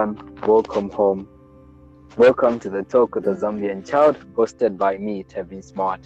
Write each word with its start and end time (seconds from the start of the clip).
everyone. 0.00 0.40
Welcome 0.46 0.90
home. 0.90 1.28
Welcome 2.16 2.58
to 2.60 2.70
the 2.70 2.82
Talk 2.82 3.14
with 3.14 3.24
the 3.24 3.34
Zambian 3.34 3.88
Child, 3.88 4.16
hosted 4.34 4.78
by 4.78 4.96
me, 4.96 5.24
Tevin 5.24 5.62
Smart. 5.62 6.00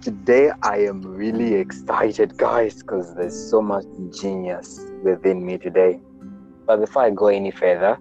Today, 0.00 0.50
I 0.62 0.78
am 0.78 1.02
really 1.02 1.54
excited, 1.54 2.36
guys, 2.36 2.76
because 2.76 3.14
there's 3.14 3.50
so 3.50 3.60
much 3.60 3.84
genius 4.18 4.80
within 5.02 5.44
me 5.44 5.58
today. 5.58 6.00
But 6.66 6.80
before 6.80 7.02
I 7.02 7.10
go 7.10 7.26
any 7.26 7.50
further, 7.50 7.98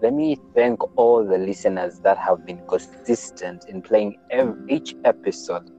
let 0.00 0.12
me 0.12 0.36
thank 0.54 0.80
all 0.98 1.24
the 1.24 1.38
listeners 1.38 2.00
that 2.00 2.18
have 2.18 2.44
been 2.44 2.60
consistent 2.66 3.66
in 3.68 3.82
playing 3.82 4.18
every, 4.30 4.56
each 4.68 4.96
episode. 5.04 5.70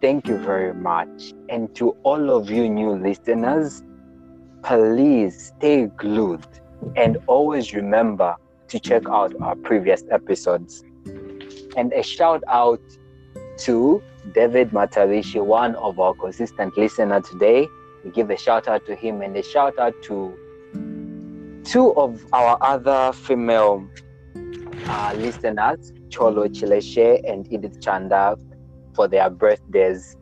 Thank 0.00 0.26
you 0.26 0.38
very 0.38 0.72
much. 0.72 1.34
And 1.50 1.74
to 1.76 1.90
all 2.02 2.30
of 2.30 2.48
you 2.50 2.68
new 2.68 2.92
listeners, 2.92 3.82
please 4.62 5.52
stay 5.56 5.86
glued 5.86 6.46
and 6.96 7.18
always 7.26 7.74
remember 7.74 8.36
to 8.68 8.78
check 8.78 9.08
out 9.08 9.34
our 9.40 9.56
previous 9.56 10.04
episodes. 10.10 10.84
And 11.76 11.92
a 11.92 12.02
shout 12.02 12.42
out 12.48 12.80
to 13.58 14.02
David 14.34 14.70
Matarishi, 14.70 15.44
one 15.44 15.74
of 15.76 15.98
our 15.98 16.14
consistent 16.14 16.76
listener 16.76 17.20
today. 17.20 17.66
We 18.04 18.10
give 18.10 18.30
a 18.30 18.36
shout 18.36 18.68
out 18.68 18.86
to 18.86 18.94
him 18.94 19.22
and 19.22 19.36
a 19.36 19.42
shout 19.42 19.78
out 19.78 19.94
to 20.04 20.36
two 21.64 21.94
of 21.96 22.24
our 22.32 22.58
other 22.60 23.12
female 23.12 23.86
uh, 24.86 25.14
listeners, 25.16 25.92
Cholo 26.08 26.48
Chileshe 26.48 27.20
and 27.30 27.50
Edith 27.52 27.80
Chanda, 27.80 28.36
for 28.94 29.08
their 29.08 29.28
birthdays. 29.30 30.16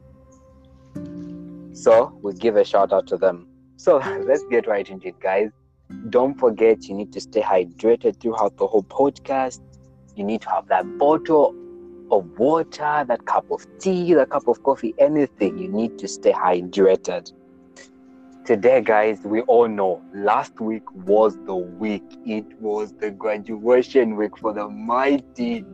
So 1.73 2.19
we 2.23 2.33
give 2.33 2.57
a 2.57 2.65
shout 2.65 2.93
out 2.93 3.07
to 3.09 3.17
them. 3.17 3.49
So 3.77 3.99
let's 4.27 4.45
get 4.51 4.67
right 4.67 4.89
into 4.89 5.09
it, 5.09 5.21
guys. 5.21 5.51
Don't 6.11 6.39
forget, 6.39 6.89
you 6.89 6.95
need 6.95 7.13
to 7.13 7.21
stay 7.21 7.41
hydrated 7.41 8.21
throughout 8.21 8.57
the 8.57 8.67
whole 8.67 8.83
podcast. 8.83 9.61
You 10.17 10.25
need 10.25 10.43
to 10.43 10.51
have 10.51 10.67
that 10.69 10.99
bottle 10.99 11.55
of 12.11 12.27
water, 12.39 13.05
that 13.07 13.25
cup 13.27 13.51
of 13.51 13.67
tea, 13.79 14.15
that 14.15 14.31
cup 14.31 14.49
of 14.49 14.63
coffee, 14.63 14.95
anything. 14.99 15.59
You 15.59 15.69
need 15.69 15.99
to 15.99 16.09
stay 16.09 16.33
hydrated. 16.33 17.33
Today, 18.45 18.81
guys, 18.81 19.21
we 19.25 19.43
all 19.43 19.69
know 19.69 20.03
last 20.15 20.61
week 20.61 20.83
was 20.93 21.37
the 21.47 21.57
week. 21.57 22.05
It 22.25 22.47
was 22.61 22.93
the 22.93 23.11
graduation 23.11 24.17
week 24.17 24.39
for 24.39 24.53
the 24.53 24.69
mighty 24.69 25.65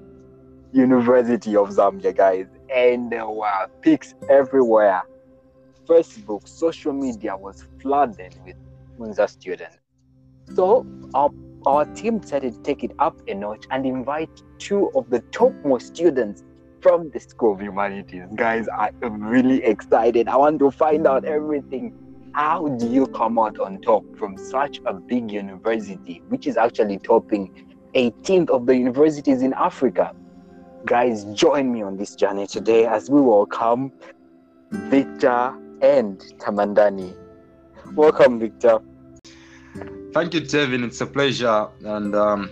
University 0.72 1.54
of 1.56 1.68
Zambia, 1.70 2.16
guys. 2.16 2.46
And 2.74 3.10
there 3.12 3.28
were 3.28 3.68
pics 3.82 4.14
everywhere. 4.28 5.02
Facebook, 5.86 6.48
social 6.48 6.92
media 6.92 7.36
was 7.36 7.64
flooded 7.80 8.34
with 8.46 8.56
Munza 8.98 9.28
students. 9.28 9.81
So 10.54 10.86
our, 11.14 11.30
our 11.66 11.84
team 11.94 12.18
decided 12.18 12.54
to 12.54 12.62
take 12.62 12.84
it 12.84 12.92
up 12.98 13.20
a 13.28 13.34
notch 13.34 13.66
and 13.70 13.86
invite 13.86 14.30
two 14.58 14.90
of 14.94 15.08
the 15.10 15.20
topmost 15.32 15.88
students 15.88 16.44
from 16.80 17.10
the 17.10 17.20
School 17.20 17.54
of 17.54 17.60
Humanities. 17.60 18.24
Guys, 18.34 18.68
I 18.68 18.90
am 19.02 19.22
really 19.22 19.62
excited. 19.62 20.28
I 20.28 20.36
want 20.36 20.58
to 20.58 20.70
find 20.70 21.06
out 21.06 21.24
everything 21.24 21.94
how 22.34 22.66
do 22.68 22.88
you 22.88 23.06
come 23.08 23.38
out 23.38 23.60
on 23.60 23.80
top 23.82 24.04
from 24.16 24.36
such 24.38 24.80
a 24.86 24.94
big 24.94 25.30
university, 25.30 26.22
which 26.28 26.46
is 26.46 26.56
actually 26.56 26.98
topping 26.98 27.68
18th 27.94 28.50
of 28.50 28.66
the 28.66 28.76
universities 28.76 29.42
in 29.42 29.52
Africa? 29.52 30.14
Guys, 30.86 31.24
join 31.34 31.72
me 31.72 31.82
on 31.82 31.96
this 31.96 32.16
journey 32.16 32.46
today 32.46 32.86
as 32.86 33.10
we 33.10 33.20
welcome 33.20 33.92
Victor 34.70 35.54
and 35.82 36.18
Tamandani. 36.38 37.14
Welcome, 37.94 38.40
Victor. 38.40 38.78
Thank 40.12 40.34
you, 40.34 40.42
Tevin. 40.42 40.84
It's 40.84 41.00
a 41.00 41.06
pleasure, 41.06 41.68
and 41.84 42.14
um, 42.14 42.50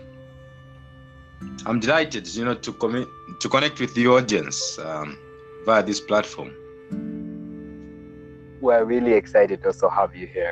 I'm 1.67 1.81
delighted, 1.81 2.27
you 2.29 2.45
know, 2.45 2.55
to 2.55 2.73
commit 2.73 3.07
to 3.41 3.49
connect 3.49 3.81
with 3.81 3.95
the 3.95 4.07
audience 4.09 4.79
um, 4.79 5.19
via 5.67 5.83
this 5.83 6.01
platform 6.01 6.53
we're 8.61 8.85
really 8.85 9.13
excited 9.13 9.63
to 9.63 9.69
also 9.69 9.89
have 9.89 10.15
you 10.15 10.27
here. 10.27 10.51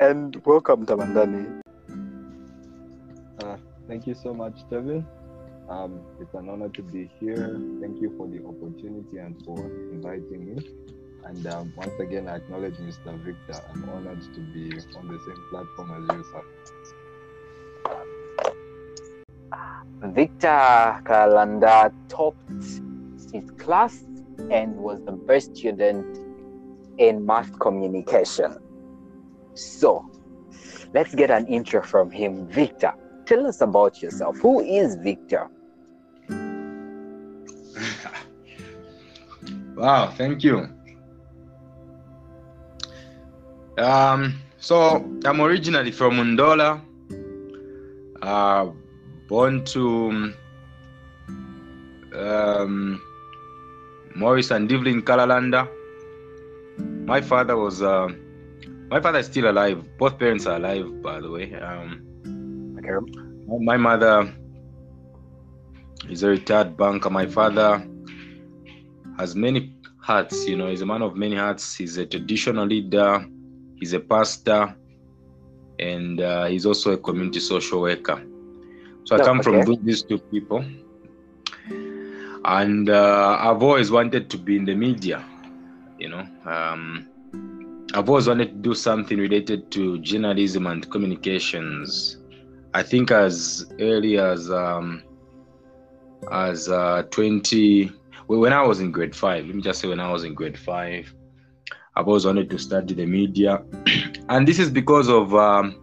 And 0.00 0.36
welcome, 0.44 0.86
Tamandani. 0.86 1.60
Uh, 3.42 3.56
thank 3.86 4.06
you 4.06 4.14
so 4.14 4.34
much, 4.34 4.54
Tevin. 4.70 5.04
Um, 5.68 6.00
it's 6.20 6.34
an 6.34 6.48
honor 6.48 6.68
to 6.70 6.82
be 6.82 7.10
here. 7.20 7.58
Thank 7.80 8.00
you 8.00 8.14
for 8.16 8.28
the 8.28 8.44
opportunity 8.44 9.18
and 9.18 9.42
for 9.44 9.58
inviting 9.92 10.54
me. 10.54 10.93
And 11.26 11.46
um, 11.46 11.72
once 11.76 11.98
again, 11.98 12.28
I 12.28 12.36
acknowledge 12.36 12.74
Mr. 12.74 13.18
Victor. 13.24 13.58
I'm 13.70 13.88
honored 13.88 14.20
to 14.34 14.40
be 14.40 14.70
on 14.96 15.08
the 15.08 15.18
same 15.26 15.42
platform 15.50 15.90
as 15.96 16.02
you, 16.16 16.24
sir. 16.32 16.42
Victor 20.12 21.00
Kalanda 21.04 21.92
topped 22.08 22.50
his 23.32 23.50
class 23.58 24.04
and 24.50 24.76
was 24.76 25.00
the 25.04 25.12
best 25.12 25.56
student 25.56 26.04
in 26.98 27.24
mass 27.24 27.48
communication. 27.58 28.58
So, 29.54 30.04
let's 30.92 31.14
get 31.14 31.30
an 31.30 31.46
intro 31.46 31.80
from 31.82 32.10
him. 32.10 32.46
Victor, 32.48 32.92
tell 33.24 33.46
us 33.46 33.62
about 33.62 34.02
yourself. 34.02 34.36
Who 34.38 34.60
is 34.60 34.96
Victor? 34.96 35.48
wow, 39.74 40.12
thank 40.16 40.44
you. 40.44 40.68
Um, 43.78 44.40
so, 44.58 45.04
I'm 45.24 45.40
originally 45.40 45.90
from 45.90 46.14
Ndola, 46.14 46.80
uh, 48.22 48.70
born 49.28 49.64
to 49.66 50.32
um, 52.14 53.02
Morris 54.14 54.50
and 54.50 54.68
Devlin 54.68 55.02
Kalalanda. 55.02 55.68
My 57.04 57.20
father 57.20 57.56
was, 57.56 57.82
uh, 57.82 58.08
my 58.90 59.00
father 59.00 59.18
is 59.18 59.26
still 59.26 59.50
alive. 59.50 59.84
Both 59.98 60.18
parents 60.18 60.46
are 60.46 60.56
alive, 60.56 61.02
by 61.02 61.20
the 61.20 61.30
way. 61.30 61.52
Um, 61.54 62.06
okay. 62.78 62.94
My 63.46 63.76
mother 63.76 64.32
is 66.08 66.22
a 66.22 66.28
retired 66.28 66.76
banker. 66.76 67.10
My 67.10 67.26
father 67.26 67.84
has 69.18 69.34
many 69.34 69.74
hats. 70.02 70.46
You 70.46 70.56
know, 70.56 70.68
he's 70.68 70.80
a 70.80 70.86
man 70.86 71.02
of 71.02 71.16
many 71.16 71.36
hats. 71.36 71.74
He's 71.74 71.96
a 71.96 72.06
traditional 72.06 72.66
leader. 72.66 73.26
He's 73.84 73.92
a 73.92 74.00
pastor, 74.00 74.74
and 75.78 76.18
uh, 76.18 76.46
he's 76.46 76.64
also 76.64 76.92
a 76.92 76.96
community 76.96 77.40
social 77.40 77.82
worker. 77.82 78.18
So 79.04 79.16
I 79.16 79.18
come 79.22 79.40
okay. 79.40 79.62
from 79.62 79.84
these 79.84 80.02
two 80.02 80.16
people 80.18 80.64
and 82.44 82.90
uh, 82.90 83.36
I've 83.40 83.62
always 83.62 83.90
wanted 83.90 84.30
to 84.30 84.38
be 84.38 84.56
in 84.56 84.64
the 84.64 84.74
media. 84.74 85.24
You 85.98 86.08
know, 86.08 86.26
um, 86.46 87.06
I've 87.94 88.08
always 88.08 88.28
wanted 88.28 88.48
to 88.48 88.54
do 88.54 88.74
something 88.74 89.18
related 89.18 89.70
to 89.72 89.98
journalism 89.98 90.66
and 90.66 90.88
communications. 90.90 92.18
I 92.74 92.82
think 92.82 93.10
as 93.10 93.66
early 93.80 94.18
as 94.18 94.50
um, 94.50 95.02
as 96.32 96.68
uh, 96.68 97.02
20 97.10 97.92
when 98.26 98.52
I 98.52 98.62
was 98.62 98.80
in 98.80 98.90
grade 98.90 99.14
five. 99.14 99.46
Let 99.46 99.54
me 99.54 99.62
just 99.62 99.80
say 99.80 99.88
when 99.88 100.00
I 100.00 100.10
was 100.10 100.24
in 100.24 100.34
grade 100.34 100.58
five, 100.58 101.12
I've 101.96 102.08
always 102.08 102.26
wanted 102.26 102.50
to 102.50 102.58
study 102.58 102.94
the 102.94 103.06
media, 103.06 103.62
and 104.28 104.46
this 104.46 104.58
is 104.58 104.70
because 104.70 105.08
of. 105.08 105.34
Um, 105.34 105.80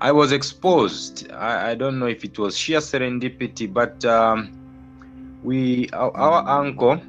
I 0.00 0.12
was 0.12 0.30
exposed. 0.30 1.28
I, 1.32 1.72
I, 1.72 1.74
don't 1.74 1.98
know 1.98 2.06
if 2.06 2.24
it 2.24 2.38
was 2.38 2.56
sheer 2.56 2.78
serendipity, 2.78 3.66
but 3.72 4.04
um, 4.04 4.58
we 5.42 5.88
our, 5.90 6.16
our, 6.16 6.48
uncle 6.60 7.00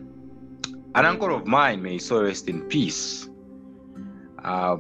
an 0.95 1.05
uncle 1.05 1.35
of 1.35 1.47
mine 1.47 1.81
may 1.81 1.97
so 1.97 2.23
rest 2.23 2.47
in 2.49 2.61
peace 2.63 3.29
uh, 4.43 4.77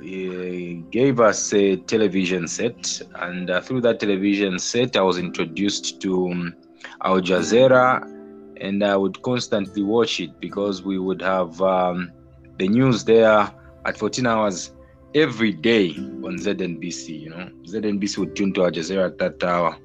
gave 0.00 1.20
us 1.20 1.52
a 1.52 1.76
television 1.76 2.46
set 2.46 3.02
and 3.16 3.50
uh, 3.50 3.60
through 3.60 3.80
that 3.80 3.98
television 3.98 4.58
set 4.58 4.96
i 4.96 5.00
was 5.00 5.18
introduced 5.18 6.00
to 6.00 6.30
um, 6.30 6.54
al 7.02 7.20
jazeera 7.20 8.02
and 8.60 8.84
i 8.84 8.96
would 8.96 9.20
constantly 9.22 9.82
watch 9.82 10.20
it 10.20 10.38
because 10.40 10.82
we 10.82 10.98
would 10.98 11.20
have 11.20 11.60
um, 11.62 12.12
the 12.58 12.68
news 12.68 13.04
there 13.04 13.50
at 13.84 13.96
14 13.96 14.26
hours 14.26 14.72
every 15.14 15.52
day 15.52 15.90
on 16.24 16.38
znbc 16.38 17.08
you 17.08 17.30
know 17.30 17.50
znbc 17.64 18.18
would 18.18 18.36
tune 18.36 18.52
to 18.52 18.64
al 18.64 18.70
jazeera 18.70 19.06
at 19.06 19.18
that 19.18 19.42
hour 19.42 19.76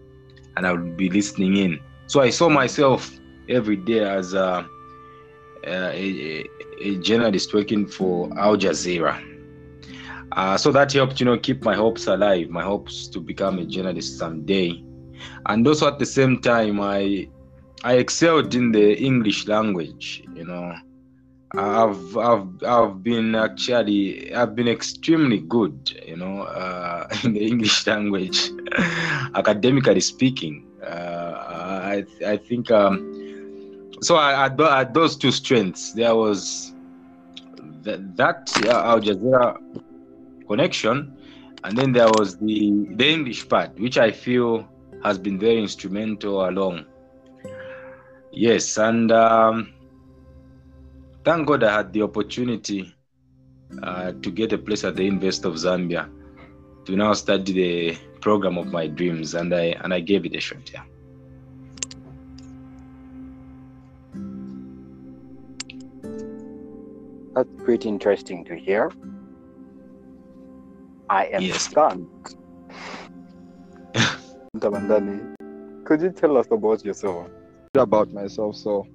and 0.57 0.67
i 0.67 0.71
would 0.71 0.97
be 0.97 1.09
listening 1.09 1.55
in 1.57 1.79
so 2.07 2.21
I 2.21 2.29
saw 2.29 2.49
myself 2.49 3.11
every 3.49 3.77
day 3.77 3.99
as 4.01 4.33
a, 4.33 4.67
a, 5.65 6.45
a 6.81 6.95
journalist 6.97 7.53
working 7.53 7.87
for 7.87 8.29
Al 8.37 8.57
Jazeera. 8.57 9.21
Uh, 10.31 10.57
so 10.57 10.71
that 10.71 10.91
helped, 10.91 11.19
you 11.19 11.25
know, 11.25 11.37
keep 11.37 11.63
my 11.63 11.75
hopes 11.75 12.07
alive, 12.07 12.49
my 12.49 12.63
hopes 12.63 13.07
to 13.07 13.19
become 13.19 13.59
a 13.59 13.65
journalist 13.65 14.17
someday. 14.17 14.83
And 15.45 15.65
also 15.67 15.87
at 15.87 15.99
the 15.99 16.05
same 16.05 16.41
time, 16.41 16.81
I 16.81 17.29
I 17.83 17.93
excelled 17.95 18.53
in 18.55 18.71
the 18.71 18.97
English 18.97 19.47
language. 19.47 20.23
You 20.35 20.45
know, 20.45 20.73
I've 21.55 22.17
I've 22.17 22.63
I've 22.63 23.03
been 23.03 23.35
actually 23.35 24.33
I've 24.33 24.55
been 24.55 24.67
extremely 24.67 25.37
good, 25.37 25.93
you 26.03 26.17
know, 26.17 26.41
uh, 26.41 27.07
in 27.23 27.33
the 27.33 27.45
English 27.45 27.85
language, 27.85 28.49
academically 29.35 29.99
speaking. 29.99 30.65
Uh, 30.81 31.93
I 31.93 32.05
I 32.25 32.37
think 32.37 32.71
um, 32.71 33.91
so. 34.01 34.15
I 34.15 34.45
I 34.45 34.77
had 34.79 34.95
those 34.95 35.15
two 35.15 35.31
strengths. 35.31 35.93
There 35.93 36.15
was 36.15 36.73
that, 37.83 38.17
that 38.17 38.51
uh, 38.65 38.89
Al 38.89 38.99
Jazeera 38.99 39.55
connection, 40.47 41.15
and 41.63 41.77
then 41.77 41.91
there 41.91 42.09
was 42.17 42.35
the 42.37 42.87
the 42.95 43.07
English 43.07 43.47
part, 43.47 43.79
which 43.79 43.99
I 43.99 44.11
feel 44.11 44.67
has 45.03 45.19
been 45.19 45.37
very 45.37 45.61
instrumental 45.61 46.49
along. 46.49 46.85
Yes, 48.31 48.75
and. 48.79 49.11
Um, 49.11 49.73
thank 51.23 51.47
God 51.47 51.63
I 51.63 51.77
had 51.77 51.93
the 51.93 52.01
opportunity 52.03 52.93
uh, 53.81 54.11
to 54.21 54.31
get 54.31 54.53
a 54.53 54.57
place 54.57 54.83
at 54.83 54.95
the 54.95 55.03
University 55.03 55.47
of 55.47 55.55
Zambia 55.55 56.09
to 56.85 56.95
now 56.95 57.13
study 57.13 57.53
the 57.53 57.97
program 58.21 58.57
of 58.57 58.67
my 58.67 58.87
dreams, 58.87 59.33
and 59.33 59.53
I 59.53 59.75
and 59.83 59.93
I 59.93 59.99
gave 59.99 60.25
it 60.25 60.35
a 60.35 60.39
shot. 60.39 60.69
Yeah. 60.73 60.83
That's 67.35 67.49
pretty 67.63 67.89
interesting 67.89 68.45
to 68.45 68.55
hear. 68.55 68.91
I 71.09 71.25
am 71.25 71.41
Yes. 71.41 71.63
stunned. 71.63 72.07
Could 75.85 76.01
you 76.01 76.11
tell 76.11 76.37
us 76.37 76.47
about 76.51 76.85
yourself? 76.85 77.27
about 77.75 78.13
myself. 78.13 78.55
So, 78.55 78.85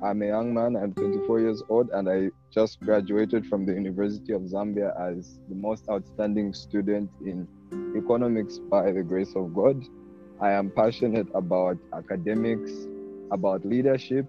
I'm 0.00 0.22
a 0.22 0.26
young 0.26 0.54
man. 0.54 0.76
I'm 0.76 0.94
24 0.94 1.40
years 1.40 1.62
old, 1.68 1.90
and 1.90 2.08
I 2.08 2.30
just 2.54 2.80
graduated 2.80 3.46
from 3.46 3.66
the 3.66 3.72
University 3.72 4.32
of 4.32 4.42
Zambia 4.42 4.94
as 5.00 5.40
the 5.48 5.56
most 5.56 5.88
outstanding 5.90 6.54
student 6.54 7.10
in 7.20 7.48
economics 7.96 8.58
by 8.58 8.92
the 8.92 9.02
grace 9.02 9.34
of 9.34 9.52
God. 9.54 9.82
I 10.40 10.52
am 10.52 10.70
passionate 10.70 11.26
about 11.34 11.78
academics, 11.92 12.70
about 13.32 13.66
leadership. 13.66 14.26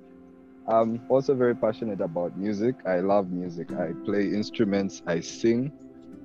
I'm 0.67 1.01
also 1.07 1.35
very 1.35 1.55
passionate 1.55 2.01
about 2.01 2.35
music. 2.35 2.75
I 2.87 3.01
love 3.01 3.29
music. 3.29 3.71
I 3.73 3.91
play 4.05 4.23
instruments, 4.23 5.03
I 5.05 5.19
sing, 5.19 5.71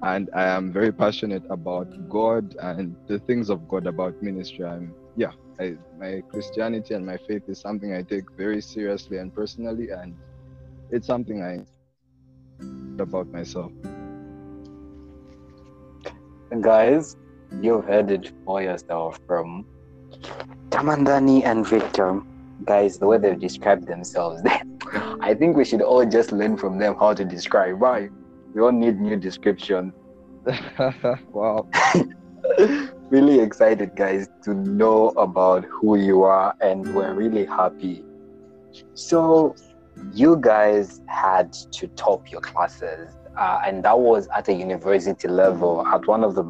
and 0.02 0.30
I 0.34 0.44
am 0.44 0.72
very 0.72 0.92
passionate 0.92 1.44
about 1.50 1.88
God 2.08 2.56
and 2.62 2.96
the 3.08 3.18
things 3.18 3.50
of 3.50 3.68
God, 3.68 3.86
about 3.86 4.22
ministry. 4.22 4.64
I'm, 4.64 4.94
yeah, 5.16 5.32
I, 5.60 5.76
my 5.98 6.22
Christianity 6.30 6.94
and 6.94 7.06
my 7.06 7.16
faith 7.16 7.42
is 7.48 7.60
something 7.60 7.94
I 7.94 8.02
take 8.02 8.30
very 8.36 8.60
seriously 8.60 9.18
and 9.18 9.34
personally, 9.34 9.90
and 9.90 10.16
it's 10.90 11.06
something 11.06 11.42
I 11.42 11.64
about 13.00 13.28
myself. 13.32 13.72
Guys, 16.60 17.16
you've 17.60 17.84
heard 17.84 18.10
it 18.10 18.32
for 18.44 18.62
yourself 18.62 19.18
from 19.26 19.66
Tamandani 20.70 21.44
and 21.44 21.66
Victor. 21.66 22.22
Guys, 22.64 22.98
the 22.98 23.06
way 23.06 23.18
they've 23.18 23.38
described 23.38 23.86
themselves, 23.86 24.42
I 25.20 25.34
think 25.34 25.56
we 25.56 25.64
should 25.64 25.82
all 25.82 26.06
just 26.06 26.32
learn 26.32 26.56
from 26.56 26.78
them 26.78 26.94
how 26.98 27.14
to 27.14 27.24
describe. 27.24 27.80
Right? 27.80 28.10
We 28.54 28.62
all 28.62 28.72
need 28.72 29.00
new 29.00 29.16
descriptions. 29.16 29.92
wow. 31.32 31.68
really 33.14 33.38
excited, 33.38 33.94
guys, 33.94 34.28
to 34.42 34.52
know 34.54 35.10
about 35.26 35.64
who 35.64 35.96
you 35.96 36.24
are, 36.24 36.52
and 36.60 36.78
we're 36.94 37.14
really 37.14 37.46
happy. 37.46 38.02
So, 38.94 39.54
you 40.12 40.36
guys 40.40 41.00
had 41.06 41.52
to 41.78 41.86
top 42.04 42.20
your 42.32 42.40
classes, 42.40 43.08
uh, 43.38 43.60
and 43.64 43.84
that 43.84 43.96
was 43.96 44.26
at 44.38 44.48
a 44.48 44.52
university 44.52 45.28
level, 45.28 45.86
at 45.94 46.02
one 46.14 46.24
of 46.28 46.34
the 46.34 46.46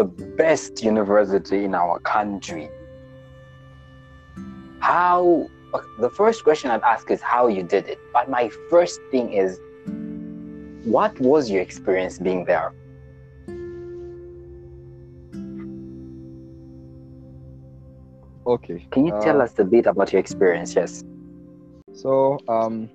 the 0.00 0.04
best 0.44 0.82
university 0.92 1.64
in 1.68 1.74
our 1.74 1.98
country. 2.16 2.66
How? 4.80 5.50
The 5.98 6.10
first 6.20 6.44
question 6.44 6.70
I'd 6.70 6.88
ask 6.94 7.10
is 7.10 7.20
how 7.20 7.44
you 7.56 7.62
did 7.74 7.84
it, 7.92 7.98
but 8.16 8.24
my 8.30 8.44
first 8.70 8.98
thing 9.10 9.26
is, 9.44 9.50
what 10.96 11.12
was 11.20 11.50
your 11.50 11.62
experience 11.68 12.16
being 12.18 12.46
there? 12.52 12.72
Okay. 18.48 18.86
Can 18.90 19.04
you 19.04 19.12
tell 19.20 19.42
uh, 19.42 19.44
us 19.44 19.58
a 19.58 19.64
bit 19.64 19.84
about 19.84 20.10
your 20.10 20.20
experience? 20.20 20.74
Yes. 20.74 21.04
So, 21.92 22.38
um, 22.48 22.88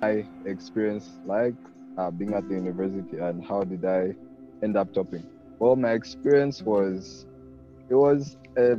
I 0.00 0.24
experienced 0.44 1.10
like 1.26 1.56
uh, 1.98 2.12
being 2.12 2.32
at 2.34 2.48
the 2.48 2.54
university, 2.54 3.18
and 3.18 3.44
how 3.44 3.62
did 3.64 3.84
I 3.84 4.14
end 4.62 4.76
up 4.76 4.94
topping? 4.94 5.26
Well, 5.58 5.74
my 5.74 5.90
experience 5.90 6.62
was, 6.62 7.26
it 7.90 7.96
was 7.96 8.36
a, 8.56 8.76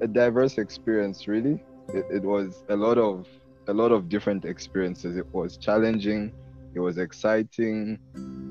a 0.00 0.06
diverse 0.06 0.58
experience. 0.58 1.26
Really, 1.26 1.60
it, 1.88 2.04
it 2.10 2.22
was 2.22 2.62
a 2.68 2.76
lot 2.76 2.96
of 2.96 3.26
a 3.66 3.74
lot 3.74 3.90
of 3.90 4.08
different 4.08 4.44
experiences. 4.44 5.16
It 5.16 5.26
was 5.32 5.56
challenging. 5.56 6.32
It 6.76 6.80
was 6.80 6.98
exciting. 6.98 7.98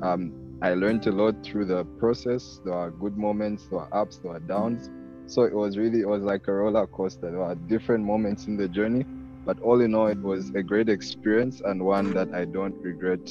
Um, 0.02 0.60
I 0.62 0.74
learned 0.74 1.08
a 1.08 1.12
lot 1.12 1.42
through 1.46 1.66
the 1.66 1.86
process. 2.00 2.60
There 2.66 2.74
are 2.74 2.90
good 2.92 3.18
moments, 3.18 3.68
there 3.70 3.80
are 3.80 3.94
ups, 3.94 4.18
there 4.18 4.34
are 4.34 4.40
downs. 4.40 4.90
So 5.28 5.44
it 5.44 5.54
was 5.54 5.78
really, 5.78 6.02
it 6.02 6.08
was 6.08 6.24
like 6.24 6.48
a 6.48 6.54
roller 6.54 6.88
coaster. 6.88 7.32
There 7.32 7.40
were 7.40 7.56
different 7.56 8.04
moments 8.06 8.48
in 8.48 8.58
the 8.58 8.68
journey, 8.68 9.06
but 9.46 9.60
all 9.60 9.82
in 9.82 9.96
all, 9.96 10.08
it 10.08 10.22
was 10.22 10.52
a 10.56 10.64
great 10.64 10.90
experience 10.90 11.62
and 11.62 11.84
one 11.84 12.14
that 12.14 12.34
I 12.34 12.46
don't 12.46 12.76
regret 12.84 13.30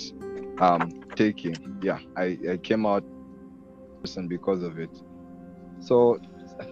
um, 0.60 0.90
taking. 1.16 1.56
Yeah, 1.82 1.98
I, 2.16 2.38
I 2.50 2.56
came 2.56 2.86
out 2.86 3.04
person 4.02 4.28
because 4.28 4.62
of 4.62 4.78
it. 4.78 4.90
So 5.80 6.18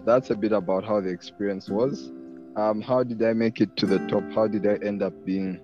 that's 0.05 0.29
a 0.29 0.35
bit 0.35 0.51
about 0.51 0.83
how 0.83 1.01
the 1.01 1.09
experience 1.09 1.69
was. 1.69 2.11
Um, 2.55 2.81
how 2.81 3.03
did 3.03 3.23
I 3.23 3.33
make 3.33 3.61
it 3.61 3.75
to 3.77 3.85
the 3.85 3.99
top? 4.07 4.23
How 4.33 4.47
did 4.47 4.67
I 4.67 4.75
end 4.85 5.01
up 5.01 5.13
being 5.25 5.59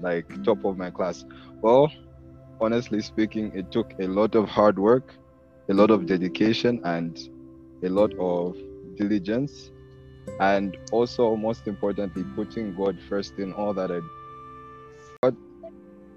like 0.00 0.26
top 0.44 0.64
of 0.64 0.78
my 0.78 0.90
class? 0.90 1.24
Well, 1.60 1.92
honestly 2.60 3.00
speaking, 3.00 3.52
it 3.54 3.70
took 3.72 3.92
a 4.00 4.06
lot 4.06 4.34
of 4.34 4.48
hard 4.48 4.78
work, 4.78 5.14
a 5.70 5.74
lot 5.74 5.90
of 5.90 6.06
dedication, 6.06 6.80
and 6.84 7.18
a 7.82 7.88
lot 7.88 8.12
of 8.18 8.56
diligence. 8.96 9.70
And 10.40 10.76
also, 10.92 11.36
most 11.36 11.66
importantly, 11.66 12.24
putting 12.36 12.74
God 12.74 12.98
first 13.08 13.38
in 13.38 13.52
all 13.52 13.74
that 13.74 13.90
I 13.90 14.00
do. 14.00 14.10
But 15.20 15.34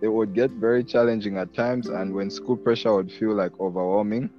it 0.02 0.08
would 0.08 0.34
get 0.34 0.52
very 0.52 0.84
challenging 0.84 1.38
at 1.38 1.54
times, 1.54 1.88
and 1.88 2.14
when 2.14 2.30
school 2.30 2.58
pressure 2.58 2.94
would 2.94 3.12
feel 3.12 3.34
like 3.34 3.60
overwhelming, 3.60 4.30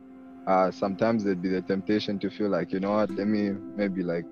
uh, 0.46 0.70
sometimes 0.70 1.24
there'd 1.24 1.42
be 1.42 1.48
the 1.48 1.62
temptation 1.62 2.18
to 2.20 2.30
feel 2.30 2.48
like, 2.48 2.72
you 2.72 2.78
know 2.80 2.92
what, 2.92 3.10
let 3.10 3.26
me 3.26 3.50
maybe 3.74 4.02
like 4.02 4.26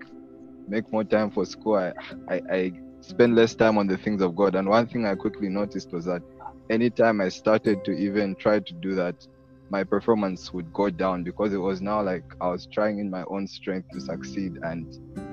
make 0.68 0.90
more 0.92 1.04
time 1.04 1.30
for 1.30 1.44
school. 1.44 1.74
I, 1.74 1.92
I, 2.28 2.42
I 2.50 2.72
spend 3.00 3.34
less 3.34 3.54
time 3.54 3.76
on 3.78 3.86
the 3.86 3.96
things 3.96 4.22
of 4.22 4.36
God. 4.36 4.54
And 4.54 4.68
one 4.68 4.86
thing 4.86 5.06
I 5.06 5.14
quickly 5.14 5.48
noticed 5.48 5.92
was 5.92 6.04
that 6.04 6.22
anytime 6.70 7.20
I 7.20 7.28
started 7.28 7.84
to 7.84 7.92
even 7.92 8.36
try 8.36 8.60
to 8.60 8.74
do 8.74 8.94
that, 8.94 9.26
my 9.74 9.82
performance 9.82 10.52
would 10.54 10.72
go 10.72 10.88
down 10.88 11.24
because 11.24 11.52
it 11.52 11.62
was 11.68 11.80
now 11.80 12.00
like 12.00 12.22
I 12.40 12.46
was 12.54 12.68
trying 12.76 13.00
in 13.00 13.10
my 13.10 13.24
own 13.34 13.44
strength 13.48 13.88
to 13.94 14.00
succeed, 14.00 14.52
and 14.62 14.86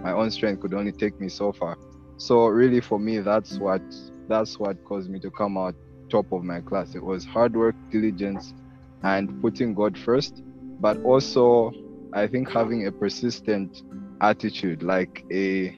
my 0.04 0.14
own 0.14 0.32
strength 0.32 0.62
could 0.62 0.74
only 0.74 0.92
take 1.04 1.16
me 1.24 1.30
so 1.30 1.54
far. 1.54 1.78
So 2.18 2.48
really, 2.48 2.82
for 2.82 2.98
me, 3.08 3.20
that's 3.20 3.60
what 3.60 3.84
that's 4.28 4.58
what 4.58 4.84
caused 4.84 5.12
me 5.12 5.20
to 5.20 5.30
come 5.42 5.60
out 5.64 5.76
top 6.10 6.32
of 6.32 6.44
my 6.44 6.60
class. 6.60 6.96
It 6.96 7.04
was 7.12 7.24
hard 7.24 7.56
work, 7.56 7.76
diligence, 7.92 8.56
and 9.04 9.40
putting 9.44 9.76
God 9.76 9.96
first, 10.08 10.42
but 10.80 10.96
also 11.04 11.72
I 12.12 12.26
think 12.26 12.50
having 12.50 12.88
a 12.88 12.92
persistent 12.92 13.84
attitude, 14.22 14.82
like 14.82 15.24
a 15.32 15.78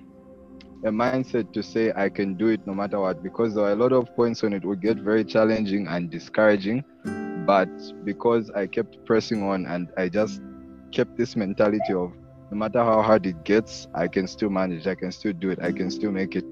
a 0.86 0.92
mindset 1.04 1.52
to 1.52 1.62
say 1.62 1.92
I 2.06 2.08
can 2.08 2.36
do 2.36 2.48
it 2.48 2.66
no 2.66 2.74
matter 2.74 3.00
what. 3.02 3.22
Because 3.28 3.56
there 3.56 3.66
are 3.66 3.74
a 3.74 3.82
lot 3.84 3.92
of 3.92 4.16
points 4.16 4.42
when 4.42 4.54
it 4.54 4.64
would 4.64 4.82
get 4.82 4.98
very 5.12 5.26
challenging 5.26 5.88
and 5.88 6.10
discouraging, 6.10 6.80
but 7.46 7.70
because 8.06 8.50
I 8.52 8.68
kept 8.68 9.06
pressing 9.06 9.44
on 9.44 9.66
and 9.66 9.90
I 9.98 10.10
just 10.10 10.42
kept 10.92 11.18
this 11.18 11.36
mentality 11.36 11.94
of 11.94 12.14
no 12.52 12.58
matter 12.58 12.84
how 12.84 13.02
hard 13.02 13.26
it 13.26 13.44
gets, 13.44 13.88
I 13.96 14.08
can 14.08 14.28
still 14.28 14.50
manage, 14.50 14.86
I 14.88 14.96
can 14.96 15.12
still 15.12 15.34
do 15.34 15.50
it, 15.50 15.60
I 15.62 15.72
can 15.72 15.90
still 15.90 16.12
make 16.12 16.36
it. 16.36 16.46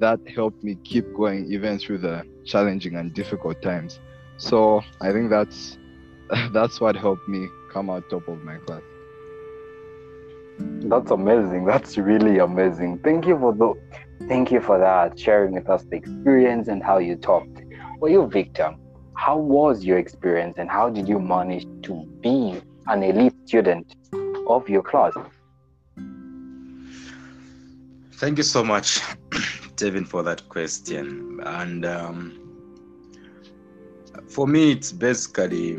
That 0.00 0.20
helped 0.28 0.62
me 0.62 0.76
keep 0.84 1.12
going 1.14 1.50
even 1.52 1.78
through 1.78 1.98
the 1.98 2.24
challenging 2.44 2.96
and 2.96 3.12
difficult 3.12 3.60
times. 3.62 3.98
So 4.36 4.82
I 5.00 5.12
think 5.12 5.30
that's 5.30 5.76
that's 6.52 6.80
what 6.80 6.96
helped 6.96 7.28
me 7.28 7.48
come 7.72 7.90
out 7.90 8.08
top 8.08 8.28
of 8.28 8.42
my 8.44 8.58
class. 8.58 8.82
That's 10.58 11.10
amazing. 11.10 11.64
That's 11.64 11.98
really 11.98 12.38
amazing. 12.38 13.00
Thank 13.00 13.26
you 13.26 13.38
for 13.38 13.52
the 13.52 13.74
thank 14.28 14.50
you 14.50 14.60
for 14.60 14.78
that, 14.78 15.18
sharing 15.18 15.52
with 15.52 15.68
us 15.68 15.84
the 15.90 15.96
experience 15.96 16.68
and 16.68 16.82
how 16.82 16.98
you 16.98 17.16
topped. 17.16 17.62
For 17.98 18.08
you, 18.08 18.28
Victor, 18.28 18.76
how 19.18 19.36
was 19.36 19.84
your 19.84 19.98
experience 19.98 20.58
and 20.58 20.70
how 20.70 20.88
did 20.88 21.08
you 21.08 21.18
manage 21.18 21.66
to 21.82 22.06
be 22.22 22.62
an 22.86 23.02
elite 23.02 23.34
student 23.46 23.96
of 24.46 24.68
your 24.68 24.80
class? 24.80 25.12
Thank 28.12 28.38
you 28.38 28.44
so 28.44 28.62
much. 28.62 29.00
Tevin, 29.76 30.06
for 30.06 30.22
that 30.22 30.48
question. 30.48 31.40
And 31.42 31.84
um, 31.84 32.16
for 34.28 34.46
me, 34.46 34.70
it's 34.70 34.92
basically 34.92 35.74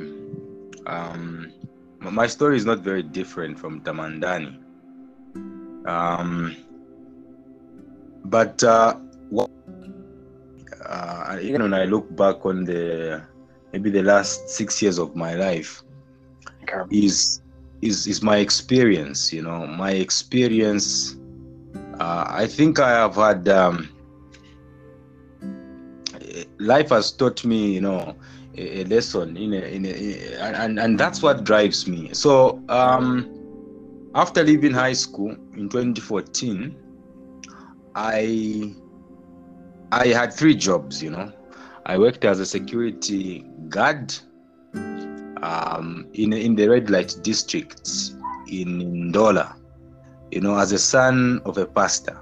um, 0.86 1.53
my 2.01 2.27
story 2.27 2.58
is 2.58 2.65
not 2.65 2.79
very 2.79 3.03
different 3.03 3.58
from 3.58 3.79
Tamandani. 3.81 4.60
Um, 5.88 6.58
but 8.25 8.62
uh, 8.65 8.96
uh, 10.86 11.38
even 11.41 11.62
when 11.62 11.74
I 11.74 11.86
look 11.86 12.13
back 12.15 12.46
on 12.46 12.65
the 12.65 13.28
maybe 13.73 13.89
the 13.89 14.03
last 14.03 14.49
six 14.49 14.81
years 14.81 14.97
of 14.97 15.15
my 15.15 15.35
life, 15.35 15.83
Okay. 16.63 16.81
is 16.89 17.41
is 17.81 18.07
is 18.07 18.21
my 18.21 18.38
experience. 18.38 19.31
You 19.33 19.43
know, 19.43 19.65
my 19.67 19.91
experience. 19.91 21.15
Uh, 21.99 22.25
I 22.27 22.47
think 22.47 22.79
I 22.79 22.89
have 22.91 23.15
had. 23.15 23.47
Um, 23.49 23.89
life 26.59 26.89
has 26.89 27.11
taught 27.11 27.45
me, 27.45 27.73
you 27.73 27.81
know, 27.81 28.15
a, 28.57 28.81
a 28.81 28.85
lesson 28.85 29.38
in 29.38 29.53
a, 29.53 29.59
in 29.59 29.85
a, 29.85 30.35
and 30.41 30.79
and 30.79 30.99
that's 30.99 31.21
what 31.21 31.43
drives 31.43 31.88
me. 31.88 32.09
So 32.13 32.63
um, 32.69 33.29
after 34.15 34.43
leaving 34.43 34.73
high 34.73 34.93
school 34.93 35.35
in 35.55 35.69
2014, 35.69 36.75
I 37.95 38.73
I 39.91 40.07
had 40.07 40.33
three 40.33 40.55
jobs. 40.55 41.01
You 41.01 41.11
know, 41.11 41.31
I 41.89 41.98
worked 41.98 42.24
as 42.24 42.39
a 42.39 42.46
security 42.46 43.43
guard 43.67 44.13
um, 45.41 46.08
in 46.13 46.34
in 46.34 46.53
the 46.53 46.67
red 46.67 46.91
light 46.91 47.17
district 47.24 47.89
in 48.48 49.12
Ndola. 49.12 49.55
You 50.29 50.41
know, 50.41 50.55
as 50.60 50.72
a 50.72 50.77
son 50.77 51.41
of 51.46 51.58
a 51.58 51.65
pastor, 51.65 52.22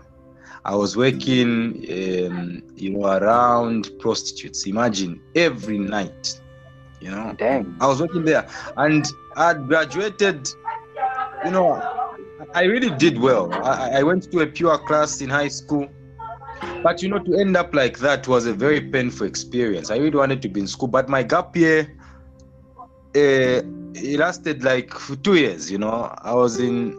I 0.64 0.74
was 0.74 0.96
working, 0.96 1.84
um, 1.92 2.64
you 2.78 2.92
know, 2.92 3.08
around 3.08 3.92
prostitutes. 4.00 4.66
Imagine 4.68 5.20
every 5.36 5.80
night. 5.80 6.40
You 7.02 7.12
know, 7.12 7.36
Dang. 7.38 7.76
I 7.82 7.88
was 7.88 8.00
working 8.00 8.24
there, 8.24 8.48
and 8.78 9.06
I 9.36 9.54
graduated. 9.54 10.48
You 11.44 11.52
know, 11.52 11.74
I 12.54 12.64
really 12.64 12.92
did 12.92 13.20
well. 13.20 13.54
I, 13.54 14.00
I 14.00 14.04
went 14.04 14.32
to 14.32 14.40
a 14.40 14.48
pure 14.48 14.78
class 14.88 15.20
in 15.20 15.30
high 15.30 15.50
school. 15.50 15.90
But 16.84 17.02
you 17.02 17.10
know, 17.10 17.20
to 17.20 17.36
end 17.36 17.58
up 17.58 17.74
like 17.74 18.00
that 18.00 18.28
was 18.28 18.46
a 18.46 18.54
very 18.54 18.82
painful 18.82 19.28
experience. 19.28 19.90
I 19.92 19.98
really 19.98 20.18
wanted 20.18 20.42
to 20.44 20.50
be 20.50 20.62
in 20.62 20.68
school, 20.68 20.88
but 20.88 21.10
my 21.10 21.24
gap 21.24 21.56
year 21.56 21.98
uh, 23.16 23.62
it 23.96 24.20
lasted 24.20 24.64
like 24.64 24.94
two 25.24 25.36
years. 25.36 25.72
You 25.72 25.78
know, 25.80 26.14
I 26.22 26.34
was 26.34 26.60
in 26.60 26.98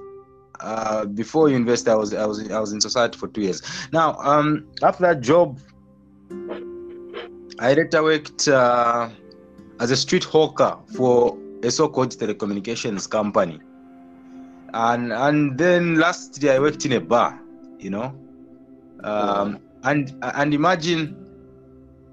uh, 0.61 1.05
before 1.07 1.49
university. 1.49 1.91
I 1.91 1.95
was 1.95 2.13
I 2.15 2.27
was 2.27 2.51
I 2.51 2.59
was 2.61 2.73
in 2.73 2.81
society 2.81 3.19
for 3.19 3.29
two 3.29 3.43
years. 3.43 3.63
Now, 3.93 4.15
um, 4.19 4.67
after 4.83 5.03
that 5.05 5.21
job, 5.21 5.59
I 7.61 7.75
later 7.75 8.03
worked 8.03 8.49
uh, 8.49 9.09
as 9.81 9.91
a 9.91 9.97
street 9.97 10.25
hawker 10.25 10.77
for 10.97 11.39
a 11.63 11.71
so-called 11.71 12.11
telecommunications 12.11 13.09
company, 13.09 13.61
and 14.75 15.13
and 15.13 15.57
then 15.59 15.97
last 15.97 16.43
year 16.43 16.55
I 16.55 16.59
worked 16.59 16.85
in 16.85 16.93
a 16.93 17.01
bar. 17.01 17.41
You 17.79 17.91
know, 17.91 18.15
um, 19.05 19.59
and 19.85 20.13
and 20.23 20.55
imagine 20.55 21.17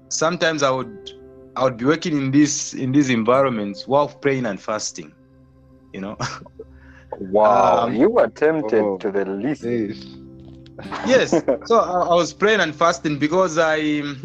sometimes 0.08 0.62
I 0.62 0.70
would 0.70 1.10
I 1.56 1.64
would 1.64 1.76
be 1.76 1.84
working 1.84 2.16
in 2.16 2.30
this 2.30 2.74
in 2.74 2.92
these 2.92 3.10
environments 3.10 3.86
while 3.86 4.08
praying 4.08 4.46
and 4.46 4.60
fasting. 4.60 5.12
You 5.92 6.00
know. 6.02 6.16
Wow. 7.18 7.86
Um, 7.86 7.94
you 7.94 8.10
were 8.10 8.28
tempted 8.28 8.82
oh, 8.82 8.98
to 9.00 9.10
the 9.10 9.24
least. 9.24 9.62
Please. 9.62 10.18
yes 11.06 11.44
so 11.64 11.78
I, 11.80 12.00
I 12.10 12.14
was 12.14 12.32
praying 12.32 12.60
and 12.60 12.74
fasting 12.74 13.18
because 13.18 13.58
i 13.58 13.76
and, 13.76 14.24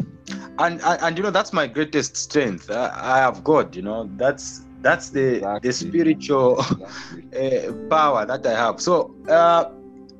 and 0.58 0.82
and 0.82 1.16
you 1.18 1.22
know 1.22 1.30
that's 1.30 1.52
my 1.52 1.66
greatest 1.66 2.16
strength 2.16 2.70
i, 2.70 2.90
I 3.16 3.18
have 3.18 3.44
god 3.44 3.74
you 3.76 3.82
know 3.82 4.10
that's 4.16 4.66
that's 4.80 5.10
the 5.10 5.44
Exactly. 5.44 5.60
the 5.62 5.72
spiritual 5.72 6.58
Exactly. 6.58 7.24
uh, 7.36 7.72
power 7.90 8.26
that 8.26 8.46
i 8.46 8.52
have 8.52 8.80
so 8.80 9.14
uh, 9.28 9.64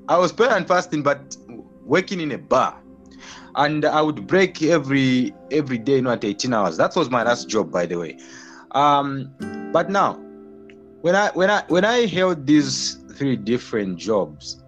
i 0.08 0.18
was 0.18 0.32
praying 0.32 0.52
and 0.52 0.66
fasting 0.66 1.02
but 1.02 1.36
working 1.84 2.20
in 2.20 2.32
a 2.32 2.38
bar 2.38 2.81
and 3.56 3.84
i 3.84 4.00
would 4.00 4.26
break 4.26 4.62
every 4.62 5.34
every 5.50 5.78
day 5.78 5.96
you 5.96 6.02
know 6.02 6.10
at 6.10 6.24
18 6.24 6.52
hours. 6.52 6.76
That 6.76 6.96
was 6.96 7.10
my 7.10 7.22
last 7.22 7.48
job 7.48 7.70
by 7.70 7.86
the 7.86 7.96
way. 7.98 8.18
Um 8.72 9.34
but 9.72 9.90
now 9.90 10.14
when 11.02 11.14
i 11.16 11.30
when 11.34 11.50
i 11.50 11.62
when 11.68 11.84
i 11.84 12.06
held 12.06 12.46
these 12.46 12.98
three 13.14 13.36
different 13.36 13.98
jobs 13.98 14.62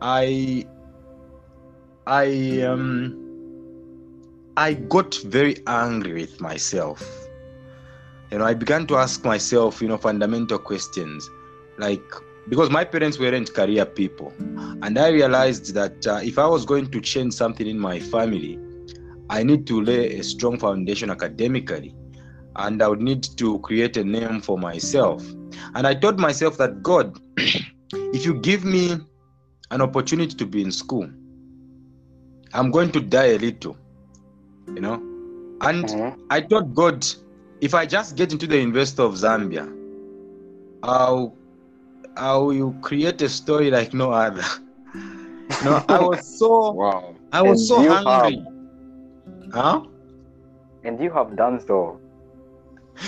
i 0.00 0.66
i 2.06 2.60
um 2.62 3.18
i 4.56 4.74
got 4.74 5.14
very 5.24 5.62
angry 5.66 6.14
with 6.14 6.40
myself. 6.40 7.02
You 8.30 8.38
know 8.38 8.44
i 8.44 8.54
began 8.54 8.86
to 8.88 8.96
ask 8.96 9.24
myself 9.24 9.80
you 9.82 9.88
know 9.88 9.98
fundamental 9.98 10.58
questions 10.58 11.28
like 11.78 12.02
because 12.48 12.70
my 12.70 12.84
parents 12.84 13.18
weren't 13.18 13.52
career 13.54 13.84
people. 13.86 14.32
And 14.82 14.98
i 14.98 15.08
realized 15.08 15.74
that 15.74 16.06
uh, 16.06 16.20
if 16.22 16.38
i 16.38 16.46
was 16.46 16.64
going 16.64 16.90
to 16.90 17.00
change 17.00 17.34
something 17.34 17.66
in 17.66 17.78
my 17.78 18.00
family 18.00 18.58
i 19.30 19.42
need 19.42 19.66
to 19.66 19.80
lay 19.82 20.18
a 20.18 20.22
strong 20.24 20.58
foundation 20.58 21.10
academically. 21.10 21.94
And 22.56 22.82
i 22.82 22.88
would 22.88 23.00
need 23.00 23.22
to 23.38 23.58
create 23.60 23.96
a 23.96 24.04
name 24.04 24.40
for 24.40 24.58
myself. 24.58 25.24
And 25.74 25.86
i 25.86 25.94
told 25.94 26.18
myself 26.18 26.56
that 26.58 26.82
god 26.82 27.18
if 27.36 28.24
you 28.26 28.34
give 28.34 28.64
me 28.64 28.98
an 29.70 29.80
opportunity 29.80 30.34
to 30.36 30.46
be 30.46 30.62
in 30.62 30.70
school 30.72 31.08
i'm 32.54 32.70
going 32.70 32.90
to 32.92 33.00
die 33.00 33.32
a 33.34 33.38
little 33.38 33.76
you 34.74 34.80
know? 34.80 34.94
And 35.60 35.88
Mhm. 35.88 36.16
I 36.30 36.40
told 36.40 36.74
God, 36.74 37.06
if 37.60 37.74
I 37.74 37.86
just 37.86 38.16
get 38.16 38.32
into 38.32 38.46
the 38.46 38.58
University 38.58 39.02
of 39.02 39.14
Zambia, 39.14 39.68
I'll 40.82 41.36
I 42.16 42.36
will 42.36 42.72
create 42.82 43.20
a 43.22 43.28
story 43.28 43.70
like 43.70 43.92
no 43.94 44.10
other. 44.12 44.44
Know, 45.60 45.84
I 45.88 46.00
was 46.00 46.38
so 46.38 46.80
Wow. 46.82 47.14
I 47.32 47.42
was 47.42 47.66
And 47.66 47.68
so 47.68 47.82
hungry. 47.82 48.44
Huh? 49.52 49.82
And 50.84 51.00
you 51.00 51.10
have 51.10 51.36
done 51.36 51.60
so. 51.60 52.00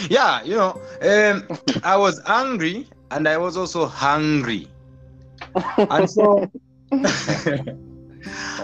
Yeah, 0.08 0.42
you 0.42 0.54
know, 0.56 0.80
um, 1.02 1.48
I 1.82 1.96
was 1.96 2.20
angry 2.26 2.88
and 3.10 3.28
I 3.28 3.36
was 3.38 3.56
also 3.56 3.86
hungry. 3.86 4.68
And 5.90 6.08
so 6.08 6.50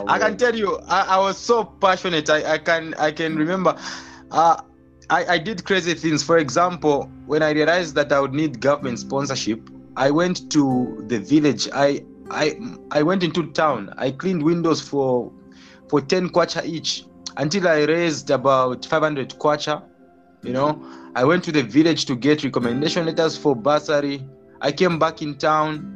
I 0.07 0.19
can 0.19 0.37
tell 0.37 0.55
you, 0.55 0.79
I, 0.89 1.03
I 1.17 1.19
was 1.19 1.37
so 1.39 1.65
passionate. 1.65 2.29
I, 2.31 2.55
I 2.55 2.59
can 2.59 2.95
I 2.95 3.11
can 3.13 3.37
remember 3.37 3.77
uh, 4.31 4.57
I, 5.11 5.25
I 5.35 5.39
did 5.39 5.65
crazy 5.65 5.95
things. 5.95 6.23
For 6.23 6.39
example, 6.39 7.11
when 7.27 7.43
I 7.43 7.51
realized 7.53 7.95
that 7.97 8.13
I 8.13 8.21
would 8.21 8.35
need 8.35 8.61
government 8.61 8.99
sponsorship, 8.99 9.69
I 9.97 10.11
went 10.11 10.51
to 10.53 11.05
the 11.07 11.19
village. 11.21 11.69
I 11.73 12.03
I 12.31 12.59
I 12.91 13.03
went 13.03 13.23
into 13.23 13.51
town. 13.53 13.93
I 13.97 14.11
cleaned 14.13 14.43
windows 14.43 14.81
for 14.81 15.33
for 15.89 16.01
10 16.01 16.29
kwacha 16.31 16.65
each 16.65 17.05
until 17.37 17.69
I 17.69 17.85
raised 17.85 18.31
about 18.31 18.85
500 18.87 19.31
kwacha. 19.39 19.83
You 20.43 20.53
know, 20.53 20.83
I 21.15 21.25
went 21.25 21.45
to 21.45 21.53
the 21.53 21.63
village 21.63 22.05
to 22.07 22.17
get 22.17 22.45
recommendation 22.45 23.05
letters 23.07 23.37
for 23.37 23.55
bursary. 23.57 24.27
I 24.61 24.73
came 24.73 24.99
back 24.99 25.23
in 25.23 25.37
town. 25.39 25.87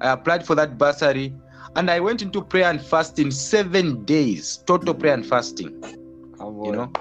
I 0.00 0.10
applied 0.12 0.46
for 0.46 0.54
that 0.56 0.78
bursary 0.78 1.34
and 1.76 1.90
I 1.90 2.00
went 2.00 2.22
into 2.22 2.42
prayer 2.42 2.70
and 2.70 2.80
fasting 2.82 3.30
seven 3.30 4.04
days, 4.04 4.58
total 4.66 4.94
prayer 4.94 5.14
and 5.14 5.26
fasting. 5.26 5.72
Oh, 6.40 6.52
Come 6.52 6.64
You 6.64 6.72
know, 6.72 6.92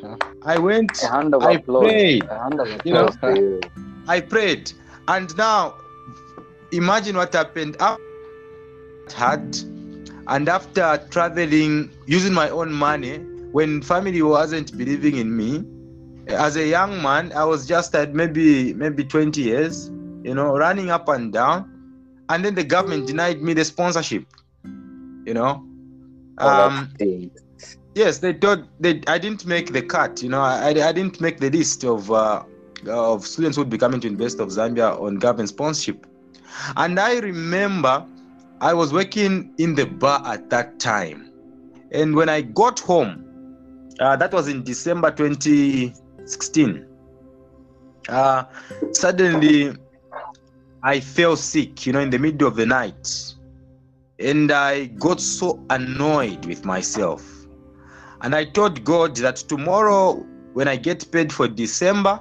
I 0.42 0.58
went, 0.58 0.98
A 1.02 1.08
hand 1.08 1.34
of 1.34 1.44
I 1.44 1.56
applause. 1.56 1.90
prayed. 1.90 2.24
A 2.28 2.38
hand 2.38 2.60
of 2.60 2.70
You 2.84 2.92
know? 2.94 3.08
applause 3.08 3.16
to 3.24 3.30
you. 3.32 3.60
I 4.08 4.20
prayed, 4.20 4.72
and 5.08 5.36
now 5.36 5.74
imagine 6.76 7.16
what 7.16 7.32
happened 7.32 7.76
after 7.80 8.02
had 9.14 9.56
and 10.28 10.48
after 10.48 11.00
traveling 11.10 11.90
using 12.06 12.32
my 12.34 12.48
own 12.50 12.72
money 12.72 13.18
when 13.52 13.80
family 13.82 14.20
wasn't 14.22 14.76
believing 14.76 15.16
in 15.16 15.36
me 15.36 15.64
as 16.28 16.56
a 16.56 16.66
young 16.66 17.00
man 17.02 17.32
i 17.32 17.44
was 17.44 17.66
just 17.66 17.94
at 17.94 18.14
maybe 18.14 18.74
maybe 18.74 19.04
20 19.04 19.40
years 19.40 19.88
you 20.24 20.34
know 20.34 20.56
running 20.56 20.90
up 20.90 21.08
and 21.08 21.32
down 21.32 21.70
and 22.28 22.44
then 22.44 22.54
the 22.54 22.64
government 22.64 23.06
denied 23.06 23.40
me 23.40 23.54
the 23.54 23.64
sponsorship 23.64 24.24
you 25.24 25.34
know 25.34 25.64
um 26.38 26.92
yes 27.94 28.18
they 28.18 28.32
thought 28.32 28.64
they 28.80 29.00
i 29.06 29.18
didn't 29.18 29.46
make 29.46 29.72
the 29.72 29.82
cut 29.82 30.22
you 30.22 30.28
know 30.28 30.40
i, 30.40 30.68
I 30.70 30.92
didn't 30.92 31.20
make 31.20 31.38
the 31.38 31.50
list 31.50 31.84
of 31.84 32.10
uh, 32.10 32.42
of 32.88 33.26
students 33.26 33.56
who 33.56 33.62
would 33.62 33.70
be 33.70 33.78
coming 33.78 34.00
to 34.00 34.06
University 34.06 34.42
of 34.42 34.50
Zambia 34.50 35.00
on 35.00 35.16
government 35.16 35.48
sponsorship. 35.48 36.06
And 36.76 36.98
I 37.00 37.18
remember 37.18 38.06
I 38.60 38.74
was 38.74 38.92
working 38.92 39.52
in 39.58 39.74
the 39.74 39.86
bar 39.86 40.22
at 40.26 40.50
that 40.50 40.78
time. 40.80 41.30
And 41.92 42.14
when 42.16 42.28
I 42.28 42.42
got 42.42 42.80
home, 42.80 43.24
uh, 44.00 44.16
that 44.16 44.32
was 44.32 44.48
in 44.48 44.64
December 44.64 45.10
2016, 45.10 46.86
uh, 48.08 48.44
suddenly 48.92 49.74
I 50.82 51.00
fell 51.00 51.36
sick, 51.36 51.86
you 51.86 51.92
know, 51.92 52.00
in 52.00 52.10
the 52.10 52.18
middle 52.18 52.48
of 52.48 52.56
the 52.56 52.66
night. 52.66 53.32
and 54.18 54.50
I 54.50 54.86
got 54.86 55.20
so 55.20 55.62
annoyed 55.70 56.46
with 56.46 56.64
myself. 56.64 57.22
And 58.22 58.34
I 58.34 58.44
told 58.46 58.84
God 58.84 59.16
that 59.16 59.36
tomorrow, 59.36 60.14
when 60.54 60.68
I 60.68 60.76
get 60.76 61.10
paid 61.12 61.32
for 61.32 61.48
December, 61.48 62.20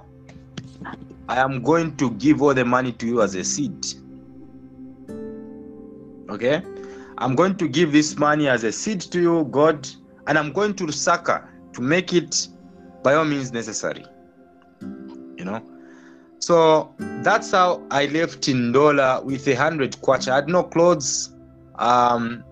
I 1.29 1.39
am 1.39 1.63
going 1.63 1.95
to 1.97 2.11
give 2.11 2.41
all 2.41 2.53
the 2.53 2.65
money 2.65 2.91
to 2.93 3.07
you 3.07 3.21
as 3.21 3.35
a 3.35 3.43
seed. 3.43 3.85
Okay? 6.29 6.61
I'm 7.17 7.35
going 7.35 7.55
to 7.57 7.67
give 7.67 7.91
this 7.91 8.17
money 8.17 8.47
as 8.47 8.63
a 8.63 8.71
seed 8.71 9.01
to 9.01 9.21
you, 9.21 9.45
God, 9.45 9.87
and 10.27 10.37
I'm 10.37 10.51
going 10.51 10.73
to 10.75 10.85
Lusaka 10.85 11.47
to 11.73 11.81
make 11.81 12.13
it 12.13 12.47
by 13.03 13.13
all 13.13 13.25
means 13.25 13.51
necessary. 13.51 14.05
You 14.81 15.45
know? 15.45 15.61
So 16.39 16.93
that's 17.21 17.51
how 17.51 17.85
I 17.91 18.05
left 18.07 18.47
in 18.47 18.73
Ndola 18.73 19.23
with 19.23 19.47
a 19.47 19.55
hundred 19.55 19.93
kwacha. 19.93 20.31
I 20.31 20.35
had 20.35 20.49
no 20.49 20.63
clothes. 20.63 21.33
Um, 21.75 22.43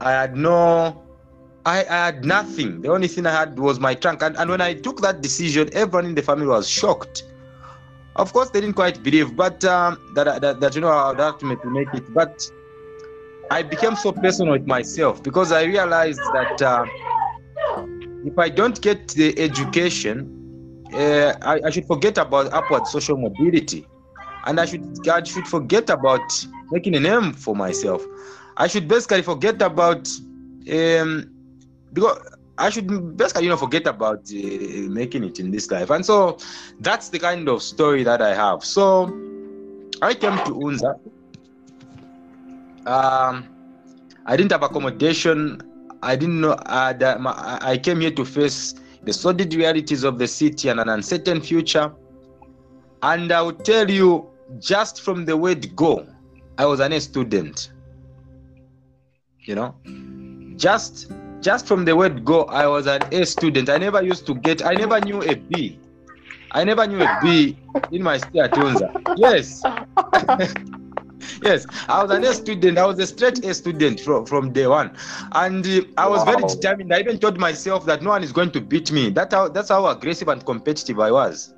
I 0.00 0.12
had 0.12 0.36
no, 0.36 1.02
I, 1.66 1.80
I 1.80 2.06
had 2.06 2.24
nothing. 2.24 2.80
The 2.82 2.90
only 2.90 3.08
thing 3.08 3.26
I 3.26 3.32
had 3.32 3.58
was 3.58 3.78
my 3.78 3.94
trunk. 3.94 4.22
And, 4.22 4.36
and 4.36 4.50
when 4.50 4.60
I 4.60 4.74
took 4.74 5.00
that 5.02 5.20
decision, 5.20 5.68
everyone 5.72 6.06
in 6.06 6.14
the 6.14 6.22
family 6.22 6.46
was 6.46 6.68
shocked. 6.68 7.24
Of 8.16 8.32
course, 8.32 8.50
they 8.50 8.60
didn't 8.60 8.76
quite 8.76 9.02
believe, 9.02 9.36
but 9.36 9.64
um, 9.64 9.98
that, 10.14 10.40
that, 10.42 10.60
that 10.60 10.74
you 10.74 10.80
know 10.80 10.88
I 10.88 11.10
would 11.10 11.20
have 11.20 11.38
to 11.38 11.46
make, 11.46 11.62
to 11.62 11.70
make 11.70 11.88
it. 11.94 12.12
But 12.12 12.50
I 13.52 13.62
became 13.62 13.96
so 13.96 14.12
personal 14.12 14.54
with 14.54 14.66
myself 14.66 15.22
because 15.22 15.52
I 15.52 15.64
realized 15.64 16.22
that 16.32 16.62
uh, 16.62 16.86
if 18.24 18.38
I 18.38 18.48
don't 18.48 18.80
get 18.80 19.08
the 19.08 19.38
education, 19.38 20.16
uh, 20.94 21.34
I, 21.42 21.60
I, 21.66 21.68
should 21.68 21.86
forget 21.86 22.16
about 22.16 22.50
upward 22.54 22.86
social 22.86 23.18
mobility, 23.18 23.86
and 24.46 24.58
I 24.58 24.64
should 24.64 25.06
I 25.06 25.22
should 25.22 25.46
forget 25.46 25.90
about 25.90 26.26
making 26.70 26.96
a 26.96 27.00
name 27.00 27.34
for 27.34 27.54
myself. 27.54 28.02
I 28.56 28.68
should 28.68 28.88
basically 28.88 29.20
forget 29.20 29.60
about 29.60 30.08
um, 30.72 31.30
because 31.92 32.16
I 32.56 32.70
should 32.70 32.88
basically 33.18 33.44
you 33.44 33.50
know 33.50 33.58
forget 33.58 33.86
about 33.86 34.20
uh, 34.32 34.88
making 35.00 35.24
it 35.24 35.38
in 35.38 35.50
this 35.50 35.70
life, 35.70 35.90
and 35.90 36.06
so 36.06 36.38
that's 36.80 37.10
the 37.10 37.18
kind 37.18 37.46
of 37.50 37.62
story 37.62 38.02
that 38.02 38.22
I 38.22 38.34
have. 38.34 38.64
So 38.64 39.12
I 40.00 40.14
came 40.14 40.38
to 40.46 40.52
Unza. 40.66 40.98
Um, 42.86 43.48
I 44.26 44.36
didn't 44.36 44.52
have 44.52 44.62
accommodation. 44.62 45.60
I 46.02 46.16
didn't 46.16 46.40
know 46.40 46.52
uh, 46.52 46.92
that 46.94 47.20
my, 47.20 47.58
I 47.62 47.78
came 47.78 48.00
here 48.00 48.10
to 48.12 48.24
face 48.24 48.74
the 49.02 49.12
sordid 49.12 49.54
realities 49.54 50.04
of 50.04 50.18
the 50.18 50.26
city 50.26 50.68
and 50.68 50.80
an 50.80 50.88
uncertain 50.88 51.40
future. 51.40 51.92
And 53.02 53.32
I 53.32 53.42
will 53.42 53.52
tell 53.52 53.90
you, 53.90 54.30
just 54.58 55.02
from 55.02 55.24
the 55.24 55.36
word 55.36 55.74
go, 55.74 56.06
I 56.58 56.66
was 56.66 56.80
an 56.80 56.92
A 56.92 57.00
student. 57.00 57.72
You 59.40 59.56
know, 59.56 59.74
just 60.56 61.10
just 61.40 61.66
from 61.66 61.84
the 61.84 61.96
word 61.96 62.24
go, 62.24 62.44
I 62.44 62.66
was 62.68 62.86
an 62.86 63.02
A 63.12 63.26
student. 63.26 63.68
I 63.68 63.76
never 63.76 64.02
used 64.02 64.26
to 64.26 64.34
get, 64.34 64.64
I 64.64 64.74
never 64.74 65.00
knew 65.00 65.20
a 65.22 65.34
B. 65.34 65.78
I 66.52 66.62
never 66.62 66.86
knew 66.86 67.02
a 67.02 67.18
B 67.20 67.58
in 67.90 68.02
my 68.02 68.18
stay 68.18 68.38
at. 68.38 68.56
Yes. 69.16 69.62
yes, 71.42 71.66
I 71.88 72.02
was 72.02 72.10
an 72.10 72.24
A 72.24 72.32
student. 72.32 72.78
I 72.78 72.86
was 72.86 72.98
a 72.98 73.06
straight 73.06 73.44
A 73.44 73.54
student 73.54 74.00
from, 74.00 74.26
from 74.26 74.52
day 74.52 74.66
one, 74.66 74.96
and 75.32 75.66
uh, 75.66 75.82
I 75.96 76.08
was 76.08 76.24
wow. 76.24 76.36
very 76.36 76.42
determined. 76.48 76.92
I 76.92 77.00
even 77.00 77.18
told 77.18 77.38
myself 77.38 77.86
that 77.86 78.02
no 78.02 78.10
one 78.10 78.22
is 78.22 78.32
going 78.32 78.50
to 78.52 78.60
beat 78.60 78.90
me. 78.92 79.10
That 79.10 79.32
how 79.32 79.48
that's 79.48 79.68
how 79.68 79.86
aggressive 79.86 80.28
and 80.28 80.44
competitive 80.44 80.98
I 81.00 81.10
was. 81.10 81.54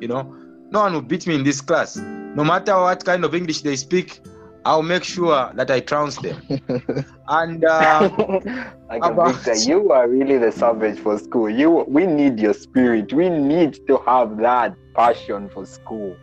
You 0.00 0.08
know, 0.08 0.22
no 0.70 0.80
one 0.80 0.92
will 0.94 1.02
beat 1.02 1.26
me 1.26 1.34
in 1.34 1.44
this 1.44 1.60
class. 1.60 1.96
No 1.96 2.44
matter 2.44 2.74
what 2.74 3.04
kind 3.04 3.24
of 3.24 3.34
English 3.34 3.62
they 3.62 3.76
speak, 3.76 4.20
I'll 4.64 4.82
make 4.82 5.04
sure 5.04 5.50
that 5.54 5.70
I 5.70 5.80
trounce 5.80 6.16
them. 6.18 6.42
and 7.28 7.64
uh, 7.64 8.10
like 8.88 9.04
about... 9.04 9.36
Victor, 9.36 9.54
you 9.54 9.90
are 9.92 10.08
really 10.08 10.36
the 10.36 10.52
savage 10.52 10.98
for 10.98 11.18
school. 11.18 11.48
You, 11.48 11.84
we 11.88 12.06
need 12.06 12.38
your 12.38 12.54
spirit. 12.54 13.12
We 13.12 13.30
need 13.30 13.86
to 13.86 13.96
have 14.06 14.36
that 14.38 14.74
passion 14.94 15.48
for 15.48 15.64
school. 15.64 16.16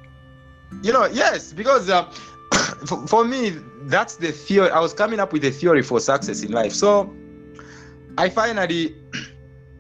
You 0.84 0.94
know, 0.94 1.06
yes, 1.06 1.54
because 1.54 1.90
uh, 1.90 2.12
for, 3.08 3.26
me, 3.26 3.54
that's 3.84 4.16
the 4.16 4.32
theory. 4.32 4.70
I 4.70 4.80
was 4.80 4.94
coming 4.94 5.20
up 5.20 5.34
with 5.34 5.46
a 5.46 5.52
theory 5.52 5.82
for 5.82 6.00
success 6.00 6.44
in 6.44 6.52
life. 6.52 6.74
So 6.74 7.14
I 8.18 8.30
finally, 8.30 8.96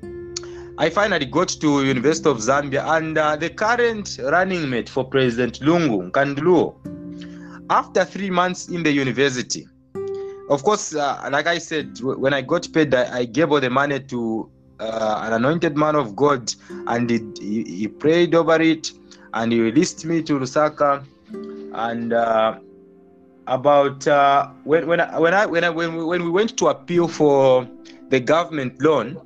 I 0.77 0.89
finally 0.89 1.25
got 1.25 1.49
to 1.49 1.85
University 1.85 2.29
of 2.29 2.37
Zambia, 2.37 2.85
and 2.97 3.17
uh, 3.17 3.35
the 3.35 3.49
current 3.49 4.19
running 4.23 4.69
mate 4.69 4.89
for 4.89 5.03
President 5.05 5.59
Lungu 5.59 6.11
Nkandu 6.11 6.39
Luo, 6.39 7.65
after 7.69 8.05
three 8.05 8.29
months 8.29 8.67
in 8.67 8.83
the 8.83 8.91
university, 8.91 9.67
of 10.49 10.63
course, 10.63 10.93
uh, 10.93 11.27
like 11.31 11.47
I 11.47 11.57
said, 11.57 11.99
when 12.01 12.33
I 12.33 12.41
got 12.41 12.71
paid, 12.71 12.93
I, 12.93 13.19
I 13.19 13.25
gave 13.25 13.51
all 13.51 13.59
the 13.59 13.69
money 13.69 13.99
to 13.99 14.49
uh, 14.79 15.21
an 15.23 15.33
anointed 15.33 15.75
man 15.75 15.95
of 15.95 16.15
God, 16.15 16.53
and 16.87 17.09
he, 17.09 17.19
he, 17.39 17.63
he 17.63 17.87
prayed 17.87 18.35
over 18.35 18.61
it, 18.61 18.91
and 19.33 19.51
he 19.51 19.59
released 19.59 20.05
me 20.05 20.21
to 20.23 20.39
Lusaka 20.39 21.03
and 21.75 22.13
uh, 22.13 22.59
about 23.47 24.07
uh, 24.07 24.47
when 24.63 24.87
when 24.87 25.01
I, 25.01 25.19
when 25.19 25.33
I 25.33 25.45
when 25.45 25.63
I 25.63 25.69
when 25.69 25.95
we, 25.95 26.03
when 26.03 26.23
we 26.23 26.29
went 26.29 26.57
to 26.57 26.67
appeal 26.67 27.07
for 27.07 27.67
the 28.09 28.19
government 28.19 28.81
loan, 28.81 29.19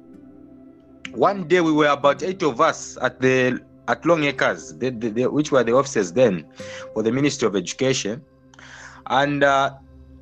one 1.12 1.48
day 1.48 1.62
we 1.62 1.72
were 1.72 1.88
about 1.88 2.24
eight 2.24 2.42
of 2.44 2.60
us 2.60 2.98
at 3.02 3.20
the 3.22 3.62
at 3.88 4.06
Long 4.06 4.24
Acres, 4.24 4.78
the, 4.78 4.92
the, 4.92 5.10
the, 5.10 5.26
which 5.32 5.52
were 5.52 5.64
the 5.64 5.76
offices 5.76 6.14
then 6.14 6.46
for 6.94 7.02
the 7.02 7.12
Ministry 7.12 7.48
of 7.48 7.56
Education, 7.56 8.24
and 9.08 9.44
uh, 9.44 9.72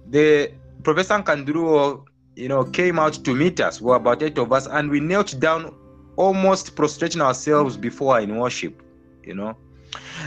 the 0.09 0.51
Professor 0.83 1.15
Nkandu 1.15 1.49
Luo, 1.49 2.05
you 2.35 2.47
know, 2.47 2.63
came 2.63 2.97
out 2.99 3.13
to 3.25 3.35
meet 3.35 3.59
us. 3.59 3.81
We 3.81 3.87
were 3.87 3.95
about 3.95 4.21
eight 4.23 4.37
of 4.37 4.53
us, 4.53 4.67
and 4.67 4.89
we 4.89 4.99
knelt 4.99 5.37
down, 5.39 5.73
almost 6.15 6.75
prostrating 6.75 7.21
ourselves 7.21 7.77
before 7.77 8.19
in 8.19 8.37
worship. 8.37 8.81
You 9.23 9.35
know, 9.35 9.57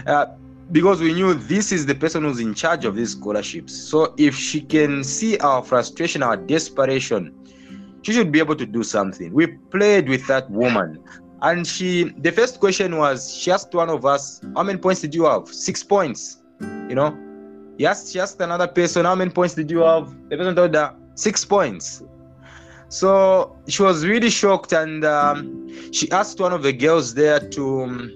uh, 0.07 0.27
because 0.73 1.01
we 1.01 1.13
knew 1.13 1.35
this 1.35 1.73
is 1.73 1.87
the 1.87 1.95
person 1.95 2.23
who's 2.25 2.41
in 2.41 2.55
charge 2.55 2.85
of 2.85 2.95
these 2.95 3.13
scholarships. 3.13 3.75
So 3.75 4.15
if 4.17 4.35
she 4.35 4.61
can 4.61 5.03
see 5.03 5.37
our 5.39 5.63
frustration, 5.63 6.23
our 6.23 6.37
desperation, 6.37 7.35
she 8.03 8.13
should 8.13 8.31
be 8.31 8.39
able 8.39 8.57
to 8.57 8.67
do 8.67 8.83
something. 8.83 9.33
We 9.33 9.47
played 9.49 10.09
with 10.09 10.27
that 10.29 10.51
woman. 10.51 11.03
And 11.43 11.67
she 11.67 12.05
the 12.19 12.31
first 12.33 12.61
question 12.61 12.97
was 12.99 13.35
she 13.35 13.51
asked 13.51 13.75
one 13.75 13.89
of 13.89 14.05
us, 14.05 14.41
How 14.55 14.63
many 14.63 14.79
points 14.79 15.01
did 15.01 15.15
you 15.15 15.25
have? 15.25 15.49
Six 15.49 15.83
points. 15.83 16.43
You 16.61 16.95
know? 16.95 17.19
Yes, 17.79 18.11
she 18.11 18.21
asked 18.21 18.41
another 18.41 18.69
person, 18.69 19.05
How 19.07 19.15
many 19.15 19.31
points 19.31 19.55
did 19.55 19.71
you 19.71 19.81
have? 19.81 20.15
The 20.29 20.37
person 20.37 20.55
told 20.55 20.75
her 20.75 20.95
six 21.15 21.45
points. 21.45 22.03
So 22.89 23.57
she 23.69 23.83
was 23.83 24.05
really 24.05 24.31
shocked 24.31 24.73
and 24.73 25.05
um, 25.05 25.93
she 25.93 26.11
asked 26.11 26.41
one 26.41 26.53
of 26.53 26.63
the 26.63 26.73
girls 26.73 27.15
there 27.15 27.39
to 27.41 27.83
um, 27.83 28.13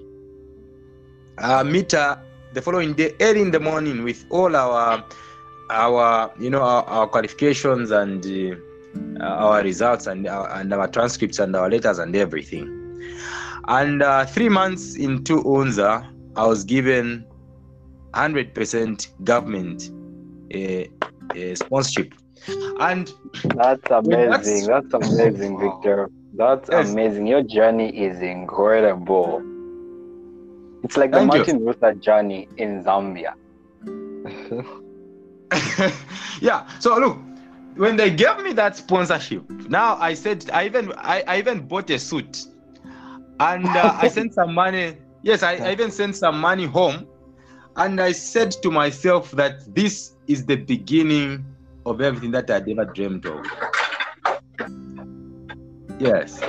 uh, 1.37 1.63
meet 1.63 1.93
her 1.93 2.24
the 2.55 2.61
following 2.61 2.93
day 2.93 3.13
early 3.19 3.41
in 3.41 3.51
the 3.51 3.59
morning 3.59 4.01
with 4.01 4.25
all 4.29 4.55
our 4.55 5.03
our 5.69 6.31
you 6.39 6.49
know 6.49 6.61
our, 6.61 6.83
our 6.85 7.05
qualifications 7.05 7.91
and 7.91 8.25
uh, 9.19 9.25
our 9.25 9.61
results 9.61 10.07
and 10.07 10.25
our, 10.25 10.49
and 10.57 10.73
our 10.73 10.87
transcripts 10.87 11.37
and 11.39 11.53
our 11.53 11.69
letters 11.69 11.99
and 11.99 12.15
everything. 12.15 12.65
And 13.67 14.01
uh, 14.01 14.25
three 14.25 14.47
months 14.47 14.95
into 14.95 15.43
unza 15.43 16.09
i 16.37 16.45
was 16.45 16.63
given 16.63 17.25
100% 18.13 19.23
government 19.25 19.91
uh, 20.53 21.37
uh, 21.37 21.55
sponsorship. 21.55 22.13
And 22.79 23.11
that's 23.55 23.89
amazing. 23.89 24.67
That's, 24.67 24.91
that's 24.91 24.93
amazing 24.93 25.59
victor. 25.59 26.09
That's 26.35 26.69
yes. 26.71 26.91
amazing. 26.91 27.27
Your 27.27 27.41
journey 27.41 27.89
is 27.89 28.21
incredible 28.21 29.41
it's 30.85 30.97
like 30.97 31.11
the 31.11 31.17
Thank 31.17 31.33
Martin 31.33 31.59
you. 31.59 31.65
Luther 31.65 31.95
journey 31.95 32.47
in 32.57 32.83
Zambia. 32.83 33.33
yeah. 36.41 36.67
So 36.79 36.95
look, 36.97 37.17
when 37.75 37.97
they 37.97 38.11
gave 38.11 38.37
me 38.43 38.53
that 38.53 38.77
sponsorship, 38.77 39.49
now 39.67 39.95
I 39.95 40.13
said 40.13 40.47
I 40.53 40.65
even 40.65 40.93
I, 40.97 41.23
I 41.27 41.39
even 41.39 41.67
bought 41.67 41.89
a 41.89 41.97
suit, 41.97 42.45
and 43.39 43.65
uh, 43.65 43.97
I 43.99 44.07
sent 44.09 44.35
some 44.35 44.53
money. 44.53 44.97
Yes, 45.23 45.41
I, 45.41 45.55
I 45.55 45.71
even 45.71 45.89
sent 45.89 46.15
some 46.15 46.39
money 46.39 46.65
home, 46.65 47.07
and 47.77 47.99
I 47.99 48.11
said 48.11 48.51
to 48.61 48.69
myself 48.69 49.31
that 49.31 49.73
this 49.73 50.13
is 50.27 50.45
the 50.45 50.55
beginning 50.55 51.43
of 51.87 51.99
everything 51.99 52.29
that 52.31 52.51
I'd 52.51 52.69
ever 52.69 52.85
dreamed 52.85 53.25
of. 53.25 53.43
Yes. 55.99 56.39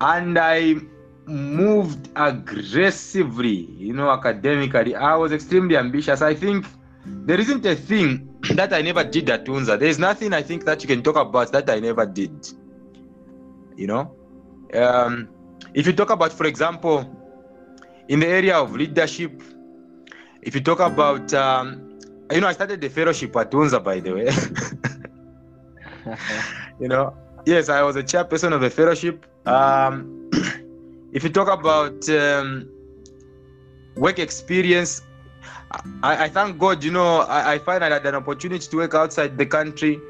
And 0.00 0.36
I 0.36 0.74
moved 1.26 2.08
aggressively, 2.16 3.70
you 3.78 3.92
know, 3.92 4.10
academically. 4.10 4.94
I 4.94 5.14
was 5.16 5.32
extremely 5.32 5.76
ambitious. 5.76 6.22
I 6.22 6.34
think 6.34 6.66
there 7.04 7.40
isn't 7.40 7.64
a 7.66 7.74
thing 7.74 8.28
that 8.54 8.72
I 8.72 8.82
never 8.82 9.04
did 9.04 9.30
at 9.30 9.44
Unza. 9.46 9.78
There's 9.78 9.98
nothing 9.98 10.32
I 10.32 10.42
think 10.42 10.64
that 10.64 10.82
you 10.82 10.88
can 10.88 11.02
talk 11.02 11.16
about 11.16 11.52
that 11.52 11.70
I 11.70 11.80
never 11.80 12.06
did. 12.06 12.48
You 13.76 13.86
know, 13.86 14.16
um, 14.74 15.28
if 15.74 15.86
you 15.86 15.92
talk 15.92 16.10
about, 16.10 16.32
for 16.32 16.46
example, 16.46 17.08
in 18.08 18.20
the 18.20 18.26
area 18.26 18.56
of 18.56 18.72
leadership, 18.74 19.42
if 20.42 20.54
you 20.54 20.60
talk 20.60 20.80
about 20.80 21.32
um, 21.34 21.98
you 22.30 22.40
know, 22.40 22.48
I 22.48 22.52
started 22.52 22.80
the 22.80 22.88
fellowship 22.88 23.36
at 23.36 23.50
Unza, 23.50 23.82
by 23.82 24.00
the 24.00 24.12
way. 24.12 24.28
you 26.80 26.88
know, 26.88 27.14
yes, 27.46 27.68
I 27.68 27.82
was 27.82 27.96
a 27.96 28.02
chairperson 28.02 28.52
of 28.52 28.60
the 28.60 28.70
fellowship. 28.70 29.26
Um, 29.46 30.30
if 31.12 31.22
you 31.22 31.30
talk 31.30 31.48
about 31.48 32.08
um, 32.08 32.68
work 33.96 34.18
experience, 34.18 35.02
I, 36.02 36.24
I 36.24 36.28
thank 36.28 36.58
God, 36.58 36.82
you 36.82 36.90
know, 36.90 37.20
I, 37.20 37.54
I 37.54 37.58
find 37.58 37.84
I 37.84 37.90
had 37.90 38.06
an 38.06 38.14
opportunity 38.14 38.66
to 38.66 38.76
work 38.76 38.94
outside 38.94 39.38
the 39.38 39.46
country. 39.46 40.00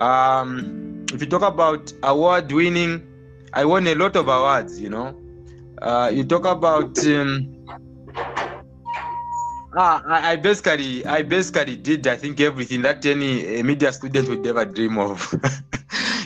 Um, 0.00 1.04
if 1.12 1.20
you 1.20 1.26
talk 1.26 1.42
about 1.42 1.92
award 2.02 2.50
winning, 2.52 3.06
I 3.52 3.64
won 3.64 3.86
a 3.86 3.94
lot 3.94 4.16
of 4.16 4.28
awards, 4.28 4.80
you 4.80 4.90
know. 4.90 5.16
Uh, 5.82 6.10
you 6.12 6.24
talk 6.24 6.44
about 6.44 6.98
um, 7.06 7.64
ah, 9.76 10.02
I, 10.06 10.32
I 10.32 10.36
basically 10.36 11.06
I 11.06 11.22
basically 11.22 11.76
did 11.76 12.06
I 12.06 12.16
think 12.16 12.40
everything 12.40 12.82
that 12.82 13.04
any 13.06 13.62
media 13.62 13.92
student 13.92 14.28
would 14.28 14.46
ever 14.46 14.64
dream 14.64 14.98
of. 14.98 15.34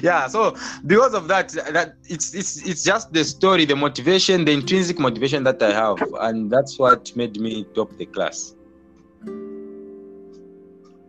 yeah, 0.02 0.26
so 0.26 0.56
because 0.84 1.14
of 1.14 1.28
that, 1.28 1.50
that 1.72 1.94
it's 2.08 2.34
it's 2.34 2.66
it's 2.66 2.82
just 2.82 3.12
the 3.12 3.24
story, 3.24 3.64
the 3.64 3.76
motivation, 3.76 4.44
the 4.44 4.52
intrinsic 4.52 4.98
motivation 4.98 5.44
that 5.44 5.62
I 5.62 5.72
have, 5.72 5.98
and 6.20 6.50
that's 6.50 6.78
what 6.78 7.14
made 7.16 7.40
me 7.40 7.64
top 7.74 7.96
the 7.96 8.06
class. 8.06 8.54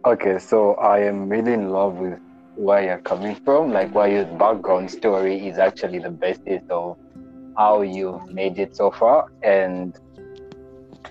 Okay, 0.05 0.37
so 0.37 0.75
I 0.75 0.99
am 0.99 1.27
really 1.27 1.53
in 1.53 1.69
love 1.69 1.95
with 1.95 2.19
where 2.55 2.83
you're 2.83 2.99
coming 2.99 3.35
from. 3.43 3.71
Like 3.71 3.95
where 3.95 4.07
your 4.07 4.25
background 4.25 4.91
story 4.91 5.47
is 5.47 5.57
actually 5.57 5.99
the 5.99 6.11
basis 6.11 6.61
of 6.69 6.97
how 7.57 7.81
you've 7.81 8.27
made 8.29 8.59
it 8.59 8.75
so 8.75 8.91
far. 8.91 9.31
And 9.41 9.97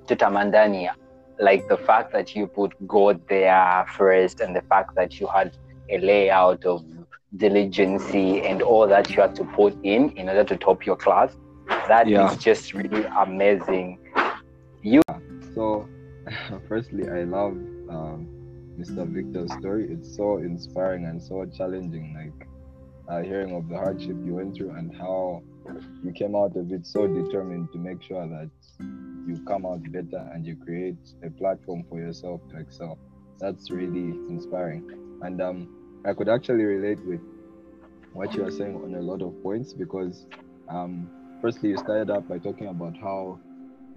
to 0.06 0.14
Tamandani, 0.14 0.90
like 1.40 1.66
the 1.68 1.78
fact 1.78 2.12
that 2.12 2.36
you 2.36 2.46
put 2.46 2.74
God 2.86 3.20
there 3.28 3.86
first 3.96 4.40
and 4.40 4.54
the 4.54 4.62
fact 4.62 4.94
that 4.94 5.18
you 5.18 5.26
had 5.26 5.56
a 5.90 5.98
layout 5.98 6.64
of 6.64 6.84
diligency 7.36 8.42
and 8.42 8.62
all 8.62 8.86
that 8.86 9.10
you 9.10 9.20
had 9.20 9.34
to 9.36 9.44
put 9.44 9.76
in 9.82 10.10
in 10.10 10.28
order 10.28 10.44
to 10.44 10.56
top 10.56 10.84
your 10.86 10.96
class, 10.96 11.36
that 11.88 12.06
Yeah. 12.08 12.30
is 12.30 12.36
just 12.38 12.74
really 12.74 13.04
amazing. 13.18 13.98
You 14.82 15.00
so, 15.54 15.88
firstly, 16.68 17.08
I 17.08 17.24
love 17.24 17.52
um, 17.88 18.26
Mr. 18.78 19.06
Victor's 19.06 19.52
story. 19.54 19.88
It's 19.90 20.16
so 20.16 20.38
inspiring 20.38 21.04
and 21.06 21.22
so 21.22 21.44
challenging. 21.46 22.14
Like 22.14 22.48
uh, 23.08 23.22
hearing 23.22 23.54
of 23.54 23.68
the 23.68 23.76
hardship 23.76 24.16
you 24.24 24.34
went 24.34 24.56
through 24.56 24.70
and 24.70 24.94
how 24.96 25.42
you 26.02 26.12
came 26.12 26.34
out 26.34 26.56
of 26.56 26.72
it 26.72 26.86
so 26.86 27.06
determined 27.06 27.70
to 27.72 27.78
make 27.78 28.02
sure 28.02 28.26
that 28.28 28.50
you 29.26 29.38
come 29.46 29.64
out 29.66 29.82
better 29.92 30.28
and 30.34 30.44
you 30.46 30.56
create 30.56 30.96
a 31.24 31.30
platform 31.30 31.84
for 31.88 31.98
yourself 31.98 32.40
to 32.50 32.58
excel. 32.58 32.98
That's 33.38 33.70
really 33.70 34.10
inspiring. 34.28 34.88
And 35.22 35.40
um, 35.40 35.68
I 36.04 36.14
could 36.14 36.28
actually 36.28 36.64
relate 36.64 36.98
with 37.06 37.20
what 38.12 38.34
you 38.34 38.44
are 38.44 38.50
saying 38.50 38.74
on 38.76 38.94
a 38.94 39.00
lot 39.00 39.22
of 39.22 39.40
points 39.42 39.72
because, 39.72 40.26
um, 40.68 41.08
firstly, 41.40 41.70
you 41.70 41.78
started 41.78 42.10
up 42.10 42.28
by 42.28 42.38
talking 42.38 42.66
about 42.66 42.96
how 43.00 43.38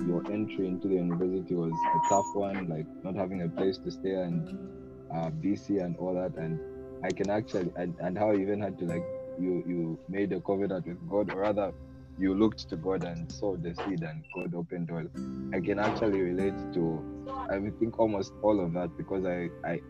your 0.06 0.24
entry 0.32 0.68
into 0.68 0.88
the 0.88 0.96
university 0.96 1.56
was 1.56 1.72
a 1.74 2.10
tough 2.10 2.26
one, 2.34 2.70
like 2.70 2.86
not 3.04 3.16
having 3.16 3.42
a 3.42 3.50
place 3.50 3.78
to 3.80 3.92
stay 3.92 4.14
and 4.14 4.48
uh, 5.14 5.32
BC 5.42 5.84
and 5.84 5.98
all 5.98 6.14
that. 6.14 6.36
And 6.38 6.60
I 7.04 7.12
can 7.12 7.30
actually, 7.30 7.72
and, 7.76 7.96
and 8.00 8.18
how 8.18 8.32
you 8.32 8.42
even 8.42 8.62
had 8.62 8.78
to 8.80 8.86
like, 8.86 9.04
you 9.40 9.64
you 9.68 10.00
made 10.08 10.32
a 10.32 10.40
covenant 10.42 10.88
with 10.88 11.10
God, 11.10 11.32
or 11.32 11.40
rather, 11.42 11.74
you 12.18 12.34
looked 12.36 12.70
to 12.70 12.76
God 12.78 13.04
and 13.04 13.30
sowed 13.32 13.64
the 13.64 13.74
seed, 13.74 14.04
and 14.04 14.24
God 14.34 14.54
opened 14.54 14.88
doors. 14.88 15.10
I 15.54 15.60
can 15.60 15.80
actually 15.80 16.22
relate 16.22 16.56
to, 16.74 17.26
I 17.50 17.60
think 17.80 18.00
almost 18.00 18.32
all 18.44 18.60
of 18.64 18.74
that 18.74 18.96
because 18.96 19.26
I 19.26 19.50
I 19.68 19.82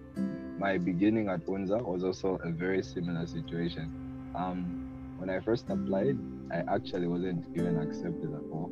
my 0.58 0.78
beginning 0.78 1.30
at 1.30 1.46
Unza 1.46 1.84
was 1.84 2.04
also 2.04 2.39
a 2.44 2.50
very 2.50 2.84
similar 2.84 3.26
situation. 3.28 3.91
Um, 4.36 4.89
when 5.18 5.30
I 5.30 5.39
first 5.39 5.65
applied, 5.70 6.18
I 6.52 6.63
actually 6.74 7.08
wasn't 7.08 7.46
even 7.56 7.80
accepted 7.80 8.34
at 8.34 8.41
all 8.52 8.72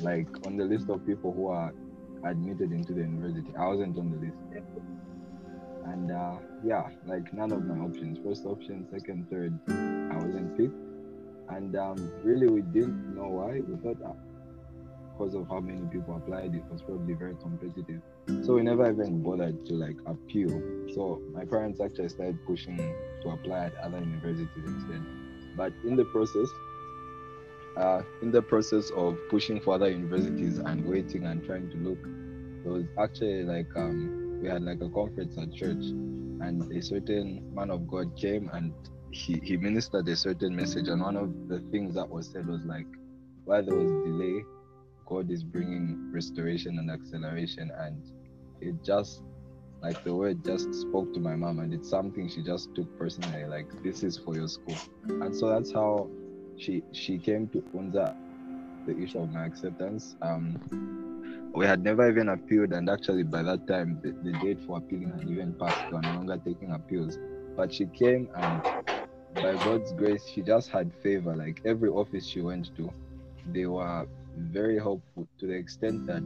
like 0.00 0.28
on 0.46 0.56
the 0.56 0.64
list 0.64 0.88
of 0.88 1.06
people 1.06 1.32
who 1.32 1.48
are 1.48 1.72
admitted 2.24 2.72
into 2.72 2.92
the 2.92 3.00
university. 3.00 3.48
I 3.58 3.66
wasn't 3.66 3.98
on 3.98 4.10
the 4.10 4.18
list. 4.18 4.38
And 5.86 6.10
uh, 6.10 6.36
yeah, 6.64 6.88
like 7.06 7.32
none 7.34 7.52
of 7.52 7.64
my 7.64 7.76
options, 7.84 8.18
first 8.24 8.46
option, 8.46 8.86
second, 8.90 9.28
third, 9.30 9.58
I 9.68 10.16
wasn't 10.16 10.56
picked. 10.56 10.74
And 11.50 11.76
um, 11.76 12.12
really, 12.22 12.48
we 12.48 12.62
didn't 12.62 13.14
know 13.14 13.28
why. 13.28 13.60
We 13.60 13.76
thought 13.76 14.00
because 15.16 15.34
of 15.34 15.48
how 15.48 15.60
many 15.60 15.86
people 15.86 16.16
applied, 16.16 16.54
it 16.54 16.64
was 16.70 16.82
probably 16.82 17.14
very 17.14 17.36
competitive. 17.36 18.00
So 18.44 18.54
we 18.54 18.62
never 18.62 18.90
even 18.90 19.22
bothered 19.22 19.64
to 19.66 19.74
like 19.74 19.96
appeal. 20.06 20.50
So 20.94 21.22
my 21.32 21.44
parents 21.44 21.80
actually 21.80 22.08
started 22.08 22.44
pushing 22.46 22.76
to 22.76 23.28
apply 23.30 23.66
at 23.66 23.76
other 23.76 23.98
universities 23.98 24.64
instead. 24.66 25.02
But 25.56 25.72
in 25.84 25.96
the 25.96 26.04
process, 26.06 26.48
uh, 27.76 28.02
in 28.22 28.32
the 28.32 28.42
process 28.42 28.90
of 28.96 29.16
pushing 29.30 29.60
for 29.60 29.74
other 29.74 29.90
universities 29.90 30.58
and 30.58 30.84
waiting 30.84 31.26
and 31.26 31.44
trying 31.44 31.70
to 31.70 31.76
look, 31.76 31.98
it 32.64 32.68
was 32.68 32.84
actually 32.98 33.44
like 33.44 33.68
um, 33.76 34.40
we 34.42 34.48
had 34.48 34.62
like 34.62 34.80
a 34.80 34.88
conference 34.88 35.38
at 35.38 35.52
church, 35.54 35.84
and 36.40 36.70
a 36.72 36.82
certain 36.82 37.54
man 37.54 37.70
of 37.70 37.86
God 37.86 38.16
came 38.16 38.50
and 38.52 38.72
he, 39.12 39.40
he 39.44 39.56
ministered 39.56 40.08
a 40.08 40.16
certain 40.16 40.56
message. 40.56 40.88
And 40.88 41.00
one 41.00 41.16
of 41.16 41.48
the 41.48 41.60
things 41.70 41.94
that 41.94 42.08
was 42.08 42.28
said 42.28 42.48
was 42.48 42.64
like, 42.64 42.86
while 43.44 43.64
there 43.64 43.76
was 43.76 43.90
delay, 44.04 44.44
God 45.06 45.30
is 45.30 45.42
bringing 45.42 46.10
restoration 46.12 46.78
and 46.78 46.90
acceleration, 46.90 47.70
and 47.78 48.02
it 48.60 48.82
just 48.82 49.22
like 49.82 50.02
the 50.04 50.14
word 50.14 50.44
just 50.44 50.72
spoke 50.74 51.12
to 51.14 51.20
my 51.20 51.36
mom, 51.36 51.58
and 51.58 51.72
it's 51.72 51.88
something 51.88 52.28
she 52.28 52.42
just 52.42 52.74
took 52.74 52.98
personally. 52.98 53.44
Like 53.44 53.82
this 53.82 54.02
is 54.02 54.18
for 54.18 54.34
your 54.34 54.48
school, 54.48 54.76
and 55.04 55.34
so 55.34 55.48
that's 55.48 55.72
how 55.72 56.08
she 56.56 56.82
she 56.92 57.18
came 57.18 57.48
to 57.48 57.60
Unza 57.74 58.14
the 58.86 58.96
issue 58.98 59.18
of 59.18 59.30
my 59.30 59.46
acceptance. 59.46 60.16
Um, 60.22 60.60
we 61.54 61.66
had 61.66 61.82
never 61.82 62.08
even 62.08 62.30
appealed, 62.30 62.72
and 62.72 62.88
actually 62.90 63.22
by 63.22 63.42
that 63.42 63.66
time 63.66 64.00
the, 64.02 64.12
the 64.22 64.36
date 64.38 64.60
for 64.66 64.78
appealing 64.78 65.12
had 65.18 65.28
even 65.28 65.54
passed. 65.54 65.84
We 65.90 65.96
were 65.96 66.02
no 66.02 66.14
longer 66.14 66.40
taking 66.44 66.72
appeals. 66.72 67.18
But 67.56 67.72
she 67.72 67.86
came, 67.86 68.28
and 68.34 68.62
by 69.34 69.56
God's 69.64 69.92
grace, 69.92 70.26
she 70.26 70.42
just 70.42 70.70
had 70.70 70.92
favor. 71.02 71.36
Like 71.36 71.60
every 71.64 71.88
office 71.88 72.26
she 72.26 72.40
went 72.40 72.74
to, 72.76 72.90
they 73.52 73.66
were 73.66 74.06
very 74.36 74.78
helpful 74.78 75.28
to 75.38 75.46
the 75.46 75.52
extent 75.52 76.06
that 76.06 76.22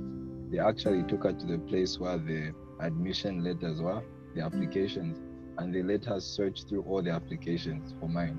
they 0.50 0.58
actually 0.58 1.02
took 1.04 1.24
her 1.24 1.32
to 1.32 1.46
the 1.46 1.58
place 1.58 1.98
where 1.98 2.18
the 2.18 2.54
admission 2.80 3.44
letters 3.44 3.80
were, 3.82 4.02
the 4.34 4.40
mm. 4.40 4.46
applications, 4.46 5.18
and 5.58 5.74
they 5.74 5.82
let 5.82 6.04
her 6.04 6.20
search 6.20 6.64
through 6.64 6.82
all 6.82 7.02
the 7.02 7.10
applications 7.10 7.94
for 8.00 8.08
mine. 8.08 8.38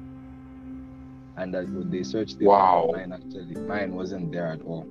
And 1.37 1.53
that 1.53 1.69
when 1.69 1.89
they 1.89 2.03
searched 2.03 2.39
the 2.39 2.45
Wow. 2.45 2.91
mine 2.93 3.13
actually 3.13 3.55
mine 3.55 3.95
wasn't 3.95 4.31
there 4.31 4.47
at 4.47 4.61
all. 4.61 4.87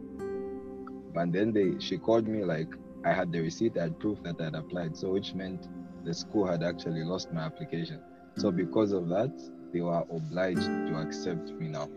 But 1.14 1.32
then 1.32 1.52
they 1.52 1.78
she 1.78 1.98
called 1.98 2.28
me 2.28 2.44
like 2.44 2.68
i 3.04 3.12
had 3.12 3.32
the 3.32 3.40
receipt 3.40 3.76
i 3.76 3.82
had 3.82 3.98
proof 3.98 4.22
that 4.22 4.40
i 4.40 4.44
had 4.44 4.54
applied. 4.54 4.96
So 4.96 5.12
which 5.12 5.34
meant 5.34 5.68
the 6.04 6.14
school 6.14 6.46
had 6.46 6.62
actually 6.62 7.04
lost 7.04 7.32
my 7.32 7.42
application. 7.42 8.00
So 8.36 8.50
mm. 8.50 8.56
because 8.56 8.92
of 8.92 9.08
that 9.08 9.32
they 9.72 9.80
were 9.80 10.04
obliged 10.10 10.62
to 10.88 10.96
accept 10.96 11.50
me 11.52 11.68
now 11.68 11.88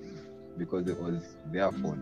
because 0.57 0.87
it 0.87 0.97
was 0.99 1.37
their 1.51 1.71
fault. 1.71 1.99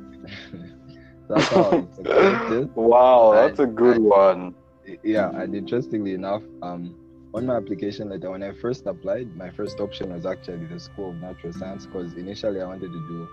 That's 1.29 1.47
how 1.49 1.63
I 1.63 1.75
was 1.85 1.99
accepted 1.99 2.69
Wow, 2.75 3.33
And- 3.33 3.37
that's 3.37 3.59
a 3.59 3.67
good 3.67 3.97
and- 3.97 4.05
one. 4.05 4.55
yeah 5.03 5.29
and 5.39 5.53
interestingly 5.55 6.13
enough 6.13 6.41
um 6.63 6.95
on 7.35 7.45
my 7.45 7.55
application 7.57 8.09
letter 8.09 8.31
when 8.31 8.41
i 8.41 8.51
first 8.51 8.87
applied 8.87 9.35
my 9.35 9.49
first 9.51 9.79
option 9.79 10.11
was 10.11 10.25
actually 10.25 10.65
the 10.65 10.79
school 10.79 11.11
of 11.11 11.17
natural 11.17 11.53
science 11.53 11.85
because 11.85 12.15
initially 12.15 12.59
i 12.59 12.65
wanted 12.65 12.91
to 12.91 13.01
do 13.07 13.27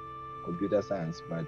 computer 0.44 0.82
science 0.82 1.22
but 1.30 1.46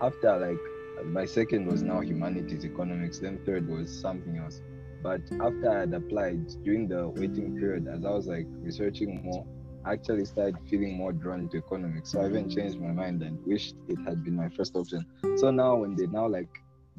after 0.00 0.36
like 0.38 0.58
my 1.04 1.24
second 1.24 1.66
was 1.66 1.82
now 1.84 2.00
humanities 2.00 2.64
economics 2.64 3.20
then 3.20 3.38
third 3.46 3.68
was 3.68 3.88
something 4.00 4.38
else. 4.38 4.60
But 5.02 5.20
after 5.40 5.70
i 5.70 5.80
had 5.80 5.92
applied 5.94 6.46
during 6.64 6.88
the 6.88 7.08
waiting 7.08 7.54
period 7.56 7.86
as 7.86 8.04
i 8.04 8.10
was 8.10 8.26
like 8.26 8.46
researching 8.60 9.22
more 9.22 9.46
actually 9.86 10.24
started 10.24 10.56
feeling 10.68 10.96
more 10.96 11.12
drawn 11.12 11.48
to 11.48 11.58
economics. 11.58 12.12
So 12.12 12.20
i 12.20 12.26
even 12.26 12.48
changed 12.48 12.80
my 12.80 12.92
mind 12.92 13.22
and 13.22 13.38
wished 13.46 13.74
it 13.88 13.98
had 14.06 14.24
been 14.24 14.36
my 14.36 14.48
first 14.48 14.74
option. 14.76 15.06
So 15.36 15.50
now 15.50 15.76
when 15.76 15.94
they 15.96 16.06
now 16.06 16.26
like 16.26 16.48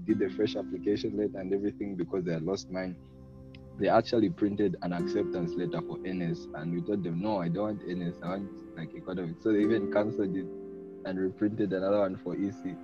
did 0.03 0.19
the 0.19 0.29
fresh 0.29 0.55
application 0.55 1.17
letter 1.17 1.39
and 1.39 1.53
everything 1.53 1.95
because 1.95 2.25
they 2.25 2.33
had 2.33 2.43
lost 2.43 2.69
mine. 2.69 2.95
They 3.79 3.89
actually 3.89 4.29
printed 4.29 4.77
an 4.83 4.93
acceptance 4.93 5.51
letter 5.53 5.81
for 5.81 5.97
NS, 6.05 6.47
and 6.55 6.73
we 6.73 6.81
told 6.81 7.03
them, 7.03 7.21
no, 7.21 7.41
I 7.41 7.49
don't 7.49 7.79
want 7.79 7.81
NS, 7.87 8.15
I 8.23 8.29
want 8.29 8.49
like 8.77 8.95
economics. 8.95 9.43
So 9.43 9.51
they 9.51 9.59
even 9.59 9.91
cancelled 9.91 10.35
it 10.35 10.45
and 11.05 11.19
reprinted 11.19 11.73
another 11.73 11.99
one 11.99 12.17
for 12.23 12.35
EC, 12.35 12.77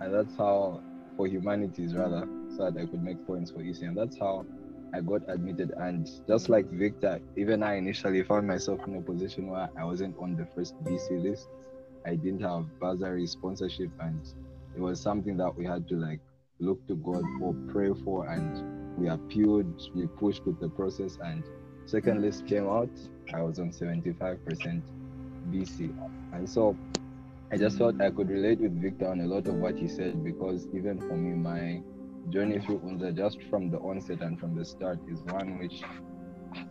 and 0.00 0.14
that's 0.14 0.36
how 0.36 0.82
for 1.16 1.26
humanities 1.26 1.94
rather, 1.94 2.28
so 2.56 2.70
that 2.70 2.80
I 2.80 2.86
could 2.86 3.02
make 3.02 3.24
points 3.26 3.50
for 3.50 3.60
EC, 3.60 3.82
and 3.82 3.96
that's 3.96 4.18
how 4.18 4.46
I 4.94 5.00
got 5.00 5.22
admitted. 5.28 5.72
And 5.76 6.08
just 6.26 6.48
like 6.48 6.70
Victor, 6.70 7.20
even 7.36 7.62
I 7.62 7.74
initially 7.74 8.22
found 8.22 8.46
myself 8.46 8.80
in 8.86 8.96
a 8.96 9.00
position 9.00 9.48
where 9.48 9.68
I 9.78 9.84
wasn't 9.84 10.16
on 10.18 10.36
the 10.36 10.46
first 10.54 10.74
BC 10.84 11.22
list. 11.22 11.48
I 12.06 12.14
didn't 12.14 12.42
have 12.42 12.66
bursary 12.78 13.26
sponsorship, 13.26 13.90
and 14.00 14.20
it 14.76 14.80
was 14.80 15.00
something 15.00 15.36
that 15.38 15.56
we 15.56 15.64
had 15.64 15.88
to 15.88 15.96
like 15.96 16.20
look 16.60 16.86
to 16.86 16.94
God 16.94 17.24
for, 17.38 17.54
pray 17.68 17.92
for, 18.04 18.28
and 18.28 18.96
we 18.96 19.08
appealed, 19.08 19.90
we 19.94 20.06
pushed 20.06 20.46
with 20.46 20.60
the 20.60 20.68
process, 20.68 21.18
and 21.22 21.42
second 21.84 22.22
list 22.22 22.46
came 22.46 22.68
out. 22.68 22.90
I 23.34 23.42
was 23.42 23.58
on 23.58 23.70
75% 23.70 24.82
BC. 25.50 26.10
And 26.32 26.48
so 26.48 26.76
I 27.50 27.56
just 27.56 27.78
felt 27.78 28.00
I 28.00 28.10
could 28.10 28.28
relate 28.28 28.60
with 28.60 28.80
Victor 28.80 29.08
on 29.08 29.20
a 29.20 29.26
lot 29.26 29.46
of 29.46 29.54
what 29.54 29.76
he 29.76 29.88
said 29.88 30.24
because 30.24 30.66
even 30.74 30.98
for 30.98 31.16
me, 31.16 31.34
my 31.34 31.80
journey 32.30 32.58
through 32.58 32.80
UNZA 32.80 33.16
just 33.16 33.42
from 33.50 33.70
the 33.70 33.78
onset 33.78 34.20
and 34.20 34.38
from 34.38 34.54
the 34.54 34.64
start 34.64 34.98
is 35.08 35.20
one 35.22 35.58
which 35.58 35.82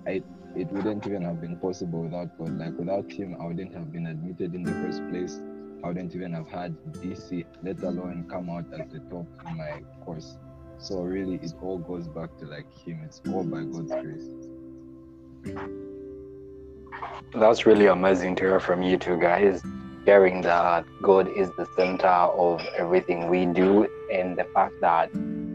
I 0.07 0.21
it 0.55 0.71
wouldn't 0.71 1.05
even 1.05 1.21
have 1.23 1.41
been 1.41 1.57
possible 1.57 2.03
without 2.03 2.37
God. 2.37 2.57
Like 2.57 2.77
without 2.77 3.11
him, 3.11 3.35
I 3.41 3.45
wouldn't 3.45 3.73
have 3.73 3.91
been 3.91 4.07
admitted 4.07 4.55
in 4.55 4.63
the 4.63 4.71
first 4.71 5.01
place. 5.09 5.41
I 5.83 5.89
wouldn't 5.89 6.15
even 6.15 6.31
have 6.33 6.47
had 6.47 6.75
BC, 6.93 7.45
let 7.61 7.83
alone 7.83 8.25
come 8.29 8.49
out 8.49 8.65
at 8.73 8.89
the 8.89 8.99
top 9.11 9.27
in 9.47 9.57
my 9.57 9.81
course. 10.05 10.37
So 10.77 11.01
really 11.01 11.35
it 11.35 11.53
all 11.61 11.77
goes 11.77 12.07
back 12.07 12.37
to 12.37 12.45
like 12.45 12.71
him. 12.73 13.01
It's 13.03 13.21
all 13.27 13.43
by 13.43 13.63
God's 13.63 13.91
grace. 13.91 14.29
That's 17.33 17.65
really 17.65 17.87
amazing 17.87 18.35
to 18.37 18.43
hear 18.43 18.59
from 18.59 18.81
you 18.81 18.97
two 18.97 19.19
guys. 19.19 19.61
Sharing 20.05 20.41
that 20.41 20.85
God 21.01 21.27
is 21.35 21.49
the 21.57 21.67
center 21.75 22.07
of 22.07 22.61
everything 22.77 23.27
we 23.27 23.45
do, 23.45 23.87
and 24.11 24.37
the 24.37 24.45
fact 24.53 24.75
that 24.81 25.09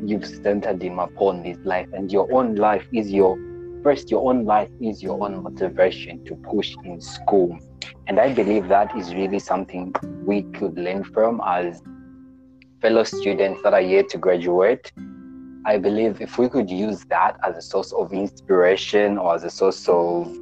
you've 0.05 0.27
centered 0.27 0.83
Him 0.83 0.99
upon 0.99 1.45
his 1.45 1.59
life, 1.59 1.89
and 1.93 2.11
your 2.11 2.33
own 2.33 2.57
life 2.57 2.87
is 2.93 3.11
your 3.11 3.39
first, 3.83 4.11
your 4.11 4.29
own 4.29 4.45
life 4.45 4.71
is 4.81 5.03
your 5.03 5.23
own 5.23 5.43
motivation 5.43 6.25
to 6.27 6.35
push 6.35 6.75
in 6.85 7.01
school. 7.01 7.59
And 8.07 8.19
I 8.19 8.33
believe 8.33 8.69
that 8.69 8.95
is 8.97 9.15
really 9.15 9.39
something 9.39 9.95
we 10.25 10.43
could 10.43 10.77
learn 10.77 11.05
from 11.05 11.41
as 11.45 11.83
fellow 12.81 13.05
students 13.05 13.63
that 13.63 13.73
are 13.73 13.81
yet 13.81 14.09
to 14.11 14.19
graduate. 14.19 14.93
I 15.65 15.79
believe 15.79 16.21
if 16.21 16.39
we 16.39 16.49
could 16.49 16.71
use 16.71 17.05
that 17.07 17.37
as 17.47 17.57
a 17.57 17.63
source 17.63 17.93
of 17.93 18.13
inspiration 18.13 19.19
or 19.19 19.35
as 19.35 19.45
a 19.45 19.51
source 19.51 19.89
of 19.89 20.35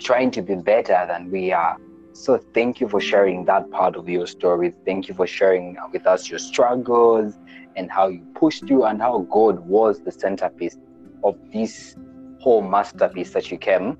trying 0.00 0.30
to 0.32 0.42
be 0.42 0.54
better 0.54 1.04
than 1.08 1.30
we 1.30 1.52
are. 1.52 1.76
So 2.12 2.38
thank 2.54 2.80
you 2.80 2.88
for 2.88 3.00
sharing 3.00 3.44
that 3.44 3.70
part 3.70 3.94
of 3.96 4.08
your 4.08 4.26
story. 4.26 4.72
Thank 4.84 5.08
you 5.08 5.14
for 5.14 5.26
sharing 5.26 5.76
with 5.92 6.06
us 6.06 6.28
your 6.28 6.38
struggles 6.38 7.34
and 7.78 7.90
how 7.90 8.08
you 8.08 8.26
pushed 8.34 8.68
you 8.68 8.84
and 8.84 9.00
how 9.00 9.20
God 9.30 9.60
was 9.60 10.00
the 10.00 10.10
centerpiece 10.10 10.76
of 11.22 11.38
this 11.52 11.94
whole 12.40 12.60
masterpiece 12.60 13.32
that 13.32 13.50
you 13.50 13.58
came 13.58 13.96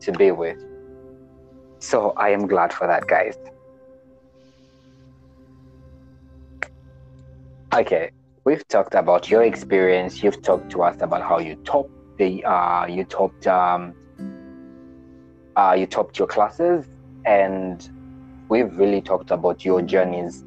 to 0.00 0.12
be 0.12 0.30
with. 0.30 0.58
So 1.78 2.10
I 2.16 2.30
am 2.30 2.46
glad 2.46 2.72
for 2.72 2.86
that, 2.86 3.06
guys. 3.06 3.36
Okay, 7.74 8.10
we've 8.44 8.66
talked 8.68 8.94
about 8.94 9.30
your 9.30 9.42
experience. 9.42 10.22
You've 10.22 10.42
talked 10.42 10.70
to 10.70 10.82
us 10.82 10.96
about 11.02 11.22
how 11.22 11.38
you 11.38 11.54
topped 11.64 11.90
the 12.16 12.42
uh, 12.44 12.86
you 12.86 13.04
topped 13.04 13.46
um, 13.46 13.94
uh, 15.54 15.76
you 15.78 15.86
topped 15.86 16.18
your 16.18 16.26
classes, 16.26 16.86
and 17.26 17.88
we've 18.48 18.74
really 18.76 19.02
talked 19.02 19.30
about 19.30 19.64
your 19.64 19.82
journeys. 19.82 20.44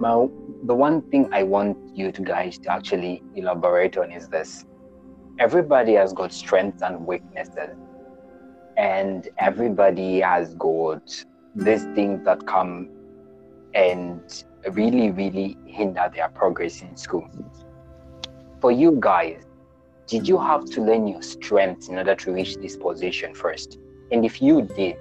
Now, 0.00 0.30
the 0.64 0.74
one 0.74 1.02
thing 1.10 1.28
I 1.32 1.42
want 1.42 1.76
you 1.94 2.12
to 2.12 2.22
guys 2.22 2.58
to 2.58 2.72
actually 2.72 3.22
elaborate 3.34 3.96
on 3.96 4.10
is 4.10 4.28
this: 4.28 4.64
everybody 5.38 5.94
has 5.94 6.12
got 6.12 6.32
strengths 6.32 6.82
and 6.82 7.06
weaknesses, 7.06 7.76
and 8.76 9.28
everybody 9.38 10.20
has 10.20 10.54
got 10.54 11.24
these 11.54 11.84
things 11.94 12.24
that 12.24 12.46
come 12.46 12.88
and 13.74 14.44
really, 14.72 15.10
really 15.10 15.56
hinder 15.66 16.10
their 16.14 16.28
progress 16.28 16.82
in 16.82 16.96
school. 16.96 17.28
For 18.60 18.72
you 18.72 18.96
guys, 18.98 19.44
did 20.06 20.26
you 20.26 20.38
have 20.38 20.64
to 20.66 20.80
learn 20.80 21.06
your 21.06 21.22
strengths 21.22 21.88
in 21.88 21.98
order 21.98 22.14
to 22.14 22.32
reach 22.32 22.56
this 22.56 22.76
position 22.76 23.34
first? 23.34 23.78
And 24.10 24.24
if 24.24 24.40
you 24.40 24.62
did, 24.62 24.96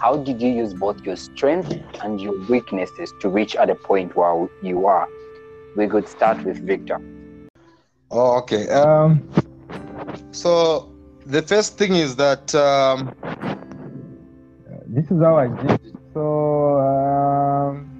how 0.00 0.16
did 0.16 0.40
you 0.40 0.50
use 0.50 0.74
both 0.74 1.00
your 1.04 1.16
strengths 1.16 1.74
and 2.02 2.20
your 2.20 2.38
weaknesses 2.48 3.12
to 3.20 3.28
reach 3.28 3.56
at 3.56 3.68
the 3.68 3.74
point 3.74 4.14
where 4.16 4.48
you 4.62 4.86
are? 4.86 5.08
We 5.76 5.88
could 5.88 6.08
start 6.08 6.44
with 6.44 6.58
Victor. 6.66 7.00
Oh, 8.10 8.38
okay. 8.38 8.68
Um, 8.68 9.28
so 10.32 10.90
the 11.26 11.42
first 11.42 11.78
thing 11.78 11.94
is 11.94 12.16
that 12.16 12.54
um, 12.54 13.14
this 14.86 15.10
is 15.10 15.20
how 15.22 15.36
I 15.38 15.48
did 15.48 15.70
it. 15.70 15.94
So 16.12 16.78
um, 16.78 17.90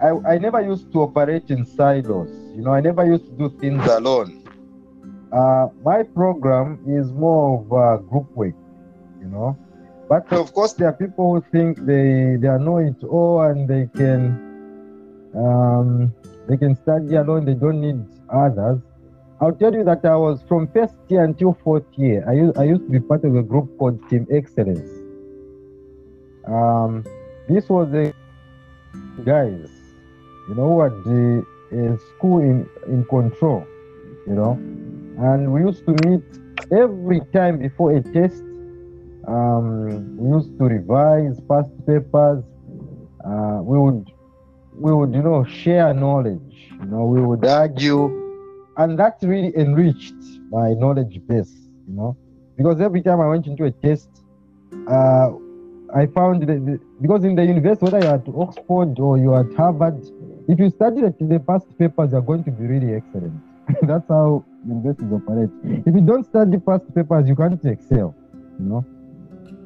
I, 0.00 0.34
I 0.34 0.38
never 0.38 0.60
used 0.60 0.92
to 0.92 1.02
operate 1.02 1.50
in 1.50 1.64
silos. 1.66 2.28
You 2.56 2.62
know, 2.62 2.72
I 2.72 2.80
never 2.80 3.04
used 3.04 3.26
to 3.26 3.32
do 3.32 3.50
things 3.58 3.84
alone. 3.86 4.44
Uh, 5.32 5.68
my 5.82 6.02
program 6.02 6.78
is 6.86 7.10
more 7.12 7.58
of 7.60 7.72
uh, 7.72 8.02
group 8.08 8.30
work, 8.36 8.54
you 9.20 9.26
know. 9.26 9.58
But 10.08 10.32
of 10.32 10.52
course, 10.52 10.74
there 10.74 10.88
are 10.88 10.92
people 10.92 11.34
who 11.34 11.44
think 11.50 11.78
they 11.86 12.36
they 12.36 12.48
know 12.58 12.78
it 12.78 13.02
all 13.04 13.42
and 13.42 13.68
they 13.68 13.88
can 13.96 14.20
um, 15.34 16.12
they 16.48 16.56
can 16.56 16.76
study 16.76 17.14
alone. 17.16 17.44
They 17.44 17.54
don't 17.54 17.80
need 17.80 18.04
others. 18.28 18.80
I'll 19.40 19.52
tell 19.52 19.74
you 19.74 19.84
that 19.84 20.04
I 20.04 20.16
was 20.16 20.42
from 20.48 20.68
first 20.68 20.94
year 21.08 21.24
until 21.24 21.58
fourth 21.64 21.86
year. 21.96 22.24
I 22.28 22.32
used, 22.34 22.56
I 22.56 22.64
used 22.64 22.82
to 22.82 22.90
be 22.90 23.00
part 23.00 23.24
of 23.24 23.34
a 23.34 23.42
group 23.42 23.76
called 23.78 23.98
Team 24.08 24.26
Excellence. 24.30 24.88
Um, 26.46 27.04
this 27.48 27.68
was 27.68 27.92
a 27.94 28.14
guys, 29.24 29.68
you 30.48 30.54
know 30.54 30.68
what, 30.68 30.92
the 31.04 31.44
school 32.16 32.40
in 32.40 32.68
in 32.86 33.04
control, 33.06 33.66
you 34.26 34.34
know, 34.34 34.52
and 35.18 35.52
we 35.52 35.60
used 35.60 35.84
to 35.86 35.92
meet 36.08 36.22
every 36.70 37.20
time 37.32 37.58
before 37.58 37.96
a 37.96 38.02
test. 38.02 38.42
Um, 39.26 40.16
we 40.18 40.36
used 40.36 40.56
to 40.58 40.64
revise 40.64 41.40
past 41.48 41.70
papers. 41.86 42.44
Uh, 43.24 43.60
we 43.62 43.78
would 43.78 44.10
we 44.74 44.92
would 44.92 45.14
you 45.14 45.22
know 45.22 45.44
share 45.44 45.94
knowledge. 45.94 46.72
You 46.80 46.86
know, 46.86 47.04
we 47.06 47.20
would 47.20 47.44
argue 47.46 48.24
and 48.76 48.98
that 48.98 49.18
really 49.22 49.56
enriched 49.56 50.14
my 50.50 50.72
knowledge 50.74 51.20
base, 51.26 51.52
you 51.88 51.94
know, 51.94 52.16
because 52.56 52.80
every 52.80 53.02
time 53.02 53.20
I 53.20 53.28
went 53.28 53.46
into 53.46 53.64
a 53.64 53.70
test, 53.70 54.08
uh, 54.88 55.30
I 55.94 56.06
found 56.06 56.42
that 56.42 56.80
because 57.00 57.24
in 57.24 57.36
the 57.36 57.44
university, 57.44 57.84
whether 57.84 58.00
you're 58.00 58.14
at 58.14 58.28
Oxford 58.34 58.98
or 58.98 59.16
you're 59.18 59.38
at 59.38 59.54
Harvard, 59.56 60.04
if 60.48 60.58
you 60.58 60.70
study 60.70 61.02
the, 61.02 61.14
the 61.20 61.38
past 61.38 61.66
papers, 61.78 62.10
you're 62.12 62.20
going 62.20 62.42
to 62.44 62.50
be 62.50 62.66
really 62.66 62.94
excellent. 62.94 63.40
That's 63.82 64.08
how 64.08 64.44
universities 64.66 65.12
operate. 65.12 65.50
If 65.86 65.94
you 65.94 66.00
don't 66.00 66.24
study 66.24 66.58
past 66.58 66.92
papers, 66.94 67.28
you 67.28 67.36
can't 67.36 67.64
excel, 67.64 68.14
you 68.58 68.66
know. 68.66 68.84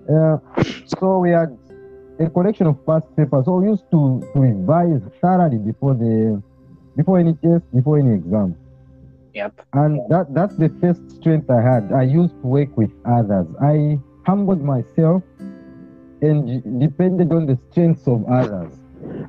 Uh, 0.08 0.38
so 0.86 1.18
we 1.18 1.30
had 1.30 1.56
a 2.18 2.28
collection 2.30 2.66
of 2.66 2.84
past 2.86 3.04
papers. 3.16 3.44
So 3.44 3.56
we 3.56 3.68
used 3.68 3.90
to, 3.90 4.22
to 4.32 4.40
revise 4.40 5.02
thoroughly 5.20 5.58
before 5.58 5.94
the 5.94 6.42
before 6.96 7.18
any 7.18 7.34
test, 7.34 7.64
before 7.74 7.98
any 7.98 8.14
exam. 8.14 8.56
Yep. 9.34 9.60
And 9.74 10.00
that 10.10 10.34
that's 10.34 10.56
the 10.56 10.68
first 10.80 11.10
strength 11.16 11.50
I 11.50 11.62
had. 11.62 11.92
I 11.92 12.02
used 12.02 12.34
to 12.40 12.46
work 12.46 12.76
with 12.76 12.90
others. 13.04 13.46
I 13.62 13.98
humbled 14.26 14.62
myself 14.62 15.22
and 16.20 16.80
depended 16.80 17.32
on 17.32 17.46
the 17.46 17.58
strengths 17.70 18.06
of 18.08 18.24
others. 18.26 18.72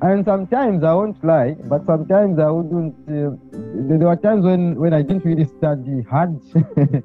And 0.02 0.24
sometimes 0.24 0.82
I 0.82 0.92
won't 0.94 1.22
lie, 1.24 1.56
but 1.64 1.86
sometimes 1.86 2.38
I 2.38 2.50
wouldn't. 2.50 2.94
Uh, 3.08 3.36
there 3.52 4.08
were 4.08 4.16
times 4.16 4.44
when, 4.44 4.74
when 4.74 4.92
I 4.92 5.02
didn't 5.02 5.24
really 5.24 5.44
study 5.44 6.02
hard, 6.02 6.40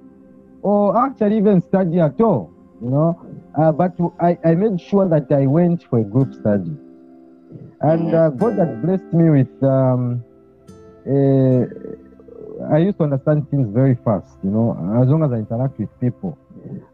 or 0.64 0.98
actually 0.98 1.38
even 1.38 1.62
study 1.62 2.00
at 2.00 2.20
all, 2.20 2.52
you 2.82 2.90
know. 2.90 3.20
Uh, 3.58 3.72
but 3.72 3.94
I, 4.20 4.38
I 4.44 4.56
made 4.56 4.82
sure 4.82 5.08
that 5.08 5.32
I 5.32 5.46
went 5.46 5.84
for 5.90 6.00
a 6.00 6.04
group 6.04 6.34
study. 6.34 6.76
And 7.82 8.14
uh, 8.14 8.30
God 8.30 8.58
had 8.58 8.82
blessed 8.82 9.14
me 9.14 9.30
with 9.30 9.64
um, 9.64 10.24
I 12.72 12.78
used 12.78 12.98
to 12.98 13.04
understand 13.04 13.50
things 13.52 13.68
very 13.74 13.96
fast, 14.04 14.38
you 14.44 14.50
know, 14.50 14.72
as 15.02 15.08
long 15.08 15.24
as 15.24 15.32
I 15.32 15.36
interact 15.36 15.78
with 15.78 15.90
people. 16.00 16.38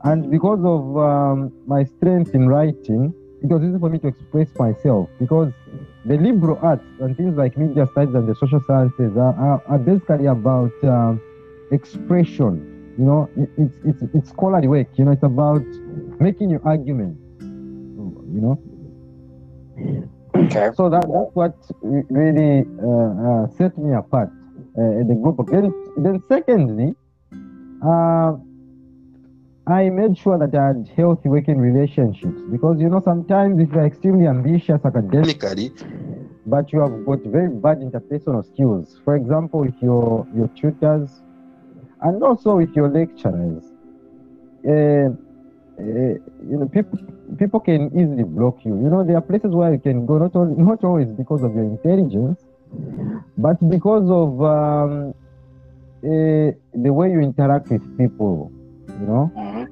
And 0.04 0.30
because 0.30 0.60
of 0.66 0.98
um, 0.98 1.52
my 1.66 1.84
strength 1.86 2.36
in 2.36 2.48
writing, 2.48 3.14
it 3.42 3.48
was 3.48 3.64
easy 3.64 3.80
for 3.80 3.90
me 3.90 4.00
to 4.00 4.08
express 4.08 4.50
myself 4.60 5.10
because 5.20 5.54
the 6.06 6.18
liberal 6.18 6.60
arts 6.62 6.84
and 7.00 7.16
things 7.16 7.38
like 7.38 7.58
media 7.58 7.88
studies 7.92 8.14
and 8.16 8.28
the 8.28 8.36
social 8.36 8.62
sciences 8.68 9.16
are, 9.16 9.34
are, 9.36 9.64
are 9.68 9.80
basically 9.80 10.26
about 10.26 10.72
um, 10.84 11.22
expression. 11.72 12.94
You 12.98 13.06
know, 13.06 13.30
it, 13.38 13.50
it's, 13.58 13.78
it's, 13.86 14.14
it's 14.14 14.30
scholarly 14.30 14.68
work, 14.68 14.88
you 14.96 15.06
know, 15.06 15.12
it's 15.12 15.24
about 15.24 15.64
making 16.22 16.50
your 16.50 16.62
argument, 16.66 17.18
you 17.42 18.42
know. 18.42 18.58
Okay. 20.36 20.70
So 20.76 20.90
that, 20.90 21.02
that's 21.02 21.34
what 21.34 21.56
really 21.82 22.66
uh, 22.82 23.44
uh, 23.44 23.48
set 23.58 23.78
me 23.78 23.94
apart 23.96 24.30
uh, 24.78 24.82
in 24.82 25.08
the 25.08 25.16
group. 25.16 25.38
Then, 25.50 25.74
then 25.98 26.22
secondly, 26.30 26.96
uh, 27.86 28.38
I 29.68 29.90
made 29.90 30.18
sure 30.18 30.38
that 30.38 30.54
I 30.56 30.68
had 30.68 30.90
healthy 30.96 31.30
working 31.30 31.60
relationships 31.60 32.42
because 32.52 32.80
you 32.80 32.90
know 32.90 33.02
sometimes 33.04 33.60
if 33.60 33.72
you're 33.72 33.86
extremely 33.86 34.28
ambitious 34.28 34.82
academically, 34.84 35.72
but 36.46 36.72
you 36.74 36.80
have 36.80 37.06
got 37.06 37.20
very 37.24 37.50
bad 37.50 37.80
interpersonal 37.80 38.46
skills. 38.46 39.00
For 39.04 39.16
example, 39.16 39.62
with 39.62 39.76
your 39.82 40.28
your 40.36 40.48
tutors, 40.50 41.22
and 42.02 42.24
also 42.24 42.58
with 42.58 42.76
your 42.76 42.90
lecturers. 42.90 43.64
Uh, 44.68 44.72
uh, 44.72 45.10
you 46.50 46.58
know, 46.60 46.68
people 46.68 47.00
people 47.38 47.60
can 47.60 47.88
easily 48.00 48.24
block 48.24 48.58
you. 48.66 48.76
You 48.84 48.90
know, 48.90 49.04
there 49.04 49.18
are 49.18 49.22
places 49.22 49.52
where 49.54 49.72
you 49.74 49.80
can 49.80 50.06
go 50.06 50.18
not 50.18 50.36
only 50.36 50.62
not 50.62 50.84
always 50.84 51.08
because 51.10 51.44
of 51.44 51.54
your 51.56 51.64
intelligence, 51.64 52.46
but 53.38 53.58
because 53.70 54.10
of 54.10 54.42
um, 54.44 55.14
uh, 56.04 56.52
the 56.74 56.92
way 56.94 57.12
you 57.12 57.20
interact 57.22 57.70
with 57.70 57.84
people. 57.98 58.52
You 59.00 59.06
know, 59.08 59.32
Mhm. 59.36 59.68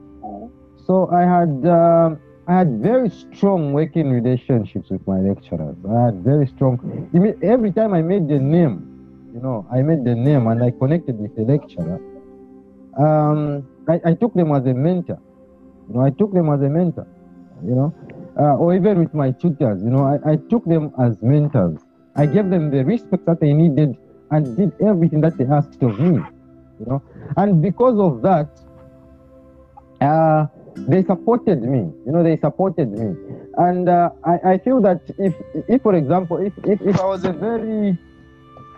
so 0.87 1.09
I 1.11 1.21
had 1.21 1.65
um, 1.67 2.19
I 2.47 2.53
had 2.59 2.81
very 2.81 3.09
strong 3.09 3.73
working 3.73 4.09
relationships 4.09 4.89
with 4.89 5.05
my 5.07 5.19
lecturers. 5.19 5.75
I 5.87 6.05
had 6.05 6.23
very 6.23 6.47
strong. 6.47 6.79
Every 7.41 7.71
time 7.71 7.93
I 7.93 8.01
made 8.01 8.27
the 8.27 8.39
name, 8.39 8.87
you 9.33 9.41
know, 9.41 9.65
I 9.71 9.81
made 9.81 10.03
the 10.03 10.15
name 10.15 10.47
and 10.47 10.63
I 10.63 10.71
connected 10.71 11.17
with 11.19 11.35
the 11.35 11.43
lecturer. 11.43 11.99
Um, 12.97 13.67
I, 13.87 13.99
I 14.05 14.13
took 14.13 14.33
them 14.33 14.51
as 14.51 14.65
a 14.65 14.73
mentor. 14.73 15.19
You 15.89 15.95
know, 15.95 16.01
I 16.01 16.11
took 16.11 16.33
them 16.33 16.49
as 16.49 16.61
a 16.61 16.69
mentor. 16.69 17.07
You 17.65 17.75
know, 17.75 17.93
uh, 18.39 18.55
or 18.55 18.73
even 18.73 18.99
with 18.99 19.13
my 19.13 19.31
tutors. 19.31 19.83
You 19.83 19.89
know, 19.89 20.03
I, 20.05 20.31
I 20.31 20.35
took 20.49 20.63
them 20.65 20.93
as 20.97 21.21
mentors. 21.21 21.79
I 22.15 22.25
gave 22.25 22.49
them 22.49 22.71
the 22.71 22.85
respect 22.85 23.25
that 23.25 23.41
they 23.41 23.53
needed 23.53 23.97
and 24.31 24.55
did 24.55 24.71
everything 24.81 25.21
that 25.21 25.37
they 25.37 25.45
asked 25.45 25.81
of 25.83 25.99
me. 25.99 26.21
You 26.79 26.85
know, 26.85 27.03
and 27.35 27.61
because 27.61 27.99
of 27.99 28.21
that, 28.21 28.47
uh, 29.99 30.45
they 30.87 31.03
supported 31.03 31.61
me. 31.63 31.91
You 32.05 32.11
know, 32.13 32.23
they 32.23 32.37
supported 32.37 32.91
me, 32.91 33.15
and 33.57 33.89
uh, 33.89 34.11
I, 34.23 34.51
I 34.51 34.57
feel 34.59 34.79
that 34.81 35.01
if, 35.17 35.33
if 35.67 35.81
for 35.81 35.95
example, 35.95 36.37
if, 36.37 36.53
if, 36.63 36.81
if 36.81 36.99
I 37.01 37.05
was 37.05 37.25
a 37.25 37.33
very 37.33 37.97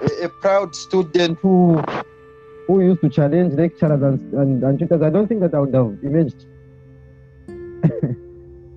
a, 0.02 0.26
a 0.26 0.30
proud 0.42 0.76
student 0.76 1.38
who 1.40 1.80
who 2.66 2.82
used 2.82 3.02
to 3.02 3.10
challenge 3.10 3.54
lecturers 3.54 4.02
and, 4.02 4.34
and, 4.34 4.64
and 4.64 4.80
tutors, 4.80 5.04
I 5.04 5.12
don't 5.12 5.28
think 5.28 5.42
that 5.42 5.54
I 5.54 5.60
would 5.60 5.76
have 5.76 5.98
emerged. 6.02 6.48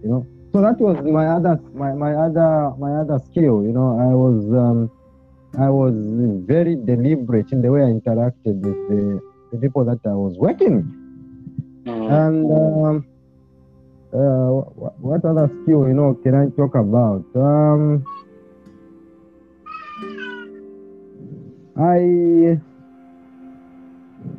you 0.02 0.08
know, 0.10 0.26
so 0.52 0.60
that 0.60 0.78
was 0.80 0.96
my 1.04 1.26
other 1.26 1.60
my, 1.74 1.92
my 1.92 2.14
other 2.14 2.72
my 2.78 3.00
other 3.00 3.18
skill. 3.30 3.62
You 3.62 3.72
know, 3.72 3.98
I 3.98 4.12
was 4.14 4.44
um, 4.52 4.90
I 5.58 5.70
was 5.70 5.94
very 6.46 6.74
deliberate 6.76 7.52
in 7.52 7.62
the 7.62 7.70
way 7.70 7.82
I 7.82 7.90
interacted 7.92 8.60
with 8.60 8.78
the, 8.88 9.20
the 9.52 9.58
people 9.58 9.84
that 9.84 10.00
I 10.04 10.14
was 10.14 10.36
working 10.38 10.76
with. 10.76 10.86
Mhm. 11.86 12.10
And 12.10 12.46
um, 12.52 13.06
uh, 14.12 14.50
wh- 14.78 15.04
what 15.04 15.24
other 15.24 15.48
skill, 15.62 15.86
you 15.88 15.94
know, 15.94 16.14
can 16.22 16.34
I 16.34 16.48
talk 16.56 16.74
about? 16.74 17.24
Um, 17.34 18.04
I 21.76 22.58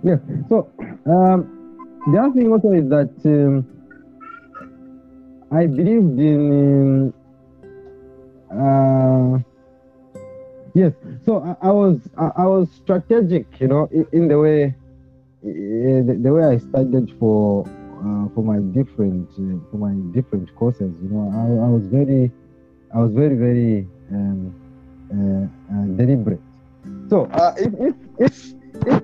yeah. 0.03 0.17
So 0.49 0.69
um, 1.05 1.47
the 2.11 2.19
other 2.19 2.33
thing 2.33 2.51
also 2.51 2.71
is 2.71 2.89
that 2.89 3.11
um, 3.25 3.65
I 5.55 5.67
believed 5.67 6.19
in 6.19 7.13
um, 8.51 8.59
uh, 8.59 9.39
yes. 10.73 10.91
So 11.25 11.39
I, 11.39 11.69
I 11.69 11.71
was 11.71 11.99
I, 12.17 12.43
I 12.43 12.45
was 12.45 12.67
strategic, 12.83 13.47
you 13.61 13.69
know, 13.69 13.87
in, 13.89 14.05
in 14.11 14.27
the 14.27 14.37
way 14.37 14.75
eh, 15.45 16.01
the, 16.03 16.19
the 16.21 16.33
way 16.33 16.43
I 16.43 16.57
studied 16.57 17.15
for 17.19 17.63
uh, 17.65 18.27
for 18.35 18.43
my 18.43 18.59
different 18.75 19.29
uh, 19.39 19.71
for 19.71 19.77
my 19.77 19.93
different 20.11 20.53
courses. 20.55 20.91
You 21.01 21.07
know, 21.07 21.31
I, 21.31 21.65
I 21.65 21.69
was 21.69 21.87
very 21.87 22.31
I 22.93 22.99
was 22.99 23.13
very 23.13 23.35
very 23.35 23.87
um, 24.11 24.51
uh, 25.07 25.85
deliberate. 25.95 26.41
So 27.09 27.27
uh, 27.31 27.55
if 27.57 27.71
if 27.79 27.95
if, 28.19 28.53
if 28.87 29.03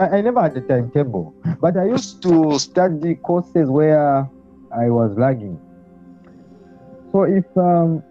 I 0.00 0.16
I 0.16 0.20
never 0.22 0.40
had 0.40 0.56
a 0.56 0.62
timetable, 0.62 1.34
but 1.60 1.76
I 1.76 1.84
used 1.84 2.22
to 2.22 2.58
study 2.58 3.16
courses 3.16 3.68
where 3.68 4.26
I 4.72 4.88
was 4.88 5.18
lagging. 5.18 5.60
So 7.16 7.22
if 7.22 7.48
um, 7.56 8.02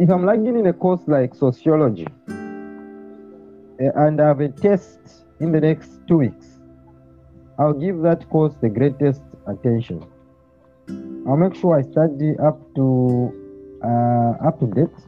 if 0.00 0.10
I'm 0.10 0.26
lagging 0.26 0.58
in 0.58 0.66
a 0.66 0.72
course 0.72 1.02
like 1.06 1.32
sociology, 1.32 2.08
eh, 3.78 3.90
and 3.94 4.20
I 4.20 4.26
have 4.26 4.40
a 4.40 4.48
test 4.48 4.98
in 5.38 5.52
the 5.52 5.60
next 5.60 5.92
two 6.08 6.16
weeks, 6.16 6.58
I'll 7.56 7.78
give 7.84 8.00
that 8.02 8.28
course 8.30 8.54
the 8.60 8.68
greatest 8.68 9.22
attention. 9.46 10.04
I'll 11.28 11.36
make 11.36 11.54
sure 11.54 11.78
I 11.78 11.82
study 11.82 12.34
up 12.42 12.58
to 12.74 13.30
uh, 13.84 14.48
up 14.48 14.58
to 14.58 14.66
date, 14.66 14.98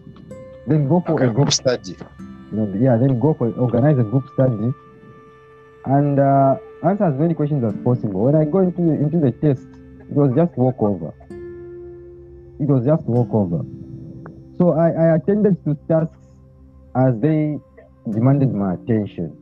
then 0.69 0.87
go 0.87 1.03
for 1.05 1.21
a 1.21 1.35
group 1.35 1.53
study. 1.53 1.97
You 2.53 2.57
know, 2.57 2.73
yeah, 2.79 2.97
then 2.99 3.19
go 3.19 3.35
for 3.35 3.51
organize 3.59 3.99
a 3.99 4.05
group 4.05 4.29
study, 4.35 4.73
and 5.87 6.21
uh, 6.21 6.55
answer 6.85 7.03
as 7.03 7.19
many 7.19 7.35
questions 7.35 7.65
as 7.65 7.75
possible. 7.83 8.27
When 8.27 8.37
I 8.37 8.45
go 8.45 8.61
into 8.61 8.81
the, 8.81 8.93
into 8.93 9.19
the 9.19 9.33
test, 9.33 9.67
it 10.09 10.15
was 10.15 10.31
just 10.37 10.57
walkover. 10.57 11.13
It 12.61 12.69
was 12.69 12.85
just 12.85 13.05
walkover. 13.05 13.65
So 14.59 14.73
I, 14.75 14.91
I 14.91 15.17
attended 15.17 15.65
to 15.65 15.75
tasks 15.89 16.19
as 16.95 17.19
they 17.21 17.59
demanded 18.11 18.53
my 18.55 18.75
attention. 18.75 19.37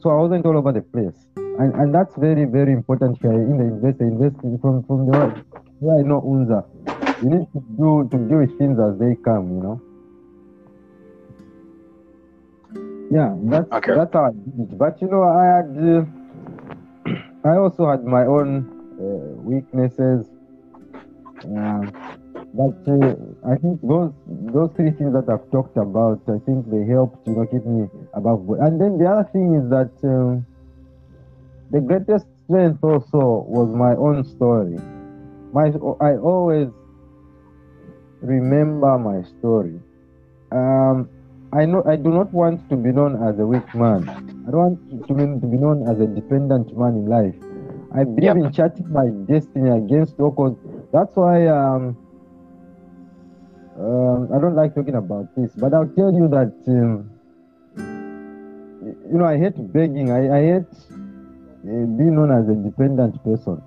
So 0.00 0.10
I 0.10 0.16
wasn't 0.16 0.44
all 0.46 0.56
over 0.56 0.72
the 0.72 0.82
place. 0.82 1.14
And, 1.36 1.72
and 1.74 1.94
that's 1.94 2.14
very, 2.16 2.44
very 2.44 2.72
important 2.72 3.18
here 3.22 3.32
in 3.32 3.58
the 3.58 3.64
investor 3.64 4.04
investing 4.04 4.58
from, 4.58 4.82
from 4.84 5.06
the 5.06 5.44
where 5.78 5.98
I 5.98 6.02
know 6.02 6.20
UNZA. 6.20 7.22
You 7.22 7.30
need 7.30 7.46
to 7.52 7.60
do 7.78 8.08
to 8.10 8.28
deal 8.28 8.38
with 8.38 8.58
things 8.58 8.78
as 8.80 8.98
they 8.98 9.14
come, 9.24 9.48
you 9.56 9.62
know. 9.62 9.80
Yeah, 13.10 13.34
that's 13.44 13.70
Okay. 13.72 13.94
that's 13.94 14.12
how 14.12 14.24
I 14.24 14.30
did 14.32 14.72
it. 14.72 14.78
But 14.78 15.00
you 15.00 15.08
know, 15.08 15.22
I 15.22 15.44
had 15.44 15.70
uh, 15.78 16.04
I 17.48 17.56
also 17.56 17.88
had 17.88 18.04
my 18.04 18.26
own 18.26 18.66
uh, 18.98 19.40
weaknesses. 19.42 20.26
Um, 21.44 21.92
but 22.54 22.78
uh, 22.86 23.16
I 23.50 23.56
think 23.56 23.82
those 23.82 24.12
those 24.54 24.70
three 24.76 24.92
things 24.92 25.12
that 25.12 25.26
I've 25.28 25.50
talked 25.50 25.76
about, 25.76 26.22
I 26.30 26.38
think 26.46 26.70
they 26.70 26.86
helped 26.86 27.26
you 27.26 27.34
know 27.34 27.46
keep 27.46 27.66
me 27.66 27.90
above 28.14 28.46
board. 28.46 28.60
And 28.60 28.80
then 28.80 28.96
the 28.96 29.10
other 29.10 29.28
thing 29.32 29.58
is 29.58 29.68
that 29.74 29.90
um, 30.06 30.46
the 31.72 31.80
greatest 31.80 32.26
strength 32.46 32.78
also 32.84 33.42
was 33.50 33.74
my 33.74 33.98
own 33.98 34.22
story. 34.22 34.78
My 35.52 35.74
I 35.98 36.14
always 36.14 36.70
remember 38.22 38.98
my 38.98 39.26
story. 39.38 39.80
Um, 40.52 41.10
I 41.52 41.66
know 41.66 41.82
I 41.86 41.96
do 41.96 42.10
not 42.10 42.32
want 42.32 42.68
to 42.70 42.76
be 42.76 42.92
known 42.92 43.18
as 43.18 43.36
a 43.40 43.46
weak 43.46 43.66
man. 43.74 44.06
I 44.46 44.50
don't 44.52 44.78
want 44.78 45.08
to 45.08 45.14
be, 45.14 45.24
to 45.24 45.46
be 45.46 45.58
known 45.58 45.88
as 45.90 45.98
a 45.98 46.06
dependent 46.06 46.70
man 46.78 47.02
in 47.02 47.06
life. 47.06 47.34
I 47.90 48.04
believe 48.04 48.36
in 48.36 48.52
charting 48.52 48.92
my 48.92 49.10
destiny 49.26 49.70
against 49.70 50.20
all 50.20 50.30
cause. 50.30 50.54
That's 50.92 51.14
why 51.16 51.46
um, 51.46 51.96
um, 53.78 54.28
I 54.32 54.38
don't 54.38 54.54
like 54.54 54.74
talking 54.74 54.94
about 54.94 55.34
this, 55.34 55.50
but 55.56 55.74
I'll 55.74 55.88
tell 55.88 56.12
you 56.14 56.28
that 56.28 56.54
um, 56.68 57.10
you 59.10 59.18
know 59.18 59.24
I 59.24 59.36
hate 59.36 59.56
begging. 59.72 60.12
I, 60.12 60.38
I 60.38 60.42
hate 60.42 60.72
uh, 60.90 61.86
being 61.98 62.14
known 62.14 62.30
as 62.30 62.48
a 62.48 62.54
dependent 62.54 63.22
person, 63.24 63.60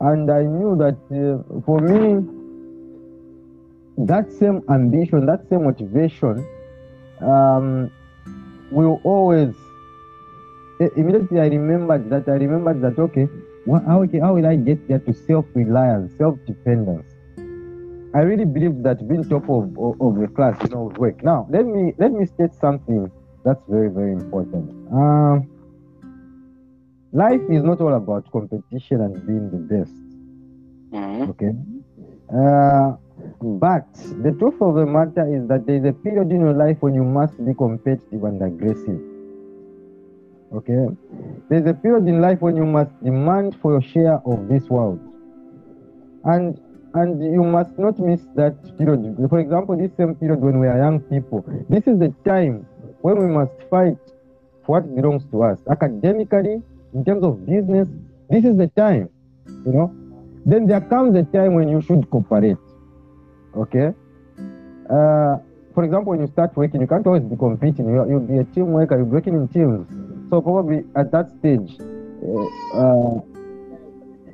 and 0.00 0.30
I 0.30 0.42
knew 0.42 0.76
that 0.76 0.98
uh, 1.08 1.60
for 1.64 1.80
me 1.80 2.20
that 3.96 4.30
same 4.32 4.62
ambition, 4.68 5.24
that 5.26 5.48
same 5.48 5.64
motivation 5.64 6.46
um, 7.20 7.90
will 8.70 9.00
always. 9.04 9.54
Immediately, 10.96 11.40
I 11.40 11.46
remembered 11.46 12.10
that. 12.10 12.28
I 12.28 12.32
remembered 12.32 12.82
that. 12.82 12.98
Okay, 12.98 13.28
how, 13.86 14.02
okay, 14.02 14.18
how 14.18 14.34
will 14.34 14.44
I 14.44 14.56
get 14.56 14.86
there 14.88 14.98
to 14.98 15.14
self-reliance, 15.14 16.12
self-dependence? 16.18 17.13
I 18.14 18.20
really 18.20 18.44
believe 18.44 18.82
that 18.84 19.06
being 19.08 19.24
top 19.28 19.48
of, 19.50 19.76
of, 19.76 20.00
of 20.00 20.18
the 20.20 20.28
class, 20.28 20.56
you 20.62 20.68
know, 20.68 20.92
work. 20.96 21.22
Now, 21.24 21.46
let 21.50 21.66
me 21.66 21.92
let 21.98 22.12
me 22.12 22.26
state 22.26 22.54
something 22.54 23.10
that's 23.44 23.62
very 23.68 23.90
very 23.90 24.12
important. 24.12 24.70
Um, 24.92 25.48
life 27.12 27.40
is 27.50 27.62
not 27.64 27.80
all 27.80 27.94
about 27.94 28.30
competition 28.30 29.00
and 29.00 29.14
being 29.26 29.50
the 29.50 29.62
best. 29.74 29.94
Mhm. 30.92 31.28
Okay. 31.30 31.52
Uh, 32.32 32.96
but 33.60 33.86
the 34.22 34.32
truth 34.38 34.60
of 34.60 34.74
the 34.76 34.86
matter 34.86 35.26
is 35.34 35.46
that 35.48 35.66
there 35.66 35.76
is 35.76 35.84
a 35.84 35.92
period 35.92 36.30
in 36.30 36.40
your 36.40 36.52
life 36.54 36.76
when 36.80 36.94
you 36.94 37.04
must 37.04 37.34
be 37.44 37.52
competitive 37.54 38.22
and 38.24 38.40
aggressive. 38.42 39.00
Okay. 40.54 40.86
There's 41.48 41.66
a 41.66 41.74
period 41.74 42.06
in 42.06 42.20
life 42.20 42.40
when 42.40 42.56
you 42.56 42.64
must 42.64 42.90
demand 43.02 43.56
for 43.60 43.72
your 43.72 43.82
share 43.82 44.20
of 44.24 44.48
this 44.48 44.68
world. 44.70 45.00
And 46.24 46.60
and 46.94 47.22
you 47.22 47.42
must 47.42 47.76
not 47.78 47.98
miss 47.98 48.22
that 48.36 48.54
period. 48.78 49.16
For 49.28 49.40
example, 49.40 49.76
this 49.76 49.90
same 49.96 50.14
period 50.14 50.40
when 50.40 50.60
we 50.60 50.66
are 50.66 50.78
young 50.78 51.00
people, 51.00 51.44
this 51.68 51.86
is 51.86 51.98
the 51.98 52.14
time 52.24 52.66
when 53.02 53.18
we 53.18 53.26
must 53.26 53.52
fight 53.68 53.98
for 54.64 54.80
what 54.80 54.94
belongs 54.94 55.24
to 55.32 55.42
us. 55.42 55.58
Academically, 55.68 56.62
in 56.94 57.04
terms 57.04 57.24
of 57.24 57.44
business, 57.44 57.88
this 58.30 58.44
is 58.44 58.56
the 58.56 58.68
time. 58.68 59.08
You 59.66 59.72
know, 59.72 59.94
then 60.46 60.66
there 60.66 60.80
comes 60.80 61.16
a 61.16 61.24
time 61.24 61.54
when 61.54 61.68
you 61.68 61.82
should 61.82 62.08
cooperate. 62.10 62.56
Okay? 63.56 63.92
Uh, 64.88 65.38
for 65.74 65.82
example, 65.82 66.12
when 66.12 66.20
you 66.20 66.28
start 66.28 66.56
working, 66.56 66.80
you 66.80 66.86
can't 66.86 67.06
always 67.06 67.24
be 67.24 67.36
competing. 67.36 67.88
You, 67.88 68.06
you'll 68.08 68.20
be 68.20 68.38
a 68.38 68.44
team 68.44 68.70
worker, 68.72 68.96
you're 68.96 69.04
working 69.04 69.34
in 69.34 69.48
teams. 69.48 69.88
So 70.30 70.40
probably 70.40 70.84
at 70.94 71.10
that 71.10 71.28
stage, 71.40 71.76
uh, 71.80 72.78
uh, 72.78 73.20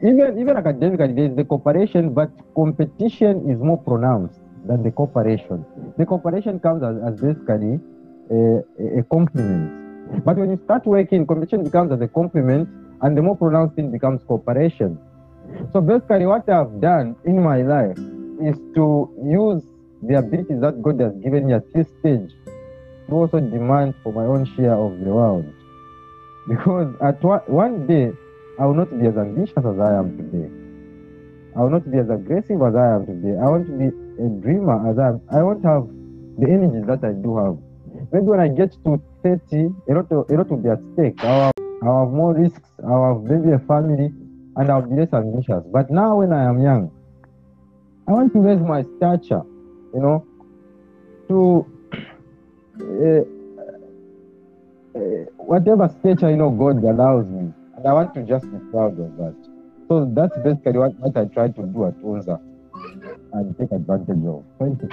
even 0.03 0.38
even 0.38 0.57
academically, 0.57 1.12
there's 1.12 1.36
the 1.36 1.44
cooperation, 1.44 2.14
but 2.14 2.30
competition 2.55 3.48
is 3.51 3.59
more 3.61 3.78
pronounced 3.78 4.40
than 4.66 4.82
the 4.82 4.90
cooperation. 4.90 5.64
The 5.98 6.07
cooperation 6.07 6.61
comes 6.61 6.82
as, 6.82 6.96
as 7.05 7.20
basically 7.20 7.80
a, 8.30 9.01
a 9.01 9.03
compliment. 9.11 10.24
But 10.24 10.36
when 10.36 10.51
you 10.51 10.61
start 10.64 10.86
working, 10.86 11.26
competition 11.26 11.64
becomes 11.64 11.92
as 11.92 12.01
a 12.01 12.09
compliment, 12.09 12.68
and 13.03 13.16
the 13.16 13.22
more 13.22 13.36
pronounced 13.36 13.76
thing 13.76 13.90
becomes 13.90 14.22
cooperation. 14.24 14.98
So 15.72 15.80
basically, 15.80 16.26
what 16.26 16.48
I've 16.48 16.80
done 16.80 17.16
in 17.24 17.42
my 17.42 17.62
life 17.62 17.98
is 18.40 18.57
to 18.74 19.09
use 19.22 19.62
the 20.03 20.18
abilities 20.18 20.61
that 20.61 20.80
God 20.80 21.01
has 21.01 21.12
given 21.22 21.46
me 21.46 21.55
at 21.55 21.70
this 21.72 21.88
stage 22.01 22.32
to 23.09 23.14
also 23.14 23.40
demand 23.40 23.94
for 24.03 24.12
my 24.12 24.24
own 24.24 24.46
share 24.57 24.74
of 24.74 24.98
the 25.01 25.11
world. 25.11 25.44
Because 26.48 26.94
at 27.03 27.22
one 27.48 27.86
day, 27.86 28.12
I 28.61 28.66
will 28.66 28.74
not 28.74 28.90
be 28.90 29.06
as 29.06 29.16
ambitious 29.16 29.56
as 29.56 29.78
I 29.80 29.96
am 29.96 30.18
today. 30.18 30.50
I 31.56 31.62
will 31.62 31.70
not 31.70 31.90
be 31.90 31.96
as 31.96 32.11
aggressive 32.11 32.61
as 32.61 32.74
I 32.76 32.94
am 32.94 33.06
today. 33.06 33.32
I 33.40 33.48
want 33.48 33.66
to 33.66 33.72
be 33.72 33.88
a 33.88 34.28
dreamer 34.44 34.76
as 34.84 34.98
I 34.98 35.08
am. 35.08 35.20
I 35.32 35.42
won't 35.42 35.64
have 35.64 35.88
the 36.36 36.44
energy 36.44 36.84
that 36.84 37.00
I 37.02 37.12
do 37.12 37.38
have. 37.40 37.56
Maybe 38.12 38.26
when 38.26 38.38
I 38.38 38.48
get 38.48 38.76
to 38.84 39.00
30, 39.24 39.72
a 39.88 39.94
lot, 39.96 40.12
of, 40.12 40.28
a 40.28 40.34
lot 40.36 40.50
will 40.50 40.58
be 40.58 40.68
at 40.68 40.78
stake. 40.92 41.24
I'll 41.24 41.44
have, 41.48 41.52
I'll 41.82 42.04
have 42.04 42.12
more 42.12 42.34
risks. 42.36 42.68
I'll 42.84 43.14
have 43.14 43.22
maybe 43.24 43.50
a 43.54 43.61
family 43.61 44.12
and 44.56 44.70
I'll 44.70 44.82
be 44.82 44.94
less 44.94 45.12
ambitious. 45.14 45.64
But 45.72 45.90
now 45.90 46.18
when 46.18 46.34
I 46.34 46.44
am 46.44 46.61
young, 46.61 46.92
I 48.08 48.12
want 48.12 48.34
to 48.34 48.40
raise 48.40 48.61
my 48.61 48.84
stature, 48.98 49.40
you 49.94 50.00
know, 50.04 50.26
to 51.28 51.64
uh, 52.76 53.24
uh, 55.00 55.24
whatever 55.48 55.88
stature, 56.00 56.28
you 56.28 56.36
know, 56.36 56.50
God 56.50 56.84
allows 56.84 57.24
me. 57.26 57.54
And 57.80 57.88
I 57.88 57.94
want 57.94 58.12
to 58.12 58.22
just 58.24 58.44
be 58.44 58.58
proud 58.70 59.00
of 59.00 59.16
that. 59.16 59.34
So 59.88 60.04
that's 60.14 60.36
basically 60.44 60.78
what, 60.78 60.94
what 60.96 61.16
I 61.16 61.24
try 61.24 61.48
to 61.48 61.62
do 61.62 61.86
at 61.86 61.96
UNZA 62.02 62.38
and 63.32 63.56
take 63.58 63.72
advantage 63.72 64.22
of. 64.26 64.44
Thank 64.58 64.82
you. 64.82 64.90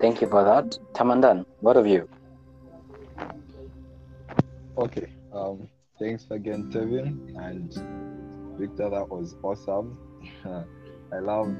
Thank 0.00 0.20
you 0.20 0.28
for 0.28 0.42
that. 0.42 0.76
Tamandan, 0.92 1.46
what 1.60 1.76
of 1.76 1.86
you? 1.86 2.08
Okay. 4.76 5.06
Um, 5.32 5.68
thanks 6.00 6.26
again, 6.30 6.72
Tevin 6.72 7.36
and 7.38 7.70
Victor. 8.58 8.90
That 8.90 9.08
was 9.08 9.36
awesome. 9.44 9.96
I 10.44 11.20
love, 11.20 11.54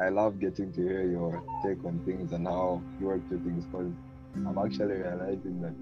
I 0.00 0.08
love 0.10 0.38
getting 0.38 0.72
to 0.74 0.80
hear 0.80 1.02
your 1.02 1.42
take 1.64 1.84
on 1.84 2.00
things 2.06 2.30
and 2.32 2.46
how 2.46 2.80
you 3.00 3.06
work 3.06 3.26
through 3.28 3.42
things. 3.42 3.64
Because 3.64 3.90
I'm 4.36 4.56
actually 4.56 5.02
realizing 5.02 5.60
that 5.62 5.74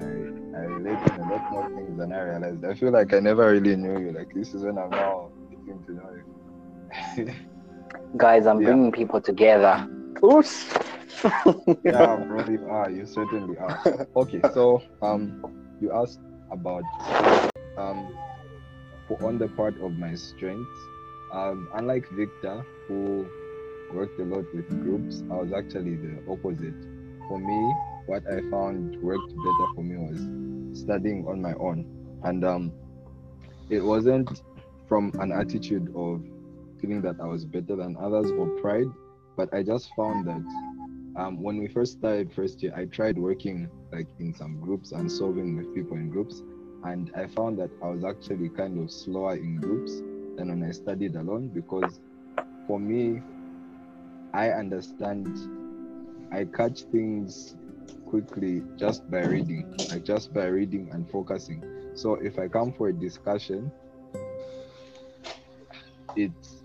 I, 0.00 0.58
I 0.58 0.60
relate 0.64 1.02
to 1.06 1.22
a 1.22 1.24
lot 1.24 1.42
more 1.50 1.68
things 1.74 1.96
than 1.98 2.12
I 2.12 2.20
realized. 2.22 2.64
I 2.64 2.74
feel 2.74 2.92
like 2.92 3.12
I 3.14 3.20
never 3.20 3.50
really 3.52 3.76
knew 3.76 3.98
you. 3.98 4.12
Like 4.12 4.28
this 4.34 4.54
is 4.54 4.64
when 4.64 4.78
I'm 4.78 4.90
now 4.90 5.30
getting 5.50 5.82
to 5.86 5.92
know 5.94 6.10
you. 7.16 7.34
Guys, 8.16 8.46
I'm 8.46 8.60
Yeah. 8.60 8.64
bringing 8.64 8.92
people 8.92 9.20
together. 9.20 9.86
Oops. 10.24 10.72
yeah, 11.84 12.16
bro, 12.26 12.44
you 12.48 12.66
are. 12.68 12.90
You 12.90 13.06
certainly 13.06 13.56
are. 13.58 13.80
Okay, 14.16 14.42
so 14.42 14.82
um, 15.02 15.34
you 15.80 15.92
asked 15.92 16.20
about 16.50 16.86
um, 17.76 18.18
on 19.22 19.38
the 19.38 19.48
part 19.48 19.74
of 19.80 19.92
my 19.98 20.14
strengths. 20.14 20.78
Um, 21.32 21.68
unlike 21.74 22.06
Victor, 22.10 22.64
who 22.88 23.30
worked 23.92 24.18
a 24.18 24.24
lot 24.24 24.44
with 24.52 24.68
groups, 24.80 25.22
I 25.30 25.34
was 25.36 25.52
actually 25.52 25.96
the 25.96 26.22
opposite. 26.28 26.74
For 27.28 27.38
me, 27.38 27.74
what 28.10 28.26
I 28.26 28.40
found 28.50 29.00
worked 29.00 29.28
better 29.28 29.66
for 29.76 29.84
me 29.84 29.96
was 29.96 30.80
studying 30.80 31.24
on 31.28 31.40
my 31.40 31.52
own, 31.54 31.86
and 32.24 32.44
um, 32.44 32.72
it 33.68 33.80
wasn't 33.80 34.42
from 34.88 35.12
an 35.20 35.30
attitude 35.30 35.94
of 35.94 36.24
feeling 36.80 37.02
that 37.02 37.20
I 37.22 37.26
was 37.26 37.44
better 37.44 37.76
than 37.76 37.96
others 37.96 38.32
or 38.32 38.48
pride, 38.60 38.88
but 39.36 39.54
I 39.54 39.62
just 39.62 39.94
found 39.94 40.26
that 40.26 41.20
um, 41.22 41.40
when 41.40 41.58
we 41.58 41.68
first 41.68 41.98
started 41.98 42.32
first 42.32 42.60
year, 42.64 42.74
I 42.76 42.86
tried 42.86 43.16
working 43.16 43.70
like 43.92 44.08
in 44.18 44.34
some 44.34 44.60
groups 44.60 44.90
and 44.90 45.10
solving 45.10 45.56
with 45.56 45.72
people 45.72 45.96
in 45.96 46.10
groups, 46.10 46.42
and 46.82 47.12
I 47.14 47.28
found 47.28 47.60
that 47.60 47.70
I 47.80 47.90
was 47.90 48.02
actually 48.02 48.48
kind 48.48 48.82
of 48.82 48.90
slower 48.90 49.36
in 49.36 49.60
groups 49.60 50.00
than 50.36 50.48
when 50.48 50.64
I 50.68 50.72
studied 50.72 51.14
alone 51.14 51.46
because 51.46 52.00
for 52.66 52.80
me, 52.80 53.22
I 54.34 54.50
understand, 54.50 55.28
I 56.32 56.44
catch 56.46 56.82
things 56.90 57.54
quickly 58.06 58.62
just 58.76 59.08
by 59.10 59.20
reading, 59.20 59.74
like 59.90 60.04
just 60.04 60.32
by 60.32 60.46
reading 60.46 60.90
and 60.92 61.08
focusing. 61.10 61.64
So 61.94 62.14
if 62.14 62.38
I 62.38 62.48
come 62.48 62.72
for 62.72 62.88
a 62.88 62.92
discussion, 62.92 63.70
it's 66.16 66.60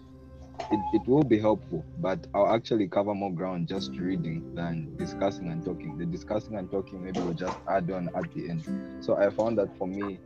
it, 0.71 0.79
it 0.93 1.07
will 1.07 1.23
be 1.23 1.39
helpful, 1.39 1.85
but 1.99 2.25
I'll 2.33 2.53
actually 2.53 2.87
cover 2.87 3.13
more 3.13 3.31
ground 3.31 3.67
just 3.67 3.91
reading 3.91 4.55
than 4.55 4.95
discussing 4.97 5.49
and 5.49 5.63
talking. 5.63 5.97
The 5.97 6.05
discussing 6.05 6.55
and 6.55 6.69
talking 6.71 7.03
maybe 7.03 7.19
will 7.19 7.33
just 7.33 7.57
add 7.69 7.91
on 7.91 8.09
at 8.15 8.33
the 8.33 8.49
end. 8.49 9.03
So 9.03 9.15
I 9.15 9.29
found 9.29 9.57
that 9.59 9.77
for 9.77 9.87
me, 9.87 10.19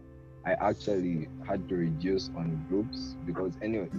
I 0.46 0.54
actually 0.54 1.28
had 1.46 1.68
to 1.70 1.76
reduce 1.76 2.30
on 2.36 2.66
groups 2.70 3.16
because 3.26 3.58
anyway, 3.62 3.90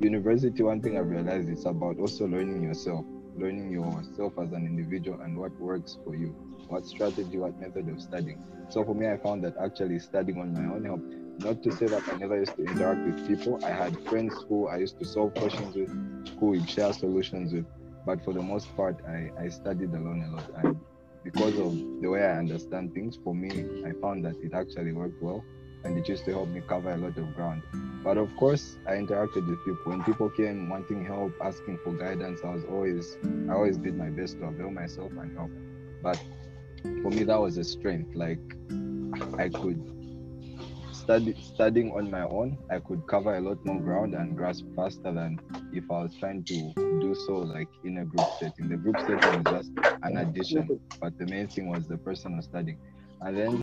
university, 0.00 0.62
one 0.62 0.80
thing 0.80 0.98
I've 0.98 1.08
realized 1.08 1.48
is 1.48 1.64
about 1.64 1.98
also 1.98 2.26
learning 2.26 2.62
yourself, 2.62 3.04
learning 3.40 3.72
yourself 3.72 4.34
as 4.38 4.52
an 4.52 4.66
individual 4.66 5.20
and 5.22 5.36
what 5.36 5.52
works 5.58 5.98
for 6.04 6.14
you, 6.14 6.28
what 6.68 6.86
strategy, 6.86 7.38
what 7.38 7.58
method 7.58 7.88
of 7.88 8.00
studying. 8.00 8.42
So 8.68 8.84
for 8.84 8.94
me, 8.94 9.08
I 9.08 9.16
found 9.16 9.42
that 9.44 9.56
actually 9.56 9.98
studying 9.98 10.38
on 10.38 10.52
my 10.52 10.74
own 10.74 10.84
helped 10.84 11.12
not 11.40 11.62
to 11.62 11.72
say 11.72 11.86
that 11.86 12.06
I 12.08 12.16
never 12.16 12.38
used 12.38 12.54
to 12.56 12.62
interact 12.62 13.00
with 13.06 13.26
people. 13.26 13.64
I 13.64 13.70
had 13.70 13.98
friends 14.08 14.34
who 14.48 14.68
I 14.68 14.76
used 14.76 14.98
to 14.98 15.06
solve 15.06 15.34
questions 15.34 15.74
with, 15.74 15.90
who 16.38 16.46
would 16.50 16.68
share 16.68 16.92
solutions 16.92 17.52
with. 17.52 17.66
But 18.04 18.22
for 18.24 18.32
the 18.34 18.42
most 18.42 18.74
part, 18.76 18.96
I, 19.08 19.30
I 19.38 19.48
studied 19.48 19.92
alone 19.94 20.22
a 20.28 20.36
lot. 20.36 20.64
And 20.64 20.80
because 21.24 21.58
of 21.58 21.72
the 22.00 22.08
way 22.08 22.22
I 22.22 22.38
understand 22.38 22.94
things, 22.94 23.18
for 23.24 23.34
me, 23.34 23.64
I 23.86 23.92
found 24.00 24.24
that 24.24 24.36
it 24.42 24.52
actually 24.54 24.92
worked 24.92 25.22
well. 25.22 25.42
And 25.84 25.96
it 25.96 26.08
used 26.08 26.24
to 26.26 26.32
help 26.32 26.48
me 26.48 26.60
cover 26.66 26.90
a 26.90 26.96
lot 26.96 27.16
of 27.16 27.34
ground. 27.34 27.62
But 28.02 28.16
of 28.16 28.34
course, 28.36 28.78
I 28.86 28.92
interacted 28.92 29.46
with 29.48 29.64
people. 29.64 29.92
When 29.92 30.02
people 30.04 30.30
came 30.30 30.68
wanting 30.68 31.04
help, 31.04 31.32
asking 31.42 31.78
for 31.84 31.92
guidance, 31.92 32.40
I 32.44 32.54
was 32.54 32.64
always, 32.64 33.16
I 33.48 33.52
always 33.52 33.76
did 33.76 33.96
my 33.96 34.08
best 34.08 34.38
to 34.38 34.46
avail 34.46 34.70
myself 34.70 35.12
and 35.12 35.36
help. 35.36 35.50
But 36.02 36.18
for 37.02 37.10
me, 37.10 37.24
that 37.24 37.40
was 37.40 37.58
a 37.58 37.64
strength. 37.64 38.14
Like 38.14 38.40
I 39.38 39.48
could 39.48 40.00
study 40.92 41.34
studying 41.42 41.90
on 41.92 42.10
my 42.10 42.22
own, 42.22 42.56
I 42.70 42.78
could 42.78 43.06
cover 43.06 43.34
a 43.34 43.40
lot 43.40 43.58
more 43.64 43.80
ground 43.80 44.14
and 44.14 44.36
grasp 44.36 44.64
faster 44.76 45.12
than 45.12 45.38
if 45.72 45.84
I 45.90 46.02
was 46.02 46.14
trying 46.16 46.44
to 46.44 46.72
do 47.00 47.14
so 47.26 47.38
like 47.38 47.68
in 47.84 47.98
a 47.98 48.04
group 48.04 48.28
setting. 48.38 48.68
The 48.68 48.76
group 48.76 48.96
setting 49.00 49.42
was 49.42 49.44
just 49.44 49.72
an 50.02 50.18
addition, 50.18 50.80
but 51.00 51.18
the 51.18 51.26
main 51.26 51.48
thing 51.48 51.68
was 51.68 51.86
the 51.86 51.96
personal 51.96 52.40
studying. 52.42 52.78
And 53.22 53.36
then 53.36 53.62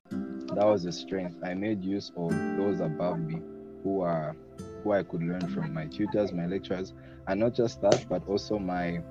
that 0.57 0.65
was 0.65 0.85
a 0.85 0.91
strength. 0.91 1.37
I 1.43 1.53
made 1.53 1.83
use 1.83 2.11
of 2.17 2.31
those 2.57 2.79
above 2.79 3.19
me 3.19 3.39
who 3.83 4.01
are 4.01 4.35
who 4.83 4.91
I 4.91 5.03
could 5.03 5.21
learn 5.21 5.47
from 5.53 5.71
my 5.71 5.85
tutors, 5.85 6.33
my 6.33 6.47
lecturers, 6.47 6.93
and 7.27 7.39
not 7.39 7.53
just 7.53 7.79
that, 7.81 8.09
but 8.09 8.27
also 8.27 8.57
my 8.57 9.03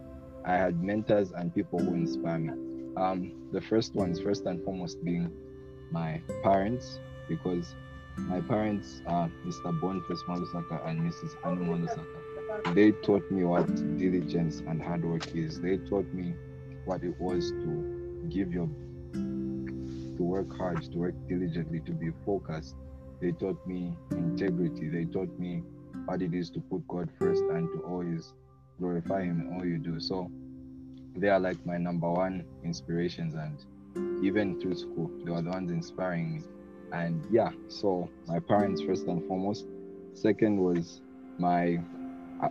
I 0.45 0.57
had 0.57 0.83
mentors 0.83 1.31
and 1.31 1.55
people 1.55 1.79
who 1.79 1.95
inspire 1.95 2.41
me. 2.41 2.53
Um, 2.97 3.33
the 3.53 3.61
first 3.61 3.95
ones, 3.95 4.21
first 4.21 4.45
and 4.47 4.63
foremost, 4.65 5.05
being 5.05 5.31
my 5.93 6.21
parents, 6.43 6.99
because 7.29 7.77
my 8.17 8.41
parents 8.41 9.03
are 9.07 9.31
Mr. 9.45 9.81
Boniface 9.81 10.23
Malusaka 10.29 10.85
and 10.89 11.01
Mrs. 11.01 11.37
Anu 11.45 11.65
Malusaka. 11.65 12.75
They 12.75 12.91
taught 12.91 13.31
me 13.31 13.45
what 13.45 13.67
diligence 13.99 14.61
and 14.67 14.83
hard 14.83 15.05
work 15.05 15.33
is. 15.35 15.61
They 15.61 15.77
taught 15.77 16.13
me 16.13 16.35
what 16.87 17.05
it 17.05 17.15
was 17.21 17.51
to 17.53 18.27
give 18.31 18.53
your 18.53 18.69
to 20.17 20.23
work 20.23 20.57
hard, 20.57 20.83
to 20.83 20.99
work 20.99 21.15
diligently, 21.29 21.81
to 21.81 21.93
be 21.93 22.11
focused. 22.25 22.75
They 23.21 23.33
taught 23.33 23.65
me 23.67 23.95
integrity. 24.11 24.89
They 24.89 25.05
taught 25.05 25.39
me 25.39 25.63
what 26.05 26.23
it 26.23 26.35
is 26.35 26.51
to 26.51 26.61
put 26.61 26.87
God 26.89 27.09
first 27.19 27.43
and 27.43 27.69
to 27.73 27.87
always 27.87 28.33
glorify 28.79 29.23
Him 29.23 29.41
in 29.41 29.55
all 29.55 29.65
you 29.65 29.79
do. 29.79 29.99
So 30.01 30.31
they 31.17 31.29
are 31.29 31.41
like 31.41 31.65
my 31.65 31.79
number 31.79 32.11
one 32.11 32.45
inspirations, 32.65 33.35
and 33.35 34.25
even 34.25 34.61
through 34.61 34.77
school, 34.77 35.11
they 35.25 35.31
were 35.31 35.43
the 35.43 35.51
ones 35.51 35.71
inspiring 35.71 36.35
me 36.35 36.43
and 36.93 37.25
yeah 37.31 37.51
so 37.69 38.09
my 38.27 38.39
parents 38.39 38.81
first 38.83 39.07
and 39.07 39.27
foremost 39.27 39.67
second 40.15 40.57
was 40.59 41.01
my 41.39 41.79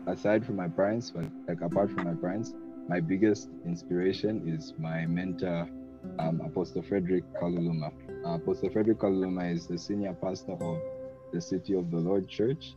aside 0.08 0.46
from 0.46 0.56
my 0.56 0.68
parents 0.68 1.12
but 1.12 1.26
like 1.48 1.62
apart 1.62 1.90
from 1.90 2.04
my 2.06 2.14
parents 2.14 2.54
my 2.88 3.00
biggest 3.00 3.50
inspiration 3.66 4.42
is 4.48 4.74
my 4.78 5.06
mentor 5.06 5.68
um, 6.20 6.42
apostle 6.42 6.82
frederick 6.82 7.24
kaluluma 7.42 7.92
uh, 8.26 8.36
apostle 8.36 8.70
frederick 8.70 9.00
kaluluma 9.00 9.54
is 9.54 9.68
the 9.68 9.78
senior 9.78 10.14
pastor 10.14 10.54
of 10.54 10.80
the 11.34 11.42
city 11.42 11.76
of 11.76 11.92
the 11.92 11.98
lord 11.98 12.28
church 12.28 12.74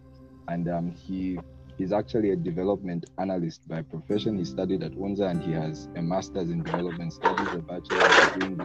and 0.49 0.69
um, 0.69 0.91
he 0.91 1.39
is 1.79 1.93
actually 1.93 2.31
a 2.31 2.37
development 2.37 3.09
analyst 3.19 3.67
by 3.69 3.83
profession. 3.83 4.37
He 4.37 4.45
studied 4.45 4.83
at 4.83 4.93
UNZA 4.93 5.31
and 5.31 5.43
he 5.43 5.53
has 5.53 5.89
a 5.97 6.03
master's 6.03 6.51
in 6.51 6.63
development 6.63 7.13
studies, 7.13 7.49
a 7.55 7.59
bachelor's 7.59 8.33
degree 8.33 8.49
in 8.49 8.57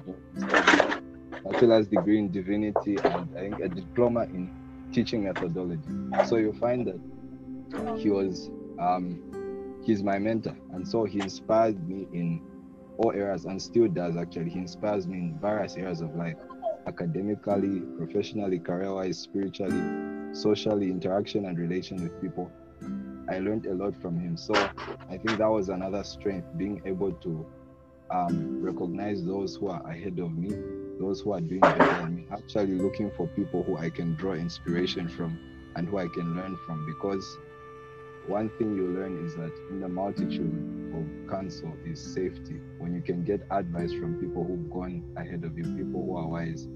bachelor's 1.44 1.88
degree 1.88 2.18
in 2.20 2.32
divinity, 2.32 2.98
and 3.04 3.30
I 3.38 3.42
think 3.42 3.60
a 3.60 3.70
diploma 3.70 4.24
in 4.24 4.50
teaching 4.92 5.26
methodology. 5.26 5.82
So 6.28 6.38
you 6.38 6.54
find 6.54 6.88
that 6.88 8.00
he 8.00 8.10
was 8.10 8.50
um, 8.80 9.80
he's 9.84 10.02
my 10.02 10.18
mentor, 10.18 10.56
and 10.72 10.88
so 10.88 11.04
he 11.04 11.20
inspired 11.20 11.88
me 11.88 12.08
in 12.14 12.42
all 12.98 13.12
areas 13.12 13.46
and 13.46 13.62
still 13.62 13.88
does 13.88 14.18
actually. 14.18 14.50
He 14.50 14.60
inspires 14.60 15.08
me 15.08 15.18
in 15.18 15.40
various 15.40 15.76
areas 15.76 16.02
of 16.02 16.16
life 16.16 16.38
academically, 16.88 17.80
professionally, 17.98 18.60
career 18.60 18.94
wise, 18.94 19.20
spiritually, 19.20 20.34
socially, 20.34 20.90
interaction 20.90 21.46
and 21.46 21.58
relation 21.58 22.02
with 22.02 22.22
people. 22.22 22.52
I 23.30 23.40
learned 23.40 23.66
a 23.66 23.74
lot 23.74 23.96
from 24.02 24.20
him. 24.20 24.36
So 24.36 24.54
I 24.54 25.18
think 25.18 25.38
that 25.38 25.50
was 25.50 25.70
another 25.70 26.04
strength, 26.04 26.48
being 26.58 26.82
able 26.86 27.14
to 27.14 27.46
um, 28.12 28.62
recognize 28.62 29.24
those 29.24 29.56
who 29.56 29.70
are 29.70 29.82
ahead 29.90 30.20
of 30.20 30.38
me, 30.38 30.50
those 31.00 31.22
who 31.22 31.34
are 31.34 31.42
doing 31.42 31.62
better 31.62 31.86
than 32.02 32.16
me, 32.16 32.26
actually 32.32 32.74
looking 32.74 33.12
for 33.12 33.28
people 33.28 33.64
who 33.64 33.78
I 33.78 33.90
can 33.90 34.16
draw 34.16 34.34
inspiration 34.34 35.08
from 35.08 35.40
and 35.76 35.88
who 35.88 35.98
I 35.98 36.08
can 36.08 36.36
learn 36.36 36.58
from. 36.66 36.86
Because 36.86 37.38
one 38.28 38.50
thing 38.58 38.76
you 38.76 38.88
learn 38.88 39.26
is 39.26 39.36
that 39.36 39.52
in 39.70 39.80
the 39.80 39.88
multitude 39.88 40.83
counsel 41.30 41.76
is 41.86 42.02
safety. 42.02 42.60
When 42.80 42.94
you 42.94 43.02
can 43.02 43.24
get 43.24 43.46
advice 43.52 43.94
from 43.94 44.20
people 44.20 44.44
who've 44.44 44.70
gone 44.72 45.04
ahead 45.18 45.44
of 45.44 45.58
you, 45.58 45.64
people 45.64 46.06
who 46.06 46.18
are 46.18 46.28
wise, 46.28 46.68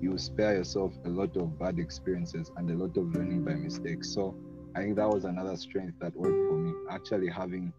you 0.00 0.18
spare 0.18 0.56
yourself 0.56 0.92
a 1.04 1.08
lot 1.08 1.36
of 1.36 1.58
bad 1.58 1.78
experiences 1.78 2.50
and 2.56 2.70
a 2.70 2.74
lot 2.74 2.96
of 2.96 3.14
learning 3.14 3.44
by 3.44 3.54
mistakes. 3.54 4.12
So 4.12 4.36
I 4.74 4.80
think 4.80 4.96
that 4.96 5.08
was 5.08 5.24
another 5.24 5.56
strength 5.56 5.94
that 6.00 6.14
worked 6.16 6.48
for 6.48 6.56
me. 6.58 6.72
Actually 6.90 7.28
having 7.28 7.72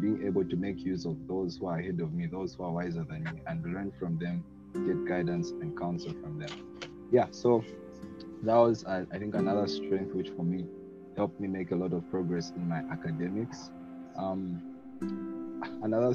being 0.00 0.22
able 0.24 0.44
to 0.44 0.56
make 0.56 0.78
use 0.78 1.04
of 1.04 1.16
those 1.26 1.56
who 1.56 1.66
are 1.66 1.78
ahead 1.78 2.00
of 2.00 2.12
me, 2.12 2.26
those 2.26 2.54
who 2.54 2.64
are 2.64 2.70
wiser 2.70 3.04
than 3.04 3.24
me, 3.24 3.42
and 3.46 3.64
learn 3.64 3.92
from 3.98 4.18
them, 4.18 4.44
get 4.74 5.04
guidance 5.06 5.50
and 5.50 5.78
counsel 5.78 6.12
from 6.22 6.38
them. 6.38 6.50
Yeah, 7.10 7.26
so 7.30 7.64
that 8.42 8.56
was 8.56 8.84
I, 8.84 9.04
I 9.12 9.18
think 9.18 9.34
another 9.34 9.66
strength 9.66 10.14
which 10.14 10.30
for 10.30 10.44
me 10.44 10.66
helped 11.16 11.40
me 11.40 11.48
make 11.48 11.72
a 11.72 11.76
lot 11.76 11.92
of 11.92 12.08
progress 12.10 12.52
in 12.56 12.68
my 12.68 12.82
academics. 12.90 13.70
Um, 14.16 14.62
another, 15.82 16.14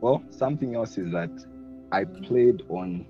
well, 0.00 0.22
something 0.30 0.74
else 0.74 0.98
is 0.98 1.12
that 1.12 1.30
I 1.92 2.04
played 2.04 2.62
on 2.68 3.06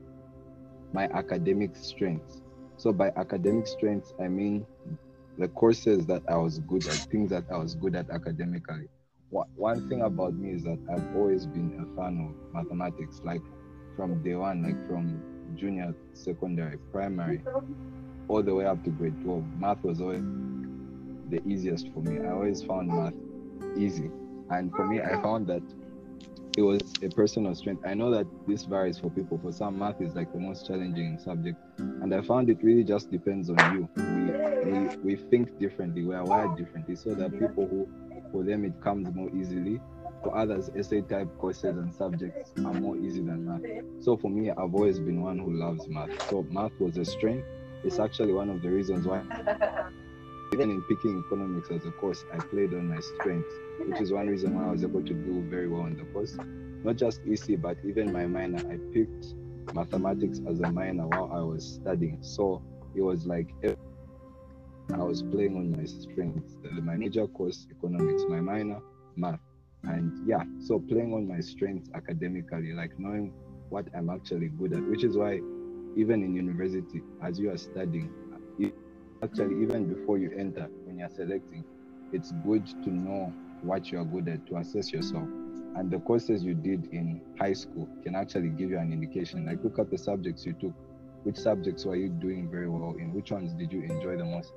my 0.92 1.04
academic 1.14 1.76
strengths. 1.76 2.42
So 2.76 2.92
by 2.92 3.10
academic 3.16 3.66
strengths, 3.66 4.14
I 4.20 4.28
mean 4.28 4.66
the 5.36 5.48
courses 5.48 6.06
that 6.06 6.22
I 6.28 6.36
was 6.36 6.58
good 6.60 6.86
at, 6.86 6.94
things 7.10 7.30
that 7.30 7.44
I 7.52 7.58
was 7.58 7.74
good 7.74 7.94
at 7.94 8.10
academically. 8.10 8.88
One 9.30 9.88
thing 9.88 10.02
about 10.02 10.34
me 10.34 10.52
is 10.52 10.64
that 10.64 10.78
I've 10.90 11.16
always 11.16 11.46
been 11.46 11.74
a 11.74 12.00
fan 12.00 12.28
of 12.28 12.54
mathematics, 12.54 13.20
like 13.24 13.42
from 13.96 14.22
day 14.22 14.34
one, 14.34 14.62
like 14.62 14.86
from 14.88 15.22
junior, 15.54 15.94
secondary, 16.14 16.78
primary, 16.92 17.42
all 18.28 18.42
the 18.42 18.54
way 18.54 18.64
up 18.64 18.82
to 18.84 18.90
grade 18.90 19.20
12. 19.22 19.44
Math 19.58 19.82
was 19.84 20.00
always 20.00 20.22
the 21.30 21.42
easiest 21.46 21.92
for 21.92 22.00
me. 22.00 22.26
I 22.26 22.32
always 22.32 22.62
found 22.62 22.88
math 22.88 23.12
easy. 23.76 24.10
And 24.50 24.72
for 24.72 24.86
me, 24.86 25.00
I 25.00 25.20
found 25.22 25.46
that 25.48 25.62
it 26.56 26.62
was 26.62 26.80
a 27.02 27.08
personal 27.08 27.54
strength. 27.54 27.84
I 27.86 27.94
know 27.94 28.10
that 28.10 28.26
this 28.46 28.64
varies 28.64 28.98
for 28.98 29.10
people. 29.10 29.38
For 29.38 29.52
some, 29.52 29.78
math 29.78 30.00
is 30.00 30.14
like 30.14 30.32
the 30.32 30.40
most 30.40 30.66
challenging 30.66 31.18
subject. 31.18 31.58
And 31.78 32.12
I 32.14 32.22
found 32.22 32.50
it 32.50 32.58
really 32.62 32.84
just 32.84 33.10
depends 33.10 33.50
on 33.50 33.56
you. 33.74 33.88
We, 33.96 34.72
we, 34.72 34.96
we 34.96 35.16
think 35.16 35.58
differently, 35.58 36.04
we 36.04 36.14
are 36.14 36.24
wired 36.24 36.56
differently. 36.56 36.96
So 36.96 37.14
there 37.14 37.26
are 37.26 37.30
people 37.30 37.68
who, 37.68 37.88
for 38.32 38.42
them, 38.42 38.64
it 38.64 38.80
comes 38.82 39.08
more 39.14 39.30
easily. 39.36 39.80
For 40.24 40.36
others, 40.36 40.68
essay 40.76 41.02
type 41.02 41.28
courses 41.38 41.76
and 41.76 41.94
subjects 41.94 42.50
are 42.58 42.74
more 42.74 42.96
easy 42.96 43.20
than 43.20 43.46
math. 43.46 44.02
So 44.02 44.16
for 44.16 44.30
me, 44.30 44.50
I've 44.50 44.74
always 44.74 44.98
been 44.98 45.22
one 45.22 45.38
who 45.38 45.52
loves 45.52 45.86
math. 45.88 46.28
So 46.28 46.44
math 46.50 46.72
was 46.80 46.96
a 46.96 47.04
strength. 47.04 47.46
It's 47.84 48.00
actually 48.00 48.32
one 48.32 48.50
of 48.50 48.62
the 48.62 48.70
reasons 48.70 49.06
why 49.06 49.22
even 50.52 50.70
in 50.70 50.82
picking 50.82 51.22
economics 51.26 51.70
as 51.70 51.84
a 51.84 51.90
course, 51.92 52.24
I 52.32 52.38
played 52.38 52.72
on 52.74 52.88
my 52.88 53.00
strengths, 53.00 53.52
which 53.86 54.00
is 54.00 54.12
one 54.12 54.26
reason 54.26 54.54
why 54.54 54.68
I 54.68 54.72
was 54.72 54.82
able 54.82 55.02
to 55.02 55.14
do 55.14 55.42
very 55.48 55.68
well 55.68 55.86
in 55.86 55.96
the 55.96 56.04
course. 56.04 56.36
Not 56.84 56.96
just 56.96 57.20
EC, 57.26 57.60
but 57.60 57.76
even 57.84 58.12
my 58.12 58.26
minor. 58.26 58.58
I 58.70 58.78
picked 58.92 59.34
mathematics 59.74 60.40
as 60.48 60.60
a 60.60 60.70
minor 60.70 61.06
while 61.06 61.30
I 61.32 61.40
was 61.40 61.64
studying. 61.64 62.18
So 62.20 62.62
it 62.94 63.02
was 63.02 63.26
like 63.26 63.48
I 63.62 64.98
was 64.98 65.22
playing 65.22 65.56
on 65.56 65.72
my 65.72 65.84
strengths. 65.84 66.56
My 66.82 66.96
major 66.96 67.26
course, 67.26 67.66
economics, 67.70 68.22
my 68.28 68.40
minor, 68.40 68.80
math. 69.16 69.40
And 69.84 70.26
yeah, 70.26 70.42
so 70.60 70.78
playing 70.78 71.14
on 71.14 71.28
my 71.28 71.40
strengths 71.40 71.90
academically, 71.94 72.72
like 72.72 72.98
knowing 72.98 73.32
what 73.68 73.86
I'm 73.94 74.10
actually 74.10 74.48
good 74.48 74.72
at, 74.72 74.82
which 74.88 75.04
is 75.04 75.16
why 75.16 75.40
even 75.96 76.22
in 76.22 76.34
university, 76.34 77.02
as 77.22 77.38
you 77.38 77.50
are 77.50 77.58
studying, 77.58 78.12
actually 79.22 79.62
even 79.62 79.92
before 79.92 80.18
you 80.18 80.30
enter 80.36 80.68
when 80.84 80.98
you're 80.98 81.08
selecting 81.08 81.64
it's 82.12 82.32
good 82.46 82.66
to 82.84 82.90
know 82.90 83.32
what 83.62 83.90
you 83.90 84.00
are 84.00 84.04
good 84.04 84.28
at 84.28 84.46
to 84.46 84.56
assess 84.56 84.92
yourself. 84.92 85.28
And 85.76 85.90
the 85.90 85.98
courses 86.00 86.42
you 86.42 86.54
did 86.54 86.86
in 86.92 87.20
high 87.38 87.52
school 87.52 87.88
can 88.02 88.14
actually 88.14 88.48
give 88.48 88.70
you 88.70 88.78
an 88.78 88.92
indication. 88.92 89.46
Like 89.46 89.62
look 89.62 89.78
at 89.78 89.90
the 89.90 89.98
subjects 89.98 90.44
you 90.46 90.54
took. 90.54 90.74
Which 91.24 91.36
subjects 91.36 91.84
were 91.84 91.96
you 91.96 92.08
doing 92.08 92.50
very 92.50 92.68
well 92.68 92.94
in? 92.98 93.12
Which 93.12 93.30
ones 93.30 93.52
did 93.52 93.72
you 93.72 93.82
enjoy 93.82 94.16
the 94.16 94.24
most? 94.24 94.52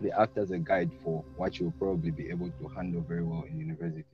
They 0.00 0.10
act 0.10 0.38
as 0.38 0.50
a 0.50 0.58
guide 0.58 0.90
for 1.04 1.24
what 1.36 1.58
you'll 1.58 1.72
probably 1.72 2.10
be 2.10 2.30
able 2.30 2.50
to 2.50 2.68
handle 2.68 3.02
very 3.02 3.22
well 3.22 3.44
in 3.48 3.58
university. 3.58 4.04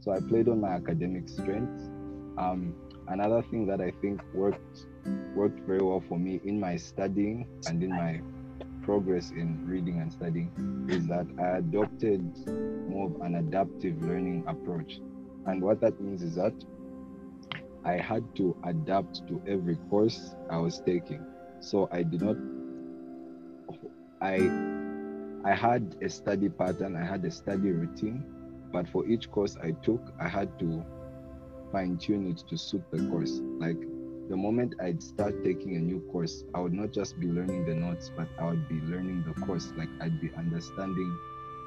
So 0.00 0.12
i 0.12 0.20
played 0.20 0.48
on 0.48 0.60
my 0.60 0.68
academic 0.68 1.28
strengths. 1.28 1.88
Um, 2.38 2.74
another 3.08 3.42
thing 3.42 3.66
that 3.66 3.80
i 3.80 3.90
think 4.02 4.20
worked 4.34 4.86
worked 5.34 5.60
very 5.60 5.82
well 5.82 6.02
for 6.08 6.18
me 6.18 6.40
in 6.44 6.58
my 6.58 6.76
studying 6.76 7.46
and 7.66 7.82
in 7.82 7.90
my 7.90 8.20
progress 8.86 9.32
in 9.32 9.66
reading 9.66 10.00
and 10.00 10.10
studying 10.10 10.48
is 10.88 11.08
that 11.08 11.26
I 11.38 11.58
adopted 11.58 12.22
more 12.88 13.10
of 13.10 13.20
an 13.20 13.34
adaptive 13.34 14.00
learning 14.00 14.44
approach. 14.46 15.00
And 15.46 15.60
what 15.60 15.80
that 15.80 16.00
means 16.00 16.22
is 16.22 16.36
that 16.36 16.54
I 17.84 17.94
had 17.94 18.24
to 18.36 18.56
adapt 18.64 19.26
to 19.26 19.42
every 19.46 19.76
course 19.90 20.36
I 20.48 20.58
was 20.58 20.78
taking. 20.86 21.20
So 21.60 21.88
I 21.90 22.04
did 22.04 22.22
not 22.22 22.36
I 24.22 24.36
I 25.44 25.54
had 25.54 25.96
a 26.00 26.08
study 26.08 26.48
pattern, 26.48 26.96
I 26.96 27.04
had 27.04 27.24
a 27.24 27.30
study 27.30 27.70
routine, 27.72 28.24
but 28.72 28.88
for 28.88 29.04
each 29.06 29.30
course 29.30 29.56
I 29.62 29.72
took, 29.82 30.00
I 30.20 30.28
had 30.28 30.58
to 30.60 30.84
fine 31.72 31.98
tune 31.98 32.30
it 32.30 32.38
to 32.48 32.56
suit 32.56 32.84
the 32.92 33.04
course. 33.10 33.40
Like 33.58 33.78
the 34.28 34.36
moment 34.36 34.74
I'd 34.80 35.02
start 35.02 35.44
taking 35.44 35.76
a 35.76 35.78
new 35.78 36.00
course, 36.12 36.44
I 36.54 36.60
would 36.60 36.72
not 36.72 36.92
just 36.92 37.18
be 37.20 37.28
learning 37.28 37.66
the 37.66 37.74
notes, 37.74 38.10
but 38.16 38.28
I 38.38 38.46
would 38.46 38.68
be 38.68 38.80
learning 38.80 39.24
the 39.26 39.40
course. 39.46 39.72
Like 39.76 39.88
I'd 40.00 40.20
be 40.20 40.30
understanding 40.36 41.16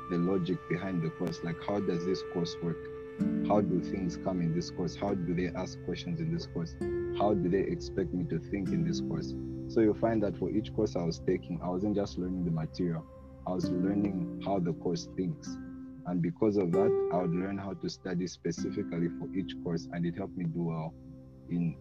the 0.10 0.18
logic 0.18 0.57
behind 0.70 1.01
the 1.03 1.10
course. 1.12 1.39
Like, 1.43 1.57
how 1.66 1.80
does 1.80 2.05
this 2.05 2.22
course 2.34 2.55
work? 2.62 2.78
How 3.47 3.62
do 3.62 3.82
things 3.82 4.18
come 4.18 4.41
in 4.41 4.53
this 4.55 4.72
course? 4.72 4.95
How 4.95 5.14
do 5.14 5.34
they 5.34 5.47
ask 5.55 5.78
questions 5.86 6.20
in 6.20 6.34
this 6.34 6.47
course? 6.47 6.76
How 7.18 7.34
do 7.34 7.49
they 7.49 7.62
expect 7.62 8.14
me 8.14 8.24
to 8.30 8.39
think 8.39 8.70
in 8.70 8.86
this 8.86 9.01
course? 9.01 9.34
So 9.68 9.82
you'll 9.82 9.93
find 9.93 10.24
that 10.24 10.38
for 10.38 10.49
each 10.49 10.74
course 10.74 10.95
I 10.95 11.03
was 11.03 11.20
taking, 11.20 11.60
I 11.64 11.70
wasn't 11.70 11.95
just 11.95 12.18
learning 12.18 12.45
the 12.45 12.51
material, 12.51 13.05
I 13.45 13.51
was 13.51 13.70
learning 13.70 14.41
how 14.43 14.60
the 14.60 14.74
course 14.74 15.07
thinks. 15.16 15.47
And 16.07 16.22
because 16.22 16.57
of 16.57 16.72
that, 16.72 17.10
I 17.14 17.18
would 17.18 17.36
learn 17.36 17.57
how 17.57 17.74
to 17.74 17.89
study 17.89 18.26
specifically 18.26 19.10
for 19.20 19.28
each 19.36 19.53
course, 19.64 19.88
and 19.91 20.05
it 20.05 20.18
helped 20.18 20.38
me 20.38 20.45
do 20.45 20.64
well 20.64 20.93
in 21.49 21.76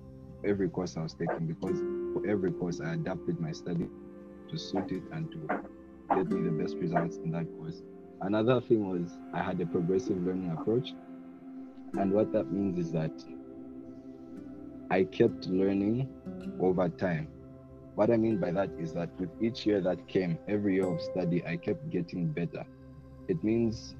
every 0.45 0.69
course 0.69 0.97
I 0.97 1.03
was 1.03 1.15
taking 1.15 1.47
because 1.47 1.79
for 2.13 2.27
every 2.27 2.53
course 2.53 2.81
I 2.81 2.95
adapted 2.95 3.41
my 3.41 3.53
study 3.53 3.89
to 4.51 4.59
suit 4.59 4.93
it 4.93 5.03
and 5.13 5.31
to 5.33 6.17
get 6.17 6.29
me 6.31 6.43
the 6.43 6.51
best 6.51 6.77
results 6.77 7.17
in 7.19 7.31
that 7.33 7.47
course. 7.59 7.83
Another 8.21 8.61
thing 8.61 8.89
was 8.89 9.19
I 9.33 9.43
had 9.43 9.61
a 9.61 9.67
progressive 9.67 10.17
learning 10.25 10.51
approach. 10.59 10.95
And 11.95 12.13
what 12.13 12.33
that 12.33 12.53
means 12.53 12.79
is 12.79 12.93
that 12.93 13.13
I 14.91 15.05
kept 15.05 15.47
learning 15.47 16.09
over 16.61 16.89
time. 16.89 17.29
What 17.95 18.11
I 18.11 18.17
mean 18.17 18.39
by 18.39 18.51
that 18.53 18.71
is 18.79 18.93
that 18.95 19.11
with 19.19 19.31
each 19.41 19.67
year 19.67 19.81
that 19.81 20.07
came, 20.09 20.39
every 20.49 20.75
year 20.77 20.87
of 20.87 21.01
study, 21.01 21.45
I 21.47 21.57
kept 21.57 21.91
getting 21.91 22.29
better. 22.29 22.65
It 23.29 23.43
means 23.43 23.97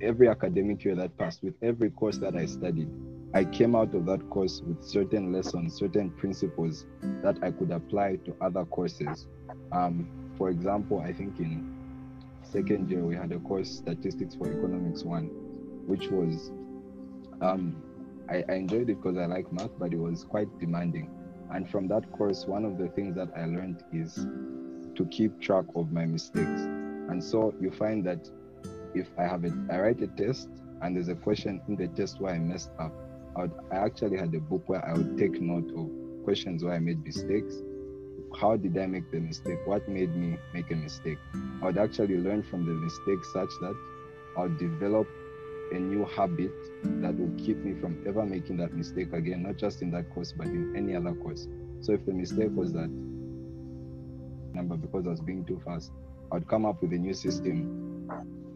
every 0.00 0.28
academic 0.28 0.84
year 0.84 0.94
that 0.96 1.16
passed, 1.18 1.42
with 1.42 1.54
every 1.62 1.90
course 1.90 2.18
that 2.18 2.36
I 2.36 2.46
studied, 2.46 2.88
I 3.32 3.44
came 3.44 3.76
out 3.76 3.94
of 3.94 4.06
that 4.06 4.28
course 4.28 4.60
with 4.60 4.82
certain 4.84 5.32
lessons, 5.32 5.74
certain 5.74 6.10
principles 6.10 6.86
that 7.22 7.38
I 7.42 7.52
could 7.52 7.70
apply 7.70 8.16
to 8.24 8.34
other 8.40 8.64
courses. 8.64 9.28
Um, 9.70 10.08
for 10.36 10.50
example, 10.50 11.00
I 11.00 11.12
think 11.12 11.38
in 11.38 11.72
second 12.42 12.90
year 12.90 13.04
we 13.04 13.14
had 13.14 13.30
a 13.30 13.38
course, 13.38 13.70
Statistics 13.70 14.34
for 14.34 14.48
Economics 14.48 15.04
One, 15.04 15.26
which 15.86 16.08
was 16.08 16.50
um, 17.40 17.80
I, 18.28 18.44
I 18.48 18.54
enjoyed 18.54 18.90
it 18.90 19.02
because 19.02 19.16
I 19.16 19.26
like 19.26 19.52
math, 19.52 19.70
but 19.78 19.92
it 19.92 19.98
was 19.98 20.24
quite 20.24 20.48
demanding. 20.58 21.10
And 21.52 21.68
from 21.68 21.86
that 21.88 22.10
course, 22.12 22.46
one 22.46 22.64
of 22.64 22.78
the 22.78 22.88
things 22.88 23.14
that 23.16 23.28
I 23.36 23.46
learned 23.46 23.84
is 23.92 24.26
to 24.96 25.06
keep 25.10 25.40
track 25.40 25.66
of 25.76 25.92
my 25.92 26.04
mistakes. 26.04 26.62
And 26.62 27.22
so 27.22 27.54
you 27.60 27.70
find 27.70 28.04
that 28.06 28.28
if 28.94 29.08
I 29.18 29.22
have 29.22 29.44
it, 29.44 29.52
I 29.70 29.78
write 29.78 30.02
a 30.02 30.08
test 30.08 30.48
and 30.82 30.96
there's 30.96 31.08
a 31.08 31.14
question 31.14 31.60
in 31.68 31.76
the 31.76 31.88
test 31.88 32.20
where 32.20 32.34
I 32.34 32.38
messed 32.38 32.70
up. 32.78 32.92
I, 33.36 33.42
would, 33.42 33.52
I 33.70 33.76
actually 33.76 34.16
had 34.18 34.34
a 34.34 34.40
book 34.40 34.68
where 34.68 34.84
I 34.84 34.92
would 34.92 35.16
take 35.18 35.40
note 35.40 35.70
of 35.76 35.88
questions 36.24 36.64
where 36.64 36.74
I 36.74 36.78
made 36.78 37.04
mistakes. 37.04 37.54
How 38.38 38.56
did 38.56 38.76
I 38.78 38.86
make 38.86 39.10
the 39.10 39.20
mistake? 39.20 39.58
What 39.64 39.88
made 39.88 40.14
me 40.14 40.36
make 40.54 40.70
a 40.70 40.76
mistake? 40.76 41.18
I 41.62 41.66
would 41.66 41.78
actually 41.78 42.18
learn 42.18 42.42
from 42.42 42.66
the 42.66 42.72
mistake 42.72 43.24
such 43.32 43.50
that 43.60 43.74
I 44.36 44.42
would 44.42 44.58
develop 44.58 45.08
a 45.72 45.78
new 45.78 46.04
habit 46.04 46.52
that 47.00 47.16
will 47.16 47.32
keep 47.38 47.56
me 47.58 47.80
from 47.80 48.02
ever 48.06 48.24
making 48.24 48.56
that 48.58 48.74
mistake 48.74 49.12
again, 49.12 49.42
not 49.44 49.56
just 49.56 49.82
in 49.82 49.90
that 49.92 50.10
course, 50.10 50.32
but 50.32 50.46
in 50.46 50.74
any 50.76 50.96
other 50.96 51.14
course. 51.14 51.46
So 51.80 51.92
if 51.92 52.04
the 52.04 52.12
mistake 52.12 52.50
was 52.52 52.72
that 52.72 52.90
number 54.52 54.76
because 54.76 55.06
I 55.06 55.10
was 55.10 55.20
being 55.20 55.44
too 55.44 55.60
fast, 55.64 55.92
I'd 56.32 56.46
come 56.48 56.66
up 56.66 56.82
with 56.82 56.92
a 56.92 56.98
new 56.98 57.14
system 57.14 58.06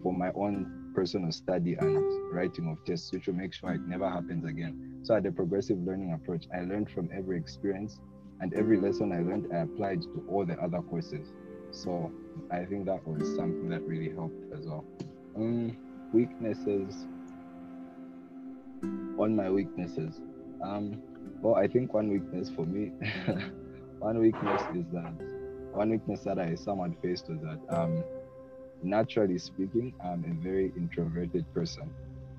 for 0.03 0.13
my 0.13 0.31
own 0.33 0.84
personal 0.95 1.33
study 1.33 1.75
and 1.75 2.33
writing 2.33 2.71
of 2.71 2.85
tests, 2.85 3.13
which 3.13 3.27
will 3.27 3.35
make 3.35 3.53
sure 3.53 3.73
it 3.73 3.87
never 3.87 4.09
happens 4.09 4.45
again. 4.45 5.01
So 5.03 5.15
I 5.15 5.17
had 5.19 5.27
a 5.27 5.33
progressive 5.33 5.79
learning 5.79 6.13
approach. 6.13 6.47
I 6.55 6.61
learned 6.61 6.91
from 6.91 7.11
every 7.13 7.37
experience 7.37 8.01
and 8.41 8.53
every 8.55 8.81
lesson 8.81 9.13
I 9.13 9.21
learned, 9.21 9.49
I 9.53 9.59
applied 9.59 10.03
to 10.03 10.25
all 10.29 10.45
the 10.45 10.55
other 10.55 10.81
courses. 10.83 11.33
So 11.71 12.13
I 12.51 12.65
think 12.65 12.87
that 12.87 13.07
was 13.07 13.35
something 13.37 13.69
that 13.71 13.83
really 13.83 14.15
helped 14.15 14.53
as 14.53 14.67
well. 14.67 14.85
Um, 15.37 15.77
weaknesses 16.13 17.07
on 19.19 19.37
my 19.37 19.51
weaknesses. 19.51 20.21
Um, 20.63 21.03
well, 21.41 21.57
I 21.57 21.67
think 21.67 21.93
one 21.95 22.11
weakness 22.11 22.51
for 22.51 22.65
me, 22.65 22.93
one 23.99 24.19
weakness 24.19 24.63
is 24.75 24.85
that 24.93 25.15
one 25.73 25.91
weakness 25.91 26.21
that 26.21 26.39
I 26.39 26.55
somewhat 26.55 26.91
faced 27.03 27.29
was 27.29 27.41
that 27.41 27.61
um, 27.69 28.05
naturally 28.83 29.39
speaking, 29.39 29.95
I'm 30.05 30.25
a 30.25 30.43
very 30.43 30.73
introverted 30.77 31.45
person. 31.55 31.91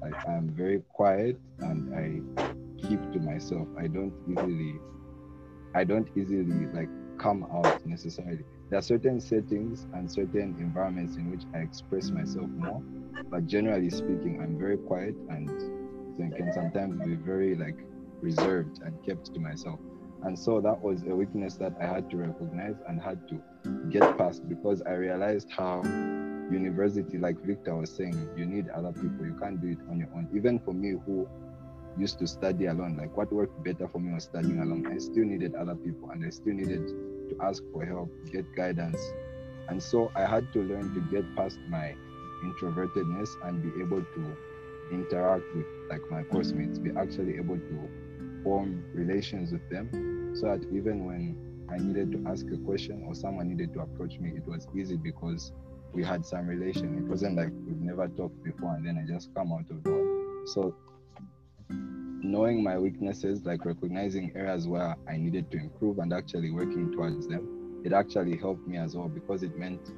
Like 0.01 0.27
I'm 0.27 0.49
very 0.49 0.81
quiet 0.93 1.39
and 1.59 1.95
I 1.95 2.87
keep 2.87 3.01
to 3.13 3.19
myself. 3.19 3.67
I 3.77 3.87
don't 3.87 4.13
easily, 4.29 4.75
I 5.73 5.83
don't 5.83 6.07
easily 6.15 6.67
like 6.73 6.89
come 7.17 7.47
out 7.51 7.85
necessarily. 7.85 8.43
There 8.69 8.79
are 8.79 8.83
certain 8.83 9.19
settings 9.19 9.87
and 9.93 10.11
certain 10.11 10.55
environments 10.59 11.17
in 11.17 11.31
which 11.31 11.43
I 11.53 11.59
express 11.59 12.09
myself 12.09 12.47
more, 12.49 12.81
but 13.29 13.47
generally 13.47 13.89
speaking, 13.89 14.39
I'm 14.41 14.57
very 14.59 14.77
quiet 14.77 15.15
and 15.29 15.49
can 16.35 16.51
sometimes 16.53 16.99
be 17.05 17.15
very 17.15 17.55
like 17.55 17.77
reserved 18.21 18.81
and 18.83 18.93
kept 19.05 19.33
to 19.33 19.39
myself. 19.39 19.79
And 20.23 20.37
so 20.37 20.59
that 20.61 20.81
was 20.81 21.03
a 21.03 21.15
weakness 21.15 21.55
that 21.55 21.73
I 21.79 21.85
had 21.85 22.09
to 22.11 22.17
recognize 22.17 22.75
and 22.87 23.01
had 23.01 23.27
to 23.29 23.41
get 23.89 24.17
past 24.17 24.47
because 24.47 24.81
I 24.81 24.93
realized 24.93 25.49
how 25.51 25.81
university, 26.51 27.17
like 27.17 27.39
Victor 27.43 27.75
was 27.75 27.89
saying, 27.89 28.29
you 28.37 28.45
need 28.45 28.69
other 28.69 28.91
people. 28.91 29.25
You 29.25 29.37
can't 29.41 29.61
do 29.61 29.69
it 29.69 29.77
on 29.89 29.99
your 29.99 30.09
own. 30.15 30.29
Even 30.33 30.59
for 30.59 30.73
me, 30.73 30.95
who 31.05 31.27
used 31.97 32.19
to 32.19 32.27
study 32.27 32.65
alone, 32.65 32.97
like 32.97 33.15
what 33.15 33.31
worked 33.31 33.63
better 33.63 33.87
for 33.87 33.99
me 33.99 34.13
was 34.13 34.23
studying 34.25 34.59
alone. 34.59 34.87
I 34.87 34.97
still 34.97 35.25
needed 35.25 35.55
other 35.55 35.75
people 35.75 36.09
and 36.11 36.25
I 36.25 36.29
still 36.29 36.53
needed 36.53 36.87
to 37.29 37.37
ask 37.41 37.63
for 37.71 37.85
help, 37.85 38.09
get 38.31 38.45
guidance. 38.55 38.99
And 39.69 39.81
so 39.81 40.11
I 40.15 40.25
had 40.25 40.51
to 40.53 40.59
learn 40.59 40.93
to 40.93 41.01
get 41.11 41.23
past 41.35 41.57
my 41.69 41.95
introvertedness 42.43 43.29
and 43.43 43.63
be 43.63 43.81
able 43.81 44.01
to 44.01 44.37
interact 44.91 45.43
with 45.55 45.65
like 45.89 46.01
my 46.11 46.23
course 46.23 46.51
mates, 46.51 46.77
be 46.77 46.91
actually 46.97 47.37
able 47.37 47.57
to 47.57 47.89
form 48.43 48.83
relations 48.93 49.51
with 49.51 49.67
them 49.69 50.35
so 50.35 50.47
that 50.47 50.63
even 50.71 51.05
when 51.05 51.35
I 51.69 51.77
needed 51.77 52.11
to 52.11 52.29
ask 52.29 52.45
a 52.53 52.57
question 52.57 53.03
or 53.07 53.15
someone 53.15 53.49
needed 53.49 53.73
to 53.73 53.79
approach 53.79 54.19
me, 54.19 54.33
it 54.35 54.47
was 54.47 54.67
easy 54.75 54.97
because 54.97 55.51
we 55.95 56.03
had 56.03 56.25
some 56.25 56.45
relation. 56.45 56.97
It 56.97 57.05
wasn't 57.09 57.37
like 57.37 57.49
we've 57.65 57.79
never 57.79 58.07
talked 58.09 58.43
before 58.43 58.75
and 58.75 58.85
then 58.85 58.97
I 59.01 59.11
just 59.11 59.33
come 59.33 59.53
out 59.53 59.71
of 59.71 59.83
one. 59.85 60.45
So 60.47 60.75
knowing 61.69 62.61
my 62.61 62.77
weaknesses, 62.77 63.45
like 63.45 63.65
recognizing 63.65 64.33
areas 64.35 64.67
where 64.67 64.95
I 65.07 65.15
needed 65.15 65.49
to 65.51 65.57
improve 65.57 65.99
and 65.99 66.11
actually 66.11 66.51
working 66.51 66.91
towards 66.91 67.27
them, 67.27 67.81
it 67.85 67.93
actually 67.93 68.35
helped 68.35 68.67
me 68.67 68.77
as 68.77 68.95
well 68.95 69.07
because 69.07 69.41
it 69.41 69.57
meant 69.57 69.93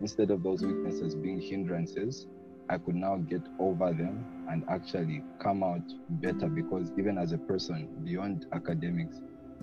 instead 0.00 0.30
of 0.30 0.44
those 0.44 0.62
weaknesses 0.62 1.16
being 1.16 1.40
hindrances, 1.40 2.28
I 2.68 2.78
could 2.78 2.94
now 2.94 3.16
get 3.16 3.42
over 3.58 3.92
them 3.92 4.24
and 4.48 4.64
actually 4.68 5.22
come 5.40 5.64
out 5.64 5.82
better 6.10 6.48
because 6.48 6.92
even 6.96 7.18
as 7.18 7.32
a 7.32 7.38
person 7.38 7.88
beyond 8.04 8.46
academics, 8.52 9.20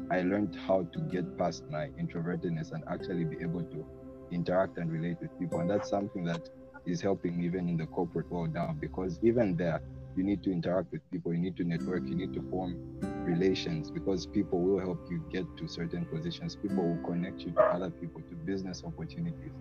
I 0.09 0.21
learned 0.21 0.57
how 0.67 0.83
to 0.91 0.99
get 1.11 1.37
past 1.37 1.63
my 1.69 1.89
introvertedness 1.99 2.73
and 2.73 2.83
actually 2.89 3.23
be 3.23 3.37
able 3.41 3.63
to 3.63 3.85
interact 4.31 4.77
and 4.77 4.91
relate 4.91 5.17
with 5.21 5.37
people. 5.39 5.59
And 5.59 5.69
that's 5.69 5.89
something 5.89 6.23
that 6.25 6.49
is 6.85 7.01
helping 7.01 7.43
even 7.43 7.69
in 7.69 7.77
the 7.77 7.85
corporate 7.85 8.29
world 8.31 8.53
now 8.53 8.75
because 8.79 9.19
even 9.21 9.55
there, 9.55 9.81
you 10.15 10.23
need 10.23 10.43
to 10.43 10.51
interact 10.51 10.91
with 10.91 11.01
people, 11.11 11.33
you 11.33 11.39
need 11.39 11.55
to 11.57 11.63
network, 11.63 12.03
you 12.07 12.15
need 12.15 12.33
to 12.33 12.41
form 12.49 12.75
relations 13.23 13.89
because 13.89 14.25
people 14.25 14.59
will 14.59 14.79
help 14.79 14.99
you 15.09 15.23
get 15.31 15.45
to 15.57 15.67
certain 15.67 16.05
positions. 16.05 16.55
People 16.55 16.83
will 16.83 17.03
connect 17.05 17.41
you 17.41 17.51
to 17.51 17.61
other 17.61 17.89
people, 17.89 18.21
to 18.29 18.35
business 18.35 18.83
opportunities. 18.85 19.51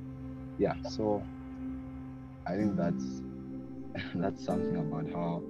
Yeah, 0.59 0.75
so 0.89 1.23
I 2.47 2.57
think 2.57 2.77
that's 2.77 3.23
that's 4.14 4.45
something 4.45 4.77
about 4.77 5.11
how 5.12 5.43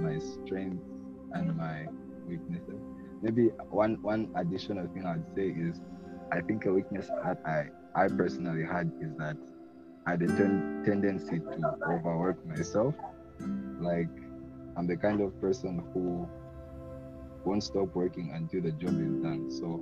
my 0.00 0.18
strengths 0.18 0.84
and 1.32 1.56
my 1.56 1.86
weaknesses. 2.28 2.80
Maybe 3.22 3.46
one 3.70 3.98
one 4.02 4.28
additional 4.34 4.86
thing 4.88 5.06
I'd 5.06 5.24
say 5.34 5.48
is 5.48 5.80
I 6.32 6.40
think 6.40 6.66
a 6.66 6.72
weakness 6.72 7.08
that 7.08 7.38
I 7.46 7.68
I 7.96 8.08
personally 8.08 8.62
had 8.62 8.92
is 9.00 9.16
that 9.16 9.38
I 10.06 10.10
had 10.10 10.22
a 10.22 10.26
ten- 10.26 10.82
tendency 10.84 11.38
to 11.38 11.76
overwork 11.88 12.44
myself. 12.46 12.94
Like 13.80 14.10
I'm 14.76 14.86
the 14.86 14.98
kind 14.98 15.22
of 15.22 15.40
person 15.40 15.82
who 15.94 16.28
won't 17.46 17.64
stop 17.64 17.94
working 17.94 18.32
until 18.34 18.60
the 18.60 18.72
job 18.72 19.00
is 19.00 19.22
done. 19.22 19.50
So 19.50 19.80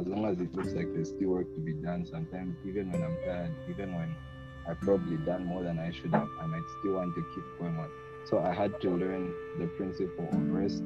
as 0.00 0.06
long 0.06 0.24
as 0.24 0.40
it 0.40 0.54
looks 0.54 0.72
like 0.72 0.86
there's 0.94 1.10
still 1.10 1.28
work 1.28 1.54
to 1.54 1.60
be 1.60 1.74
done, 1.74 2.06
sometimes 2.06 2.56
even 2.66 2.90
when 2.90 3.02
I'm 3.02 3.16
tired, 3.26 3.54
even 3.68 3.94
when 3.96 4.16
I've 4.66 4.80
probably 4.80 5.18
done 5.18 5.44
more 5.44 5.62
than 5.62 5.78
I 5.78 5.90
should 5.90 6.14
have. 6.14 6.28
I 6.40 6.46
might 6.46 6.62
still 6.80 6.94
want 6.94 7.14
to 7.16 7.22
keep 7.34 7.44
going 7.58 7.76
on. 7.76 7.90
So 8.24 8.38
I 8.38 8.54
had 8.54 8.80
to 8.80 8.88
learn 8.90 9.30
the 9.58 9.66
principle 9.76 10.26
of 10.32 10.48
rest. 10.48 10.82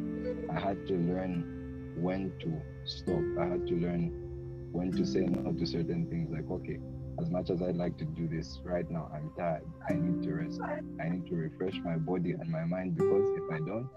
I 0.51 0.59
had 0.59 0.85
to 0.89 0.95
learn 0.95 1.93
when 1.95 2.33
to 2.41 2.61
stop. 2.85 3.23
I 3.39 3.47
had 3.47 3.69
to 3.69 3.75
learn 3.77 4.26
when 4.73 4.93
to 4.93 5.05
say 5.07 5.21
no 5.21 5.53
to 5.53 5.67
certain 5.67 6.07
things. 6.09 6.31
Like, 6.31 6.51
okay, 6.51 6.79
as 7.21 7.31
much 7.31 7.51
as 7.51 7.63
I'd 7.63 7.77
like 7.77 7.97
to 7.99 8.05
do 8.05 8.29
this 8.29 8.61
right 8.65 8.89
now, 8.91 9.11
I'm 9.15 9.31
tired. 9.39 9.65
I 9.89 9.95
need 9.95 10.23
to 10.25 10.35
rest. 10.35 10.61
I 10.63 11.09
need 11.09 11.27
to 11.27 11.35
refresh 11.35 11.75
my 11.85 11.97
body 11.97 12.33
and 12.33 12.49
my 12.51 12.65
mind 12.65 12.97
because 12.97 13.27
if 13.37 13.53
I 13.53 13.59
don't, 13.59 13.89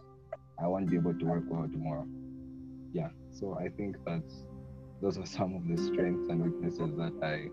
I 0.61 0.67
won't 0.67 0.89
be 0.89 0.95
able 0.97 1.13
to 1.13 1.26
work 1.26 1.43
well 1.47 1.67
tomorrow. 1.72 2.07
Yeah. 2.93 3.09
So 3.32 3.57
I 3.59 3.70
think 3.70 3.97
that's 4.05 4.45
those 5.01 5.17
are 5.17 5.26
some 5.26 5.55
of 5.55 5.67
the 5.67 5.82
strengths 5.82 6.30
and 6.30 6.43
weaknesses 6.43 6.95
that 6.97 7.13
I 7.24 7.49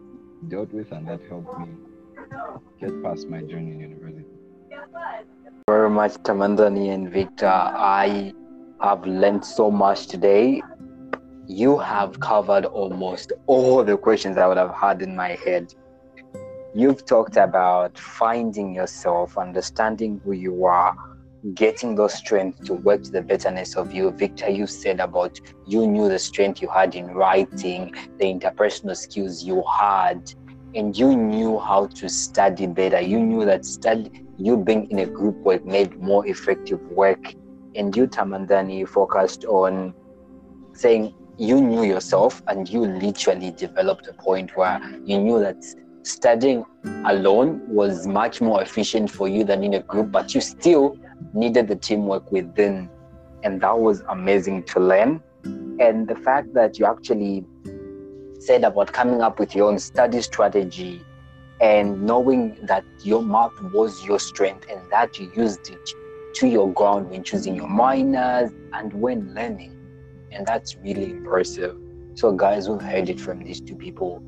dealt 0.49 0.73
with 0.73 0.91
and 0.93 1.07
that 1.09 1.21
helped 1.29 1.59
me 1.61 1.69
get 2.81 3.03
past 3.03 3.29
my 3.29 3.41
journey 3.43 3.73
in 3.73 3.81
university. 3.81 4.25
Very 5.69 5.91
much, 5.91 6.15
Tamandani 6.15 6.93
and 6.93 7.11
Victor. 7.11 7.47
I 7.47 8.33
have 8.81 9.07
learned 9.07 9.45
so 9.45 9.71
much 9.71 10.07
today. 10.07 10.63
You 11.49 11.79
have 11.79 12.19
covered 12.19 12.65
almost 12.65 13.33
all 13.47 13.85
the 13.85 13.97
questions 13.97 14.37
I 14.37 14.49
would 14.49 14.57
have 14.57 14.75
had 14.75 15.01
in 15.01 15.15
my 15.15 15.39
head. 15.45 15.73
You've 16.75 17.07
talked 17.07 17.37
about 17.37 17.97
finding 17.97 18.75
yourself, 18.75 19.39
understanding 19.39 20.21
who 20.25 20.33
you 20.33 20.65
are, 20.65 20.97
getting 21.55 21.95
those 21.95 22.15
strength 22.15 22.65
to 22.65 22.75
work 22.75 23.05
to 23.05 23.13
the 23.13 23.23
betterness 23.23 23.77
of 23.77 23.93
you. 23.93 24.11
Victor, 24.11 24.51
you 24.51 24.67
said 24.67 24.99
about 24.99 25.41
you 25.65 25.87
knew 25.87 26.09
the 26.09 26.19
strength 26.19 26.61
you 26.61 26.69
had 26.69 26.97
in 26.97 27.07
writing, 27.15 27.95
the 28.19 28.25
interpersonal 28.25 28.97
skills 28.97 29.45
you 29.45 29.63
had, 29.79 30.35
and 30.75 30.99
you 30.99 31.17
knew 31.17 31.61
how 31.61 31.87
to 31.87 32.09
study 32.09 32.67
better. 32.67 33.01
You 33.01 33.21
knew 33.21 33.45
that 33.45 33.65
study, 33.65 34.11
you 34.37 34.57
being 34.57 34.91
in 34.91 34.99
a 34.99 35.07
group 35.07 35.37
work 35.37 35.65
made 35.65 35.97
more 36.01 36.27
effective 36.27 36.83
work. 36.91 37.35
And 37.77 37.97
you, 37.97 38.09
Tamandani, 38.09 38.89
focused 38.89 39.45
on 39.45 39.95
saying 40.73 41.15
you 41.39 41.61
knew 41.61 41.85
yourself 41.85 42.43
and 42.47 42.69
you 42.69 42.81
literally 42.81 43.51
developed 43.51 44.07
a 44.07 44.13
point 44.13 44.57
where 44.57 44.81
you 45.05 45.19
knew 45.19 45.39
that 45.41 45.57
studying 46.03 46.65
alone 47.05 47.61
was 47.67 48.07
much 48.07 48.41
more 48.41 48.63
efficient 48.63 49.11
for 49.11 49.29
you 49.29 49.45
than 49.45 49.63
in 49.63 49.75
a 49.75 49.81
group, 49.81 50.11
but 50.11 50.35
you 50.35 50.41
still 50.41 50.97
needed 51.35 51.69
the 51.69 51.77
teamwork 51.77 52.31
within. 52.31 52.89
And 53.43 53.61
that 53.61 53.79
was 53.79 54.03
amazing 54.09 54.65
to 54.65 54.81
learn. 54.81 55.23
And 55.45 56.09
the 56.09 56.17
fact 56.17 56.55
that 56.55 56.79
you 56.79 56.87
actually 56.87 57.45
said 58.39 58.65
about 58.65 58.93
coming 58.93 59.21
up 59.21 59.39
with 59.39 59.55
your 59.55 59.69
own 59.69 59.79
study 59.79 60.23
strategy 60.23 61.03
and 61.61 62.03
knowing 62.03 62.57
that 62.63 62.85
your 63.03 63.23
math 63.23 63.61
was 63.73 64.05
your 64.05 64.21
strength 64.21 64.67
and 64.71 64.81
that 64.91 65.19
you 65.19 65.31
used 65.35 65.71
it 65.71 65.91
to 66.35 66.47
your 66.47 66.73
ground 66.73 67.11
when 67.11 67.25
choosing 67.25 67.55
your 67.55 67.69
minors 67.69 68.51
and 68.73 68.93
when 68.95 69.35
learning. 69.35 69.76
And 70.37 70.47
that's 70.47 70.77
really 70.77 71.11
impressive. 71.11 71.77
So, 72.15 72.33
guys, 72.33 72.69
we've 72.69 72.81
heard 72.81 73.09
it 73.09 73.19
from 73.19 73.43
these 73.43 73.61
two 73.61 73.75
people. 73.75 74.23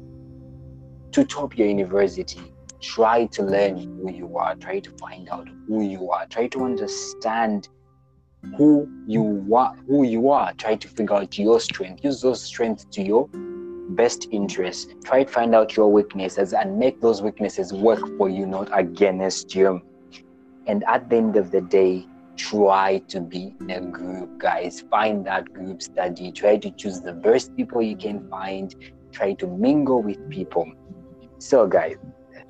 To 1.13 1.25
top 1.25 1.59
your 1.59 1.69
university, 1.69 2.41
try 2.81 3.27
to 3.27 3.43
learn 3.43 3.77
who 3.77 4.11
you 4.11 4.39
are, 4.39 4.55
try 4.55 4.81
to 4.81 4.91
find 4.99 5.29
out 5.29 5.49
who 5.67 5.83
you 5.83 6.11
are, 6.11 6.27
try 6.27 6.47
to 6.49 6.65
understand 6.65 7.69
who 8.57 8.89
you 9.07 9.47
are, 9.55 9.75
who 9.87 10.05
you 10.05 10.31
are, 10.31 10.55
try 10.55 10.77
to 10.77 10.89
figure 10.89 11.17
out 11.17 11.39
your 11.39 11.61
strength, 11.61 12.05
use 12.05 12.23
those 12.23 12.43
strengths 12.43 12.85
to 12.93 13.03
your 13.03 13.29
best 13.91 14.29
interest. 14.31 14.95
Try 15.05 15.25
to 15.25 15.31
find 15.31 15.55
out 15.55 15.77
your 15.77 15.91
weaknesses 15.91 16.53
and 16.53 16.79
make 16.79 17.01
those 17.01 17.21
weaknesses 17.21 17.73
work 17.73 18.01
for 18.17 18.29
you, 18.29 18.47
not 18.47 18.69
against 18.73 19.55
you. 19.55 19.83
And 20.67 20.85
at 20.85 21.09
the 21.11 21.17
end 21.17 21.37
of 21.37 21.51
the 21.51 21.61
day, 21.61 22.07
try 22.39 22.99
to 23.09 23.21
be 23.21 23.55
in 23.61 23.71
a 23.71 23.81
group, 23.81 24.39
guys. 24.39 24.85
Find 24.89 25.27
that 25.27 25.53
group 25.53 25.83
study. 25.83 26.33
Try 26.33 26.57
to 26.59 26.71
choose 26.71 27.01
the 27.01 27.13
best 27.13 27.55
people 27.57 27.83
you 27.83 27.97
can 27.97 28.27
find. 28.31 28.75
Try 29.13 29.35
to 29.35 29.47
mingle 29.47 30.03
with 30.03 30.31
people. 30.31 30.73
So, 31.39 31.67
guys, 31.67 31.97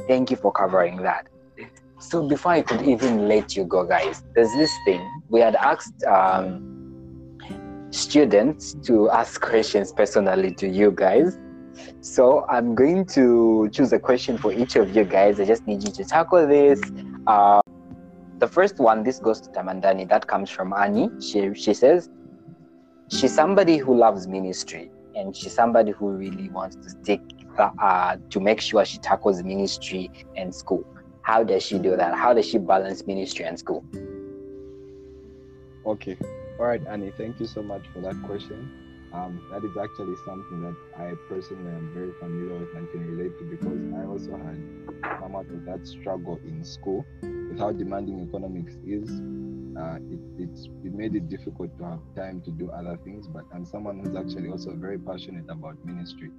thank 0.07 0.31
you 0.31 0.37
for 0.37 0.53
covering 0.53 0.99
that. 1.03 1.29
So, 2.01 2.29
before 2.29 2.53
I 2.53 2.63
could 2.63 2.83
even 2.83 3.27
let 3.29 3.57
you 3.57 3.65
go, 3.65 3.85
guys, 3.85 4.23
there's 4.35 4.53
this 4.53 4.71
thing 4.85 5.01
we 5.31 5.41
had 5.41 5.57
asked 5.57 6.05
um, 6.05 7.39
students 7.91 8.75
to 8.85 9.11
ask 9.11 9.41
questions 9.41 9.93
personally 9.93 10.55
to 10.55 10.69
you 10.69 10.93
guys. 10.93 11.39
So, 12.01 12.47
I'm 12.49 12.75
going 12.75 13.07
to 13.07 13.69
choose 13.73 13.93
a 13.93 13.99
question 13.99 14.37
for 14.37 14.53
each 14.53 14.77
of 14.77 14.95
you 14.95 15.05
guys. 15.05 15.41
I 15.41 15.47
just 15.47 15.67
need 15.67 15.83
you 15.83 15.93
to 15.93 16.05
tackle 16.05 16.47
this. 16.47 16.81
Uh, 17.27 17.61
the 18.39 18.49
first 18.49 18.79
one, 18.79 19.03
this 19.03 19.19
goes 19.19 19.41
to 19.43 19.51
Tamandani, 19.51 20.09
that 20.09 20.27
comes 20.27 20.49
from 20.51 20.73
Annie. 20.73 21.11
She, 21.21 21.55
she 21.55 21.75
says, 21.75 22.09
She's 23.11 23.35
somebody 23.35 23.79
who 23.79 23.97
loves 23.97 24.29
ministry 24.29 24.91
and 25.17 25.35
she's 25.35 25.55
somebody 25.55 25.93
who 25.93 26.11
really 26.11 26.51
wants 26.51 26.77
to 26.77 26.91
stick 26.91 27.21
uh, 27.59 28.17
to 28.31 28.41
make 28.41 28.61
sure 28.61 28.85
she 28.85 28.99
tackles 28.99 29.43
ministry 29.43 30.11
and 30.37 30.55
school. 30.55 30.85
How 31.23 31.43
does 31.43 31.63
she 31.63 31.79
do 31.79 31.97
that? 31.97 32.15
How 32.15 32.33
does 32.35 32.47
she 32.47 32.59
balance 32.59 33.07
ministry 33.07 33.45
and 33.45 33.59
school? 33.59 33.85
Okay. 35.87 36.17
All 36.61 36.67
right, 36.67 36.83
Annie, 36.87 37.13
thank 37.17 37.41
you 37.41 37.47
so 37.47 37.63
much 37.63 37.87
for 37.93 38.01
that 38.01 38.23
question. 38.25 38.88
Um, 39.13 39.41
that 39.51 39.65
is 39.65 39.77
actually 39.77 40.17
something 40.25 40.63
that 40.63 40.77
I 40.99 41.15
personally 41.29 41.71
am 41.71 41.93
very 41.95 42.13
familiar 42.21 42.59
with 42.59 42.75
and 42.75 42.91
can 42.91 43.17
relate 43.17 43.39
to 43.39 43.45
because 43.45 43.81
I 43.97 44.05
also 44.05 44.37
had 44.37 45.19
come 45.19 45.35
out 45.35 45.49
of 45.49 45.65
that 45.65 45.87
struggle 45.87 46.39
in 46.45 46.63
school 46.63 47.07
with 47.23 47.59
how 47.59 47.73
demanding 47.73 48.21
economics 48.21 48.75
is. 48.87 49.09
Uh, 49.79 49.97
it, 50.11 50.21
it's, 50.39 50.69
it 50.85 50.93
made 50.93 51.15
it 51.15 51.29
difficult 51.29 51.77
to 51.79 51.85
have 51.85 52.01
time 52.17 52.43
to 52.43 52.51
do 52.51 52.71
other 52.71 52.99
things, 53.05 53.27
but 53.29 53.45
I'm 53.55 53.65
someone 53.65 54.01
who's 54.01 54.17
actually 54.17 54.51
also 54.51 54.75
very 54.75 54.99
passionate 54.99 55.45
about 55.49 55.83
ministry. 55.85 56.31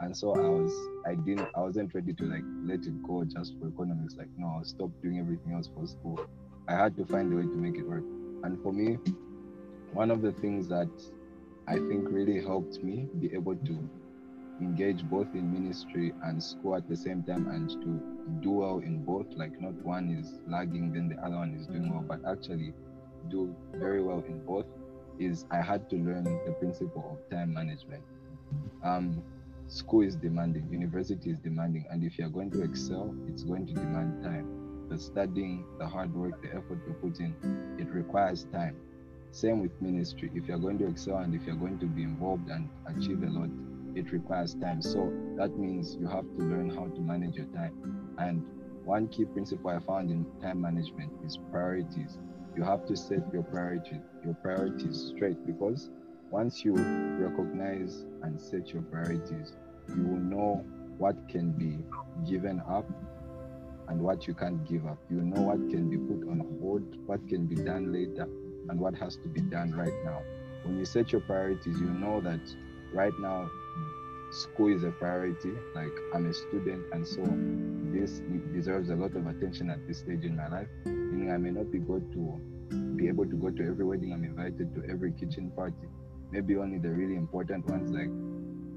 And 0.00 0.16
so 0.16 0.34
I 0.34 0.48
was, 0.48 0.72
I 1.06 1.14
didn't, 1.14 1.48
I 1.56 1.60
wasn't 1.60 1.94
ready 1.94 2.12
to 2.12 2.24
like 2.24 2.44
let 2.64 2.80
it 2.80 3.02
go 3.02 3.24
just 3.24 3.54
for 3.58 3.68
economics. 3.68 4.16
Like, 4.16 4.28
no, 4.36 4.52
I'll 4.56 4.64
stop 4.64 4.90
doing 5.02 5.18
everything 5.18 5.54
else 5.54 5.70
for 5.74 5.86
school. 5.86 6.20
I 6.68 6.74
had 6.74 6.96
to 6.96 7.06
find 7.06 7.32
a 7.32 7.36
way 7.36 7.42
to 7.42 7.56
make 7.56 7.76
it 7.76 7.88
work. 7.88 8.04
And 8.44 8.62
for 8.62 8.72
me, 8.72 8.98
one 9.92 10.10
of 10.10 10.20
the 10.22 10.32
things 10.32 10.68
that 10.68 10.90
I 11.68 11.74
think 11.74 12.08
really 12.08 12.40
helped 12.40 12.82
me 12.82 13.08
be 13.20 13.34
able 13.34 13.54
to 13.54 13.90
engage 14.58 15.04
both 15.04 15.28
in 15.34 15.52
ministry 15.52 16.14
and 16.22 16.42
school 16.42 16.74
at 16.74 16.88
the 16.88 16.96
same 16.96 17.22
time 17.22 17.46
and 17.48 17.68
to 17.68 18.00
do 18.40 18.50
well 18.52 18.78
in 18.78 19.04
both. 19.04 19.26
Like, 19.36 19.60
not 19.60 19.74
one 19.84 20.08
is 20.08 20.40
lagging, 20.48 20.92
then 20.94 21.10
the 21.10 21.22
other 21.22 21.36
one 21.36 21.54
is 21.54 21.66
doing 21.66 21.92
well, 21.92 22.02
but 22.08 22.20
actually 22.26 22.72
do 23.28 23.54
very 23.74 24.02
well 24.02 24.24
in 24.26 24.42
both. 24.46 24.64
Is 25.18 25.44
I 25.50 25.60
had 25.60 25.90
to 25.90 25.96
learn 25.96 26.24
the 26.24 26.52
principle 26.58 27.04
of 27.12 27.30
time 27.30 27.52
management. 27.52 28.02
Um, 28.82 29.22
school 29.66 30.02
is 30.02 30.16
demanding, 30.16 30.68
university 30.70 31.30
is 31.30 31.38
demanding, 31.38 31.84
and 31.90 32.02
if 32.02 32.18
you're 32.18 32.30
going 32.30 32.50
to 32.52 32.62
excel, 32.62 33.14
it's 33.26 33.42
going 33.42 33.66
to 33.66 33.74
demand 33.74 34.22
time. 34.22 34.86
The 34.88 34.98
studying, 34.98 35.66
the 35.78 35.86
hard 35.86 36.14
work, 36.14 36.40
the 36.40 36.48
effort 36.48 36.80
you 36.86 36.94
put 37.02 37.20
in, 37.20 37.34
it 37.78 37.92
requires 37.92 38.44
time. 38.44 38.76
Same 39.30 39.60
with 39.60 39.80
ministry. 39.80 40.30
If 40.34 40.48
you're 40.48 40.58
going 40.58 40.78
to 40.78 40.86
excel 40.86 41.18
and 41.18 41.34
if 41.34 41.46
you're 41.46 41.56
going 41.56 41.78
to 41.78 41.86
be 41.86 42.02
involved 42.02 42.48
and 42.48 42.68
achieve 42.86 43.22
a 43.22 43.26
lot, 43.26 43.50
it 43.94 44.12
requires 44.12 44.54
time. 44.54 44.82
So 44.82 45.12
that 45.36 45.56
means 45.58 45.96
you 46.00 46.06
have 46.08 46.24
to 46.24 46.42
learn 46.42 46.70
how 46.70 46.86
to 46.86 47.00
manage 47.00 47.36
your 47.36 47.46
time. 47.46 48.14
And 48.18 48.44
one 48.84 49.08
key 49.08 49.26
principle 49.26 49.70
I 49.70 49.80
found 49.80 50.10
in 50.10 50.26
time 50.40 50.60
management 50.60 51.12
is 51.24 51.38
priorities. 51.50 52.18
You 52.56 52.64
have 52.64 52.86
to 52.86 52.96
set 52.96 53.32
your 53.32 53.42
priorities, 53.42 54.00
your 54.24 54.34
priorities 54.34 55.12
straight 55.14 55.46
because 55.46 55.90
once 56.30 56.64
you 56.64 56.74
recognize 56.74 58.04
and 58.22 58.40
set 58.40 58.72
your 58.72 58.82
priorities, 58.82 59.52
you 59.88 60.02
will 60.02 60.20
know 60.20 60.64
what 60.98 61.28
can 61.28 61.52
be 61.52 61.78
given 62.28 62.60
up 62.68 62.86
and 63.88 64.00
what 64.00 64.26
you 64.26 64.34
can't 64.34 64.66
give 64.68 64.86
up. 64.86 64.98
You 65.10 65.22
know 65.22 65.42
what 65.42 65.70
can 65.70 65.88
be 65.88 65.96
put 65.96 66.28
on 66.28 66.40
hold, 66.60 66.82
what 67.06 67.26
can 67.28 67.46
be 67.46 67.56
done 67.56 67.92
later, 67.92 68.28
and 68.68 68.78
what 68.78 68.94
has 68.94 69.16
to 69.16 69.28
be 69.28 69.40
done 69.40 69.72
right 69.72 69.94
now. 70.04 70.22
When 70.64 70.78
you 70.78 70.84
set 70.84 71.12
your 71.12 71.20
priorities, 71.22 71.78
you 71.80 71.86
know 71.86 72.20
that 72.20 72.40
right 72.92 73.12
now 73.20 73.48
school 74.30 74.74
is 74.74 74.84
a 74.84 74.90
priority. 74.90 75.52
Like 75.74 75.92
I'm 76.14 76.26
a 76.26 76.34
student, 76.34 76.84
and 76.92 77.06
so 77.06 77.22
this 77.92 78.20
deserves 78.52 78.90
a 78.90 78.96
lot 78.96 79.14
of 79.16 79.26
attention 79.26 79.70
at 79.70 79.86
this 79.86 79.98
stage 79.98 80.24
in 80.24 80.36
my 80.36 80.48
life. 80.48 80.68
Meaning, 80.84 81.32
I 81.32 81.38
may 81.38 81.50
not 81.50 81.70
be 81.70 81.78
good 81.78 82.12
to 82.12 82.40
be 82.96 83.08
able 83.08 83.24
to 83.24 83.36
go 83.36 83.50
to 83.50 83.66
every 83.66 83.84
wedding 83.84 84.12
I'm 84.12 84.24
invited 84.24 84.74
to, 84.74 84.82
every 84.90 85.12
kitchen 85.12 85.50
party. 85.50 85.88
Maybe 86.30 86.56
only 86.56 86.78
the 86.78 86.90
really 86.90 87.16
important 87.16 87.66
ones, 87.66 87.90
like 87.90 88.10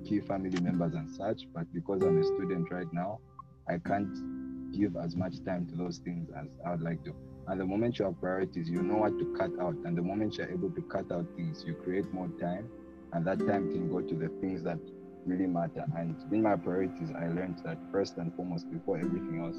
key 0.08 0.22
family 0.22 0.60
members 0.62 0.94
and 0.94 1.10
such. 1.10 1.48
But 1.54 1.72
because 1.74 2.02
I'm 2.04 2.20
a 2.20 2.24
student 2.24 2.72
right 2.72 2.92
now, 2.94 3.20
I 3.68 3.78
can't 3.78 4.72
give 4.72 4.96
as 4.96 5.16
much 5.16 5.44
time 5.46 5.68
to 5.68 5.76
those 5.76 5.98
things 5.98 6.30
as 6.40 6.48
I 6.66 6.72
would 6.72 6.82
like 6.82 7.04
to. 7.04 7.14
And 7.52 7.60
the 7.60 7.66
moment 7.66 8.00
you 8.00 8.06
have 8.06 8.18
priorities, 8.22 8.70
you 8.70 8.82
know 8.82 8.96
what 8.96 9.20
to 9.20 9.26
cut 9.38 9.52
out. 9.60 9.76
And 9.84 9.98
the 9.98 10.02
moment 10.02 10.38
you're 10.38 10.50
able 10.50 10.70
to 10.70 10.82
cut 10.84 11.12
out 11.12 11.26
things, 11.36 11.66
you 11.68 11.74
create 11.74 12.10
more 12.14 12.30
time. 12.40 12.70
And 13.12 13.26
that 13.26 13.40
time 13.40 13.70
can 13.70 13.92
go 13.92 14.00
to 14.00 14.16
the 14.16 14.30
things 14.40 14.64
that 14.64 14.80
really 15.26 15.48
matter. 15.48 15.86
And 15.98 16.16
in 16.32 16.44
my 16.44 16.56
priorities, 16.56 17.12
I 17.12 17.28
learned 17.28 17.62
that 17.66 17.78
first 17.92 18.16
and 18.16 18.34
foremost, 18.38 18.72
before 18.72 19.00
everything 19.00 19.42
else, 19.44 19.58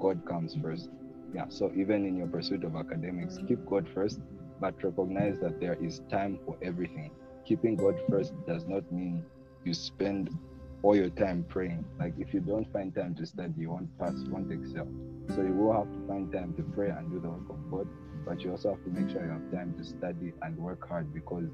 God 0.00 0.26
comes 0.26 0.56
first. 0.60 0.90
Yeah. 1.32 1.44
So 1.48 1.70
even 1.76 2.06
in 2.06 2.16
your 2.16 2.26
pursuit 2.26 2.64
of 2.64 2.74
academics, 2.74 3.38
keep 3.46 3.64
God 3.66 3.88
first, 3.94 4.18
but 4.60 4.74
recognize 4.82 5.38
that 5.38 5.60
there 5.60 5.74
is 5.74 6.00
time 6.10 6.40
for 6.44 6.56
everything. 6.60 7.12
Keeping 7.46 7.76
God 7.76 8.00
first 8.10 8.32
does 8.48 8.66
not 8.66 8.90
mean 8.90 9.24
you 9.62 9.74
spend 9.74 10.36
all 10.82 10.96
your 10.96 11.10
time 11.10 11.44
praying. 11.48 11.84
Like 12.00 12.14
if 12.18 12.34
you 12.34 12.40
don't 12.40 12.66
find 12.72 12.92
time 12.92 13.14
to 13.14 13.24
study, 13.24 13.54
you 13.58 13.70
won't 13.70 13.96
pass, 13.96 14.14
you 14.24 14.32
won't 14.32 14.50
excel. 14.50 14.88
So 15.34 15.42
you 15.42 15.52
will 15.52 15.72
have 15.72 15.92
to 15.92 16.06
find 16.06 16.32
time 16.32 16.54
to 16.56 16.62
pray 16.74 16.88
and 16.90 17.10
do 17.10 17.20
the 17.20 17.28
work 17.28 17.50
of 17.50 17.70
God, 17.70 17.88
but 18.24 18.40
you 18.42 18.50
also 18.52 18.70
have 18.70 18.82
to 18.84 18.90
make 18.90 19.10
sure 19.10 19.22
you 19.24 19.30
have 19.30 19.50
time 19.52 19.74
to 19.78 19.84
study 19.84 20.32
and 20.42 20.56
work 20.56 20.88
hard 20.88 21.12
because 21.12 21.44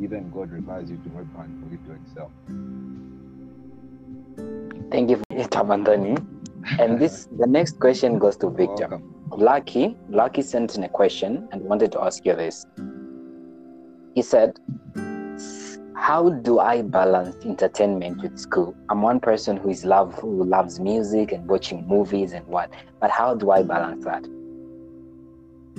even 0.00 0.30
God 0.30 0.50
requires 0.50 0.90
you 0.90 0.96
to 0.96 1.08
work 1.10 1.26
hard 1.36 1.50
for 1.60 1.70
you 1.70 1.78
to 1.86 1.92
excel. 1.92 2.30
Thank 4.90 5.10
you 5.10 5.16
for 5.16 5.24
it, 5.30 5.50
Tamandani. 5.50 6.16
And 6.78 6.98
this 6.98 7.28
the 7.38 7.46
next 7.46 7.78
question 7.78 8.18
goes 8.18 8.36
to 8.38 8.48
Victor. 8.48 8.88
Welcome. 8.88 9.14
Lucky, 9.30 9.96
Lucky 10.08 10.42
sent 10.42 10.76
in 10.76 10.84
a 10.84 10.88
question 10.88 11.48
and 11.52 11.60
wanted 11.62 11.92
to 11.92 12.00
ask 12.02 12.24
you 12.24 12.34
this. 12.34 12.64
He 14.14 14.22
said, 14.22 14.58
How 16.00 16.30
do 16.30 16.58
I 16.60 16.82
balance 16.82 17.36
entertainment 17.44 18.22
with 18.22 18.38
school? 18.38 18.74
I'm 18.88 19.02
one 19.02 19.20
person 19.20 19.56
who 19.56 19.68
is 19.68 19.84
love 19.84 20.14
who 20.14 20.44
loves 20.44 20.80
music 20.80 21.32
and 21.32 21.46
watching 21.46 21.86
movies 21.86 22.32
and 22.32 22.46
what, 22.46 22.70
but 23.00 23.10
how 23.10 23.34
do 23.34 23.50
I 23.50 23.62
balance 23.62 24.04
that? 24.04 24.24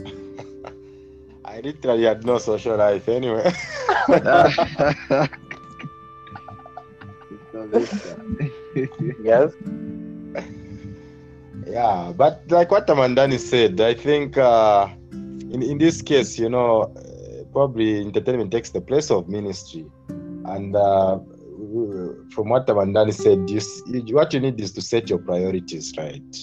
I 1.45 1.61
literally 1.61 2.03
had 2.03 2.25
no 2.25 2.37
social 2.37 2.77
life 2.77 3.07
anyway. 3.09 3.51
Yes. 9.23 9.51
yeah, 11.67 12.13
but 12.15 12.43
like 12.49 12.69
what 12.71 12.87
Tamandani 12.87 13.39
said, 13.39 13.81
I 13.81 13.93
think 13.93 14.37
uh, 14.37 14.87
in, 15.11 15.63
in 15.63 15.77
this 15.77 16.01
case, 16.01 16.37
you 16.37 16.49
know, 16.49 16.93
probably 17.51 18.01
entertainment 18.01 18.51
takes 18.51 18.69
the 18.69 18.81
place 18.81 19.11
of 19.11 19.27
ministry. 19.27 19.85
And 20.45 20.75
uh, 20.75 21.19
from 22.31 22.49
what 22.49 22.67
Tamandani 22.67 23.13
said, 23.13 23.49
you, 23.49 23.61
you, 24.05 24.15
what 24.15 24.33
you 24.33 24.39
need 24.39 24.59
is 24.59 24.71
to 24.73 24.81
set 24.81 25.09
your 25.09 25.19
priorities 25.19 25.93
right. 25.97 26.37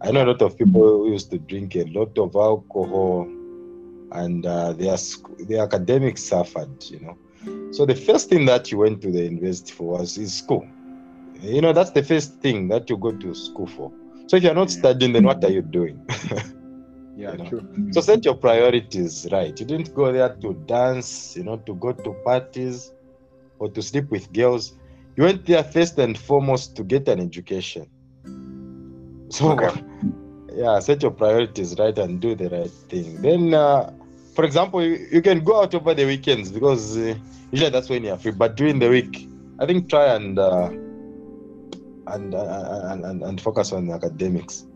I 0.00 0.12
know 0.12 0.24
a 0.24 0.28
lot 0.28 0.42
of 0.42 0.56
people 0.56 0.80
who 0.80 1.12
used 1.12 1.30
to 1.32 1.38
drink 1.38 1.74
a 1.76 1.84
lot 1.84 2.16
of 2.18 2.34
alcohol 2.36 3.22
and 4.12 4.46
uh, 4.46 4.72
their, 4.72 4.96
their 5.40 5.62
academics 5.62 6.24
suffered, 6.24 6.82
you 6.84 7.00
know. 7.00 7.18
So 7.72 7.84
the 7.84 7.94
first 7.94 8.28
thing 8.28 8.46
that 8.46 8.70
you 8.70 8.78
went 8.78 9.02
to 9.02 9.10
the 9.10 9.22
university 9.22 9.72
for 9.72 9.98
was 9.98 10.16
is 10.18 10.34
school. 10.34 10.66
You 11.40 11.60
know, 11.60 11.72
that's 11.72 11.90
the 11.90 12.02
first 12.02 12.40
thing 12.40 12.68
that 12.68 12.90
you 12.90 12.96
go 12.96 13.12
to 13.12 13.34
school 13.34 13.66
for. 13.66 13.92
So 14.26 14.36
if 14.36 14.42
you're 14.42 14.54
not 14.54 14.70
studying, 14.70 15.12
then 15.12 15.24
what 15.24 15.44
are 15.44 15.50
you 15.50 15.62
doing? 15.62 16.04
Yeah, 17.18 17.32
You 17.32 17.38
know. 17.38 17.50
true. 17.50 17.62
so 17.90 18.00
set 18.00 18.24
your 18.24 18.36
priorities 18.36 19.26
right. 19.32 19.58
You 19.58 19.66
didn't 19.66 19.94
go 19.94 20.12
there 20.12 20.36
to 20.42 20.54
dance, 20.66 21.36
you 21.36 21.44
know, 21.44 21.56
to 21.66 21.74
go 21.74 21.92
to 21.92 22.14
parties 22.24 22.92
or 23.58 23.68
to 23.70 23.82
sleep 23.82 24.10
with 24.10 24.32
girls. 24.32 24.74
You 25.16 25.24
went 25.24 25.44
there 25.46 25.64
first 25.64 25.98
and 25.98 26.16
foremost 26.16 26.76
to 26.76 26.84
get 26.84 27.08
an 27.08 27.20
education. 27.20 27.90
So, 29.30 29.46
Okay. 29.52 29.70
yeah, 30.54 30.78
set 30.80 31.02
your 31.02 31.12
priorities 31.12 31.76
right 31.78 31.96
and 31.98 32.20
do 32.20 32.34
the 32.34 32.48
right 32.48 32.70
thing. 32.88 33.20
Then, 33.22 33.54
uh, 33.54 33.90
for 34.34 34.44
example, 34.44 34.82
you, 34.82 34.98
you 35.12 35.22
can 35.22 35.44
go 35.44 35.62
out 35.62 35.74
over 35.74 35.94
the 35.94 36.06
weekends 36.06 36.50
because 36.52 36.96
uh, 36.96 37.14
usually 37.50 37.70
that's 37.70 37.88
when 37.90 38.04
you're 38.04 38.18
free. 38.18 38.32
But 38.32 38.56
during 38.56 38.78
the 38.78 38.88
week, 38.88 39.28
I 39.60 39.66
think 39.66 39.88
try 39.90 40.14
and 40.14 40.38
uh, 40.38 40.70
and, 42.06 42.34
uh, 42.34 42.80
and 42.90 43.04
and 43.04 43.22
and 43.22 43.40
focus 43.40 43.72
on 43.72 43.90
academics. 43.90 44.67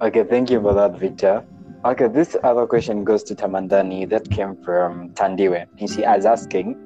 Okay, 0.00 0.22
thank 0.22 0.48
you 0.48 0.62
for 0.62 0.74
that, 0.74 0.96
Victor. 0.96 1.44
Okay, 1.84 2.06
this 2.06 2.36
other 2.44 2.66
question 2.66 3.02
goes 3.02 3.24
to 3.24 3.34
Tamandani 3.34 4.08
that 4.08 4.30
came 4.30 4.54
from 4.62 5.10
Tandiwe. 5.10 5.66
And 5.78 5.90
she 5.90 6.02
is 6.02 6.24
asking, 6.24 6.76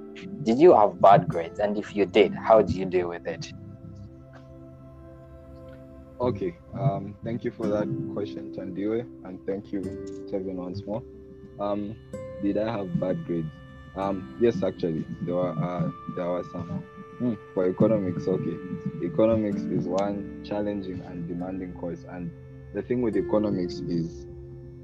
did 0.45 0.59
you 0.59 0.75
have 0.75 0.99
bad 0.99 1.29
grades? 1.29 1.59
And 1.59 1.77
if 1.77 1.95
you 1.95 2.07
did, 2.07 2.35
how 2.35 2.63
did 2.63 2.75
you 2.75 2.87
deal 2.87 3.09
with 3.11 3.27
it? 3.27 3.53
Okay, 6.23 6.57
um, 6.73 7.15
thank 7.23 7.45
you 7.45 7.51
for 7.51 7.67
that 7.67 7.87
question, 8.15 8.55
Tandiwe, 8.55 9.01
and 9.27 9.45
thank 9.45 9.73
you, 9.73 9.81
Tevin, 10.31 10.55
once 10.55 10.83
more. 10.87 11.03
Um, 11.61 11.95
did 12.43 12.57
I 12.57 12.73
have 12.73 12.99
bad 12.99 13.27
grades? 13.27 13.49
Um, 13.95 14.39
yes, 14.41 14.63
actually, 14.63 15.05
there 15.23 15.35
were 15.35 15.51
uh, 15.51 15.91
there 16.17 16.29
were 16.29 16.45
some. 16.51 16.83
Hmm, 17.19 17.35
for 17.53 17.69
economics, 17.69 18.27
okay, 18.27 18.57
economics 19.05 19.63
is 19.63 19.87
one 19.87 20.43
challenging 20.45 21.03
and 21.03 21.29
demanding 21.29 21.75
course, 21.75 22.05
and 22.09 22.31
the 22.75 22.83
thing 22.83 23.03
with 23.03 23.17
economics 23.17 23.75
is 23.81 24.27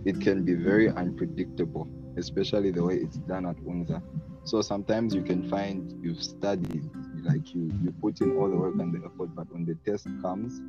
it 0.05 0.21
can 0.21 0.45
be 0.45 0.55
very 0.55 0.89
unpredictable, 0.89 1.89
especially 2.17 2.71
the 2.71 2.83
way 2.83 2.95
it's 2.97 3.17
done 3.19 3.47
at 3.47 3.57
UNZA. 3.57 4.03
So 4.45 4.63
sometimes 4.63 5.15
you 5.15 5.23
can 5.23 5.49
find 5.49 5.93
you've 6.03 6.23
studied, 6.23 6.89
like 7.23 7.55
you 7.55 7.71
you 7.83 7.93
put 8.01 8.21
in 8.21 8.37
all 8.37 8.49
the 8.49 8.57
work 8.57 8.75
and 8.79 8.93
the 8.93 9.07
effort, 9.07 9.35
but 9.35 9.53
when 9.53 9.65
the 9.65 9.75
test 9.85 10.07
comes, 10.23 10.61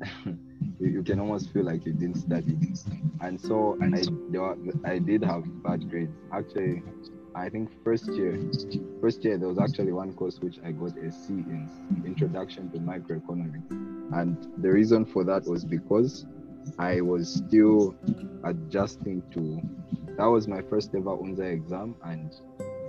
you, 0.80 0.88
you 0.88 1.02
can 1.02 1.20
almost 1.20 1.52
feel 1.52 1.64
like 1.64 1.84
you 1.84 1.92
didn't 1.92 2.16
study. 2.16 2.56
And 3.20 3.40
so 3.40 3.76
I 3.82 4.02
there 4.30 4.42
were, 4.42 4.56
I 4.84 4.98
did 4.98 5.24
have 5.24 5.44
bad 5.62 5.90
grades. 5.90 6.16
Actually, 6.32 6.82
I 7.36 7.50
think 7.50 7.68
first 7.84 8.06
year, 8.06 8.40
first 8.98 9.22
year 9.22 9.36
there 9.36 9.48
was 9.48 9.58
actually 9.58 9.92
one 9.92 10.14
course 10.14 10.40
which 10.40 10.58
I 10.64 10.72
got 10.72 10.96
a 10.96 11.12
C 11.12 11.34
in, 11.34 11.68
Introduction 12.06 12.70
to 12.70 12.78
Microeconomics, 12.78 13.70
and 14.18 14.48
the 14.62 14.72
reason 14.72 15.04
for 15.04 15.22
that 15.24 15.44
was 15.44 15.62
because 15.62 16.24
I 16.78 17.02
was 17.02 17.28
still 17.28 17.94
adjusting 18.42 19.22
to. 19.34 19.60
That 20.16 20.24
was 20.24 20.48
my 20.48 20.62
first 20.62 20.94
ever 20.94 21.10
UNZA 21.10 21.52
exam, 21.52 21.94
and 22.02 22.34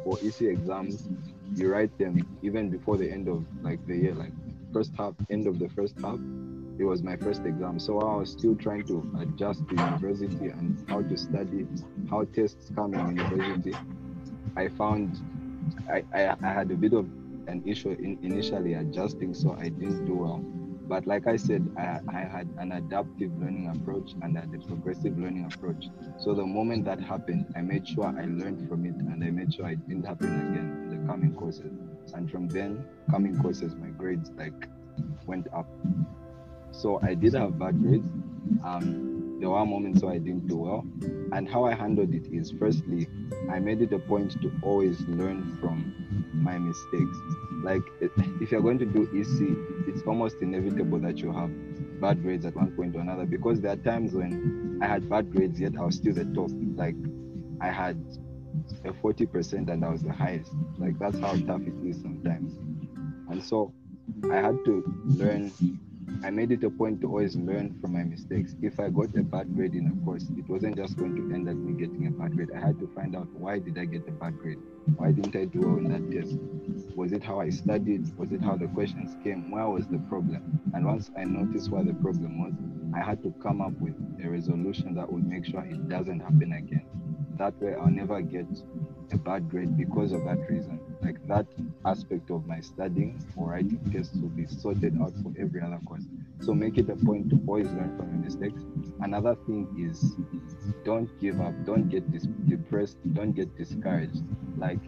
for 0.06 0.18
EC 0.24 0.44
exams, 0.44 1.10
you 1.54 1.70
write 1.70 1.98
them 1.98 2.26
even 2.42 2.70
before 2.70 2.96
the 2.96 3.12
end 3.12 3.28
of 3.28 3.46
like 3.62 3.86
the 3.86 3.98
year, 3.98 4.14
like 4.14 4.32
first 4.72 4.94
half, 4.98 5.14
end 5.30 5.48
of 5.48 5.60
the 5.60 5.68
first 5.68 6.00
half. 6.00 6.20
It 6.80 6.86
was 6.86 7.04
my 7.04 7.18
first 7.18 7.44
exam, 7.44 7.80
so 7.80 8.00
I 8.00 8.16
was 8.16 8.32
still 8.32 8.56
trying 8.56 8.86
to 8.88 9.04
adjust 9.20 9.68
to 9.68 9.76
university 9.76 10.48
and 10.48 10.82
how 10.88 11.02
to 11.02 11.18
study, 11.18 11.68
how 12.10 12.24
tests 12.24 12.72
come 12.74 12.94
in 12.94 13.18
university. 13.18 13.76
I 14.58 14.70
found 14.70 15.22
I, 15.90 16.04
I, 16.14 16.36
I 16.42 16.54
had 16.54 16.72
a 16.72 16.76
bit 16.76 16.94
of 16.94 17.06
an 17.48 17.62
issue 17.66 17.92
in 17.92 18.18
initially 18.24 18.74
adjusting, 18.74 19.34
so 19.34 19.56
I 19.60 19.70
didn't 19.70 20.06
do 20.06 20.16
well. 20.16 20.44
But 20.88 21.06
like 21.06 21.28
I 21.28 21.36
said, 21.36 21.70
I, 21.78 22.00
I 22.08 22.20
had 22.22 22.48
an 22.58 22.72
adaptive 22.72 23.32
learning 23.40 23.70
approach 23.76 24.14
and 24.22 24.38
a 24.38 24.42
progressive 24.68 25.18
learning 25.20 25.52
approach. 25.52 25.90
So 26.18 26.34
the 26.34 26.46
moment 26.46 26.86
that 26.86 27.00
happened, 27.02 27.54
I 27.56 27.62
made 27.62 27.88
sure 27.88 28.06
I 28.06 28.24
learned 28.26 28.68
from 28.70 28.86
it 28.86 28.96
and 28.96 29.24
I 29.24 29.30
made 29.30 29.54
sure 29.54 29.70
it 29.70 29.86
didn't 29.88 30.06
happen 30.06 30.28
again 30.28 30.90
in 30.92 31.02
the 31.02 31.08
coming 31.08 31.34
courses. 31.34 31.74
And 32.14 32.32
from 32.32 32.48
then, 32.48 32.86
coming 33.12 33.38
courses, 33.38 33.76
my 33.76 33.88
grades 33.88 34.32
like 34.38 34.70
went 35.26 35.48
up. 35.54 35.68
So 36.72 37.00
I 37.04 37.16
did 37.16 37.34
have 37.34 37.60
bad 37.60 37.82
grades. 37.82 38.08
Um, 38.64 39.17
there 39.40 39.50
were 39.50 39.66
moments 39.66 40.02
where 40.02 40.14
I 40.14 40.18
didn't 40.18 40.48
do 40.48 40.58
well. 40.58 40.86
And 41.32 41.48
how 41.48 41.66
I 41.66 41.74
handled 41.74 42.14
it 42.14 42.28
is 42.34 42.52
firstly, 42.52 43.08
I 43.52 43.60
made 43.60 43.82
it 43.82 43.94
a 43.94 44.00
point 44.00 44.42
to 44.42 44.52
always 44.64 45.00
learn 45.02 45.58
from 45.62 45.94
my 46.34 46.58
mistakes. 46.58 47.18
Like 47.64 47.84
if 48.42 48.52
you're 48.52 48.62
going 48.62 48.80
to 48.80 48.86
do 48.86 49.04
EC, 49.14 49.94
it's 49.94 50.06
almost 50.08 50.38
inevitable 50.42 51.00
that 51.00 51.18
you 51.18 51.32
have 51.32 51.52
bad 52.02 52.22
grades 52.22 52.46
at 52.46 52.56
one 52.56 52.72
point 52.72 52.96
or 52.96 53.00
another 53.00 53.26
because 53.26 53.60
there 53.62 53.72
are 53.72 53.78
times 53.78 54.14
when 54.14 54.80
I 54.82 54.88
had 54.88 55.10
bad 55.10 55.32
grades 55.34 55.60
yet 55.60 55.74
I 55.78 55.84
was 55.84 55.96
still 55.96 56.14
the 56.14 56.26
top. 56.26 56.52
Like 56.76 56.96
I 57.62 57.70
had 57.70 57.98
a 58.86 58.92
40% 58.92 59.70
and 59.70 59.84
I 59.84 59.90
was 59.90 60.04
the 60.04 60.14
highest. 60.14 60.52
Like 60.78 60.98
that's 61.00 61.20
how 61.20 61.36
tough 61.46 61.62
it 61.62 61.88
is 61.88 62.02
sometimes. 62.02 62.54
And 63.30 63.44
so 63.44 63.74
I 64.32 64.36
had 64.36 64.58
to 64.66 64.84
learn 65.06 65.52
I 66.24 66.30
made 66.30 66.52
it 66.52 66.64
a 66.64 66.70
point 66.70 67.02
to 67.02 67.08
always 67.08 67.36
learn 67.36 67.78
from 67.80 67.94
my 67.94 68.04
mistakes. 68.04 68.56
If 68.62 68.80
I 68.80 68.90
got 68.90 69.16
a 69.16 69.24
bad 69.24 69.54
grade 69.56 69.76
in 69.76 69.88
a 69.88 70.06
course, 70.06 70.26
it 70.38 70.50
wasn't 70.50 70.76
just 70.76 70.98
going 70.98 71.16
to 71.16 71.34
end 71.34 71.48
at 71.48 71.56
me 71.56 71.74
getting 71.74 72.08
a 72.08 72.12
bad 72.12 72.36
grade. 72.36 72.50
I 72.56 72.60
had 72.60 72.80
to 72.80 72.88
find 72.96 73.16
out 73.16 73.28
why 73.34 73.60
did 73.60 73.78
I 73.78 73.86
get 73.86 74.08
a 74.08 74.12
bad 74.12 74.38
grade? 74.40 74.58
Why 74.96 75.12
didn't 75.12 75.36
I 75.36 75.46
do 75.46 75.60
well 75.62 75.78
in 75.78 75.90
that 75.90 76.12
test? 76.12 76.38
Was 76.96 77.12
it 77.12 77.24
how 77.24 77.40
I 77.40 77.50
studied? 77.50 78.18
Was 78.18 78.32
it 78.32 78.42
how 78.42 78.56
the 78.56 78.68
questions 78.68 79.16
came? 79.24 79.52
Where 79.52 79.68
was 79.68 79.88
the 79.88 80.00
problem? 80.10 80.60
And 80.74 80.86
once 80.86 81.12
I 81.18 81.24
noticed 81.24 81.70
where 81.70 81.84
the 81.84 81.94
problem 81.94 82.40
was, 82.40 82.54
I 82.96 83.04
had 83.04 83.22
to 83.24 83.34
come 83.44 83.62
up 83.62 83.74
with 83.80 83.96
a 84.24 84.30
resolution 84.30 84.96
that 84.96 85.12
would 85.12 85.28
make 85.28 85.46
sure 85.46 85.62
it 85.62 85.88
doesn't 85.90 86.20
happen 86.20 86.54
again. 86.54 86.86
That 87.38 87.62
way 87.62 87.76
I'll 87.76 87.92
never 87.92 88.22
get 88.22 88.48
a 89.12 89.18
bad 89.18 89.50
grade 89.50 89.78
because 89.78 90.14
of 90.14 90.24
that 90.26 90.40
reason. 90.50 90.80
Like 91.02 91.26
that 91.28 91.46
aspect 91.86 92.32
of 92.32 92.48
my 92.48 92.60
studying 92.60 93.24
or 93.36 93.50
writing 93.52 93.80
tests 93.92 94.16
will 94.16 94.30
be 94.30 94.46
sorted 94.48 95.00
out 95.02 95.14
for 95.24 95.32
every 95.40 95.62
other 95.62 95.80
course. 95.86 96.04
So 96.42 96.54
make 96.54 96.78
it 96.78 96.90
a 96.90 96.96
point 96.96 97.30
to 97.30 97.40
always 97.48 97.68
learn 97.72 97.96
from 97.98 98.10
your 98.10 98.24
mistakes. 98.24 98.62
Another 99.02 99.36
thing 99.46 99.68
is 99.78 100.16
don't 100.84 101.10
give 101.20 101.40
up, 101.40 101.54
don't 101.66 101.90
get 101.90 102.12
dis- 102.12 102.28
depressed, 102.48 102.98
don't 103.14 103.34
get 103.34 103.56
discouraged. 103.58 104.24
Like 104.58 104.80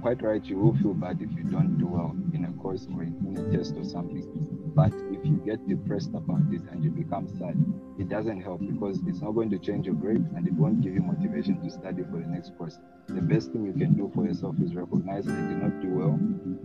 quite 0.00 0.22
right, 0.22 0.44
you 0.44 0.58
will 0.58 0.76
feel 0.76 0.94
bad 0.94 1.20
if 1.20 1.30
you 1.36 1.44
don't 1.44 1.78
do 1.78 1.86
well 1.86 2.16
in 2.32 2.44
a 2.44 2.52
course 2.60 2.86
or 2.94 3.02
in, 3.02 3.36
a 3.36 3.56
test 3.56 3.74
or 3.76 3.84
something. 3.84 4.26
But 4.74 4.92
if 5.10 5.24
you 5.24 5.42
get 5.44 5.66
depressed 5.68 6.10
about 6.14 6.42
it 6.52 6.62
and 6.70 6.82
you 6.82 6.90
become 6.90 7.28
sad, 7.38 7.56
it 7.98 8.08
doesn't 8.08 8.40
help 8.40 8.60
because 8.60 9.00
it's 9.06 9.20
not 9.20 9.32
going 9.32 9.50
to 9.50 9.58
change 9.58 9.86
your 9.86 9.96
grade 9.96 10.24
and 10.36 10.46
it 10.46 10.54
won't 10.54 10.80
give 10.80 10.94
you 10.94 11.02
motivation 11.02 11.60
to 11.62 11.70
study 11.70 12.02
for 12.04 12.18
the 12.18 12.26
next 12.26 12.56
course. 12.56 12.78
The 13.08 13.20
best 13.20 13.52
thing 13.52 13.66
you 13.66 13.72
can 13.72 13.94
do 13.94 14.10
for 14.14 14.24
yourself 14.24 14.56
is 14.62 14.74
recognize 14.74 15.28
I 15.28 15.34
did 15.34 15.62
not 15.62 15.80
do 15.82 15.88
well. 15.88 16.18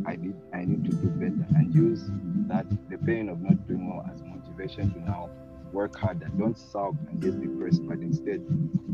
I 0.06 0.16
need 0.16 0.36
I 0.54 0.66
need 0.66 0.86
to 0.86 0.96
do 0.96 1.08
better 1.08 1.46
and 1.56 1.74
use 1.74 2.04
that 2.48 2.66
the 2.90 2.98
pain 3.00 3.30
of 3.30 3.42
not 3.42 3.68
doing 3.68 3.90
well 3.90 4.06
as 4.12 4.22
motivation 4.22 4.94
to 4.94 5.00
now 5.00 5.30
work 5.76 5.96
harder. 6.00 6.28
Don't 6.38 6.58
sulk 6.58 6.96
and 7.10 7.20
get 7.22 7.40
depressed, 7.40 7.86
but 7.86 8.00
instead 8.00 8.42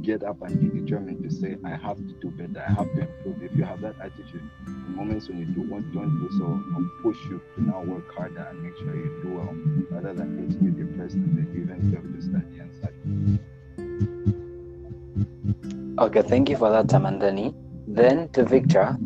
get 0.01 0.23
up 0.23 0.41
and 0.41 0.59
be 0.59 0.79
determined 0.81 1.21
to 1.23 1.29
say, 1.29 1.55
I 1.63 1.75
have 1.77 1.97
to 1.97 2.13
do 2.19 2.31
better, 2.31 2.65
I 2.67 2.71
have 2.73 2.91
to 2.95 3.01
improve. 3.01 3.43
If 3.43 3.55
you 3.55 3.63
have 3.63 3.81
that 3.81 3.95
attitude, 4.01 4.41
in 4.65 4.95
moments 4.95 5.29
when 5.29 5.37
you 5.37 5.45
do 5.45 5.61
want 5.61 5.93
don't 5.93 6.19
do 6.19 6.29
so, 6.37 6.45
will 6.45 6.89
push 7.03 7.23
you 7.29 7.39
to 7.55 7.61
now 7.63 7.83
work 7.83 8.11
harder 8.15 8.47
and 8.49 8.63
make 8.63 8.75
sure 8.77 8.95
you 8.95 9.19
do 9.21 9.29
well, 9.35 9.55
rather 9.91 10.13
than 10.13 10.35
getting 10.35 10.63
you 10.65 10.71
depressed 10.71 11.15
and 11.15 11.37
then 11.37 11.47
you 11.53 11.61
even 11.61 11.79
to 12.13 12.21
study 12.21 12.59
and 12.59 12.73
study. 12.73 12.97
Okay, 15.99 16.23
thank 16.27 16.49
you 16.49 16.57
for 16.57 16.71
that, 16.71 16.87
Tamandani. 16.87 17.53
Then 17.87 18.29
to 18.29 18.43
Victor, 18.43 18.97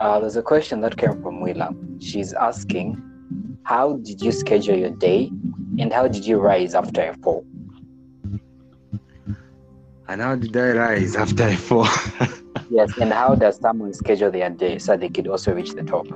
uh, 0.00 0.20
there's 0.20 0.36
a 0.36 0.42
question 0.42 0.82
that 0.82 0.98
came 0.98 1.22
from 1.22 1.40
Willa. 1.40 1.74
She's 1.98 2.34
asking, 2.34 3.00
how 3.64 3.96
did 3.98 4.20
you 4.20 4.32
schedule 4.32 4.76
your 4.76 4.90
day 4.90 5.30
and 5.78 5.92
how 5.92 6.08
did 6.08 6.24
you 6.24 6.38
rise 6.38 6.74
after 6.74 7.02
a 7.02 7.14
fall? 7.18 7.44
And 10.08 10.20
how 10.20 10.36
did 10.36 10.56
I 10.56 10.72
rise 10.72 11.16
after 11.16 11.44
I 11.44 11.56
fall? 11.56 11.88
Yes, 12.70 12.96
and 12.98 13.12
how 13.12 13.34
does 13.34 13.58
someone 13.58 13.92
schedule 13.92 14.30
their 14.30 14.48
day 14.48 14.78
so 14.78 14.96
they 14.96 15.10
could 15.10 15.28
also 15.28 15.52
reach 15.52 15.72
the 15.72 15.82
top? 15.82 16.06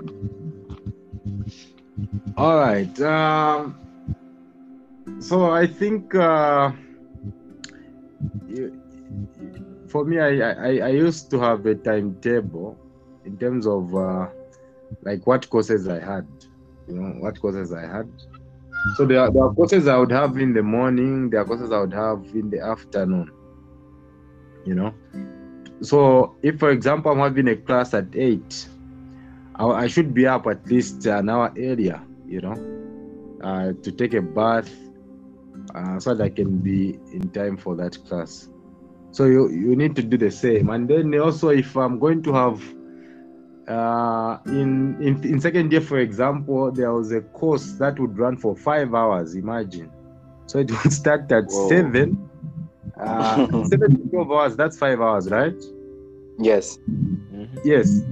All 2.39 2.59
right. 2.59 3.01
Um, 3.03 3.77
so 5.19 5.51
I 5.51 5.67
think 5.67 6.15
uh, 6.15 6.73
for 9.89 10.05
me, 10.05 10.19
I, 10.19 10.51
I, 10.51 10.79
I 10.79 10.89
used 10.89 11.31
to 11.33 11.39
have 11.41 11.67
a 11.67 11.75
timetable 11.75 12.79
in 13.25 13.37
terms 13.37 13.67
of 13.67 13.95
uh, 13.95 14.29
like 15.03 15.27
what 15.27 15.49
courses 15.51 15.89
I 15.89 16.01
had, 16.01 16.27
you 16.89 16.95
know, 16.95 17.21
what 17.21 17.39
courses 17.41 17.73
I 17.73 17.83
had. 17.83 18.11
So 18.97 19.05
there 19.05 19.21
are, 19.21 19.31
there 19.31 19.43
are 19.43 19.53
courses 19.53 19.89
I 19.89 19.97
would 19.97 20.13
have 20.13 20.37
in 20.39 20.55
the 20.55 20.63
morning, 20.63 21.31
there 21.31 21.41
are 21.41 21.45
courses 21.45 21.73
I 21.73 21.81
would 21.81 21.93
have 21.93 22.25
in 22.35 22.51
the 22.51 22.61
afternoon, 22.61 23.31
you 24.65 24.75
know. 24.75 24.95
So 25.81 26.37
if, 26.43 26.59
for 26.59 26.71
example, 26.71 27.13
I'm 27.13 27.19
having 27.19 27.49
a 27.49 27.57
class 27.57 27.95
at 27.95 28.15
8, 28.15 28.69
I, 29.57 29.67
I 29.67 29.87
should 29.87 30.15
be 30.15 30.27
up 30.27 30.47
at 30.47 30.67
least 30.67 31.05
an 31.07 31.29
hour 31.29 31.53
earlier, 31.59 32.01
you 32.27 32.41
know, 32.41 33.39
uh, 33.43 33.73
to 33.83 33.93
take 33.93 34.15
a 34.15 34.23
bath 34.23 34.71
uh, 35.75 35.99
so 35.99 36.15
that 36.15 36.25
I 36.25 36.29
can 36.29 36.59
be 36.59 36.99
in 37.13 37.29
time 37.31 37.57
for 37.57 37.75
that 37.77 38.03
class. 38.07 38.49
So 39.11 39.25
you, 39.25 39.51
you 39.51 39.77
need 39.77 39.97
to 39.97 40.03
do 40.03 40.17
the 40.17 40.31
same. 40.31 40.71
And 40.71 40.89
then 40.89 41.19
also, 41.19 41.49
if 41.49 41.77
I'm 41.77 41.99
going 41.99 42.23
to 42.25 42.33
have 42.33 42.63
uh, 43.69 44.39
in, 44.47 44.97
in 45.01 45.25
in 45.25 45.41
second 45.41 45.73
year, 45.73 45.81
for 45.81 45.99
example, 45.99 46.71
there 46.73 46.93
was 46.93 47.13
a 47.13 47.21
course 47.23 47.73
that 47.79 47.99
would 47.99 48.19
run 48.19 48.37
for 48.37 48.57
five 48.57 48.95
hours. 48.95 49.35
Imagine, 49.35 49.93
so 50.47 50.59
it 50.59 50.71
would 50.71 50.93
start 50.93 51.31
at 51.33 51.51
Whoa. 51.51 51.69
seven. 51.69 52.19
Uh, 52.99 53.47
seven 53.63 53.97
to 53.97 54.09
twelve 54.11 54.31
hours. 54.33 54.57
That's 54.57 54.79
five 54.79 55.01
hours, 55.01 55.29
right? 55.31 55.55
Yes. 56.39 56.79
Yes. 57.65 58.03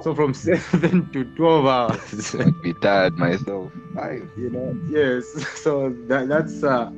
So 0.00 0.14
from 0.14 0.34
seven 0.34 1.10
to 1.12 1.24
twelve 1.36 1.66
hours. 1.66 2.34
I'd 2.38 2.60
be 2.62 2.74
tired 2.74 3.16
myself. 3.16 3.72
Five. 3.94 4.28
you 4.36 4.50
know 4.50 4.74
yes 4.88 5.24
so 5.62 5.94
that, 6.08 6.28
that's 6.28 6.62
uh, 6.62 6.90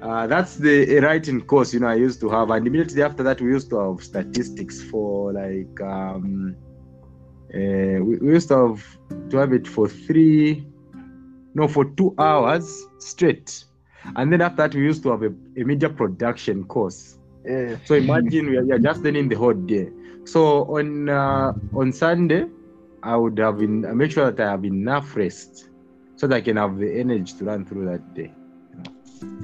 uh 0.00 0.26
that's 0.26 0.56
the 0.56 0.98
writing 1.00 1.40
course 1.42 1.72
you 1.72 1.80
know 1.80 1.88
i 1.88 1.94
used 1.94 2.20
to 2.20 2.28
have 2.28 2.50
and 2.50 2.66
immediately 2.66 3.02
after 3.02 3.22
that 3.22 3.40
we 3.40 3.48
used 3.48 3.70
to 3.70 3.76
have 3.78 4.02
statistics 4.02 4.82
for 4.82 5.32
like 5.32 5.80
um 5.80 6.56
uh, 7.54 8.02
we, 8.04 8.18
we 8.18 8.28
used 8.32 8.48
to 8.48 8.56
have 8.56 8.98
to 9.30 9.36
have 9.36 9.52
it 9.52 9.66
for 9.66 9.88
three 9.88 10.66
no 11.54 11.68
for 11.68 11.84
two 11.96 12.14
hours 12.18 12.88
straight 12.98 13.64
and 14.16 14.32
then 14.32 14.40
after 14.40 14.62
that 14.62 14.74
we 14.74 14.82
used 14.82 15.02
to 15.02 15.10
have 15.10 15.22
a, 15.22 15.32
a 15.60 15.64
media 15.64 15.88
production 15.88 16.64
course 16.64 17.18
Yeah. 17.44 17.76
so 17.84 17.94
imagine 17.94 18.50
we 18.50 18.56
are, 18.58 18.64
we 18.64 18.72
are 18.72 18.78
just 18.78 19.02
learning 19.02 19.28
the 19.28 19.36
whole 19.36 19.54
day. 19.54 19.90
So 20.24 20.64
on 20.76 21.08
uh, 21.08 21.52
on 21.74 21.92
Sunday, 21.92 22.46
I 23.02 23.16
would 23.16 23.38
have 23.38 23.58
been 23.58 23.84
I 23.86 23.92
make 23.94 24.10
sure 24.12 24.30
that 24.30 24.46
I 24.46 24.50
have 24.50 24.64
enough 24.64 25.16
rest 25.16 25.70
so 26.16 26.26
that 26.26 26.36
I 26.36 26.40
can 26.40 26.56
have 26.56 26.78
the 26.78 27.00
energy 27.00 27.32
to 27.38 27.44
run 27.44 27.64
through 27.64 27.86
that 27.86 28.14
day. 28.14 28.32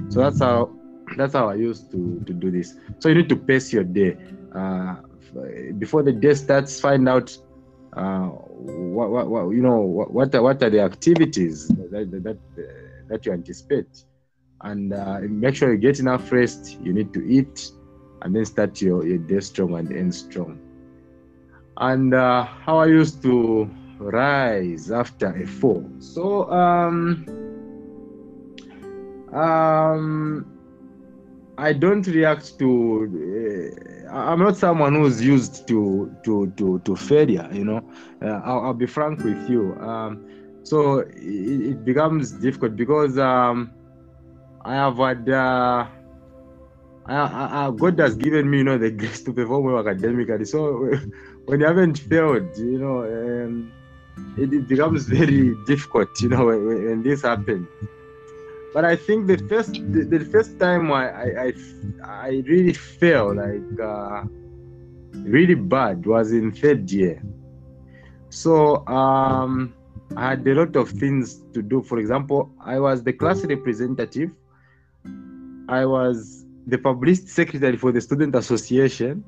So 0.09 0.21
that's 0.21 0.39
how 0.39 0.69
that's 1.15 1.33
how 1.33 1.49
I 1.49 1.55
used 1.55 1.91
to 1.91 2.21
to 2.25 2.33
do 2.33 2.51
this. 2.51 2.75
So 2.99 3.09
you 3.09 3.15
need 3.15 3.29
to 3.29 3.35
pace 3.35 3.73
your 3.73 3.83
day. 3.83 4.17
Uh, 4.53 4.95
before 5.77 6.03
the 6.03 6.11
day 6.13 6.33
starts, 6.33 6.79
find 6.79 7.07
out 7.09 7.35
uh, 7.95 8.27
what, 8.27 9.09
what, 9.09 9.29
what 9.29 9.49
you 9.49 9.61
know 9.61 9.79
what 9.79 10.11
what 10.11 10.35
are, 10.35 10.41
what 10.41 10.61
are 10.61 10.69
the 10.69 10.81
activities 10.81 11.67
that 11.67 12.09
that 12.23 12.37
that, 13.07 13.25
you 13.25 13.31
anticipate, 13.31 14.03
and 14.61 14.93
uh, 14.93 15.19
make 15.21 15.55
sure 15.55 15.71
you 15.71 15.77
get 15.77 15.99
enough 15.99 16.31
rest. 16.31 16.77
You 16.81 16.93
need 16.93 17.13
to 17.13 17.25
eat 17.25 17.71
and 18.21 18.35
then 18.35 18.45
start 18.45 18.81
your, 18.81 19.05
your 19.05 19.19
day 19.19 19.39
strong 19.39 19.75
and 19.75 19.91
end 19.91 20.13
strong. 20.13 20.59
And 21.77 22.13
uh, 22.13 22.43
how 22.43 22.79
I 22.79 22.87
used 22.87 23.21
to 23.23 23.69
rise 23.99 24.91
after 24.91 25.27
a 25.27 25.45
fall. 25.45 25.87
So 25.99 26.49
um, 26.51 27.25
um, 29.31 30.54
I 31.57 31.73
don't 31.73 32.05
react 32.07 32.59
to. 32.59 32.69
Uh, 34.07 34.11
I'm 34.11 34.39
not 34.39 34.57
someone 34.57 34.95
who's 34.95 35.21
used 35.21 35.67
to 35.67 36.13
to 36.23 36.51
to 36.57 36.79
to 36.79 36.95
failure. 36.95 37.47
You 37.51 37.65
know, 37.65 37.81
uh, 38.21 38.41
I'll, 38.43 38.59
I'll 38.65 38.73
be 38.73 38.85
frank 38.87 39.23
with 39.23 39.49
you. 39.49 39.75
Um, 39.79 40.25
so 40.63 40.99
it, 40.99 41.61
it 41.71 41.85
becomes 41.85 42.31
difficult 42.31 42.75
because 42.75 43.17
um, 43.17 43.71
I 44.63 44.73
have 44.75 44.97
had. 44.97 45.29
Uh, 45.29 45.85
I, 47.07 47.67
I, 47.67 47.71
God 47.71 47.99
has 47.99 48.15
given 48.15 48.49
me, 48.49 48.57
you 48.59 48.63
know, 48.63 48.77
the 48.79 48.89
grace 48.89 49.21
to 49.23 49.33
perform 49.33 49.65
well 49.65 49.87
academically. 49.87 50.45
So 50.45 50.91
when 51.45 51.59
you 51.59 51.65
haven't 51.67 51.99
failed, 51.99 52.57
you 52.57 52.79
know, 52.79 53.03
um, 53.03 53.71
it, 54.37 54.51
it 54.51 54.67
becomes 54.67 55.05
very 55.05 55.53
difficult, 55.67 56.09
you 56.19 56.29
know, 56.29 56.47
when, 56.47 56.65
when 56.65 57.03
this 57.03 57.21
happens. 57.21 57.67
But 58.75 58.83
I 58.83 58.97
think 58.97 59.27
the 59.27 59.37
first, 59.47 59.71
the, 59.93 60.03
the 60.03 60.25
first 60.25 60.59
time 60.59 60.91
I, 60.91 61.05
I, 61.09 61.27
I, 61.45 61.53
I 62.03 62.29
really 62.45 62.73
felt 62.73 63.37
like 63.37 63.79
uh, 63.79 64.23
really 65.13 65.55
bad 65.55 66.05
was 66.05 66.33
in 66.33 66.51
third 66.51 66.91
year. 66.91 67.23
So 68.27 68.85
um, 68.87 69.73
I 70.17 70.31
had 70.31 70.45
a 70.45 70.53
lot 70.53 70.75
of 70.75 70.89
things 70.89 71.41
to 71.53 71.61
do. 71.61 71.83
For 71.83 71.99
example, 71.99 72.51
I 72.59 72.77
was 72.79 73.01
the 73.01 73.13
class 73.13 73.45
representative. 73.45 74.31
I 75.69 75.85
was 75.85 76.45
the 76.67 76.77
publicity 76.77 77.29
secretary 77.29 77.77
for 77.77 77.93
the 77.93 78.01
student 78.01 78.35
association. 78.35 79.23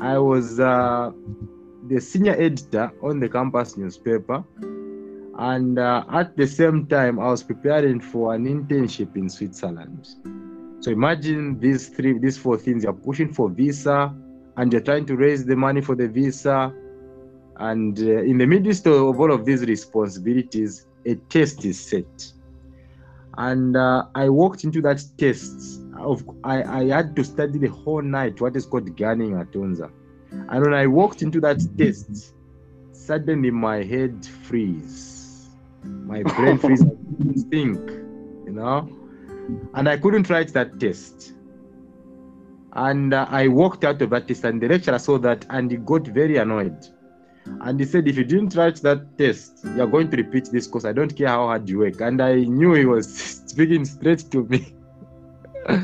I 0.00 0.18
was 0.18 0.60
uh, 0.60 1.10
the 1.88 2.00
senior 2.00 2.36
editor 2.38 2.92
on 3.02 3.18
the 3.18 3.28
campus 3.28 3.76
newspaper. 3.76 4.44
And 5.38 5.78
uh, 5.78 6.04
at 6.12 6.36
the 6.36 6.46
same 6.46 6.86
time, 6.86 7.20
I 7.20 7.28
was 7.28 7.44
preparing 7.44 8.00
for 8.00 8.34
an 8.34 8.44
internship 8.44 9.16
in 9.16 9.30
Switzerland. 9.30 10.08
So 10.80 10.90
imagine 10.90 11.60
these 11.60 11.88
three, 11.88 12.18
these 12.18 12.36
four 12.36 12.58
things. 12.58 12.82
You're 12.82 12.92
pushing 12.92 13.32
for 13.32 13.48
visa, 13.48 14.12
and 14.56 14.72
you're 14.72 14.82
trying 14.82 15.06
to 15.06 15.16
raise 15.16 15.44
the 15.44 15.54
money 15.54 15.80
for 15.80 15.94
the 15.94 16.08
visa. 16.08 16.74
And 17.58 17.98
uh, 17.98 18.22
in 18.22 18.38
the 18.38 18.46
midst 18.46 18.86
of 18.86 19.20
all 19.20 19.32
of 19.32 19.44
these 19.44 19.64
responsibilities, 19.64 20.86
a 21.06 21.14
test 21.14 21.64
is 21.64 21.78
set. 21.78 22.32
And 23.36 23.76
uh, 23.76 24.06
I 24.16 24.28
walked 24.28 24.64
into 24.64 24.80
that 24.82 25.00
test. 25.18 25.82
Of, 25.96 26.28
I, 26.42 26.62
I 26.62 26.84
had 26.88 27.14
to 27.14 27.22
study 27.24 27.58
the 27.58 27.68
whole 27.68 28.02
night 28.02 28.40
what 28.40 28.56
is 28.56 28.66
called 28.66 28.96
Gunning 28.96 29.34
at. 29.36 29.54
And 29.54 30.62
when 30.62 30.74
I 30.74 30.86
walked 30.88 31.22
into 31.22 31.40
that 31.42 31.60
test, 31.76 32.34
suddenly 32.92 33.52
my 33.52 33.84
head 33.84 34.26
freeze. 34.26 35.17
My 36.06 36.22
brain 36.22 36.58
freeze. 36.58 36.84
Think, 37.50 37.78
you 38.46 38.52
know? 38.52 38.88
And 39.74 39.88
I 39.88 39.96
couldn't 39.96 40.28
write 40.30 40.52
that 40.52 40.78
test. 40.78 41.34
And 42.72 43.12
uh, 43.12 43.26
I 43.28 43.48
walked 43.48 43.84
out 43.84 44.00
of 44.02 44.10
that 44.10 44.28
test, 44.28 44.44
and 44.44 44.60
the 44.60 44.68
lecturer 44.68 44.98
saw 44.98 45.18
that 45.18 45.46
and 45.50 45.70
he 45.70 45.78
got 45.78 46.06
very 46.06 46.36
annoyed. 46.36 46.76
And 47.60 47.80
he 47.80 47.86
said, 47.86 48.06
If 48.06 48.16
you 48.16 48.24
didn't 48.24 48.54
write 48.54 48.76
that 48.82 49.18
test, 49.18 49.64
you're 49.76 49.86
going 49.86 50.10
to 50.10 50.16
repeat 50.16 50.50
this 50.52 50.66
course. 50.66 50.84
I 50.84 50.92
don't 50.92 51.14
care 51.16 51.28
how 51.28 51.46
hard 51.46 51.68
you 51.68 51.78
work. 51.78 52.00
And 52.00 52.20
I 52.22 52.36
knew 52.44 52.74
he 52.74 52.84
was 52.84 53.08
speaking 53.46 53.84
straight 53.84 54.30
to 54.30 54.44
me. 54.44 54.74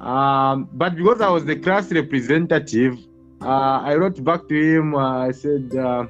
um, 0.00 0.68
but 0.72 0.94
because 0.94 1.20
I 1.20 1.30
was 1.30 1.44
the 1.44 1.56
class 1.56 1.90
representative, 1.90 2.98
uh, 3.42 3.80
I 3.82 3.94
wrote 3.96 4.22
back 4.22 4.48
to 4.48 4.54
him. 4.54 4.94
Uh, 4.94 5.26
I 5.26 5.32
said, 5.32 5.74
uh, 5.76 6.06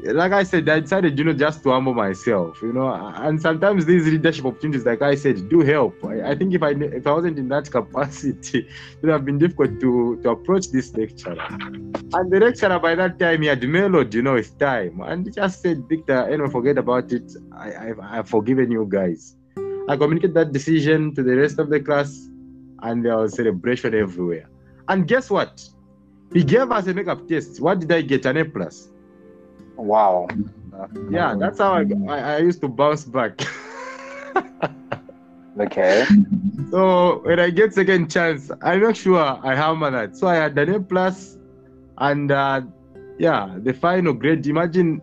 like 0.00 0.32
I 0.32 0.42
said, 0.44 0.68
I 0.68 0.80
decided, 0.80 1.18
you 1.18 1.24
know, 1.24 1.32
just 1.32 1.62
to 1.64 1.70
humble 1.70 1.94
myself, 1.94 2.62
you 2.62 2.72
know. 2.72 2.88
And 2.88 3.40
sometimes 3.40 3.84
these 3.86 4.06
leadership 4.06 4.44
opportunities, 4.44 4.86
like 4.86 5.02
I 5.02 5.14
said, 5.14 5.48
do 5.48 5.60
help. 5.60 5.94
I, 6.04 6.30
I 6.30 6.34
think 6.34 6.54
if 6.54 6.62
I 6.62 6.70
if 6.70 7.06
I 7.06 7.12
wasn't 7.12 7.38
in 7.38 7.48
that 7.48 7.70
capacity, 7.70 8.58
it 8.58 9.02
would 9.02 9.10
have 9.10 9.24
been 9.24 9.38
difficult 9.38 9.80
to 9.80 10.20
to 10.22 10.30
approach 10.30 10.70
this 10.70 10.94
lecturer. 10.94 11.36
And 11.50 12.32
the 12.32 12.40
lecturer 12.40 12.78
by 12.78 12.94
that 12.94 13.18
time 13.18 13.42
he 13.42 13.48
had 13.48 13.62
mellowed, 13.62 14.14
you 14.14 14.22
know, 14.22 14.36
his 14.36 14.50
time, 14.50 15.00
and 15.00 15.26
he 15.26 15.32
just 15.32 15.62
said, 15.62 15.88
Victor, 15.88 16.28
anyway, 16.28 16.50
forget 16.50 16.78
about 16.78 17.12
it. 17.12 17.32
I 17.52 17.88
I've, 17.88 18.00
I've 18.00 18.28
forgiven 18.28 18.70
you 18.70 18.86
guys. 18.88 19.34
I 19.88 19.96
communicated 19.96 20.34
that 20.34 20.52
decision 20.52 21.14
to 21.14 21.22
the 21.22 21.34
rest 21.36 21.58
of 21.58 21.70
the 21.70 21.80
class, 21.80 22.28
and 22.82 23.04
there 23.04 23.16
was 23.16 23.34
celebration 23.34 23.94
everywhere. 23.94 24.48
And 24.88 25.08
guess 25.08 25.30
what? 25.30 25.62
He 26.32 26.44
gave 26.44 26.70
us 26.70 26.86
a 26.86 26.94
makeup 26.94 27.26
test. 27.26 27.60
What 27.60 27.80
did 27.80 27.90
I 27.90 28.02
get? 28.02 28.26
An 28.26 28.36
A 28.36 28.44
plus. 28.44 28.88
Wow. 29.78 30.28
Yeah, 31.10 31.34
that's 31.38 31.58
how 31.58 31.74
I, 31.74 31.84
I, 32.08 32.18
I 32.18 32.38
used 32.38 32.60
to 32.62 32.68
bounce 32.68 33.04
back. 33.04 33.40
Okay. 35.60 36.06
so 36.70 37.20
when 37.24 37.40
I 37.40 37.50
get 37.50 37.74
second 37.74 38.10
chance, 38.10 38.50
I 38.62 38.76
make 38.76 38.96
sure 38.96 39.18
I 39.20 39.54
hammer 39.54 39.90
that. 39.90 40.16
So 40.16 40.26
I 40.28 40.36
had 40.36 40.58
an 40.58 40.74
A 40.74 40.80
plus, 40.80 41.36
and 41.98 42.30
uh, 42.30 42.62
yeah, 43.18 43.56
the 43.58 43.72
final 43.72 44.12
grade. 44.12 44.46
Imagine, 44.46 45.02